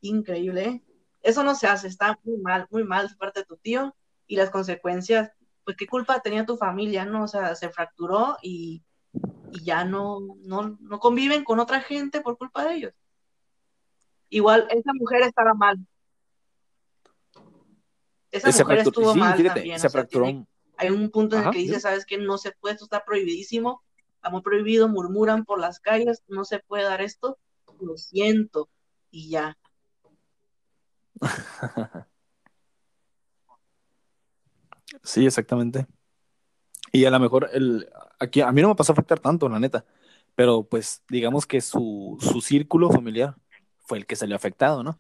increíble, 0.03 0.64
¿eh? 0.64 0.82
Eso 1.22 1.43
no 1.43 1.55
se 1.55 1.66
hace, 1.66 1.89
está 1.89 2.18
muy 2.24 2.37
mal, 2.37 2.66
muy 2.70 2.85
mal 2.85 3.09
de 3.09 3.16
parte 3.16 3.41
de 3.41 3.47
tu 3.47 3.57
tío 3.57 3.97
y 4.26 4.37
las 4.37 4.51
consecuencias, 4.51 5.30
pues 5.64 5.76
qué 5.78 5.87
culpa 5.87 6.20
tenía 6.20 6.45
tu 6.45 6.59
familia, 6.59 7.07
¿no? 7.07 7.24
O 7.24 7.28
sea, 7.28 7.55
se 7.55 7.70
fracturó 7.70 8.37
y, 8.43 8.82
y 9.53 9.64
ya 9.64 9.85
no, 9.87 10.18
no, 10.43 10.76
no 10.80 10.99
conviven 10.99 11.43
con 11.45 11.61
otra 11.61 11.80
gente 11.80 12.20
por 12.20 12.37
culpa 12.37 12.66
de 12.66 12.74
ellos. 12.74 12.93
Igual, 14.28 14.66
esa 14.70 14.93
mujer 14.93 15.22
estaba 15.22 15.55
mal. 15.55 15.78
Esa 18.30 18.51
Se 18.53 18.62
mujer 18.64 18.78
estuvo 18.78 19.12
sí, 19.14 19.18
mal 19.20 19.37
fíjate, 19.37 19.61
también. 19.61 19.78
se 19.78 19.87
o 19.87 19.91
sea, 19.91 20.01
fracturó. 20.01 20.24
tiene- 20.26 20.47
hay 20.76 20.91
un 20.91 21.09
punto 21.11 21.37
en 21.37 21.45
el 21.45 21.51
que 21.53 21.59
dice, 21.61 21.78
sabes 21.78 22.05
que 22.05 22.18
no 22.18 22.37
se 22.37 22.51
puede, 22.51 22.74
esto 22.74 22.85
está 22.85 23.05
prohibidísimo, 23.05 23.82
muy 24.31 24.43
prohibido, 24.43 24.89
murmuran 24.89 25.45
por 25.45 25.61
las 25.61 25.81
calles, 25.81 26.22
no 26.29 26.45
se 26.45 26.61
puede 26.61 26.85
dar 26.85 27.01
esto, 27.01 27.39
lo 27.81 27.97
siento, 27.97 28.68
y 29.11 29.31
ya. 29.31 29.59
Sí, 35.03 35.27
exactamente. 35.27 35.87
Y 36.93 37.05
a 37.05 37.11
lo 37.11 37.18
mejor 37.18 37.51
el, 37.53 37.89
aquí 38.18 38.41
a 38.41 38.53
mí 38.53 38.62
no 38.62 38.68
me 38.68 38.75
pasó 38.75 38.93
a 38.93 38.95
afectar 38.95 39.18
tanto, 39.18 39.49
la 39.49 39.59
neta, 39.59 39.85
pero 40.35 40.64
pues 40.64 41.03
digamos 41.09 41.47
que 41.47 41.61
su, 41.61 42.16
su 42.20 42.41
círculo 42.41 42.91
familiar 42.91 43.35
fue 43.81 43.99
el 43.99 44.07
que 44.07 44.16
salió 44.16 44.37
afectado, 44.37 44.83
¿no? 44.83 44.99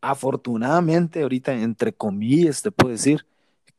Afortunadamente, 0.00 1.22
ahorita, 1.22 1.52
entre 1.54 1.92
comillas, 1.92 2.62
te 2.62 2.70
puedo 2.70 2.92
decir 2.92 3.26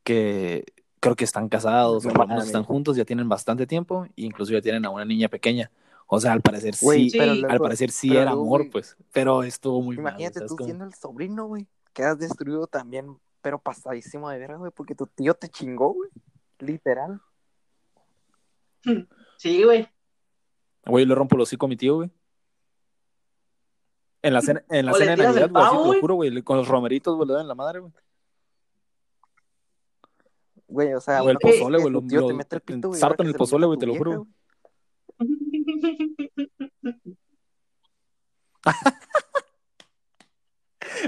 que 0.04 0.64
creo 1.00 1.16
que 1.16 1.24
están 1.24 1.48
casados, 1.48 2.04
o 2.04 2.12
No 2.12 2.42
están 2.42 2.62
juntos, 2.62 2.96
ya 2.96 3.04
tienen 3.04 3.28
bastante 3.28 3.66
tiempo, 3.66 4.04
e 4.16 4.22
incluso 4.22 4.52
ya 4.52 4.60
tienen 4.60 4.84
a 4.84 4.90
una 4.90 5.04
niña 5.04 5.28
pequeña. 5.28 5.70
O 6.06 6.20
sea, 6.20 6.32
al 6.32 6.42
parecer 6.42 6.74
sí, 6.74 7.10
pero 7.12 7.32
al 7.48 7.60
parecer 7.60 7.90
sí 7.90 8.08
pero 8.08 8.20
era 8.20 8.30
luego, 8.32 8.46
amor, 8.46 8.70
pues, 8.70 8.96
pero 9.12 9.42
estuvo 9.42 9.80
muy 9.80 9.96
mal. 9.96 10.12
Imagínate 10.12 10.34
¿sabes 10.40 10.50
tú 10.50 10.56
cómo? 10.56 10.66
siendo 10.66 10.84
el 10.84 10.94
sobrino, 10.94 11.46
güey. 11.46 11.66
Quedas 11.92 12.18
destruido 12.18 12.66
también, 12.66 13.16
pero 13.40 13.58
pasadísimo 13.58 14.28
de 14.28 14.38
verga, 14.38 14.56
güey, 14.56 14.72
porque 14.72 14.94
tu 14.94 15.06
tío 15.06 15.34
te 15.34 15.48
chingó, 15.48 15.94
güey. 15.94 16.10
Literal. 16.58 17.20
Sí, 19.36 19.64
güey. 19.64 19.88
Güey, 20.84 21.06
le 21.06 21.14
rompo 21.14 21.34
el 21.34 21.40
hocico 21.40 21.64
a 21.64 21.68
mi 21.70 21.76
tío, 21.78 21.96
güey. 21.96 22.10
En 24.20 24.34
la 24.34 24.42
cena, 24.42 24.62
en 24.68 24.84
la 24.84 24.92
O 24.92 24.96
cena 24.96 25.12
de 25.12 25.22
Navidad, 25.22 25.50
güey, 25.50 25.64
así 25.64 25.76
te 25.78 25.94
lo 25.94 26.00
juro, 26.02 26.14
güey, 26.16 26.42
con 26.42 26.58
los 26.58 26.68
romeritos, 26.68 27.16
güey, 27.16 27.26
le 27.26 27.32
dan 27.32 27.42
en 27.42 27.48
la 27.48 27.54
madre, 27.54 27.78
güey. 27.78 27.90
Güey, 30.70 30.94
o 30.94 31.00
sea, 31.00 31.22
O 31.22 31.30
el 31.30 31.36
pozole, 31.38 31.78
güey, 31.78 31.92
tu 31.92 32.00
lo- 32.00 32.06
tío 32.06 32.20
lo- 32.20 32.28
te 32.28 32.34
mete 32.34 32.56
el 32.56 32.62
pito, 32.62 32.88
güey. 32.88 33.00
que 33.00 33.22
el 33.24 33.34
pozole, 33.34 33.66
güey, 33.66 33.78
te 33.78 33.86
lo 33.86 33.96
juro. 33.96 34.26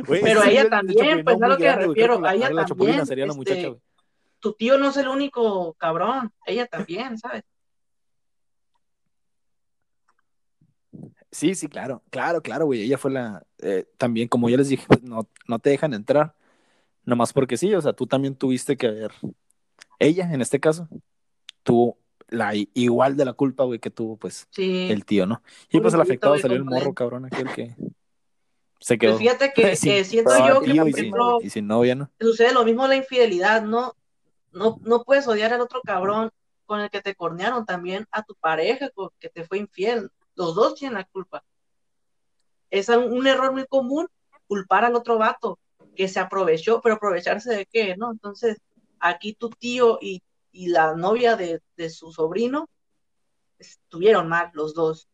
güey. 0.07 0.21
Pero 0.23 0.43
ese 0.43 0.51
ella 0.51 0.69
también, 0.69 1.25
pues, 1.25 1.37
es 1.37 1.43
a 1.43 1.49
lo 1.49 1.57
que. 1.57 1.63
Creo 1.63 1.89
refiero, 1.89 2.21
la- 2.21 2.31
a 2.31 2.35
ella 2.35 2.51
la 2.51 2.65
también, 2.67 3.07
sería 3.07 3.25
la 3.27 3.33
este, 3.33 3.39
muchacha, 3.39 3.69
güey. 3.69 3.81
Tu 4.41 4.53
tío 4.55 4.77
no 4.79 4.89
es 4.91 4.97
el 4.97 5.07
único 5.07 5.75
cabrón, 5.75 6.33
ella 6.45 6.67
también, 6.67 7.17
¿sabes? 7.17 7.45
Sí, 11.31 11.55
sí, 11.55 11.69
claro, 11.69 12.03
claro, 12.11 12.43
claro, 12.43 12.67
güey. 12.67 12.83
Ella 12.83 12.99
fue 12.99 13.13
la, 13.13 13.43
eh, 13.59 13.87
también, 13.97 14.27
como 14.29 14.51
ya 14.51 14.57
les 14.57 14.69
dije, 14.69 14.85
pues, 14.89 15.03
no, 15.03 15.29
no 15.47 15.59
te 15.61 15.71
dejan 15.71 15.95
entrar, 15.95 16.35
nomás 17.05 17.33
porque 17.33 17.57
sí, 17.57 17.73
o 17.75 17.81
sea, 17.81 17.93
tú 17.93 18.07
también 18.09 18.35
tuviste 18.35 18.77
que 18.77 18.91
ver. 18.91 19.13
Ella, 19.99 20.33
en 20.33 20.41
este 20.41 20.61
caso, 20.61 20.89
tuvo 21.63 21.99
la 22.29 22.53
igual 22.55 23.17
de 23.17 23.25
la 23.25 23.35
culpa, 23.35 23.65
güey, 23.65 23.79
que 23.79 23.91
tuvo, 23.91 24.17
pues, 24.17 24.49
Sí. 24.51 24.89
el 24.91 25.05
tío, 25.05 25.27
¿no? 25.27 25.43
Y 25.71 25.81
pues 25.81 25.95
el 25.95 26.01
afectado 26.01 26.39
salió 26.39 26.57
el 26.57 26.65
morro, 26.65 26.95
cabrón, 26.95 27.27
aquel 27.27 27.53
que 27.53 27.77
se 28.81 28.99
quedó. 28.99 29.13
Pues 29.13 29.21
fíjate 29.21 29.53
que, 29.53 29.77
siento 29.77 30.49
yo 30.49 30.61
que, 30.61 30.75
por 30.75 30.89
y 30.89 30.93
sin, 30.93 31.05
ejemplo, 31.05 31.39
y 31.43 31.51
sin 31.51 31.67
novia, 31.67 31.95
¿no? 31.95 32.11
sucede 32.19 32.53
lo 32.53 32.65
mismo 32.65 32.87
la 32.89 32.97
infidelidad, 32.97 33.63
¿no? 33.63 33.95
No, 34.51 34.79
no 34.83 35.05
puedes 35.05 35.27
odiar 35.29 35.53
al 35.53 35.61
otro 35.61 35.81
cabrón 35.83 36.31
con 36.65 36.81
el 36.81 36.91
que 36.91 37.01
te 37.01 37.15
cornearon 37.15 37.65
también 37.65 38.07
a 38.11 38.23
tu 38.23 38.35
pareja 38.35 38.91
con 38.91 39.11
que 39.19 39.29
te 39.29 39.45
fue 39.45 39.59
infiel. 39.59 40.11
Los 40.35 40.55
dos 40.55 40.75
tienen 40.75 40.99
la 40.99 41.05
culpa. 41.05 41.45
Es 42.71 42.89
un, 42.89 43.13
un 43.13 43.27
error 43.27 43.53
muy 43.53 43.67
común 43.67 44.09
culpar 44.47 44.85
al 44.85 44.95
otro 44.95 45.19
vato 45.19 45.59
que 45.95 46.09
se 46.09 46.21
aprovechó, 46.21 46.81
pero 46.81 46.97
aprovecharse 46.97 47.55
de 47.55 47.67
qué, 47.67 47.97
¿no? 47.97 48.11
Entonces, 48.11 48.59
aquí 49.03 49.35
tu 49.35 49.51
tío 49.51 49.99
y, 50.01 50.23
y 50.53 50.69
la 50.69 50.95
novia 50.95 51.37
de, 51.37 51.61
de 51.77 51.91
su 51.91 52.11
sobrino 52.13 52.69
estuvieron 53.59 54.29
mal, 54.29 54.51
los 54.55 54.75
dos, 54.75 55.09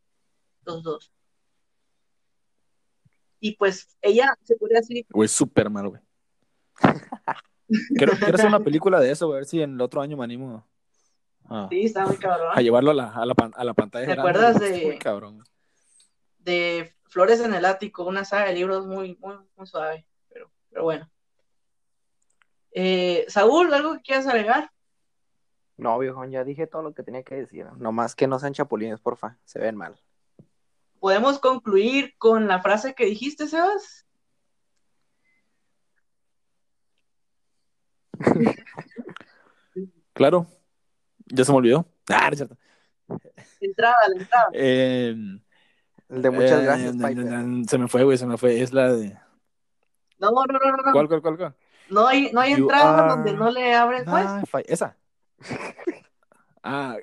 los 0.64 0.82
dos. 0.82 1.12
Y 3.40 3.56
pues 3.56 3.96
ella 4.02 4.36
se 4.44 4.56
podría 4.56 4.78
decir, 4.80 5.06
Güey, 5.10 5.28
súper 5.28 5.70
mal, 5.70 5.88
güey. 5.88 6.02
Quiero, 7.96 8.12
quiero 8.14 8.34
hacer 8.34 8.46
una 8.46 8.60
película 8.60 8.98
de 9.00 9.10
eso, 9.10 9.26
güey, 9.26 9.36
a 9.36 9.40
ver 9.40 9.46
si 9.46 9.60
en 9.60 9.74
el 9.74 9.80
otro 9.80 10.00
año 10.00 10.16
me 10.16 10.24
animo 10.24 10.66
a, 11.50 11.68
sí, 11.70 11.84
está 11.84 12.06
muy 12.06 12.16
cabrón. 12.16 12.48
a 12.54 12.60
llevarlo 12.60 12.90
a 12.90 12.94
la, 12.94 13.08
a 13.10 13.24
la, 13.26 13.34
pan- 13.34 13.52
a 13.56 13.64
la 13.64 13.74
pantalla. 13.74 14.06
¿Te 14.06 14.12
grande, 14.14 14.30
acuerdas 14.30 14.60
de- 14.60 14.84
muy 14.86 14.98
cabrón. 14.98 15.44
de 16.38 16.94
Flores 17.04 17.40
en 17.40 17.54
el 17.54 17.64
Ático, 17.64 18.04
una 18.04 18.24
saga 18.24 18.46
de 18.46 18.54
libros 18.54 18.86
muy, 18.86 19.16
muy, 19.20 19.36
muy 19.56 19.66
suave, 19.66 20.06
pero, 20.28 20.50
pero 20.70 20.82
bueno. 20.84 21.10
Eh, 22.72 23.24
Saúl, 23.28 23.72
¿algo 23.72 23.94
que 23.94 24.02
quieras 24.02 24.26
agregar? 24.26 24.70
No, 25.76 25.98
viejo, 25.98 26.24
ya 26.24 26.44
dije 26.44 26.66
todo 26.66 26.82
lo 26.82 26.92
que 26.92 27.02
tenía 27.02 27.22
que 27.22 27.36
decir. 27.36 27.66
Nomás 27.76 28.14
que 28.14 28.26
no 28.26 28.38
sean 28.38 28.52
chapulines, 28.52 29.00
porfa. 29.00 29.38
Se 29.44 29.58
ven 29.58 29.76
mal. 29.76 29.98
¿Podemos 30.98 31.38
concluir 31.38 32.14
con 32.18 32.48
la 32.48 32.60
frase 32.60 32.94
que 32.94 33.06
dijiste, 33.06 33.46
Sebas? 33.46 34.06
Claro. 40.12 40.48
Ya 41.26 41.44
se 41.44 41.52
me 41.52 41.58
olvidó. 41.58 41.86
Ah, 42.08 42.28
cierto. 42.34 42.56
Entrada, 43.60 43.94
la 44.08 44.20
entrada. 44.20 44.48
Eh, 44.52 45.14
El 46.08 46.22
de 46.22 46.30
muchas 46.30 46.60
eh, 46.60 46.64
gracias, 46.64 46.96
Piper. 46.96 47.68
se 47.68 47.78
me 47.78 47.86
fue, 47.86 48.02
güey, 48.02 48.18
se 48.18 48.26
me 48.26 48.36
fue. 48.36 48.60
Es 48.60 48.72
la 48.72 48.92
de. 48.92 49.16
No, 50.18 50.32
no, 50.32 50.44
no, 50.44 50.58
no, 50.58 50.76
no. 50.76 50.92
¿Cuál, 50.92 51.06
cuál, 51.06 51.22
cuál, 51.22 51.36
cuál? 51.36 51.54
No 51.90 52.06
hay, 52.06 52.30
no 52.32 52.40
hay 52.40 52.56
You 52.56 52.64
entrada 52.64 52.98
are 52.98 53.08
donde 53.08 53.32
no 53.32 53.50
le 53.50 53.74
abres, 53.74 54.04
pues. 54.04 54.26
Ah, 54.26 54.42
esa. 54.66 54.96
Ah. 56.62 56.96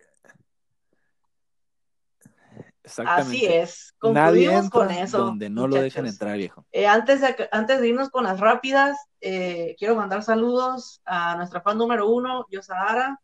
Exactamente. 2.83 3.31
Así 3.31 3.45
es. 3.47 3.95
Nadie 4.03 4.45
Concluimos 4.47 4.63
entra 4.65 4.79
con 4.79 4.91
eso. 4.91 5.17
donde 5.17 5.49
no 5.49 5.67
lo 5.67 5.75
dejan 5.77 6.05
entrar, 6.05 6.37
viejo. 6.37 6.65
Eh, 6.71 6.85
antes, 6.85 7.19
de, 7.21 7.49
antes 7.51 7.81
de 7.81 7.87
irnos 7.87 8.09
con 8.09 8.25
las 8.25 8.39
rápidas, 8.39 8.95
eh, 9.21 9.75
quiero 9.79 9.95
mandar 9.95 10.21
saludos 10.21 11.01
a 11.03 11.35
nuestra 11.35 11.61
fan 11.61 11.79
número 11.79 12.07
uno, 12.07 12.45
Yosahara. 12.51 13.19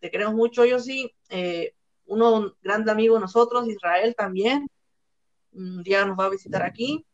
Te 0.00 0.10
queremos 0.10 0.34
mucho, 0.34 0.66
Yosi. 0.66 1.10
Eh, 1.30 1.72
uno 2.06 2.34
un 2.34 2.54
gran 2.60 2.86
amigo 2.90 3.14
de 3.14 3.22
nosotros, 3.22 3.66
Israel 3.68 4.14
también. 4.14 4.68
Un 5.52 5.82
día 5.82 6.04
nos 6.04 6.18
va 6.18 6.26
a 6.26 6.30
visitar 6.30 6.62
aquí. 6.62 7.06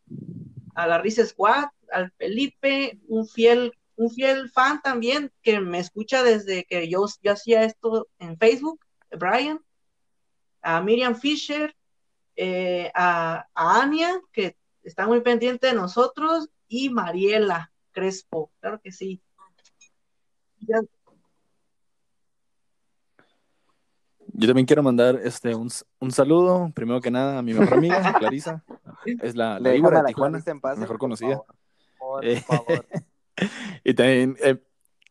A 0.74 0.86
la 0.86 0.98
Rice 0.98 1.26
Squad, 1.26 1.66
al 1.92 2.10
Felipe, 2.12 2.98
un 3.08 3.26
fiel, 3.26 3.72
un 3.96 4.10
fiel 4.10 4.50
fan 4.50 4.80
también 4.82 5.32
que 5.42 5.60
me 5.60 5.78
escucha 5.78 6.22
desde 6.22 6.64
que 6.64 6.88
yo, 6.88 7.06
yo 7.22 7.32
hacía 7.32 7.64
esto 7.64 8.08
en 8.18 8.36
Facebook, 8.38 8.84
Brian. 9.10 9.60
A 10.62 10.80
Miriam 10.80 11.14
Fisher, 11.14 11.74
eh, 12.36 12.90
a, 12.94 13.46
Ania, 13.54 14.20
que 14.32 14.56
está 14.82 15.06
muy 15.06 15.20
pendiente 15.20 15.66
de 15.66 15.74
nosotros, 15.74 16.48
y 16.68 16.90
Mariela 16.90 17.70
Crespo, 17.92 18.50
claro 18.60 18.80
que 18.82 18.90
sí. 18.90 19.22
Yo 24.36 24.48
también 24.48 24.66
quiero 24.66 24.82
mandar 24.82 25.20
este 25.22 25.54
un, 25.54 25.70
un 26.00 26.10
saludo, 26.10 26.70
primero 26.74 27.00
que 27.00 27.10
nada, 27.10 27.38
a 27.38 27.42
mi 27.42 27.54
mejor 27.54 27.74
amiga, 27.78 28.12
Clarisa. 28.18 28.64
Es 29.22 29.36
la, 29.36 29.60
la 29.60 29.70
víbora 29.70 30.00
de 30.02 30.08
Tijuana, 30.08 30.32
Clarisa 30.38 30.50
en 30.50 30.60
paz, 30.60 30.76
mejor 30.76 30.94
por 30.96 30.98
conocida. 30.98 31.42
Por 31.98 32.24
Eh, 32.24 32.40
favor. 32.40 32.86
Y 33.84 33.94
también, 33.94 34.36
eh, 34.42 34.62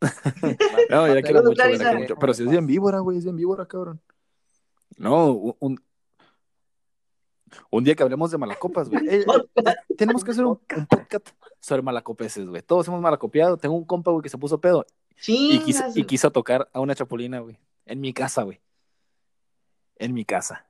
no, 0.90 1.08
yo 1.08 1.16
la 1.16 1.22
quiero 1.22 1.44
mucho, 1.44 1.56
güey, 1.56 1.56
la 1.56 1.56
Clarisa. 1.56 1.84
quiero 1.84 2.00
mucho. 2.00 2.16
Pero 2.18 2.34
si 2.34 2.44
es 2.44 2.50
bien 2.50 2.66
víbora, 2.68 3.00
güey, 3.00 3.18
es 3.18 3.24
bien 3.26 3.36
víbora, 3.36 3.66
cabrón. 3.66 4.02
No, 4.98 5.32
un, 5.60 5.78
un, 7.70 7.84
día 7.84 7.96
que 7.96 8.04
hablemos 8.04 8.32
de 8.32 8.38
malacopas, 8.38 8.90
güey. 8.90 9.06
Eh, 9.08 9.26
eh, 9.56 9.64
tenemos 9.98 10.24
que 10.24 10.32
hacer 10.32 10.46
un, 10.46 10.60
un 10.78 10.86
podcast 10.88 11.30
sobre 11.60 11.82
malacopeses, 11.82 12.46
güey. 12.48 12.62
Todos 12.62 12.88
hemos 12.88 13.02
malacopiado. 13.02 13.58
Tengo 13.58 13.76
un 13.76 13.84
compa, 13.86 14.12
güey, 14.12 14.22
que 14.24 14.30
se 14.30 14.38
puso 14.38 14.60
pedo 14.62 14.86
y 15.28 15.60
quiso, 15.60 15.80
Chingas. 15.82 15.98
y 15.98 16.04
quiso 16.06 16.32
tocar 16.32 16.70
a 16.74 16.80
una 16.80 16.96
chapulina, 16.96 17.40
güey. 17.40 17.58
En 17.86 18.00
mi 18.02 18.14
casa, 18.14 18.44
güey. 18.44 18.62
En 20.04 20.14
mi 20.14 20.26
casa. 20.26 20.66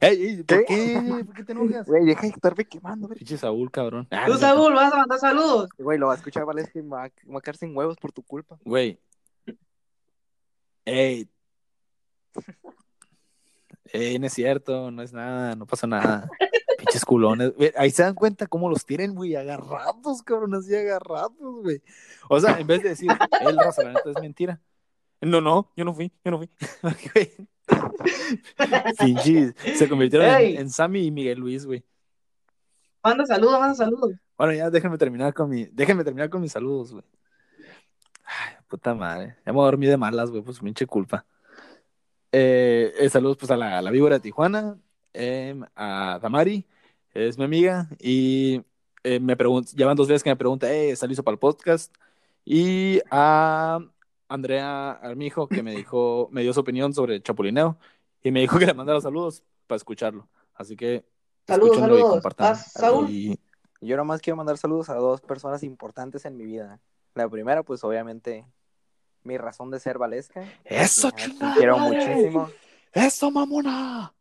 Ey, 0.00 0.22
ey, 0.24 0.42
¿por 0.42 0.64
qué? 0.64 1.22
¿Por 1.24 1.34
qué 1.34 1.44
te 1.44 1.52
enojas? 1.52 1.86
Güey, 1.86 2.04
deja 2.06 2.22
de 2.22 2.28
estarme 2.28 2.64
quemando, 2.64 3.06
güey. 3.06 3.18
Pinche 3.18 3.38
Saúl, 3.38 3.70
cabrón. 3.70 4.08
Ah, 4.10 4.24
Tú, 4.26 4.34
Saúl, 4.34 4.74
vas 4.74 4.92
a 4.92 4.96
mandar 4.96 5.18
saludos. 5.20 5.70
Güey, 5.78 5.96
lo 5.98 6.08
va 6.08 6.14
a 6.14 6.16
escuchar 6.16 6.44
Valesca 6.44 6.78
y 6.78 6.82
va, 6.82 7.04
a- 7.04 7.12
me 7.24 7.32
va 7.34 7.38
a 7.38 7.40
quedar 7.40 7.56
sin 7.56 7.74
huevos 7.76 7.96
por 7.96 8.10
tu 8.10 8.22
culpa. 8.24 8.58
Güey. 8.64 8.98
Ey. 10.84 11.28
Ey, 13.92 14.18
no 14.18 14.26
es 14.26 14.32
cierto, 14.32 14.90
no 14.90 15.02
es 15.02 15.12
nada, 15.12 15.54
no 15.54 15.66
pasa 15.66 15.86
nada. 15.86 16.28
Pinches 16.78 17.04
culones. 17.04 17.54
Güey, 17.54 17.72
Ahí 17.76 17.90
se 17.92 18.02
dan 18.02 18.14
cuenta 18.14 18.46
cómo 18.48 18.68
los 18.68 18.84
tienen, 18.84 19.14
güey, 19.14 19.36
agarrados, 19.36 20.22
cabrón, 20.22 20.54
así 20.56 20.74
agarrados, 20.74 21.32
güey. 21.38 21.80
O 22.28 22.40
sea, 22.40 22.58
en 22.58 22.66
vez 22.66 22.82
de 22.82 22.88
decir, 22.90 23.10
el 23.40 23.56
raza, 23.56 23.84
la 23.84 23.92
neta 23.92 24.10
es 24.10 24.20
mentira. 24.20 24.60
No, 25.20 25.40
no, 25.40 25.70
yo 25.76 25.84
no 25.84 25.94
fui, 25.94 26.12
yo 26.24 26.30
no 26.32 26.38
fui. 26.38 26.50
Pinches, 28.98 29.54
se 29.76 29.88
convirtieron 29.88 30.28
en- 30.28 30.70
Sammy 30.70 31.06
y 31.06 31.10
Miguel 31.10 31.38
Luis, 31.38 31.66
güey. 31.66 31.84
Manda 33.02 33.26
saludos, 33.26 33.60
manda 33.60 33.74
saludos. 33.74 34.12
Bueno, 34.36 34.52
ya 34.54 34.70
déjenme 34.70 34.98
terminar 34.98 35.34
con 35.34 35.48
mi, 35.50 35.66
déjenme 35.66 36.04
terminar 36.04 36.30
con 36.30 36.40
mis 36.40 36.52
saludos, 36.52 36.92
güey. 36.92 37.04
Ay, 38.24 38.56
puta 38.68 38.94
madre. 38.94 39.36
Ya 39.44 39.52
me 39.52 39.60
dormí 39.60 39.86
de 39.86 39.96
malas, 39.96 40.30
güey, 40.30 40.42
pues 40.42 40.58
pinche 40.60 40.86
culpa. 40.86 41.26
Eh, 42.32 42.92
eh, 42.98 43.08
saludos 43.10 43.36
pues 43.36 43.50
a 43.50 43.56
la, 43.56 43.78
a 43.78 43.82
la 43.82 43.90
víbora 43.90 44.16
de 44.16 44.20
Tijuana, 44.20 44.76
em, 45.12 45.62
a 45.76 46.18
Damari, 46.20 46.66
es 47.12 47.38
mi 47.38 47.44
amiga, 47.44 47.88
y 48.00 48.64
eh, 49.04 49.20
me 49.20 49.36
pregunta, 49.36 49.70
llevan 49.76 49.96
dos 49.96 50.08
veces 50.08 50.24
que 50.24 50.30
me 50.30 50.36
pregunta, 50.36 50.72
eh, 50.72 50.90
¿está 50.90 51.06
listo 51.06 51.22
para 51.22 51.34
el 51.34 51.38
podcast? 51.38 51.94
Y 52.44 53.00
a 53.10 53.78
Andrea 54.28 54.92
Armijo, 54.92 55.48
que 55.48 55.62
me 55.62 55.72
dijo, 55.74 56.28
me 56.32 56.42
dio 56.42 56.52
su 56.52 56.60
opinión 56.60 56.92
sobre 56.94 57.16
el 57.16 57.22
chapulineo, 57.22 57.78
y 58.22 58.30
me 58.30 58.40
dijo 58.40 58.58
que 58.58 58.66
le 58.66 58.74
mandara 58.74 59.00
saludos 59.00 59.42
para 59.66 59.76
escucharlo. 59.76 60.28
Así 60.54 60.76
que 60.76 61.04
Saludos, 61.46 61.76
y 61.76 62.54
saludos. 62.70 63.10
Y- 63.10 63.38
Yo 63.80 63.96
nomás 63.98 64.22
quiero 64.22 64.36
mandar 64.36 64.56
saludos 64.56 64.88
a 64.88 64.94
dos 64.94 65.20
personas 65.20 65.62
importantes 65.62 66.24
en 66.24 66.36
mi 66.38 66.44
vida. 66.46 66.80
La 67.14 67.28
primera, 67.28 67.62
pues 67.62 67.84
obviamente, 67.84 68.46
mi 69.24 69.36
razón 69.36 69.70
de 69.70 69.78
ser 69.78 69.98
Valesca. 69.98 70.42
¡Eso, 70.64 71.10
chingada 71.10 71.54
Quiero 71.54 71.78
madre! 71.78 72.06
muchísimo. 72.06 72.48
¡Eso, 72.92 73.30
mamona! 73.30 74.14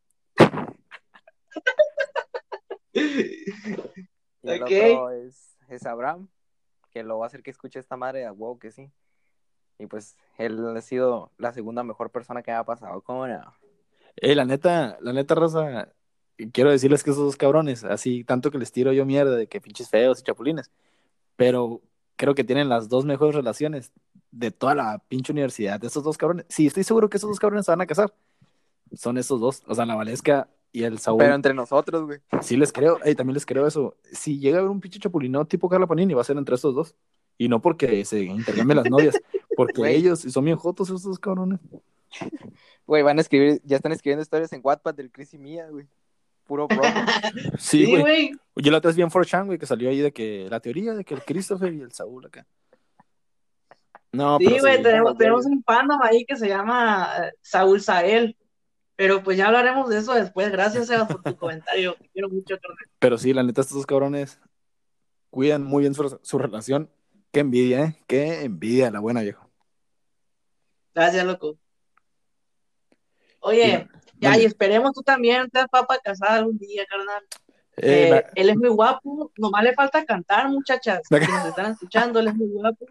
Y 2.94 4.50
el 4.50 4.64
otro 4.64 5.10
es, 5.12 5.58
es 5.70 5.86
Abraham, 5.86 6.28
que 6.92 7.04
lo 7.04 7.20
va 7.20 7.26
a 7.26 7.28
hacer 7.28 7.42
que 7.42 7.52
escuche 7.52 7.80
esta 7.80 7.96
madre 7.96 8.26
a 8.26 8.34
huevo 8.34 8.60
que 8.60 8.72
sí. 8.72 8.92
Y 9.80 9.88
pues 9.88 10.16
él 10.38 10.76
ha 10.76 10.82
sido 10.82 11.32
la 11.38 11.54
segunda 11.54 11.84
mejor 11.84 12.10
persona 12.10 12.42
que 12.42 12.52
me 12.52 12.58
ha 12.58 12.64
pasado. 12.64 13.02
¿Cómo 13.02 13.28
no? 13.28 13.54
Eh, 14.18 14.36
la 14.36 14.46
neta, 14.46 14.98
la 15.02 15.14
neta, 15.14 15.36
raza, 15.36 15.90
quiero 16.52 16.72
decirles 16.72 17.04
que 17.04 17.12
esos 17.12 17.24
dos 17.24 17.36
cabrones, 17.36 17.84
así 17.84 18.24
tanto 18.24 18.52
que 18.52 18.58
les 18.58 18.72
tiro 18.72 18.94
yo 18.94 19.06
mierda 19.06 19.36
de 19.36 19.48
que 19.48 19.62
pinches 19.62 19.90
feos 19.90 20.20
y 20.20 20.24
chapulines, 20.24 20.72
pero 21.36 21.82
creo 22.16 22.36
que 22.36 22.44
tienen 22.44 22.70
las 22.70 22.90
dos 22.90 23.06
mejores 23.06 23.36
relaciones 23.36 23.92
de 24.32 24.52
toda 24.52 24.76
la 24.76 25.00
pinche 25.08 25.32
universidad 25.32 25.80
de 25.80 25.88
esos 25.88 26.04
dos 26.04 26.18
cabrones. 26.18 26.46
Sí, 26.50 26.68
estoy 26.68 26.84
seguro 26.84 27.10
que 27.10 27.18
esos 27.18 27.30
dos 27.30 27.40
cabrones 27.40 27.66
se 27.66 27.72
van 27.72 27.82
a 27.82 27.86
casar. 27.86 28.14
Son 28.94 29.18
esos 29.18 29.40
dos, 29.40 29.64
o 29.68 29.74
sea, 29.74 29.86
la 29.86 29.96
Valesca 29.96 30.48
y 30.72 30.84
el 30.84 31.00
Saúl. 31.00 31.20
Pero 31.20 31.36
entre 31.36 31.54
nosotros, 31.54 32.04
güey. 32.04 32.20
Sí 32.42 32.58
les 32.58 32.72
creo, 32.72 33.00
Ey, 33.04 33.16
también 33.16 33.36
les 33.36 33.46
creo 33.46 33.66
eso. 33.68 33.96
Si 34.12 34.40
llega 34.40 34.58
a 34.58 34.60
haber 34.60 34.72
un 34.72 34.82
pinche 34.82 35.00
chapulino 35.00 35.46
tipo 35.46 35.70
Carla 35.70 35.88
Panini, 35.88 36.14
va 36.14 36.22
a 36.22 36.26
ser 36.26 36.38
entre 36.38 36.56
estos 36.56 36.76
dos. 36.76 36.96
Y 37.38 37.48
no 37.48 37.62
porque 37.62 38.06
se 38.06 38.22
intercambien 38.22 38.78
las 38.78 38.90
novias, 38.90 39.16
porque 39.56 39.90
ellos 39.96 40.20
son 40.22 40.46
bien 40.46 40.58
jotos 40.58 40.90
esos 40.90 41.04
dos 41.04 41.20
cabrones. 41.20 41.60
Güey, 42.86 43.02
van 43.04 43.18
a 43.18 43.22
escribir, 43.22 43.62
ya 43.64 43.78
están 43.78 43.92
escribiendo 43.92 44.22
historias 44.22 44.54
en 44.54 44.62
Wattpad 44.64 44.94
del 44.96 45.12
Chris 45.12 45.34
y 45.34 45.38
Mía, 45.38 45.68
güey. 45.70 45.88
Puro 46.46 46.68
bro. 46.68 46.82
Sí, 47.58 47.86
Sí, 47.86 47.86
güey. 47.86 48.02
güey. 48.02 48.32
Yo 48.58 48.72
la 48.72 48.78
otra 48.80 48.90
vez 48.90 48.96
vi 48.98 49.02
en 49.04 49.10
4chan, 49.10 49.46
güey, 49.46 49.58
que 49.58 49.66
salió 49.66 49.90
ahí 49.90 50.00
de 50.00 50.12
que 50.12 50.48
la 50.50 50.60
teoría 50.60 50.94
de 50.94 51.04
que 51.06 51.14
el 51.14 51.24
Christopher 51.24 51.74
y 51.74 51.82
el 51.82 51.92
Saúl 51.92 52.26
acá. 52.26 52.46
No, 54.12 54.38
Sí, 54.38 54.46
pero 54.46 54.60
güey, 54.62 54.78
sí. 54.78 54.84
tenemos, 54.84 55.18
tenemos 55.18 55.46
un 55.46 55.64
fandom 55.64 56.00
ahí 56.04 56.24
que 56.26 56.36
se 56.36 56.48
llama 56.48 57.10
eh, 57.24 57.32
Saúl 57.42 57.82
Sael. 57.82 58.38
Pero 58.96 59.24
pues 59.24 59.38
ya 59.38 59.48
hablaremos 59.48 59.90
de 59.90 59.98
eso 59.98 60.14
después. 60.14 60.52
Gracias, 60.52 60.86
Sebas, 60.88 61.08
por 61.08 61.24
tu 61.24 61.36
comentario. 61.38 61.96
Te 61.96 62.10
quiero 62.10 62.30
mucho, 62.30 62.56
carnal. 62.60 62.78
Pero 63.00 63.18
sí, 63.18 63.34
la 63.34 63.42
neta, 63.42 63.62
estos 63.62 63.78
dos 63.78 63.86
cabrones 63.88 64.40
cuidan 65.32 65.64
muy 65.64 65.82
bien 65.82 65.96
su, 65.96 66.20
su 66.22 66.38
relación. 66.38 66.92
Qué 67.32 67.40
envidia, 67.40 67.86
¿eh? 67.86 67.96
Qué 68.06 68.44
envidia, 68.44 68.92
la 68.92 69.00
buena 69.00 69.22
viejo. 69.22 69.43
Gracias, 70.94 71.26
loco. 71.26 71.58
Oye, 73.40 73.88
ya, 74.20 74.38
y 74.38 74.46
esperemos 74.46 74.94
tú 74.94 75.02
también 75.02 75.50
te 75.50 75.68
papa 75.68 75.98
casada 76.00 76.36
algún 76.36 76.58
día, 76.58 76.86
carnal. 76.90 77.24
Eh, 77.78 78.10
Eh, 78.14 78.26
él 78.36 78.50
es 78.52 78.56
muy 78.58 78.70
guapo, 78.70 79.32
nomás 79.38 79.64
le 79.64 79.74
falta 79.74 80.06
cantar, 80.06 80.48
muchachas. 80.50 81.02
Que 81.10 81.20
nos 81.20 81.46
están 81.48 81.72
escuchando, 81.72 82.20
él 82.20 82.28
es 82.28 82.36
muy 82.36 82.48
guapo. 82.48 82.86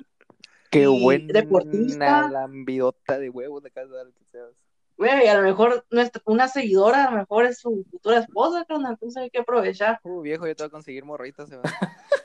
Qué 0.71 0.83
Y 0.83 1.03
buena 1.03 1.33
deportista. 1.33 2.29
lambidota 2.29 3.19
de 3.19 3.31
huevos 3.31 3.63
de 3.63 3.71
casa 3.71 3.93
que 4.19 4.25
seas. 4.31 4.51
Güey, 4.97 5.27
a 5.29 5.35
lo 5.35 5.43
mejor 5.43 5.85
nuestra, 5.91 6.21
una 6.27 6.49
seguidora, 6.49 7.07
a 7.07 7.11
lo 7.11 7.17
mejor 7.19 7.47
es 7.47 7.59
su 7.61 7.85
futura 7.91 8.19
esposa, 8.19 8.65
carnal. 8.67 8.93
Entonces 8.93 9.23
hay 9.23 9.31
que 9.31 9.39
aprovechar. 9.41 10.01
Uh, 10.03 10.21
viejo, 10.21 10.47
yo 10.47 10.55
te 10.55 10.63
voy 10.65 10.69
a 10.69 10.71
conseguir 10.71 11.05
morritas, 11.05 11.49
se 11.49 11.57
va. 11.57 11.63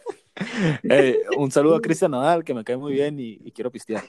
eh, 0.83 1.21
un 1.37 1.51
saludo 1.51 1.75
a 1.75 1.81
Cristian 1.81 2.11
Nadal, 2.11 2.43
que 2.43 2.53
me 2.53 2.63
cae 2.63 2.77
muy 2.77 2.93
bien 2.93 3.19
y, 3.19 3.39
y 3.43 3.51
quiero 3.51 3.71
pistear. 3.71 4.03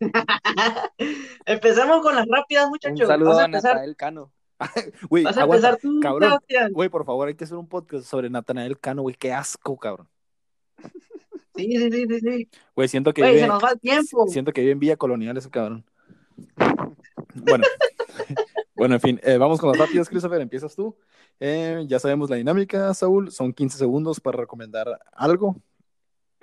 Empecemos 1.46 2.02
con 2.02 2.14
las 2.14 2.26
rápidas, 2.28 2.64
Un 2.64 2.70
muchachos. 2.70 3.06
saludo 3.06 3.30
Vas 3.30 3.38
a 3.40 3.44
empezar, 3.44 3.70
Natanael 3.72 3.96
Cano. 3.96 4.32
Güey, 5.10 5.24
vas 5.24 5.36
a 5.36 5.42
aguanta. 5.42 5.68
empezar 5.70 5.80
tú, 5.82 6.00
cabrón. 6.00 6.38
Güey, 6.72 6.88
por 6.88 7.04
favor, 7.04 7.28
hay 7.28 7.34
que 7.34 7.44
hacer 7.44 7.56
un 7.56 7.68
podcast 7.68 8.06
sobre 8.06 8.30
Natanael 8.30 8.78
Cano, 8.78 9.02
güey. 9.02 9.14
Qué 9.16 9.32
asco, 9.32 9.76
cabrón. 9.76 10.08
Sí, 11.56 11.70
sí, 11.76 11.90
sí, 11.90 12.06
sí, 12.08 12.20
sí. 12.20 12.48
Güey, 12.74 12.88
siento 12.88 13.12
que 13.12 13.22
vive, 13.22 13.40
se 13.40 13.46
nos 13.46 13.62
va 13.62 13.70
el 13.72 13.80
tiempo. 13.80 14.26
siento 14.28 14.52
que 14.52 14.60
vive 14.60 14.72
en 14.72 14.78
Villa 14.80 14.96
Colonial 14.96 15.36
ese 15.36 15.50
cabrón. 15.50 15.84
Bueno, 17.34 17.64
bueno, 18.74 18.94
en 18.96 19.00
fin, 19.00 19.20
eh, 19.22 19.38
vamos 19.38 19.60
con 19.60 19.70
las 19.70 19.78
rápidas, 19.78 20.08
Christopher, 20.08 20.40
empiezas 20.40 20.74
tú. 20.74 20.96
Eh, 21.40 21.84
ya 21.86 21.98
sabemos 21.98 22.30
la 22.30 22.36
dinámica, 22.36 22.92
Saúl, 22.94 23.30
son 23.30 23.52
15 23.52 23.78
segundos 23.78 24.20
para 24.20 24.38
recomendar 24.38 25.00
algo, 25.12 25.56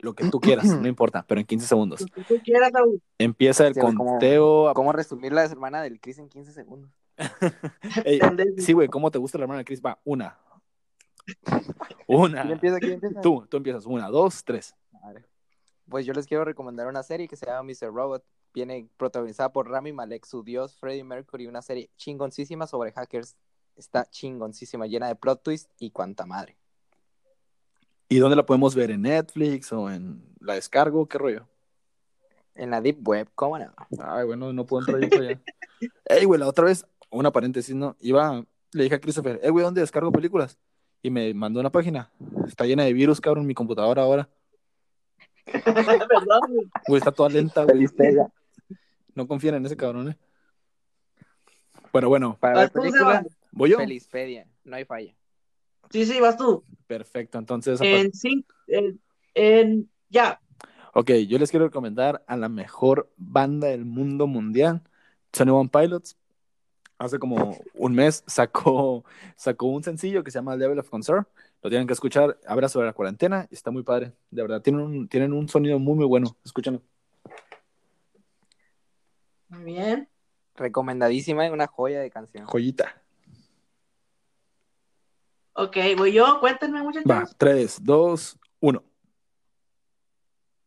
lo 0.01 0.13
que 0.13 0.29
tú 0.29 0.39
quieras, 0.39 0.65
no 0.65 0.87
importa, 0.87 1.23
pero 1.27 1.39
en 1.41 1.47
15 1.47 1.67
segundos. 1.67 2.01
Lo 2.01 2.07
que 2.07 2.23
tú 2.23 2.39
quieras, 2.43 2.71
Saúl. 2.73 3.01
Empieza 3.17 3.67
el 3.67 3.73
Sí, 3.73 3.79
güey, 3.79 3.93
¿cómo- 3.95 4.11
conteo. 4.11 4.69
a- 4.69 4.73
¿Cómo 4.73 4.91
resumir 4.91 5.31
la 5.33 5.47
semana 5.47 5.81
del 5.81 5.99
Chris 5.99 6.17
en 6.19 6.29
15 6.29 6.51
segundos? 6.53 6.91
Ey, 8.05 8.19
sí, 8.57 8.73
güey, 8.73 8.87
¿cómo 8.87 9.11
te 9.11 9.17
gusta 9.19 9.37
la 9.37 9.43
hermana 9.43 9.59
de 9.59 9.65
Chris? 9.65 9.81
Va, 9.81 9.99
una. 10.03 10.37
Una. 12.07 12.41
¿Quién 12.43 12.53
empieza? 12.53 12.79
¿Quién 12.79 12.93
empieza? 12.93 13.21
Tú, 13.21 13.45
tú 13.49 13.57
empiezas. 13.57 13.85
Una, 13.85 14.09
dos, 14.09 14.43
tres. 14.43 14.75
Madre. 14.91 15.25
Pues 15.89 16.05
yo 16.05 16.13
les 16.13 16.25
quiero 16.25 16.45
recomendar 16.45 16.87
una 16.87 17.03
serie 17.03 17.27
que 17.27 17.35
se 17.35 17.45
llama 17.45 17.63
Mr. 17.63 17.93
Robot. 17.93 18.23
Viene 18.53 18.89
protagonizada 18.97 19.51
por 19.53 19.69
Rami 19.69 19.93
Malek, 19.93 20.25
su 20.25 20.43
dios 20.43 20.75
Freddie 20.77 21.03
Mercury, 21.05 21.47
una 21.47 21.61
serie 21.61 21.89
chingoncísima 21.95 22.67
sobre 22.67 22.91
hackers. 22.91 23.35
Está 23.77 24.05
chingoncísima, 24.09 24.85
llena 24.87 25.07
de 25.07 25.15
plot 25.15 25.41
twist 25.43 25.69
y 25.79 25.91
cuanta 25.91 26.25
madre. 26.25 26.57
¿Y 28.11 28.19
dónde 28.19 28.35
la 28.35 28.45
podemos 28.45 28.75
ver? 28.75 28.91
¿En 28.91 29.03
Netflix 29.03 29.71
o 29.71 29.89
en 29.89 30.21
la 30.41 30.55
descargo? 30.55 31.07
¿Qué 31.07 31.17
rollo? 31.17 31.47
En 32.55 32.69
la 32.69 32.81
Deep 32.81 33.07
Web, 33.07 33.29
¿cómo 33.35 33.57
no? 33.57 33.73
Ay, 34.03 34.25
bueno, 34.25 34.51
no 34.51 34.65
puedo 34.65 34.81
entrar 34.81 34.99
yo 35.01 35.09
para 35.09 35.29
allá. 35.29 35.41
Ey, 36.09 36.25
güey, 36.25 36.37
la 36.37 36.49
otra 36.49 36.65
vez, 36.65 36.85
una 37.09 37.31
paréntesis, 37.31 37.73
¿no? 37.73 37.95
Iba, 38.01 38.43
le 38.73 38.83
dije 38.83 38.95
a 38.95 38.99
Christopher, 38.99 39.39
ey, 39.41 39.49
güey, 39.49 39.63
¿dónde 39.63 39.79
descargo 39.79 40.11
películas? 40.11 40.59
Y 41.01 41.09
me 41.09 41.33
mandó 41.33 41.61
una 41.61 41.71
página. 41.71 42.11
Está 42.45 42.65
llena 42.65 42.83
de 42.83 42.91
virus, 42.91 43.21
cabrón, 43.21 43.47
mi 43.47 43.53
computadora 43.53 44.01
ahora. 44.01 44.27
¿Verdad, 45.45 46.39
güey? 46.49 46.69
Güey, 46.89 46.97
está 46.97 47.13
toda 47.13 47.29
lenta, 47.29 47.63
güey. 47.63 47.87
No 49.15 49.25
confíen 49.25 49.55
en 49.55 49.65
ese 49.65 49.77
cabrón, 49.77 50.09
¿eh? 50.09 50.17
Bueno, 51.93 52.09
bueno, 52.09 52.37
Para 52.41 52.59
ver 52.59 52.71
películas. 52.73 53.25
¿voy 53.51 53.69
yo? 53.69 53.77
Felizpedia, 53.77 54.47
no 54.65 54.75
hay 54.75 54.83
falla. 54.83 55.15
Sí, 55.89 56.05
sí, 56.05 56.19
vas 56.19 56.37
tú. 56.37 56.63
Perfecto, 56.87 57.37
entonces, 57.37 57.79
En 57.81 58.13
cinco, 58.13 58.53
en, 58.67 58.99
en- 59.33 59.89
ya. 60.09 60.39
Ok, 60.93 61.11
yo 61.27 61.37
les 61.39 61.49
quiero 61.51 61.65
recomendar 61.65 62.23
a 62.27 62.35
la 62.35 62.49
mejor 62.49 63.09
banda 63.17 63.67
del 63.67 63.85
mundo 63.85 64.27
mundial, 64.27 64.81
Sunny 65.33 65.51
One 65.51 65.69
Pilots. 65.71 66.17
Hace 66.97 67.17
como 67.17 67.57
un 67.73 67.93
mes 67.95 68.23
sacó, 68.27 69.03
sacó 69.35 69.67
un 69.67 69.83
sencillo 69.83 70.23
que 70.23 70.29
se 70.29 70.37
llama 70.37 70.55
Level 70.55 70.77
of 70.79 70.89
Concern. 70.89 71.25
Lo 71.63 71.69
tienen 71.69 71.87
que 71.87 71.93
escuchar. 71.93 72.37
Habla 72.45 72.69
sobre 72.69 72.85
la 72.87 72.93
cuarentena. 72.93 73.47
y 73.49 73.55
Está 73.55 73.71
muy 73.71 73.81
padre. 73.83 74.13
De 74.29 74.41
verdad, 74.43 74.61
tienen 74.61 74.81
un, 74.81 75.07
tienen 75.07 75.33
un 75.33 75.49
sonido 75.49 75.79
muy, 75.79 75.95
muy 75.95 76.05
bueno. 76.05 76.35
Escúchenlo. 76.45 76.81
Muy 79.49 79.63
bien. 79.63 80.09
Recomendadísima 80.55 81.47
y 81.47 81.49
una 81.49 81.65
joya 81.67 82.01
de 82.01 82.11
canción. 82.11 82.45
Joyita. 82.45 83.00
Ok, 85.53 85.77
voy 85.97 86.13
yo. 86.13 86.39
Cuéntenme, 86.39 86.81
muchachos. 86.81 87.09
Va, 87.09 87.27
3, 87.37 87.83
2, 87.83 88.39
1. 88.59 88.83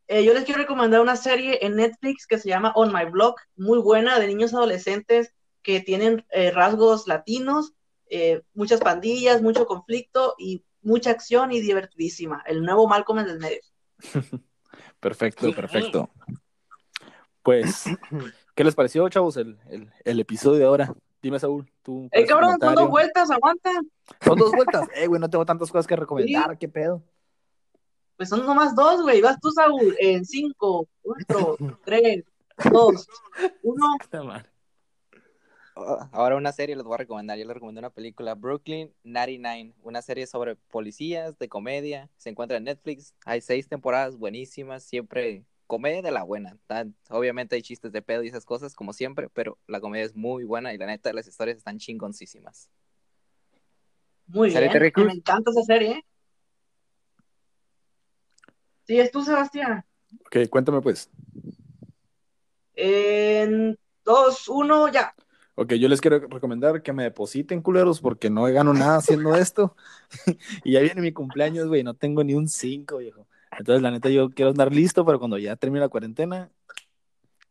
Eh, 0.06 0.24
yo 0.24 0.35
les 0.35 0.44
quiero 0.44 0.61
recomendar 0.61 1.01
una 1.01 1.16
serie 1.16 1.61
en 1.62 1.77
Netflix 1.77 2.27
que 2.27 2.39
se 2.39 2.48
llama 2.48 2.73
On 2.74 2.93
My 2.93 3.06
Block, 3.06 3.40
muy 3.56 3.78
buena, 3.78 4.19
de 4.19 4.27
niños 4.27 4.52
adolescentes 4.52 5.32
que 5.62 5.81
tienen 5.81 6.27
eh, 6.31 6.51
rasgos 6.51 7.06
latinos, 7.06 7.73
eh, 8.11 8.43
muchas 8.52 8.81
pandillas, 8.81 9.40
mucho 9.40 9.66
conflicto 9.66 10.35
y 10.39 10.62
mucha 10.82 11.11
acción 11.11 11.52
y 11.52 11.61
divertidísima. 11.61 12.43
El 12.47 12.62
nuevo 12.62 12.86
Malcolm 12.86 13.20
en 13.20 13.28
el 13.31 13.39
medio. 13.39 13.61
Perfecto, 15.01 15.55
perfecto. 15.55 16.09
Pues, 17.43 17.85
¿qué 18.55 18.65
les 18.65 18.74
pareció, 18.74 19.06
chavos, 19.11 19.36
el, 19.36 19.59
el, 19.69 19.93
el 20.02 20.20
episodio 20.20 20.59
de 20.59 20.65
ahora? 20.65 20.94
Dime, 21.24 21.38
Saúl, 21.38 21.66
tú. 21.82 22.06
¡Eh, 22.10 22.10
¿cuál 22.10 22.22
es 22.22 22.28
tu 22.28 22.34
cabrón! 22.34 22.56
Son 22.60 22.74
dos 22.74 22.90
vueltas, 22.90 23.30
aguanta. 23.30 23.70
Son 24.20 24.38
dos 24.38 24.52
vueltas. 24.52 24.86
Eh, 24.94 25.06
güey, 25.06 25.18
no 25.18 25.30
tengo 25.30 25.46
tantas 25.46 25.72
cosas 25.72 25.86
que 25.86 25.96
recomendar. 25.96 26.59
¿Qué 26.59 26.68
pedo? 26.68 27.02
Pues 28.18 28.28
son 28.28 28.44
nomás 28.44 28.76
dos, 28.76 29.01
güey. 29.01 29.22
Vas 29.22 29.40
tú, 29.40 29.51
Saúl, 29.51 29.96
en 30.01 30.26
cinco, 30.26 30.86
cuatro, 31.01 31.56
tres, 31.82 32.24
dos, 32.70 33.09
uno. 33.62 33.86
Ah, 35.76 36.09
Ahora 36.12 36.36
una 36.36 36.52
serie 36.52 36.76
les 36.76 36.84
voy 36.84 36.94
a 36.94 36.98
recomendar. 36.98 37.38
Yo 37.38 37.46
les 37.46 37.55
recomiendo 37.55 37.80
una 37.80 37.90
película, 37.90 38.34
Brooklyn 38.34 38.92
99, 39.02 39.74
una 39.82 40.02
serie 40.02 40.26
sobre 40.26 40.55
policías 40.55 41.36
de 41.38 41.48
comedia. 41.48 42.10
Se 42.18 42.28
encuentra 42.28 42.59
en 42.59 42.64
Netflix. 42.64 43.14
Hay 43.24 43.40
seis 43.40 43.66
temporadas 43.66 44.16
buenísimas, 44.18 44.84
siempre 44.84 45.46
comedia 45.66 46.03
de 46.03 46.11
la 46.11 46.23
buena. 46.23 46.57
Tan- 46.66 46.95
obviamente 47.11 47.57
hay 47.57 47.62
chistes 47.62 47.93
de 47.93 48.03
pedo 48.03 48.23
y 48.23 48.28
esas 48.28 48.45
cosas, 48.45 48.74
como 48.74 48.93
siempre, 48.93 49.28
pero 49.31 49.59
la 49.66 49.81
comedia 49.81 50.05
es 50.05 50.15
muy 50.15 50.45
buena 50.45 50.73
y 50.74 50.78
la 50.78 50.86
neta 50.86 51.12
las 51.12 51.27
historias 51.27 51.59
están 51.59 51.78
chingoncísimas. 51.78 52.70
Muy 54.27 54.51
¿Serie 54.51 54.69
bien. 54.78 55.07
Me 55.07 55.12
encanta 55.12 55.51
esa 55.51 55.62
serie, 55.62 55.91
¿eh? 55.93 56.05
Sí, 58.86 58.99
es 59.01 59.11
tú, 59.11 59.23
Sebastián. 59.23 59.85
Ok, 60.27 60.49
cuéntame 60.51 60.81
pues. 60.81 61.11
En 62.74 63.78
dos, 64.05 64.49
uno, 64.49 64.89
ya. 64.89 65.15
Ok, 65.57 65.74
yo 65.74 65.89
les 65.89 66.01
quiero 66.01 66.19
recomendar 66.19 66.82
que 66.82 66.93
me 66.93 67.05
depositen, 67.05 67.62
culeros, 67.62 68.01
porque 68.01 68.28
no 68.28 68.43
gano 68.45 68.74
nada 68.74 68.97
haciendo 68.97 69.36
esto. 69.36 69.77
y 70.65 70.73
ya 70.73 70.81
viene 70.81 71.01
mi 71.01 71.12
cumpleaños, 71.12 71.69
güey, 71.69 71.85
no 71.85 71.95
tengo 71.95 72.24
ni 72.24 72.35
un 72.35 72.49
5, 72.49 72.99
viejo. 72.99 73.27
Entonces, 73.59 73.82
la 73.82 73.90
neta, 73.90 74.09
yo 74.09 74.31
quiero 74.31 74.51
andar 74.51 74.72
listo 74.72 75.05
para 75.05 75.18
cuando 75.18 75.39
ya 75.39 75.56
termine 75.56 75.81
la 75.81 75.89
cuarentena 75.89 76.51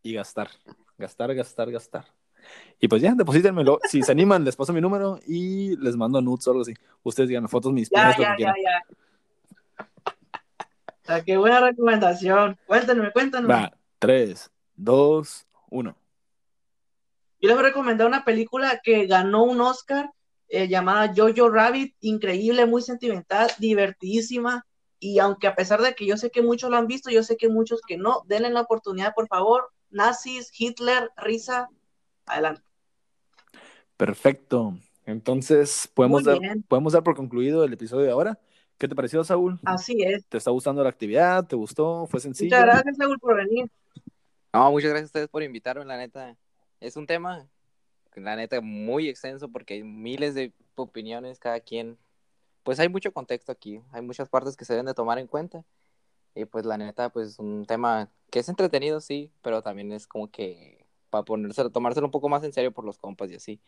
y 0.01 0.13
gastar. 0.13 0.49
Gastar, 0.97 1.34
gastar, 1.34 1.71
gastar. 1.71 2.05
Y 2.80 2.88
pues 2.88 3.01
ya, 3.01 3.13
deposítenmelo. 3.15 3.80
Si 3.89 4.01
se 4.01 4.11
animan, 4.11 4.43
les 4.43 4.55
paso 4.55 4.73
mi 4.73 4.81
número 4.81 5.19
y 5.25 5.77
les 5.77 5.95
mando 5.95 6.21
nudes 6.21 6.45
o 6.47 6.51
algo 6.51 6.61
así. 6.63 6.73
Ustedes 7.03 7.30
díganme 7.30 7.47
fotos, 7.47 7.71
mis 7.71 7.89
Ya, 7.89 8.07
pies, 8.07 8.17
lo 8.17 8.23
que 8.23 8.30
ya, 8.30 8.35
quieran. 8.35 8.55
ya. 8.63 8.84
O 10.88 11.05
sea, 11.05 11.23
qué 11.23 11.38
buena 11.38 11.59
recomendación. 11.59 12.57
Cuéntenme, 12.65 13.11
cuéntenme. 13.11 13.47
Va, 13.47 13.71
3, 13.99 14.49
2, 14.75 15.47
1. 15.69 15.97
Yo 17.41 17.47
les 17.49 17.57
voy 17.57 17.65
a 17.65 17.67
recomendar 17.69 18.07
una 18.07 18.23
película 18.23 18.80
que 18.81 19.05
ganó 19.05 19.43
un 19.43 19.59
Oscar 19.59 20.11
eh, 20.47 20.67
llamada 20.67 21.13
Jojo 21.15 21.49
Rabbit, 21.49 21.95
increíble, 22.01 22.65
muy 22.65 22.81
sentimental, 22.81 23.49
divertidísima. 23.57 24.65
Y 25.03 25.19
aunque 25.19 25.47
a 25.47 25.55
pesar 25.55 25.81
de 25.81 25.95
que 25.95 26.05
yo 26.05 26.15
sé 26.15 26.31
que 26.31 26.41
muchos 26.41 26.69
lo 26.69 26.77
han 26.77 26.88
visto, 26.88 27.11
yo 27.11 27.23
sé 27.23 27.35
que 27.35 27.49
muchos 27.49 27.81
que 27.85 27.97
no, 27.97 28.23
denle 28.25 28.49
la 28.49 28.61
oportunidad, 28.61 29.13
por 29.13 29.27
favor. 29.27 29.69
Nazis, 29.89 30.49
Hitler, 30.57 31.11
risa, 31.17 31.67
adelante. 32.25 32.61
Perfecto. 33.97 34.77
Entonces, 35.05 35.91
podemos 35.93 36.23
dar, 36.23 36.39
podemos 36.69 36.93
dar 36.93 37.03
por 37.03 37.17
concluido 37.17 37.65
el 37.65 37.73
episodio 37.73 38.05
de 38.05 38.11
ahora. 38.11 38.39
¿Qué 38.77 38.88
te 38.88 38.95
pareció, 38.95 39.21
Saúl? 39.25 39.59
Así 39.65 40.01
es. 40.03 40.25
¿Te 40.27 40.38
está 40.38 40.51
gustando 40.51 40.81
la 40.81 40.89
actividad? 40.89 41.45
¿Te 41.45 41.57
gustó? 41.57 42.07
¿Fue 42.07 42.21
sencillo? 42.21 42.55
Muchas 42.55 42.73
gracias, 42.73 42.95
Saúl, 42.95 43.19
por 43.19 43.35
venir. 43.35 43.69
No, 44.53 44.71
muchas 44.71 44.91
gracias 44.91 45.07
a 45.07 45.11
ustedes 45.11 45.27
por 45.27 45.43
invitarme, 45.43 45.84
la 45.84 45.97
neta. 45.97 46.38
Es 46.80 46.95
un 46.95 47.07
tema, 47.07 47.45
la 48.15 48.38
neta, 48.38 48.61
muy 48.61 49.09
extenso 49.09 49.49
porque 49.49 49.73
hay 49.73 49.84
miles 49.84 50.34
de 50.34 50.53
opiniones, 50.75 51.39
cada 51.39 51.59
quien. 51.59 51.97
Pues 52.64 52.80
hay 52.80 52.90
mucho 52.90 53.11
contexto 53.14 53.52
aquí, 53.52 53.81
hay 53.91 54.02
muchas 54.02 54.30
partes 54.30 54.57
que 54.57 54.65
se 54.65 54.73
deben 54.73 54.85
de 54.85 54.94
tomar 54.94 55.19
en 55.19 55.27
cuenta. 55.27 55.64
Y 56.35 56.45
pues 56.45 56.65
la 56.65 56.77
neta, 56.77 57.10
pues 57.10 57.40
un 57.40 57.65
tema 57.65 58.10
que 58.31 58.40
es 58.40 58.49
entretenido, 58.49 59.02
sí, 59.02 59.31
pero 59.41 59.61
también 59.61 59.91
es 59.91 60.07
como 60.07 60.31
que 60.31 60.85
para 61.10 61.23
ponérselo, 61.26 61.69
tomárselo 61.72 62.07
un 62.07 62.11
poco 62.11 62.30
más 62.30 62.44
en 62.44 62.53
serio 62.53 62.72
por 62.73 62.85
los 62.85 62.98
compas 62.98 63.31
y 63.31 63.35
así. 63.35 63.61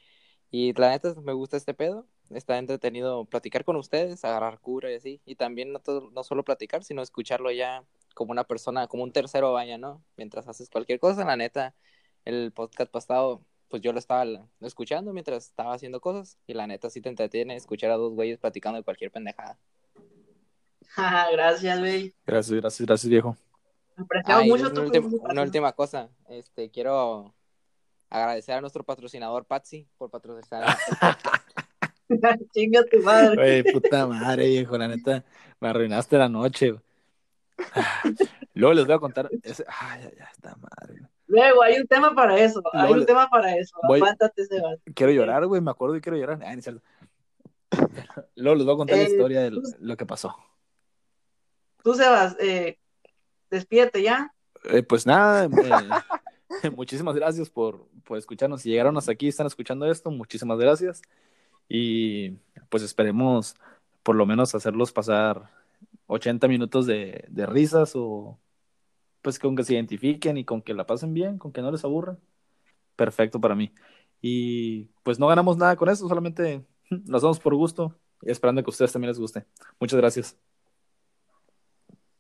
Y 0.52 0.74
la 0.74 0.90
neta, 0.90 1.14
me 1.22 1.34
gusta 1.34 1.58
este 1.58 1.74
pedo. 1.74 2.08
Está 2.32 2.58
entretenido 2.58 3.26
platicar 3.26 3.66
con 3.66 3.76
ustedes, 3.76 4.24
agarrar 4.26 4.60
cura 4.60 4.92
y 4.92 4.96
así. 4.96 5.22
Y 5.26 5.36
también 5.36 5.72
no, 5.74 5.82
no 6.12 6.24
solo 6.24 6.44
platicar, 6.44 6.84
sino 6.84 7.02
escucharlo 7.02 7.52
ya 7.52 7.84
como 8.16 8.32
una 8.32 8.46
persona, 8.46 8.88
como 8.88 9.04
un 9.04 9.12
tercero 9.12 9.54
vaya, 9.54 9.78
¿no? 9.78 10.04
Mientras 10.18 10.48
haces 10.48 10.70
cualquier 10.70 11.00
cosa, 11.00 11.26
la 11.26 11.38
neta, 11.38 11.76
el 12.26 12.52
podcast 12.52 12.92
pasado, 12.92 13.42
pues 13.70 13.82
yo 13.82 13.92
lo 13.94 14.00
estaba 14.00 14.26
escuchando 14.62 15.14
mientras 15.14 15.48
estaba 15.48 15.74
haciendo 15.74 16.00
cosas. 16.00 16.38
Y 16.48 16.54
la 16.54 16.68
neta, 16.68 16.90
sí 16.90 17.02
te 17.02 17.10
entretiene 17.10 17.56
escuchar 17.56 17.92
a 17.92 17.98
dos 17.98 18.14
güeyes 18.14 18.40
platicando 18.40 18.78
de 18.78 18.84
cualquier 18.84 19.12
pendejada. 19.12 19.58
gracias, 21.32 21.80
güey. 21.80 22.14
Gracias, 22.26 22.60
gracias, 22.60 22.88
gracias, 22.88 23.10
viejo. 23.10 23.38
Ah, 24.26 24.42
mucho 24.46 24.66
una, 24.66 24.74
tu 24.74 24.82
última, 24.82 25.04
participación. 25.04 25.32
una 25.32 25.42
última 25.42 25.72
cosa, 25.72 26.10
este, 26.28 26.70
quiero 26.70 27.34
agradecer 28.10 28.56
a 28.56 28.62
nuestro 28.62 28.84
patrocinador 28.84 29.46
Patsy 29.46 29.88
por 29.98 30.10
patrocinar. 30.10 30.78
Chinga 32.54 32.84
tu 32.86 33.00
madre. 33.02 33.36
Güey, 33.36 33.74
puta 33.74 34.06
madre, 34.06 34.48
viejo, 34.48 34.78
la 34.78 34.88
neta, 34.88 35.24
me 35.60 35.70
arruinaste 35.70 36.18
la 36.18 36.30
noche. 36.30 36.76
Ah, 37.74 38.04
Luego 38.54 38.74
les 38.74 38.86
voy 38.86 38.96
a 38.96 39.00
contar. 39.00 39.30
Ese... 39.44 39.66
Ay, 39.68 40.02
ay, 40.04 40.18
ay, 40.20 40.28
esta 40.32 40.56
madre. 40.56 41.02
Luego, 41.28 41.64
hay 41.64 41.78
un 41.80 41.88
tema 41.88 42.14
para 42.14 42.38
eso. 42.40 42.62
Hay 42.74 42.82
Luego- 42.82 42.96
un 43.02 43.06
tema 43.06 43.30
para 43.30 43.56
eso. 43.58 43.76
Voy- 43.88 44.00
Aguántate, 44.00 44.46
Sebas. 44.46 44.80
Quiero 44.94 45.12
llorar, 45.12 45.46
güey, 45.48 45.62
me 45.62 45.72
acuerdo 45.72 45.96
y 45.96 46.02
quiero 46.02 46.18
llorar. 46.18 46.40
Ay, 46.44 46.56
no 46.58 46.62
cierto. 46.62 46.82
Luego 48.36 48.56
les 48.56 48.66
voy 48.66 48.74
a 48.74 48.78
contar 48.78 48.98
la 48.98 49.04
Eh, 49.04 49.08
historia 49.08 49.42
de 49.42 49.52
pues- 49.52 49.76
lo 49.80 49.98
que 49.98 50.06
pasó. 50.06 50.36
Tú, 51.84 51.94
Sebas, 51.94 52.36
eh, 52.40 52.78
despídete 53.50 54.02
ya. 54.02 54.34
Eh, 54.66 54.84
pues 54.84 55.06
nada, 55.06 55.46
eh, 55.46 55.50
muchísimas 56.76 57.16
gracias 57.16 57.50
por, 57.50 57.88
por 58.04 58.18
escucharnos. 58.18 58.62
Si 58.62 58.70
llegaron 58.70 58.98
hasta 58.98 59.12
aquí 59.12 59.28
y 59.28 59.30
están 59.30 59.48
escuchando 59.48 59.86
esto, 59.90 60.10
muchísimas 60.12 60.58
gracias. 60.58 61.02
Y 61.70 62.32
pues 62.70 62.84
esperemos 62.84 63.56
por 64.04 64.16
lo 64.16 64.26
menos 64.26 64.54
hacerlos 64.56 64.92
pasar 64.92 65.50
80 66.08 66.48
minutos 66.48 66.86
de, 66.86 67.26
de 67.30 67.46
risas 67.46 67.94
o 67.96 68.40
pues 69.26 69.40
con 69.40 69.56
que 69.56 69.64
se 69.64 69.74
identifiquen 69.74 70.38
y 70.38 70.46
con 70.46 70.62
que 70.62 70.76
la 70.76 70.86
pasen 70.86 71.12
bien, 71.12 71.40
con 71.40 71.52
que 71.52 71.64
no 71.64 71.72
les 71.72 71.84
aburra. 71.84 72.16
Perfecto 72.96 73.42
para 73.42 73.56
mí. 73.56 73.74
Y 74.22 74.84
pues 75.02 75.18
no 75.18 75.26
ganamos 75.26 75.58
nada 75.58 75.76
con 75.76 75.90
esto, 75.90 76.08
solamente 76.08 76.64
lo 77.08 77.18
hacemos 77.18 77.40
por 77.40 77.56
gusto 77.56 78.00
y 78.22 78.30
esperando 78.30 78.62
que 78.62 78.68
a 78.68 78.70
ustedes 78.70 78.94
también 78.94 79.10
les 79.10 79.18
guste. 79.18 79.44
Muchas 79.80 79.98
gracias. 79.98 80.38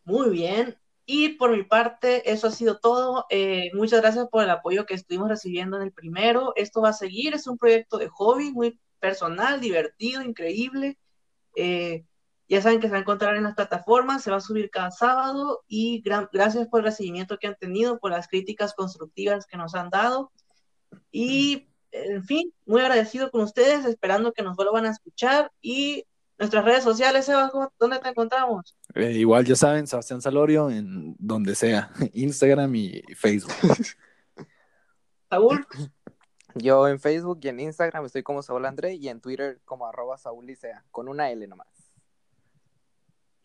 Muy 0.03 0.31
bien. 0.31 0.79
Y 1.05 1.29
por 1.37 1.55
mi 1.55 1.61
parte, 1.61 2.31
eso 2.31 2.47
ha 2.47 2.51
sido 2.51 2.79
todo. 2.79 3.27
Eh, 3.29 3.69
muchas 3.75 4.01
gracias 4.01 4.27
por 4.27 4.43
el 4.43 4.49
apoyo 4.49 4.87
que 4.87 4.95
estuvimos 4.95 5.29
recibiendo 5.29 5.77
en 5.77 5.83
el 5.83 5.91
primero. 5.91 6.53
Esto 6.55 6.81
va 6.81 6.89
a 6.89 6.93
seguir, 6.93 7.35
es 7.35 7.45
un 7.45 7.59
proyecto 7.59 7.99
de 7.99 8.09
hobby 8.09 8.51
muy 8.51 8.79
personal, 8.99 9.61
divertido, 9.61 10.23
increíble. 10.23 10.97
Eh, 11.55 12.03
ya 12.47 12.61
saben 12.61 12.79
que 12.79 12.87
se 12.87 12.91
va 12.91 12.97
a 12.97 13.01
encontrar 13.01 13.35
en 13.35 13.43
las 13.43 13.55
plataformas, 13.55 14.23
se 14.23 14.31
va 14.31 14.37
a 14.37 14.41
subir 14.41 14.69
cada 14.69 14.91
sábado 14.91 15.63
y 15.67 16.01
gracias 16.01 16.67
por 16.67 16.81
el 16.81 16.85
recibimiento 16.85 17.37
que 17.37 17.47
han 17.47 17.55
tenido, 17.55 17.99
por 17.99 18.11
las 18.11 18.27
críticas 18.27 18.73
constructivas 18.73 19.45
que 19.47 19.57
nos 19.57 19.73
han 19.73 19.89
dado. 19.89 20.31
Y, 21.11 21.67
en 21.91 22.23
fin, 22.23 22.53
muy 22.65 22.81
agradecido 22.81 23.31
con 23.31 23.41
ustedes, 23.41 23.85
esperando 23.85 24.31
que 24.31 24.43
nos 24.43 24.55
vuelvan 24.55 24.85
a 24.85 24.91
escuchar 24.91 25.51
y 25.61 26.05
nuestras 26.37 26.65
redes 26.65 26.83
sociales, 26.83 27.27
Eva, 27.29 27.49
¿dónde 27.79 27.99
te 27.99 28.09
encontramos? 28.09 28.75
Eh, 28.93 29.13
igual 29.13 29.45
ya 29.45 29.55
saben, 29.55 29.87
Sebastián 29.87 30.21
Salorio 30.21 30.69
en 30.69 31.15
donde 31.17 31.55
sea, 31.55 31.91
Instagram 32.13 32.75
y 32.75 33.01
Facebook. 33.15 33.53
Saúl. 35.29 35.65
Yo 36.53 36.87
en 36.87 36.99
Facebook 36.99 37.39
y 37.41 37.49
en 37.49 37.59
Instagram 37.59 38.05
estoy 38.05 38.23
como 38.23 38.41
Saúl 38.41 38.65
André 38.65 38.93
y 38.93 39.09
en 39.09 39.19
Twitter 39.19 39.59
como 39.65 39.87
arroba 39.87 40.17
Saúl 40.17 40.45
Licea, 40.45 40.85
con 40.91 41.09
una 41.09 41.29
L 41.31 41.45
nomás. 41.47 41.74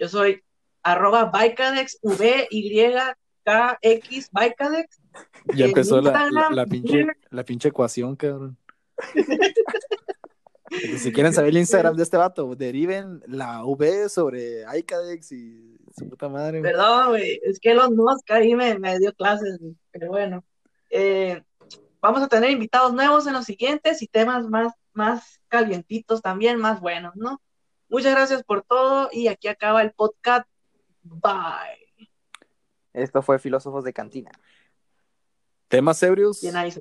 Yo 0.01 0.09
soy 0.09 0.43
arroba 0.82 1.27
Bycadex, 1.27 1.98
V, 2.02 2.48
Y, 2.51 2.94
K, 3.44 3.78
X, 3.82 4.31
Bycadex. 4.32 4.98
Ya 5.55 5.66
empezó 5.66 6.01
la, 6.01 6.48
la, 6.51 6.64
pinche, 6.64 7.06
la 7.28 7.44
pinche 7.44 7.68
ecuación, 7.68 8.16
cabrón. 8.16 8.56
si 10.98 11.12
quieren 11.12 11.35
saber 11.35 11.51
el 11.51 11.59
Instagram 11.59 11.97
de 11.97 12.02
este 12.02 12.16
vato, 12.16 12.55
deriven 12.55 13.22
la 13.27 13.62
V 13.64 14.09
sobre 14.09 14.64
Icadex 14.74 15.32
y 15.32 15.78
su 15.94 16.09
puta 16.09 16.31
madre. 16.31 16.62
Perdón, 16.62 17.10
güey, 17.10 17.39
es 17.43 17.60
que 17.60 17.74
los 17.74 17.90
Musk 17.90 18.31
ahí 18.31 18.55
me, 18.55 18.78
me 18.78 18.98
dio 18.98 19.12
clases, 19.12 19.60
pero 19.90 20.09
bueno. 20.09 20.43
Eh, 20.89 21.43
vamos 22.01 22.22
a 22.22 22.28
tener 22.28 22.51
invitados 22.51 22.94
nuevos 22.94 23.27
en 23.27 23.35
los 23.35 23.44
siguientes 23.44 24.01
y 24.01 24.06
temas 24.06 24.48
más, 24.48 24.72
más 24.94 25.43
calientitos 25.48 26.22
también, 26.22 26.59
más 26.59 26.81
buenos, 26.81 27.14
¿no? 27.16 27.43
Muchas 27.90 28.14
gracias 28.14 28.44
por 28.44 28.62
todo 28.62 29.08
y 29.12 29.26
aquí 29.28 29.48
acaba 29.48 29.82
el 29.82 29.92
podcast. 29.92 30.48
Bye. 31.02 32.08
Esto 32.92 33.20
fue 33.20 33.38
Filósofos 33.38 33.84
de 33.84 33.92
Cantina. 33.92 34.30
Temas 35.68 36.02
ebrios. 36.02 36.40
Bien 36.40 36.56
ahí. 36.56 36.72